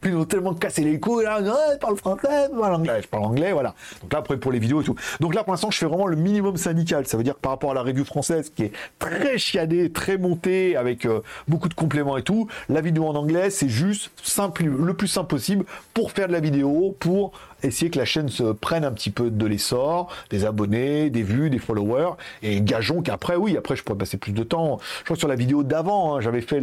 Puis 0.00 0.10
ils 0.10 0.16
ont 0.16 0.24
tellement 0.24 0.54
cassé 0.54 0.82
les 0.82 1.00
couilles, 1.00 1.24
là, 1.24 1.40
je 1.42 1.78
parle 1.78 1.96
français, 1.96 2.48
parle 2.58 2.74
anglais, 2.74 3.02
je 3.02 3.08
parle 3.08 3.24
anglais, 3.24 3.52
voilà. 3.52 3.74
Donc 4.02 4.12
là, 4.12 4.18
après, 4.20 4.36
pour 4.36 4.52
les 4.52 4.58
vidéos 4.58 4.82
et 4.82 4.84
tout. 4.84 4.94
Donc 5.20 5.34
là, 5.34 5.42
pour 5.44 5.52
l'instant, 5.52 5.70
je 5.70 5.78
fais 5.78 5.86
vraiment 5.86 6.06
le 6.06 6.16
minimum 6.16 6.56
syndical. 6.56 7.06
Ça 7.06 7.16
veut 7.16 7.24
dire 7.24 7.36
par 7.36 7.52
rapport 7.52 7.70
à 7.70 7.74
la 7.74 7.82
review 7.82 8.04
française, 8.04 8.52
qui 8.54 8.64
est 8.64 8.72
très 8.98 9.38
chiadée, 9.38 9.90
très 9.90 10.18
montée, 10.18 10.76
avec 10.76 11.06
euh, 11.06 11.22
beaucoup 11.48 11.68
de 11.68 11.74
compléments 11.74 12.16
et 12.16 12.22
tout, 12.22 12.48
la 12.68 12.80
vidéo 12.80 13.06
en 13.06 13.14
anglais, 13.14 13.50
c'est 13.50 13.68
juste 13.68 14.10
simple, 14.22 14.64
le 14.64 14.94
plus 14.94 15.08
simple 15.08 15.28
possible 15.28 15.64
pour 15.94 16.12
faire 16.12 16.28
de 16.28 16.32
la 16.32 16.40
vidéo, 16.40 16.96
pour 16.98 17.32
essayer 17.62 17.90
que 17.90 17.98
la 17.98 18.04
chaîne 18.04 18.28
se 18.28 18.44
prenne 18.52 18.84
un 18.84 18.92
petit 18.92 19.10
peu 19.10 19.30
de 19.30 19.46
l'essor, 19.46 20.08
des 20.30 20.44
abonnés, 20.44 21.10
des 21.10 21.22
vues, 21.22 21.50
des 21.50 21.58
followers, 21.58 22.12
et 22.42 22.60
gageons 22.60 23.02
qu'après, 23.02 23.36
oui, 23.36 23.56
après, 23.56 23.76
je 23.76 23.82
pourrais 23.82 23.98
passer 23.98 24.16
plus 24.16 24.32
de 24.32 24.42
temps. 24.42 24.78
Je 25.00 25.04
crois 25.04 25.16
que 25.16 25.20
sur 25.20 25.28
la 25.28 25.36
vidéo 25.36 25.62
d'avant, 25.62 26.16
hein, 26.16 26.20
j'avais 26.20 26.40
fait 26.40 26.62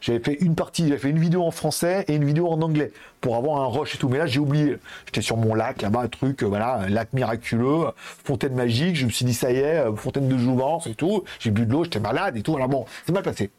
fait 0.00 0.36
une 0.40 0.54
partie, 0.54 0.88
j'avais 0.88 0.98
fait 0.98 1.10
une 1.10 1.18
vidéo 1.18 1.42
en 1.42 1.50
français 1.50 2.04
et 2.08 2.14
une 2.14 2.24
vidéo 2.24 2.48
en 2.48 2.60
anglais 2.62 2.92
pour 3.20 3.36
avoir 3.36 3.60
un 3.60 3.66
rush 3.66 3.94
et 3.94 3.98
tout. 3.98 4.08
Mais 4.08 4.18
là, 4.18 4.26
j'ai 4.26 4.40
oublié. 4.40 4.76
J'étais 5.06 5.22
sur 5.22 5.36
mon 5.36 5.54
lac, 5.54 5.82
là-bas, 5.82 6.00
un 6.00 6.08
truc, 6.08 6.42
euh, 6.42 6.46
voilà, 6.46 6.76
un 6.76 6.88
lac 6.88 7.12
miraculeux, 7.12 7.86
fontaine 7.96 8.54
magique. 8.54 8.96
Je 8.96 9.06
me 9.06 9.10
suis 9.10 9.24
dit, 9.24 9.34
ça 9.34 9.52
y 9.52 9.56
est, 9.56 9.78
euh, 9.78 9.94
fontaine 9.94 10.28
de 10.28 10.38
jouvence 10.38 10.86
et 10.86 10.94
tout. 10.94 11.24
J'ai 11.38 11.50
bu 11.50 11.66
de 11.66 11.72
l'eau, 11.72 11.84
j'étais 11.84 12.00
malade 12.00 12.36
et 12.36 12.42
tout. 12.42 12.56
Alors 12.56 12.68
bon, 12.68 12.86
c'est 13.06 13.12
mal 13.12 13.22
passé. 13.22 13.50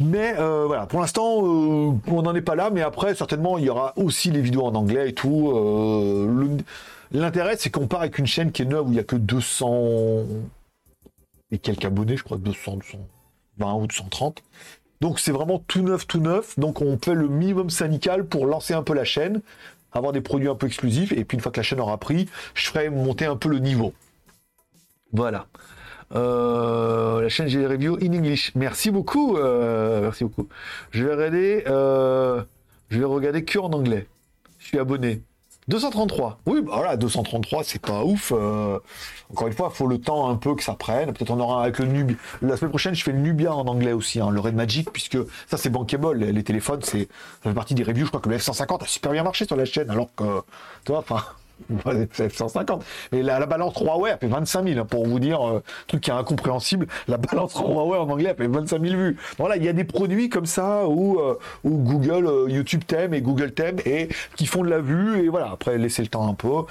Mais 0.00 0.34
euh, 0.38 0.64
voilà, 0.66 0.86
pour 0.86 1.00
l'instant, 1.00 1.38
on 1.38 2.22
n'en 2.22 2.34
est 2.34 2.42
pas 2.42 2.54
là. 2.54 2.70
Mais 2.70 2.82
après, 2.82 3.14
certainement, 3.14 3.58
il 3.58 3.64
y 3.64 3.70
aura 3.70 3.92
aussi 3.96 4.30
les 4.30 4.40
vidéos 4.40 4.64
en 4.64 4.74
anglais 4.74 5.10
et 5.10 5.14
tout. 5.14 5.52
L'intérêt, 7.12 7.56
c'est 7.58 7.70
qu'on 7.70 7.86
part 7.86 8.00
avec 8.00 8.18
une 8.18 8.26
chaîne 8.26 8.52
qui 8.52 8.62
est 8.62 8.66
neuve 8.66 8.86
où 8.86 8.90
il 8.90 8.94
n'y 8.94 9.00
a 9.00 9.04
que 9.04 9.16
200 9.16 10.24
et 11.50 11.58
quelques 11.58 11.84
abonnés, 11.84 12.16
je 12.16 12.24
crois, 12.24 12.38
200, 12.38 12.76
220 13.58 13.74
ou 13.74 13.86
230. 13.86 14.42
Donc 15.00 15.18
c'est 15.18 15.32
vraiment 15.32 15.58
tout 15.58 15.82
neuf, 15.82 16.06
tout 16.06 16.20
neuf. 16.20 16.58
Donc 16.58 16.82
on 16.82 16.98
fait 16.98 17.14
le 17.14 17.28
minimum 17.28 17.70
syndical 17.70 18.26
pour 18.26 18.46
lancer 18.46 18.74
un 18.74 18.82
peu 18.82 18.94
la 18.94 19.04
chaîne, 19.04 19.40
avoir 19.92 20.12
des 20.12 20.20
produits 20.20 20.48
un 20.48 20.54
peu 20.54 20.66
exclusifs. 20.66 21.12
Et 21.12 21.24
puis 21.24 21.36
une 21.36 21.40
fois 21.40 21.50
que 21.50 21.58
la 21.58 21.62
chaîne 21.62 21.80
aura 21.80 21.98
pris, 21.98 22.28
je 22.54 22.66
ferai 22.68 22.90
monter 22.90 23.26
un 23.26 23.36
peu 23.36 23.48
le 23.48 23.58
niveau. 23.58 23.92
Voilà. 25.12 25.46
Euh, 26.14 27.22
la 27.22 27.28
chaîne 27.28 27.48
j'ai 27.48 27.66
reviews 27.66 27.96
in 28.02 28.12
English. 28.12 28.52
Merci 28.54 28.90
beaucoup. 28.90 29.36
Euh, 29.36 30.02
merci 30.02 30.24
beaucoup. 30.24 30.48
Je 30.90 31.04
vais 31.04 31.14
regarder. 31.14 31.64
Euh, 31.66 32.42
je 32.88 32.98
vais 32.98 33.04
regarder 33.04 33.44
que 33.44 33.58
en 33.58 33.72
anglais. 33.72 34.06
Je 34.58 34.66
suis 34.66 34.78
abonné. 34.78 35.22
233. 35.68 36.40
Oui, 36.46 36.62
bah 36.62 36.72
voilà, 36.74 36.96
233, 36.96 37.62
c'est 37.62 37.80
pas 37.80 38.02
ouf. 38.02 38.32
Euh, 38.34 38.78
encore 39.30 39.46
une 39.46 39.52
fois, 39.52 39.70
il 39.72 39.76
faut 39.76 39.86
le 39.86 39.98
temps 39.98 40.28
un 40.28 40.34
peu 40.34 40.56
que 40.56 40.64
ça 40.64 40.74
prenne. 40.74 41.12
Peut-être 41.12 41.30
on 41.30 41.38
aura 41.38 41.62
avec 41.62 41.78
le 41.78 41.84
Nubia. 41.86 42.16
La 42.42 42.56
semaine 42.56 42.70
prochaine, 42.70 42.94
je 42.94 43.04
fais 43.04 43.12
le 43.12 43.18
Nubia 43.18 43.54
en 43.54 43.66
anglais 43.66 43.92
aussi, 43.92 44.20
hein, 44.20 44.30
le 44.30 44.40
Red 44.40 44.56
Magic, 44.56 44.90
puisque 44.90 45.18
ça 45.48 45.56
c'est 45.56 45.70
bankable. 45.70 46.16
Les, 46.16 46.32
les 46.32 46.42
téléphones, 46.42 46.80
c'est 46.82 47.08
ça 47.42 47.50
fait 47.50 47.54
partie 47.54 47.74
des 47.74 47.84
reviews. 47.84 48.06
Je 48.06 48.10
crois 48.10 48.20
que 48.20 48.28
le 48.28 48.36
F150 48.38 48.82
a 48.82 48.86
super 48.86 49.12
bien 49.12 49.22
marché 49.22 49.46
sur 49.46 49.54
la 49.54 49.64
chaîne, 49.64 49.90
alors 49.90 50.08
que, 50.16 50.42
toi, 50.84 50.98
enfin, 50.98 51.22
c'est 52.12 52.32
150. 52.32 52.84
Mais 53.12 53.22
la, 53.22 53.44
balance 53.46 53.74
Huawei, 53.78 54.10
a 54.10 54.18
fait 54.18 54.26
25 54.26 54.68
000, 54.68 54.80
hein, 54.80 54.84
pour 54.84 55.06
vous 55.06 55.18
dire, 55.18 55.46
euh, 55.46 55.62
truc 55.86 56.02
qui 56.02 56.10
est 56.10 56.14
incompréhensible, 56.14 56.86
la 57.08 57.16
balance 57.16 57.54
Huawei 57.54 57.98
en 57.98 58.08
anglais, 58.08 58.30
a 58.30 58.34
fait 58.34 58.46
25 58.46 58.82
000 58.82 58.96
vues. 58.96 59.16
Voilà, 59.38 59.56
il 59.56 59.64
y 59.64 59.68
a 59.68 59.72
des 59.72 59.84
produits 59.84 60.28
comme 60.28 60.46
ça 60.46 60.86
où, 60.86 61.18
euh, 61.18 61.38
Google, 61.64 62.26
euh, 62.26 62.48
YouTube 62.48 62.82
t'aime 62.86 63.14
et 63.14 63.20
Google 63.20 63.52
t'aime 63.52 63.78
et 63.84 64.08
qui 64.36 64.46
font 64.46 64.62
de 64.62 64.70
la 64.70 64.80
vue, 64.80 65.24
et 65.24 65.28
voilà, 65.28 65.50
après, 65.52 65.78
laisser 65.78 66.02
le 66.02 66.08
temps 66.08 66.28
un 66.28 66.34
peu, 66.34 66.64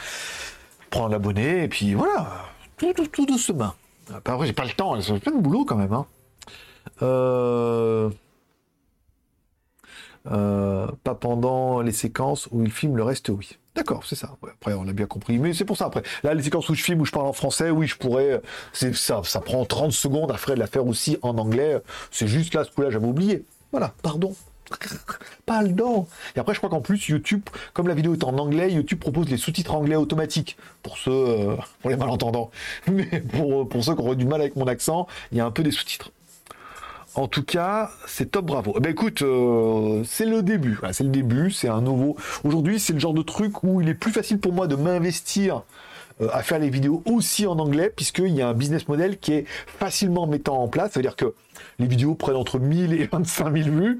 prendre 0.89 1.09
l'abonné, 1.09 1.63
et 1.63 1.67
puis 1.67 1.93
voilà, 1.93 2.45
tout, 2.77 2.93
tout, 2.93 3.07
tout 3.07 3.25
doucement. 3.25 3.73
Après, 4.13 4.47
j'ai 4.47 4.53
pas 4.53 4.65
le 4.65 4.71
temps, 4.71 4.99
c'est 5.01 5.19
plein 5.19 5.33
de 5.33 5.41
boulot 5.41 5.65
quand 5.65 5.75
même. 5.75 5.93
Hein. 5.93 6.05
Pas 10.25 11.15
pendant 11.19 11.81
les 11.81 11.91
séquences 11.91 12.47
où 12.51 12.63
il 12.63 12.71
filme 12.71 12.97
le 12.97 13.03
reste, 13.03 13.29
oui. 13.29 13.57
D'accord, 13.75 14.03
c'est 14.05 14.15
ça. 14.15 14.35
après, 14.43 14.73
on 14.73 14.87
a 14.87 14.93
bien 14.93 15.05
compris. 15.05 15.37
Mais 15.37 15.53
c'est 15.53 15.63
pour 15.63 15.77
ça, 15.77 15.85
après. 15.85 16.03
Là, 16.23 16.33
les 16.33 16.43
séquences 16.43 16.67
où 16.67 16.75
je 16.75 16.83
filme, 16.83 16.99
où 16.99 17.05
je 17.05 17.11
parle 17.11 17.27
en 17.27 17.33
français, 17.33 17.69
oui, 17.69 17.87
je 17.87 17.95
pourrais. 17.95 18.41
C'est 18.73 18.93
ça, 18.93 19.21
ça 19.23 19.39
prend 19.39 19.63
30 19.63 19.91
secondes 19.91 20.31
après 20.31 20.55
de 20.55 20.59
la 20.59 20.67
faire 20.67 20.85
aussi 20.85 21.17
en 21.21 21.37
anglais. 21.37 21.77
C'est 22.11 22.27
juste 22.27 22.53
là, 22.53 22.65
ce 22.65 22.71
coup-là, 22.71 22.89
j'avais 22.89 23.07
oublié. 23.07 23.45
Voilà, 23.71 23.93
pardon. 24.01 24.35
Pardon. 25.45 26.07
Et 26.35 26.39
après, 26.39 26.53
je 26.53 26.59
crois 26.59 26.69
qu'en 26.69 26.81
plus, 26.81 27.07
YouTube, 27.07 27.41
comme 27.73 27.87
la 27.87 27.95
vidéo 27.95 28.13
est 28.13 28.23
en 28.23 28.37
anglais, 28.37 28.71
YouTube 28.71 28.99
propose 28.99 29.29
les 29.29 29.37
sous-titres 29.37 29.73
anglais 29.73 29.95
automatiques 29.95 30.57
pour 30.83 30.97
ceux, 30.97 31.11
euh, 31.11 31.55
pour 31.81 31.89
les 31.89 31.95
malentendants. 31.95 32.51
Mais 32.91 33.21
pour, 33.21 33.67
pour 33.67 33.83
ceux 33.83 33.95
qui 33.95 34.01
auraient 34.01 34.15
du 34.15 34.25
mal 34.25 34.41
avec 34.41 34.55
mon 34.55 34.67
accent, 34.67 35.07
il 35.31 35.37
y 35.39 35.41
a 35.41 35.45
un 35.45 35.51
peu 35.51 35.63
des 35.63 35.71
sous-titres. 35.71 36.11
En 37.19 37.27
tout 37.27 37.43
cas, 37.43 37.91
c'est 38.07 38.31
top, 38.31 38.45
bravo. 38.45 38.75
Eh 38.77 38.79
ben 38.79 38.91
écoute, 38.91 39.23
euh, 39.23 40.03
c'est 40.05 40.25
le 40.25 40.41
début. 40.41 40.79
c'est 40.93 41.03
le 41.03 41.09
début, 41.09 41.51
c'est 41.51 41.67
un 41.67 41.81
nouveau. 41.81 42.15
Aujourd'hui, 42.45 42.79
c'est 42.79 42.93
le 42.93 42.99
genre 42.99 43.13
de 43.13 43.21
truc 43.21 43.61
où 43.61 43.81
il 43.81 43.89
est 43.89 43.93
plus 43.93 44.13
facile 44.13 44.39
pour 44.39 44.53
moi 44.53 44.67
de 44.67 44.77
m'investir 44.77 45.63
euh, 46.21 46.29
à 46.31 46.43
faire 46.43 46.59
les 46.59 46.69
vidéos 46.69 47.03
aussi 47.03 47.45
en 47.45 47.59
anglais, 47.59 47.91
puisqu'il 47.93 48.29
y 48.29 48.41
a 48.41 48.47
un 48.47 48.53
business 48.53 48.87
model 48.87 49.17
qui 49.17 49.33
est 49.33 49.45
facilement 49.67 50.27
mettant 50.27 50.63
en 50.63 50.69
place. 50.69 50.91
C'est-à-dire 50.93 51.17
que 51.17 51.33
les 51.77 51.87
vidéos 51.87 52.15
prennent 52.15 52.37
entre 52.37 52.57
1000 52.57 52.93
et 52.93 53.09
25 53.11 53.53
000 53.53 53.69
vues. 53.69 53.99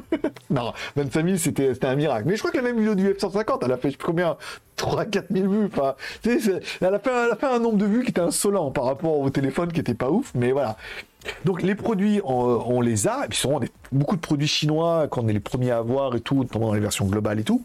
non, 0.50 0.72
25 0.96 1.24
000, 1.24 1.36
c'était 1.36 1.86
un 1.86 1.94
miracle. 1.94 2.26
Mais 2.26 2.34
je 2.34 2.40
crois 2.40 2.50
que 2.50 2.56
la 2.56 2.64
même 2.64 2.78
vidéo 2.78 2.96
du 2.96 3.08
F-150, 3.08 3.60
elle 3.64 3.72
a 3.72 3.76
fait 3.76 3.96
combien? 3.96 4.36
3 4.74 5.04
4 5.04 5.26
000 5.30 5.48
vues. 5.48 5.66
Enfin, 5.66 5.94
elle 6.24 6.32
a, 6.32 6.98
fait, 6.98 7.10
elle 7.10 7.38
a 7.40 7.54
un 7.54 7.58
nombre 7.60 7.78
de 7.78 7.86
vues 7.86 8.02
qui 8.02 8.10
était 8.10 8.20
insolent 8.20 8.72
par 8.72 8.86
rapport 8.86 9.20
au 9.20 9.30
téléphone 9.30 9.72
qui 9.72 9.78
était 9.78 9.94
pas 9.94 10.10
ouf. 10.10 10.32
Mais 10.34 10.50
voilà. 10.50 10.76
Donc 11.44 11.62
les 11.62 11.74
produits, 11.74 12.20
on, 12.24 12.80
les 12.80 13.08
a, 13.08 13.24
et 13.24 13.28
puis 13.28 13.38
souvent 13.38 13.60
beaucoup 13.92 14.16
de 14.16 14.20
produits 14.20 14.48
chinois 14.48 15.08
qu'on 15.08 15.28
est 15.28 15.32
les 15.32 15.40
premiers 15.40 15.70
à 15.70 15.78
avoir 15.78 16.14
et 16.14 16.20
tout, 16.20 16.36
notamment 16.36 16.68
dans 16.68 16.74
les 16.74 16.80
versions 16.80 17.06
globales 17.06 17.40
et 17.40 17.44
tout 17.44 17.62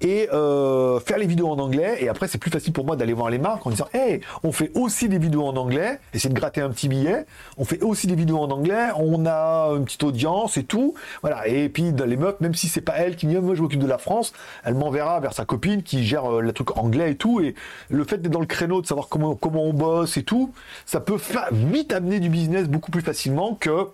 et 0.00 0.28
euh, 0.32 1.00
faire 1.00 1.18
les 1.18 1.26
vidéos 1.26 1.48
en 1.48 1.58
anglais. 1.58 1.96
Et 2.00 2.08
après, 2.08 2.28
c'est 2.28 2.38
plus 2.38 2.50
facile 2.50 2.72
pour 2.72 2.84
moi 2.84 2.96
d'aller 2.96 3.12
voir 3.12 3.30
les 3.30 3.38
marques 3.38 3.66
en 3.66 3.70
disant 3.70 3.88
Hey, 3.92 4.20
on 4.42 4.52
fait 4.52 4.70
aussi 4.74 5.08
des 5.08 5.18
vidéos 5.18 5.44
en 5.44 5.56
anglais, 5.56 6.00
essayer 6.12 6.32
de 6.32 6.38
gratter 6.38 6.60
un 6.60 6.70
petit 6.70 6.88
billet. 6.88 7.26
On 7.58 7.64
fait 7.64 7.82
aussi 7.82 8.06
des 8.06 8.14
vidéos 8.14 8.38
en 8.38 8.50
anglais, 8.50 8.88
on 8.96 9.26
a 9.26 9.68
une 9.76 9.84
petite 9.84 10.04
audience 10.04 10.56
et 10.56 10.64
tout. 10.64 10.94
Voilà. 11.22 11.46
Et 11.48 11.68
puis, 11.68 11.92
dans 11.92 12.04
les 12.04 12.16
meufs, 12.16 12.40
même 12.40 12.54
si 12.54 12.68
c'est 12.68 12.80
pas 12.80 12.94
elle 12.96 13.16
qui 13.16 13.26
vient, 13.26 13.40
moi 13.40 13.54
je 13.54 13.62
m'occupe 13.62 13.80
de 13.80 13.86
la 13.86 13.98
France, 13.98 14.32
elle 14.64 14.74
m'enverra 14.74 15.20
vers 15.20 15.32
sa 15.32 15.44
copine 15.44 15.82
qui 15.82 16.04
gère 16.04 16.32
euh, 16.32 16.40
le 16.40 16.52
truc 16.52 16.76
anglais 16.76 17.12
et 17.12 17.16
tout. 17.16 17.40
Et 17.40 17.54
le 17.88 18.04
fait 18.04 18.18
d'être 18.18 18.32
dans 18.32 18.40
le 18.40 18.46
créneau, 18.46 18.80
de 18.80 18.86
savoir 18.86 19.08
comment, 19.08 19.34
comment 19.34 19.64
on 19.64 19.72
bosse 19.72 20.16
et 20.16 20.22
tout, 20.22 20.52
ça 20.86 21.00
peut 21.00 21.18
vite 21.52 21.92
amener 21.92 22.20
du 22.20 22.28
business 22.28 22.68
beaucoup 22.68 22.90
plus 22.90 23.02
facilement 23.02 23.54
que 23.54 23.88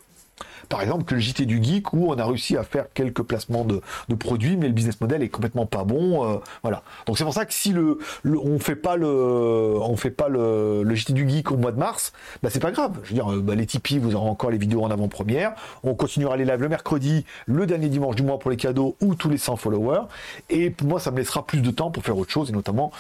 par 0.70 0.82
exemple, 0.82 1.04
que 1.04 1.16
le 1.16 1.20
JT 1.20 1.46
du 1.46 1.62
Geek, 1.62 1.92
où 1.92 2.06
on 2.12 2.18
a 2.18 2.24
réussi 2.24 2.56
à 2.56 2.62
faire 2.62 2.86
quelques 2.94 3.22
placements 3.22 3.64
de, 3.64 3.82
produits, 4.14 4.56
mais 4.56 4.68
le 4.68 4.72
business 4.72 5.00
model 5.00 5.20
est 5.22 5.28
complètement 5.28 5.66
pas 5.66 5.82
bon. 5.82 6.24
Euh, 6.24 6.36
voilà. 6.62 6.82
Donc 7.06 7.18
c'est 7.18 7.24
pour 7.24 7.34
ça 7.34 7.44
que 7.44 7.52
si 7.52 7.72
le, 7.72 7.98
on 8.24 8.58
fait 8.60 8.76
pas 8.76 8.96
le, 8.96 9.06
on 9.08 9.96
fait 9.96 10.10
pas 10.10 10.28
le, 10.28 10.84
JT 10.94 11.12
du 11.12 11.28
Geek 11.28 11.50
au 11.50 11.56
mois 11.56 11.72
de 11.72 11.78
mars, 11.78 12.12
bah 12.42 12.50
c'est 12.50 12.60
pas 12.60 12.70
grave. 12.70 12.92
Je 13.02 13.08
veux 13.08 13.14
dire, 13.14 13.32
euh, 13.32 13.40
bah, 13.40 13.56
les 13.56 13.66
Tipeee, 13.66 13.98
vous 13.98 14.14
aurez 14.14 14.28
encore 14.30 14.50
les 14.50 14.58
vidéos 14.58 14.84
en 14.84 14.90
avant-première. 14.92 15.54
On 15.82 15.94
continuera 15.94 16.36
les 16.36 16.44
lives 16.44 16.62
le 16.62 16.68
mercredi, 16.68 17.24
le 17.46 17.66
dernier 17.66 17.88
dimanche 17.88 18.14
du 18.14 18.22
mois 18.22 18.38
pour 18.38 18.52
les 18.52 18.56
cadeaux 18.56 18.96
ou 19.00 19.16
tous 19.16 19.28
les 19.28 19.38
100 19.38 19.56
followers. 19.56 20.02
Et 20.50 20.70
pour 20.70 20.86
moi, 20.86 21.00
ça 21.00 21.10
me 21.10 21.16
laissera 21.16 21.44
plus 21.44 21.62
de 21.62 21.70
temps 21.72 21.90
pour 21.90 22.04
faire 22.04 22.16
autre 22.16 22.30
chose 22.30 22.48
et 22.48 22.52
notamment 22.52 22.92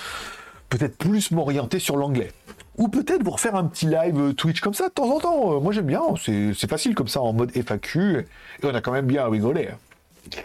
peut-être 0.70 0.98
plus 0.98 1.30
m'orienter 1.30 1.78
sur 1.78 1.96
l'anglais. 1.96 2.32
Ou 2.78 2.88
peut-être 2.88 3.22
vous 3.22 3.32
refaire 3.32 3.56
un 3.56 3.64
petit 3.64 3.86
live 3.86 4.18
euh, 4.18 4.32
Twitch 4.32 4.60
comme 4.60 4.74
ça 4.74 4.88
de 4.88 4.94
temps 4.94 5.10
en 5.10 5.20
temps. 5.20 5.56
Euh, 5.56 5.60
moi 5.60 5.72
j'aime 5.72 5.86
bien, 5.86 6.02
c'est 6.16 6.68
facile 6.68 6.94
comme 6.94 7.08
ça 7.08 7.20
en 7.20 7.32
mode 7.32 7.50
FAQ. 7.54 8.18
Et 8.20 8.26
on 8.62 8.74
a 8.74 8.80
quand 8.80 8.92
même 8.92 9.06
bien 9.06 9.26
rigolé. 9.28 9.68
Hein. 9.68 10.38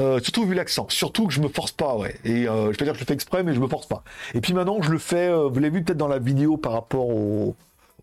Euh, 0.00 0.18
surtout 0.18 0.44
vu 0.44 0.54
l'accent. 0.54 0.88
Surtout 0.88 1.28
que 1.28 1.32
je 1.32 1.40
me 1.40 1.46
force 1.46 1.70
pas, 1.70 1.96
ouais. 1.96 2.16
Et 2.24 2.48
euh, 2.48 2.72
je 2.72 2.76
peux 2.76 2.84
dire 2.84 2.94
que 2.94 2.98
je 2.98 3.04
le 3.04 3.06
fais 3.06 3.14
exprès, 3.14 3.44
mais 3.44 3.54
je 3.54 3.60
me 3.60 3.68
force 3.68 3.86
pas. 3.86 4.02
Et 4.34 4.40
puis 4.40 4.52
maintenant, 4.52 4.82
je 4.82 4.90
le 4.90 4.98
fais, 4.98 5.32
vous 5.32 5.54
l'avez 5.54 5.70
vu 5.70 5.84
peut-être 5.84 5.98
dans 5.98 6.08
la 6.08 6.18
vidéo 6.18 6.56
par 6.56 6.72
rapport 6.72 7.08
au, 7.08 7.54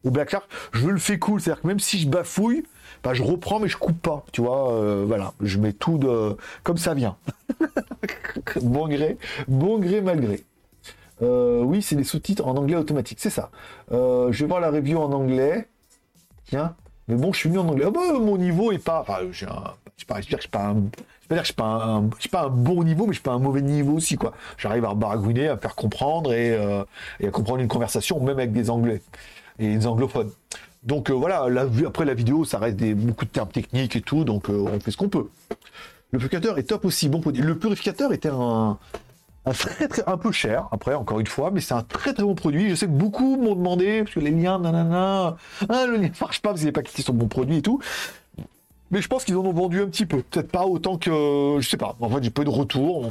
Black 0.06 0.30
Shark, 0.30 0.50
je 0.72 0.88
le 0.88 0.98
fais 0.98 1.20
cool. 1.20 1.42
C'est-à-dire 1.42 1.64
que 1.64 1.68
même 1.68 1.82
si 1.82 2.00
je 2.00 2.08
bafouille, 2.08 2.64
bah, 3.04 3.14
je 3.14 3.24
reprends, 3.24 3.60
mais 3.60 3.68
je 3.68 3.76
coupe 3.76 4.02
pas. 4.02 4.26
Tu 4.32 4.40
vois, 4.40 5.04
voilà. 5.06 5.34
Je 5.42 5.58
mets 5.58 5.74
tout 5.74 5.98
de 5.98 6.38
comme 6.64 6.78
ça 6.78 6.94
vient. 6.94 7.18
bon 8.62 8.88
gré, 8.88 9.18
bon 9.50 9.78
gré, 9.78 10.00
mal 10.00 10.22
gré. 10.22 10.46
Euh, 11.22 11.62
oui, 11.62 11.82
c'est 11.82 11.96
des 11.96 12.04
sous-titres 12.04 12.48
en 12.48 12.56
anglais 12.56 12.76
automatique, 12.76 13.20
c'est 13.22 13.30
ça. 13.30 13.52
Euh, 13.92 14.32
je 14.32 14.44
vais 14.44 14.48
voir 14.48 14.60
la 14.60 14.72
review 14.72 15.00
en 15.00 15.12
anglais. 15.12 15.68
Tiens, 16.46 16.76
mais 17.08 17.16
bon, 17.16 17.32
je 17.32 17.40
suis 17.40 17.50
mis 17.50 17.58
en 17.58 17.68
anglais. 17.68 17.86
Ah 17.88 17.92
bah, 17.92 18.20
mon 18.20 18.38
niveau 18.38 18.72
est 18.72 18.80
pas. 18.80 19.02
Enfin, 19.02 19.20
j'ai 19.32 19.46
un. 19.46 19.64
Je 19.98 20.06
je 20.18 20.38
suis 20.38 20.50
pas 20.50 20.66
un. 20.66 20.74
Je 20.74 21.36
dire 21.36 21.44
que 21.44 21.48
je 21.48 21.52
suis 22.20 22.30
pas 22.30 22.44
un, 22.44 22.50
bon 22.50 22.84
niveau, 22.84 23.06
mais 23.06 23.14
je 23.14 23.20
suis 23.20 23.24
pas 23.24 23.32
un 23.32 23.40
mauvais 23.40 23.62
niveau 23.62 23.94
aussi, 23.94 24.18
quoi. 24.18 24.34
J'arrive 24.58 24.84
à 24.84 24.94
baragouiner, 24.94 25.48
à 25.48 25.56
faire 25.56 25.76
comprendre 25.76 26.34
et, 26.34 26.52
euh, 26.52 26.84
et 27.22 27.28
à 27.28 27.32
comprendre 27.32 27.62
une 27.62 27.70
conversation, 27.70 28.20
même 28.20 28.38
avec 28.38 28.52
des 28.52 28.70
anglais 28.70 29.02
et 29.58 29.76
des 29.78 29.88
anglophones. 29.88 30.32
Donc 30.84 31.10
voilà, 31.10 31.48
après 31.86 32.04
la 32.04 32.16
vidéo, 32.16 32.44
ça 32.44 32.58
reste 32.58 32.76
des, 32.76 32.94
beaucoup 32.96 33.24
de 33.24 33.30
termes 33.30 33.48
techniques 33.48 33.96
et 33.96 34.02
tout, 34.02 34.26
donc 34.26 34.50
on 34.50 34.80
fait 34.80 34.92
ce 34.92 34.98
qu'on 34.98 35.08
peut. 35.08 35.30
Le 36.12 36.20
purificateur 36.20 36.58
est 36.58 36.64
top 36.64 36.84
aussi, 36.84 37.08
bon. 37.08 37.22
Le 37.26 37.58
purificateur 37.58 38.12
était 38.12 38.30
un, 38.30 38.78
un 39.46 39.52
très, 39.54 39.88
très 39.88 40.04
un 40.08 40.18
peu 40.18 40.32
cher, 40.32 40.68
après 40.72 40.94
encore 40.94 41.20
une 41.20 41.28
fois, 41.28 41.52
mais 41.52 41.62
c'est 41.62 41.74
un 41.74 41.82
très 41.82 42.14
très 42.14 42.24
bon 42.24 42.36
produit. 42.36 42.70
Je 42.70 42.76
sais 42.76 42.86
que 42.86 42.92
beaucoup 42.92 43.38
m'ont 43.38 43.56
demandé 43.56 44.04
parce 44.04 44.14
que 44.14 44.20
les 44.20 44.32
liens, 44.32 44.60
nanana, 44.60 45.38
ah, 45.70 45.86
le 45.88 45.98
lien 45.98 46.10
marche 46.20 46.42
pas 46.42 46.50
parce 46.50 46.60
qu'il 46.60 46.68
n'est 46.68 46.72
pas 46.72 46.84
cliqué 46.84 47.02
sur 47.02 47.14
mon 47.14 47.28
produit 47.28 47.58
et 47.58 47.62
tout. 47.62 47.80
Mais 48.92 49.02
je 49.02 49.08
pense 49.08 49.24
qu'ils 49.24 49.38
en 49.38 49.46
ont 49.46 49.54
vendu 49.54 49.82
un 49.82 49.88
petit 49.88 50.06
peu, 50.06 50.22
peut-être 50.22 50.52
pas 50.52 50.66
autant 50.66 50.98
que, 50.98 51.58
je 51.60 51.68
sais 51.68 51.78
pas. 51.78 51.96
En 52.02 52.10
fait, 52.10 52.24
j'ai 52.24 52.30
pas 52.30 52.42
eu 52.42 52.46
de 52.46 52.50
retour. 52.50 53.10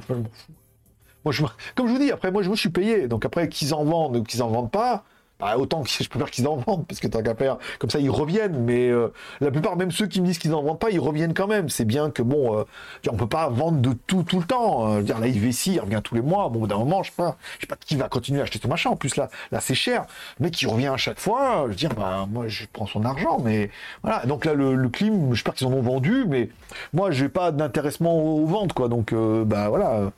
Moi, 1.25 1.33
je, 1.33 1.43
comme 1.75 1.87
je 1.89 1.93
vous 1.93 1.99
dis, 1.99 2.13
après 2.13 2.31
moi, 2.31 2.43
je, 2.43 2.49
moi, 2.49 2.55
je 2.55 2.61
suis 2.61 2.71
payé, 2.71 3.09
donc 3.09 3.25
après 3.25 3.49
qu'ils 3.49 3.75
en 3.75 3.85
vendent 3.85 4.17
ou 4.19 4.23
qu'ils 4.23 4.43
en 4.43 4.49
vendent 4.49 4.71
pas. 4.71 5.05
Bah, 5.41 5.57
autant 5.57 5.83
que 5.83 5.89
je 6.01 6.09
peux 6.09 6.19
faire 6.19 6.31
qu'ils 6.31 6.47
en 6.47 6.57
vendent, 6.57 6.87
parce 6.87 7.01
que 7.01 7.09
tant 7.09 7.23
qu'à 7.23 7.35
faire, 7.35 7.59
comme 7.79 7.91
ça 7.91 7.99
ils 7.99 8.11
reviennent, 8.11 8.63
mais 8.65 8.89
euh, 8.89 9.13
la 9.41 9.51
plupart, 9.51 9.77
même 9.77 9.91
ceux 9.91 10.07
qui 10.07 10.21
me 10.21 10.27
disent 10.27 10.39
qu'ils 10.39 10.55
en 10.55 10.63
vendent 10.63 10.79
pas, 10.79 10.91
ils 10.91 11.01
reviennent 11.01 11.35
quand 11.35 11.47
même. 11.47 11.69
C'est 11.69 11.85
bien 11.85 12.11
que 12.11 12.23
bon, 12.23 12.59
euh, 12.59 12.65
on 13.11 13.17
peut 13.17 13.27
pas 13.27 13.49
vendre 13.49 13.79
de 13.79 13.93
tout 14.07 14.23
tout 14.23 14.39
le 14.39 14.47
temps. 14.47 14.93
Euh, 14.93 15.03
dire 15.03 15.19
la 15.19 15.29
IVC, 15.29 15.69
il 15.69 15.81
revient 15.81 16.01
tous 16.03 16.15
les 16.15 16.23
mois. 16.23 16.49
Bon, 16.49 16.67
d'un 16.67 16.79
moment, 16.79 17.03
je 17.03 17.11
sais 17.11 17.17
pas, 17.17 17.37
je 17.57 17.63
sais 17.63 17.67
pas 17.67 17.77
qui 17.77 17.97
va 17.97 18.09
continuer 18.09 18.41
à 18.41 18.43
acheter 18.45 18.59
ce 18.63 18.69
machin. 18.69 18.91
En 18.91 18.97
plus 18.97 19.17
là, 19.17 19.29
là 19.53 19.61
c'est 19.61 19.75
cher. 19.75 20.07
Mec 20.39 20.53
qui 20.53 20.67
revient 20.67 20.89
à 20.89 20.97
chaque 20.97 21.21
fois, 21.21 21.63
je 21.65 21.69
veux 21.71 21.75
dire, 21.75 21.95
bah 21.95 22.27
moi 22.31 22.49
je 22.49 22.65
prends 22.73 22.87
son 22.87 23.05
argent, 23.05 23.39
mais 23.43 23.71
voilà. 24.03 24.25
Donc 24.27 24.45
là, 24.45 24.55
le, 24.55 24.75
le 24.75 24.89
clim, 24.89 25.33
j'espère 25.33 25.55
qu'ils 25.55 25.67
en 25.67 25.73
ont 25.73 25.83
vendu, 25.83 26.25
mais 26.29 26.51
moi 26.93 27.11
j'ai 27.11 27.29
pas 27.29 27.53
d'intéressement 27.53 28.19
aux 28.19 28.47
ventes, 28.47 28.73
quoi. 28.73 28.89
Donc 28.89 29.13
euh, 29.13 29.45
bah 29.45 29.69
voilà 29.69 30.11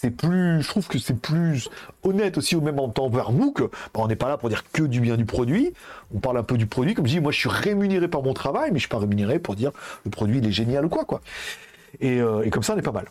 c'est 0.00 0.12
plus, 0.12 0.62
je 0.62 0.68
trouve 0.68 0.86
que 0.86 0.98
c'est 0.98 1.20
plus 1.20 1.68
honnête 2.04 2.38
aussi 2.38 2.54
au 2.54 2.60
même 2.60 2.76
temps 2.92 3.08
vers 3.08 3.32
vous 3.32 3.50
que 3.50 3.64
bah, 3.64 3.70
on 3.94 4.06
n'est 4.06 4.14
pas 4.14 4.28
là 4.28 4.36
pour 4.36 4.48
dire 4.48 4.62
que 4.70 4.84
du 4.84 5.00
bien 5.00 5.16
du 5.16 5.24
produit. 5.24 5.72
On 6.14 6.20
parle 6.20 6.38
un 6.38 6.44
peu 6.44 6.56
du 6.56 6.66
produit, 6.66 6.94
comme 6.94 7.06
je 7.06 7.14
dis, 7.14 7.20
moi 7.20 7.32
je 7.32 7.38
suis 7.38 7.48
rémunéré 7.48 8.06
par 8.06 8.22
mon 8.22 8.32
travail, 8.32 8.70
mais 8.70 8.78
je 8.78 8.82
suis 8.82 8.88
pas 8.88 8.98
rémunéré 8.98 9.40
pour 9.40 9.56
dire 9.56 9.72
le 10.04 10.10
produit 10.12 10.38
il 10.38 10.46
est 10.46 10.52
génial 10.52 10.84
ou 10.84 10.88
quoi 10.88 11.04
quoi. 11.04 11.20
Et, 11.98 12.20
euh, 12.20 12.42
et 12.42 12.50
comme 12.50 12.62
ça 12.62 12.74
on 12.74 12.78
est 12.78 12.82
pas 12.82 12.92
mal. 12.92 13.06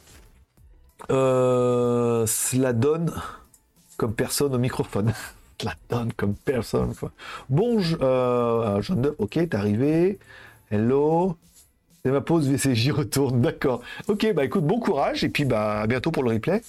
Euh, 1.12 2.26
cela 2.26 2.72
donne 2.72 3.14
comme 3.98 4.14
personne 4.14 4.56
au 4.56 4.58
microphone. 4.58 5.14
cela 5.60 5.74
donne 5.90 6.14
comme 6.14 6.36
personne. 6.36 6.94
Bon, 7.50 7.80
je, 7.80 7.98
euh, 8.00 8.82
ok, 9.18 9.32
t'es 9.34 9.56
arrivé. 9.56 10.20
Hello. 10.72 11.36
C'est 12.08 12.14
ma 12.14 12.22
pause 12.22 12.48
VCJ 12.48 12.92
retourne, 12.92 13.42
d'accord. 13.42 13.82
Ok, 14.08 14.32
bah 14.34 14.46
écoute, 14.46 14.64
bon 14.64 14.80
courage, 14.80 15.26
et 15.26 15.30
puis 15.30 15.44
bah 15.44 15.82
à 15.82 15.88
bientôt 15.88 16.10
pour 16.10 16.24
le 16.24 16.30
replay. 16.30 16.62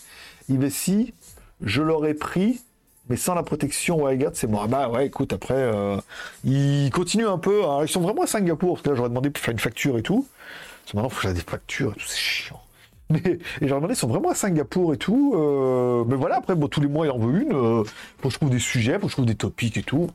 IVC, 0.48 1.14
je 1.62 1.80
l'aurais 1.80 2.14
pris, 2.14 2.60
mais 3.08 3.16
sans 3.16 3.36
la 3.36 3.44
protection 3.44 4.02
WireGuard, 4.02 4.32
c'est 4.34 4.48
moi. 4.48 4.66
Bah 4.66 4.88
ouais, 4.88 5.06
écoute, 5.06 5.32
après, 5.32 5.54
euh, 5.54 5.96
ils 6.42 6.90
continuent 6.90 7.28
un 7.28 7.38
peu. 7.38 7.60
Alors, 7.60 7.84
ils 7.84 7.88
sont 7.88 8.00
vraiment 8.00 8.22
à 8.22 8.26
Singapour, 8.26 8.74
parce 8.74 8.82
que 8.82 8.90
là, 8.90 8.96
j'aurais 8.96 9.10
demandé 9.10 9.30
pour 9.30 9.40
faire 9.40 9.52
une 9.52 9.60
facture 9.60 9.96
et 9.96 10.02
tout. 10.02 10.26
Parce 10.80 10.90
que 10.90 10.96
maintenant, 10.96 11.10
il 11.12 11.28
faut 11.28 11.32
des 11.32 11.40
factures 11.40 11.92
et 11.92 12.00
tout, 12.00 12.08
c'est 12.08 12.18
chiant. 12.18 12.60
Mais 13.10 13.20
et 13.24 13.68
j'aurais 13.68 13.80
demandé, 13.80 13.94
ils 13.94 13.96
sont 13.96 14.08
vraiment 14.08 14.30
à 14.30 14.34
Singapour 14.34 14.92
et 14.92 14.96
tout. 14.96 15.34
Euh, 15.34 16.04
mais 16.06 16.16
voilà, 16.16 16.36
après, 16.36 16.54
bon, 16.54 16.68
tous 16.68 16.80
les 16.80 16.88
mois, 16.88 17.06
il 17.06 17.10
en 17.10 17.18
veut 17.18 17.42
une. 17.42 17.52
Euh, 17.52 17.84
faut 18.18 18.28
que 18.28 18.30
je 18.30 18.36
trouve 18.36 18.50
des 18.50 18.58
sujets, 18.58 18.94
faut 18.94 19.06
que 19.06 19.08
je 19.08 19.14
trouve 19.14 19.26
des 19.26 19.34
topics 19.34 19.76
et 19.76 19.82
tout. 19.82 20.10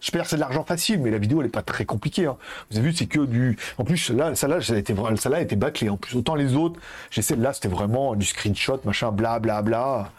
J'espère 0.00 0.22
que 0.22 0.28
c'est 0.28 0.36
de 0.36 0.40
l'argent 0.40 0.64
facile, 0.64 1.00
mais 1.00 1.10
la 1.10 1.18
vidéo, 1.18 1.40
elle 1.40 1.48
est 1.48 1.50
pas 1.50 1.62
très 1.62 1.84
compliquée. 1.84 2.26
Hein. 2.26 2.36
Vous 2.70 2.78
avez 2.78 2.88
vu, 2.88 2.94
c'est 2.94 3.06
que 3.06 3.20
du. 3.20 3.58
En 3.78 3.84
plus, 3.84 4.10
là, 4.10 4.34
celle-là, 4.34 4.60
ça 4.60 4.74
a 4.74 4.76
été, 4.76 4.94
celle-là 5.16 5.44
bâclée. 5.56 5.88
En 5.88 5.96
plus, 5.96 6.16
autant 6.16 6.34
les 6.34 6.54
autres, 6.54 6.80
j'essaie, 7.10 7.36
là, 7.36 7.52
c'était 7.52 7.68
vraiment 7.68 8.14
du 8.14 8.26
screenshot, 8.26 8.80
machin, 8.84 9.10
bla, 9.10 9.38
bla, 9.38 9.62
bla. 9.62 10.12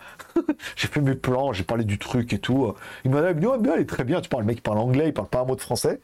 j'ai 0.75 0.87
fait 0.87 1.01
mes 1.01 1.15
plans, 1.15 1.53
j'ai 1.53 1.63
parlé 1.63 1.83
du 1.83 1.97
truc 1.97 2.33
et 2.33 2.39
tout. 2.39 2.73
Il 3.05 3.11
m'a 3.11 3.33
dit, 3.33 3.45
oh, 3.45 3.57
bien, 3.57 3.75
est 3.75 3.85
très 3.85 4.03
bien. 4.03 4.21
Tu 4.21 4.29
parles, 4.29 4.43
le 4.43 4.47
mec, 4.47 4.57
il 4.57 4.61
parle 4.61 4.77
anglais, 4.77 5.07
il 5.07 5.13
parle 5.13 5.27
pas 5.27 5.41
un 5.41 5.45
mot 5.45 5.55
de 5.55 5.61
français. 5.61 5.99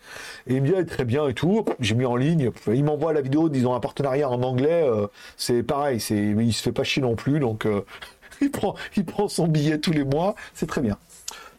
Et 0.48 0.56
il 0.56 0.62
me 0.62 0.68
dit, 0.68 0.74
est 0.74 0.86
très 0.86 1.06
bien 1.06 1.28
et 1.28 1.34
tout. 1.34 1.66
J'ai 1.80 1.96
mis 1.96 2.06
en 2.06 2.16
ligne. 2.16 2.52
Il 2.68 2.84
m'envoie 2.84 3.14
la 3.14 3.22
vidéo, 3.22 3.50
disons, 3.50 3.74
un 3.74 3.80
partenariat 3.80 4.30
en 4.30 4.42
anglais. 4.44 4.84
Euh, 4.86 5.08
c'est 5.38 5.64
pareil, 5.64 6.00
c'est, 6.00 6.18
il 6.18 6.54
se 6.54 6.64
fait 6.64 6.72
pas 6.72 6.84
chier 6.84 7.02
non 7.02 7.16
plus. 7.16 7.40
Donc, 7.40 7.66
euh, 7.66 7.86
il, 8.42 8.52
prend, 8.52 8.76
il 8.96 9.06
prend 9.06 9.28
son 9.28 9.48
billet 9.48 9.78
tous 9.78 9.92
les 9.92 10.04
mois. 10.04 10.36
C'est 10.54 10.68
très 10.68 10.82
bien. 10.82 10.98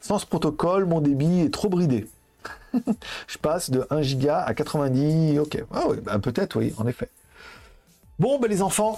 Sans 0.01 0.19
ce 0.19 0.27
protocole, 0.27 0.85
mon 0.85 1.01
débit 1.01 1.41
est 1.41 1.53
trop 1.53 1.69
bridé. 1.69 2.07
je 3.27 3.39
passe 3.39 3.71
de 3.71 3.87
1 3.91 4.03
giga 4.03 4.41
à 4.41 4.55
90. 4.55 5.39
Ok. 5.39 5.63
Ah 5.73 5.85
oui, 5.89 5.97
bah, 6.03 6.19
peut-être, 6.19 6.59
oui, 6.59 6.75
en 6.77 6.87
effet. 6.87 7.09
Bon, 8.21 8.39
ben 8.39 8.49
les 8.49 8.63
enfants, 8.63 8.97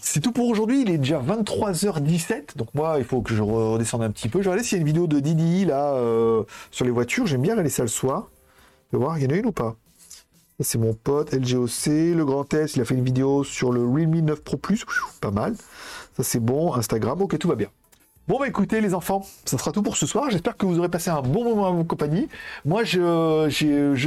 c'est 0.00 0.20
tout 0.20 0.32
pour 0.32 0.48
aujourd'hui. 0.48 0.82
Il 0.82 0.90
est 0.90 0.96
déjà 0.96 1.20
23h17, 1.20 2.56
donc 2.56 2.68
moi, 2.72 2.94
il 2.96 3.04
faut 3.04 3.20
que 3.20 3.34
je 3.34 3.42
redescende 3.42 4.02
un 4.02 4.10
petit 4.10 4.30
peu. 4.30 4.38
Je 4.38 4.44
vais 4.44 4.50
regarder 4.52 4.66
s'il 4.66 4.78
y 4.78 4.78
a 4.78 4.80
une 4.80 4.86
vidéo 4.86 5.06
de 5.06 5.20
Didi 5.20 5.66
là 5.66 5.92
euh, 5.96 6.44
sur 6.70 6.86
les 6.86 6.90
voitures. 6.90 7.26
J'aime 7.26 7.42
bien 7.42 7.52
regarder 7.52 7.68
ça 7.68 7.82
le 7.82 7.88
soir. 7.88 8.30
Je 8.90 8.96
vais 8.96 9.04
voir, 9.04 9.18
il 9.18 9.24
y 9.24 9.26
en 9.26 9.30
a 9.30 9.34
une 9.34 9.46
ou 9.46 9.52
pas? 9.52 9.76
C'est 10.60 10.78
mon 10.78 10.94
pote 10.94 11.34
LGOC, 11.34 12.14
le 12.14 12.24
Grand 12.24 12.54
S. 12.54 12.76
Il 12.76 12.80
a 12.80 12.86
fait 12.86 12.94
une 12.94 13.04
vidéo 13.04 13.44
sur 13.44 13.70
le 13.70 13.84
Realme 13.86 14.20
9 14.20 14.40
Pro 14.42 14.56
Plus, 14.56 14.86
pas 15.20 15.30
mal. 15.30 15.56
Ça 16.16 16.22
c'est 16.22 16.40
bon. 16.40 16.72
Instagram, 16.72 17.20
ok, 17.20 17.36
tout 17.38 17.48
va 17.48 17.56
bien. 17.56 17.68
Bon 18.26 18.38
bah 18.38 18.48
écoutez 18.48 18.80
les 18.80 18.94
enfants, 18.94 19.22
ça 19.44 19.58
sera 19.58 19.70
tout 19.70 19.82
pour 19.82 19.98
ce 19.98 20.06
soir. 20.06 20.30
J'espère 20.30 20.56
que 20.56 20.64
vous 20.64 20.78
aurez 20.78 20.88
passé 20.88 21.10
un 21.10 21.20
bon 21.20 21.44
moment 21.44 21.66
à 21.66 21.70
vos 21.72 21.84
compagnies. 21.84 22.26
Moi 22.64 22.82
je, 22.82 23.48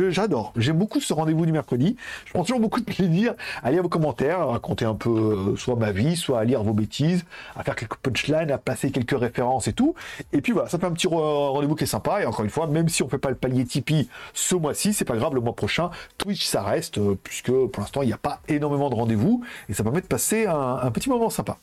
j'adore. 0.09 0.53
J'aime 0.55 0.79
beaucoup 0.79 0.99
ce 0.99 1.13
rendez-vous 1.13 1.45
du 1.45 1.51
mercredi. 1.51 1.95
Je 2.25 2.33
prends 2.33 2.41
toujours 2.41 2.59
beaucoup 2.59 2.79
de 2.79 2.85
plaisir 2.85 3.35
à 3.61 3.69
lire 3.69 3.83
vos 3.83 3.89
commentaires, 3.89 4.39
à 4.39 4.45
raconter 4.45 4.85
un 4.85 4.95
peu 4.95 5.11
euh, 5.11 5.55
soit 5.55 5.75
ma 5.75 5.91
vie, 5.91 6.15
soit 6.15 6.39
à 6.39 6.45
lire 6.45 6.63
vos 6.63 6.73
bêtises, 6.73 7.25
à 7.55 7.63
faire 7.63 7.75
quelques 7.75 7.97
punchlines, 7.97 8.49
à 8.49 8.57
passer 8.57 8.89
quelques 8.89 9.19
références 9.19 9.67
et 9.67 9.73
tout. 9.73 9.93
Et 10.33 10.41
puis 10.41 10.51
voilà, 10.51 10.67
ça 10.67 10.79
fait 10.79 10.87
un 10.87 10.93
petit 10.93 11.05
rendez-vous 11.05 11.75
qui 11.75 11.83
est 11.83 11.85
sympa. 11.85 12.23
Et 12.23 12.25
encore 12.25 12.43
une 12.43 12.49
fois, 12.49 12.65
même 12.65 12.89
si 12.89 13.03
on 13.03 13.09
fait 13.09 13.19
pas 13.19 13.29
le 13.29 13.35
palier 13.35 13.65
Tipeee 13.65 14.09
ce 14.33 14.55
mois-ci, 14.55 14.93
c'est 14.93 15.05
pas 15.05 15.15
grave, 15.15 15.35
le 15.35 15.41
mois 15.41 15.55
prochain, 15.55 15.91
Twitch 16.17 16.43
ça 16.43 16.63
reste, 16.63 16.97
euh, 16.97 17.15
puisque 17.21 17.51
pour 17.51 17.81
l'instant 17.83 18.01
il 18.01 18.07
n'y 18.07 18.13
a 18.13 18.17
pas 18.17 18.41
énormément 18.47 18.89
de 18.89 18.95
rendez-vous. 18.95 19.43
Et 19.69 19.75
ça 19.75 19.83
permet 19.83 20.01
de 20.01 20.07
passer 20.07 20.47
un 20.47 20.89
petit 20.89 21.07
moment 21.07 21.29
sympa. 21.29 21.57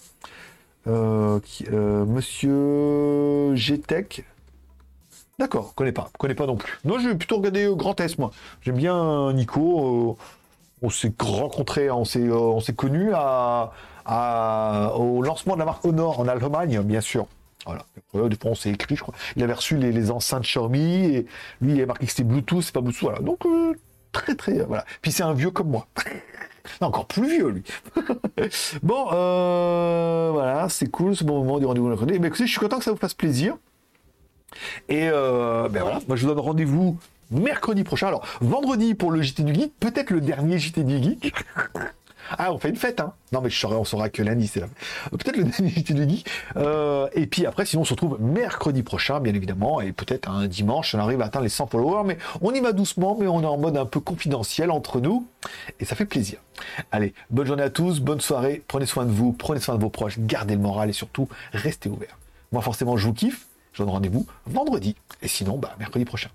Euh, 0.86 1.40
euh, 1.73 2.05
Monsieur 2.05 3.55
GTech. 3.55 4.24
D'accord, 5.39 5.74
connais 5.74 5.93
pas, 5.93 6.11
connais 6.19 6.35
pas 6.35 6.47
non 6.47 6.56
plus. 6.56 6.78
Non, 6.85 6.98
je 6.98 7.09
vais 7.09 7.15
plutôt 7.16 7.39
regarder 7.39 7.65
euh, 7.65 7.74
Grand 7.74 7.98
S, 8.01 8.19
moi. 8.19 8.31
J'aime 8.62 8.77
bien 8.77 9.32
Nico. 9.32 10.16
On 10.82 10.90
s'est 10.90 11.12
rencontrés, 11.19 11.90
on 11.90 12.05
s'est, 12.05 12.31
on 12.31 12.61
s'est 12.61 12.74
connus 12.74 13.12
à, 13.15 13.73
au 14.97 15.23
lancement 15.23 15.55
de 15.55 15.61
la 15.61 15.65
marque 15.65 15.85
Honor 15.85 16.20
en 16.20 16.28
Allemagne, 16.28 16.81
bien 16.82 17.01
sûr. 17.01 17.27
Voilà. 17.65 17.86
Des 18.12 18.36
fois, 18.36 18.51
on 18.51 18.55
s'est 18.55 18.70
écrit, 18.70 18.94
je 18.94 19.02
crois. 19.02 19.15
Il 19.36 19.43
avait 19.43 19.55
reçu 19.55 19.78
les, 19.78 20.11
enceintes 20.11 20.43
Xiaomi 20.43 21.06
et 21.06 21.27
lui, 21.62 21.73
il 21.73 21.82
a 21.82 21.86
marqué 21.86 22.05
que 22.05 22.11
c'était 22.11 22.24
Bluetooth, 22.24 22.62
c'est 22.62 22.74
pas 22.74 22.82
Bluetooth. 22.82 23.01
Voilà. 23.01 23.20
Donc, 23.20 23.47
très, 24.15 24.35
très, 24.35 24.65
voilà. 24.65 24.86
Puis 25.03 25.12
c'est 25.12 25.23
un 25.23 25.35
vieux 25.35 25.51
comme 25.51 25.69
moi. 25.69 25.86
encore 26.81 27.07
plus 27.07 27.28
vieux, 27.28 27.49
lui. 27.49 27.62
bon, 28.82 29.07
euh, 29.12 30.31
voilà, 30.32 30.69
c'est 30.70 30.91
cool 30.91 31.15
ce 31.15 31.24
bon 31.24 31.45
moment 31.45 31.59
du 31.59 31.66
rendez-vous 31.66 31.89
mercredi. 31.89 32.19
Mais 32.19 32.28
écoutez, 32.28 32.47
je 32.47 32.51
suis 32.51 32.61
content 32.61 32.78
que 32.78 32.85
ça 32.85 32.93
vous 32.93 32.97
fasse 32.97 33.15
plaisir. 33.15 33.57
Et 34.89 35.09
euh, 35.12 35.69
ben 35.69 35.82
voilà, 35.82 36.01
moi 36.07 36.16
je 36.16 36.23
vous 36.23 36.28
donne 36.28 36.39
rendez-vous 36.39 36.97
mercredi 37.31 37.85
prochain. 37.85 38.09
Alors, 38.09 38.24
vendredi 38.41 38.95
pour 38.95 39.11
le 39.11 39.20
JT 39.20 39.43
du 39.43 39.55
Geek, 39.55 39.73
peut-être 39.81 40.11
le 40.11 40.20
dernier 40.20 40.59
JT 40.59 40.85
du 40.85 41.03
Geek. 41.03 41.35
Ah, 42.31 42.53
on 42.53 42.59
fait 42.59 42.71
une 42.71 42.77
fête, 42.77 43.01
hein 43.01 43.13
Non, 43.33 43.41
mais 43.41 43.51
je 43.51 43.59
saurais, 43.59 43.77
on 43.77 43.85
saura 43.85 44.09
que 44.09 44.23
lundi, 44.23 44.47
c'est 44.47 44.61
là. 44.61 44.67
Peut-être 45.11 45.37
le 45.37 45.45
dernier 45.45 45.71
du 45.71 46.09
Geek. 46.09 46.27
Euh, 46.57 47.09
et 47.13 47.27
puis 47.27 47.47
après, 47.47 47.67
sinon, 47.67 47.83
on 47.83 47.85
se 47.85 47.93
retrouve 47.93 48.21
mercredi 48.21 48.83
prochain, 48.83 49.21
bien 49.21 49.35
évidemment, 49.35 49.81
et 49.81 49.93
peut-être 49.93 50.29
un 50.29 50.47
dimanche, 50.47 50.95
on 50.95 50.99
arrive 50.99 51.21
à 51.21 51.27
atteindre 51.27 51.45
les 51.45 51.51
100 51.51 51.67
followers, 51.67 52.03
mais 52.05 52.19
on 52.41 52.53
y 52.53 52.61
va 52.61 52.73
doucement, 52.73 53.17
mais 53.19 53.27
on 53.27 53.43
est 53.43 53.47
en 53.47 53.59
mode 53.59 53.77
un 53.77 53.87
peu 53.87 54.01
confidentiel 54.01 54.71
entre 54.71 55.01
nous, 55.01 55.27
et 55.81 55.85
ça 55.85 55.95
fait 55.95 56.07
plaisir. 56.07 56.39
Allez, 56.93 57.15
bonne 57.31 57.47
journée 57.47 57.63
à 57.63 57.71
tous, 57.71 58.01
bonne 58.01 58.21
soirée, 58.21 58.63
prenez 58.67 58.87
soin 58.87 59.05
de 59.05 59.11
vous, 59.11 59.33
prenez 59.33 59.61
soin 59.61 59.77
de 59.77 59.81
vos 59.81 59.91
proches, 59.91 60.19
gardez 60.19 60.55
le 60.55 60.61
moral, 60.61 60.91
et 60.91 60.95
surtout, 60.95 61.29
restez 61.53 61.89
ouverts. 61.89 62.19
Moi, 62.53 62.63
forcément, 62.63 62.97
je 62.97 63.07
vous 63.07 63.15
kiffe, 63.15 63.47
je 63.73 63.83
donne 63.83 63.91
rendez-vous 63.91 64.27
vendredi, 64.47 64.97
et 65.23 65.29
sinon, 65.29 65.59
bah, 65.59 65.75
mercredi 65.79 66.05
prochain. 66.05 66.31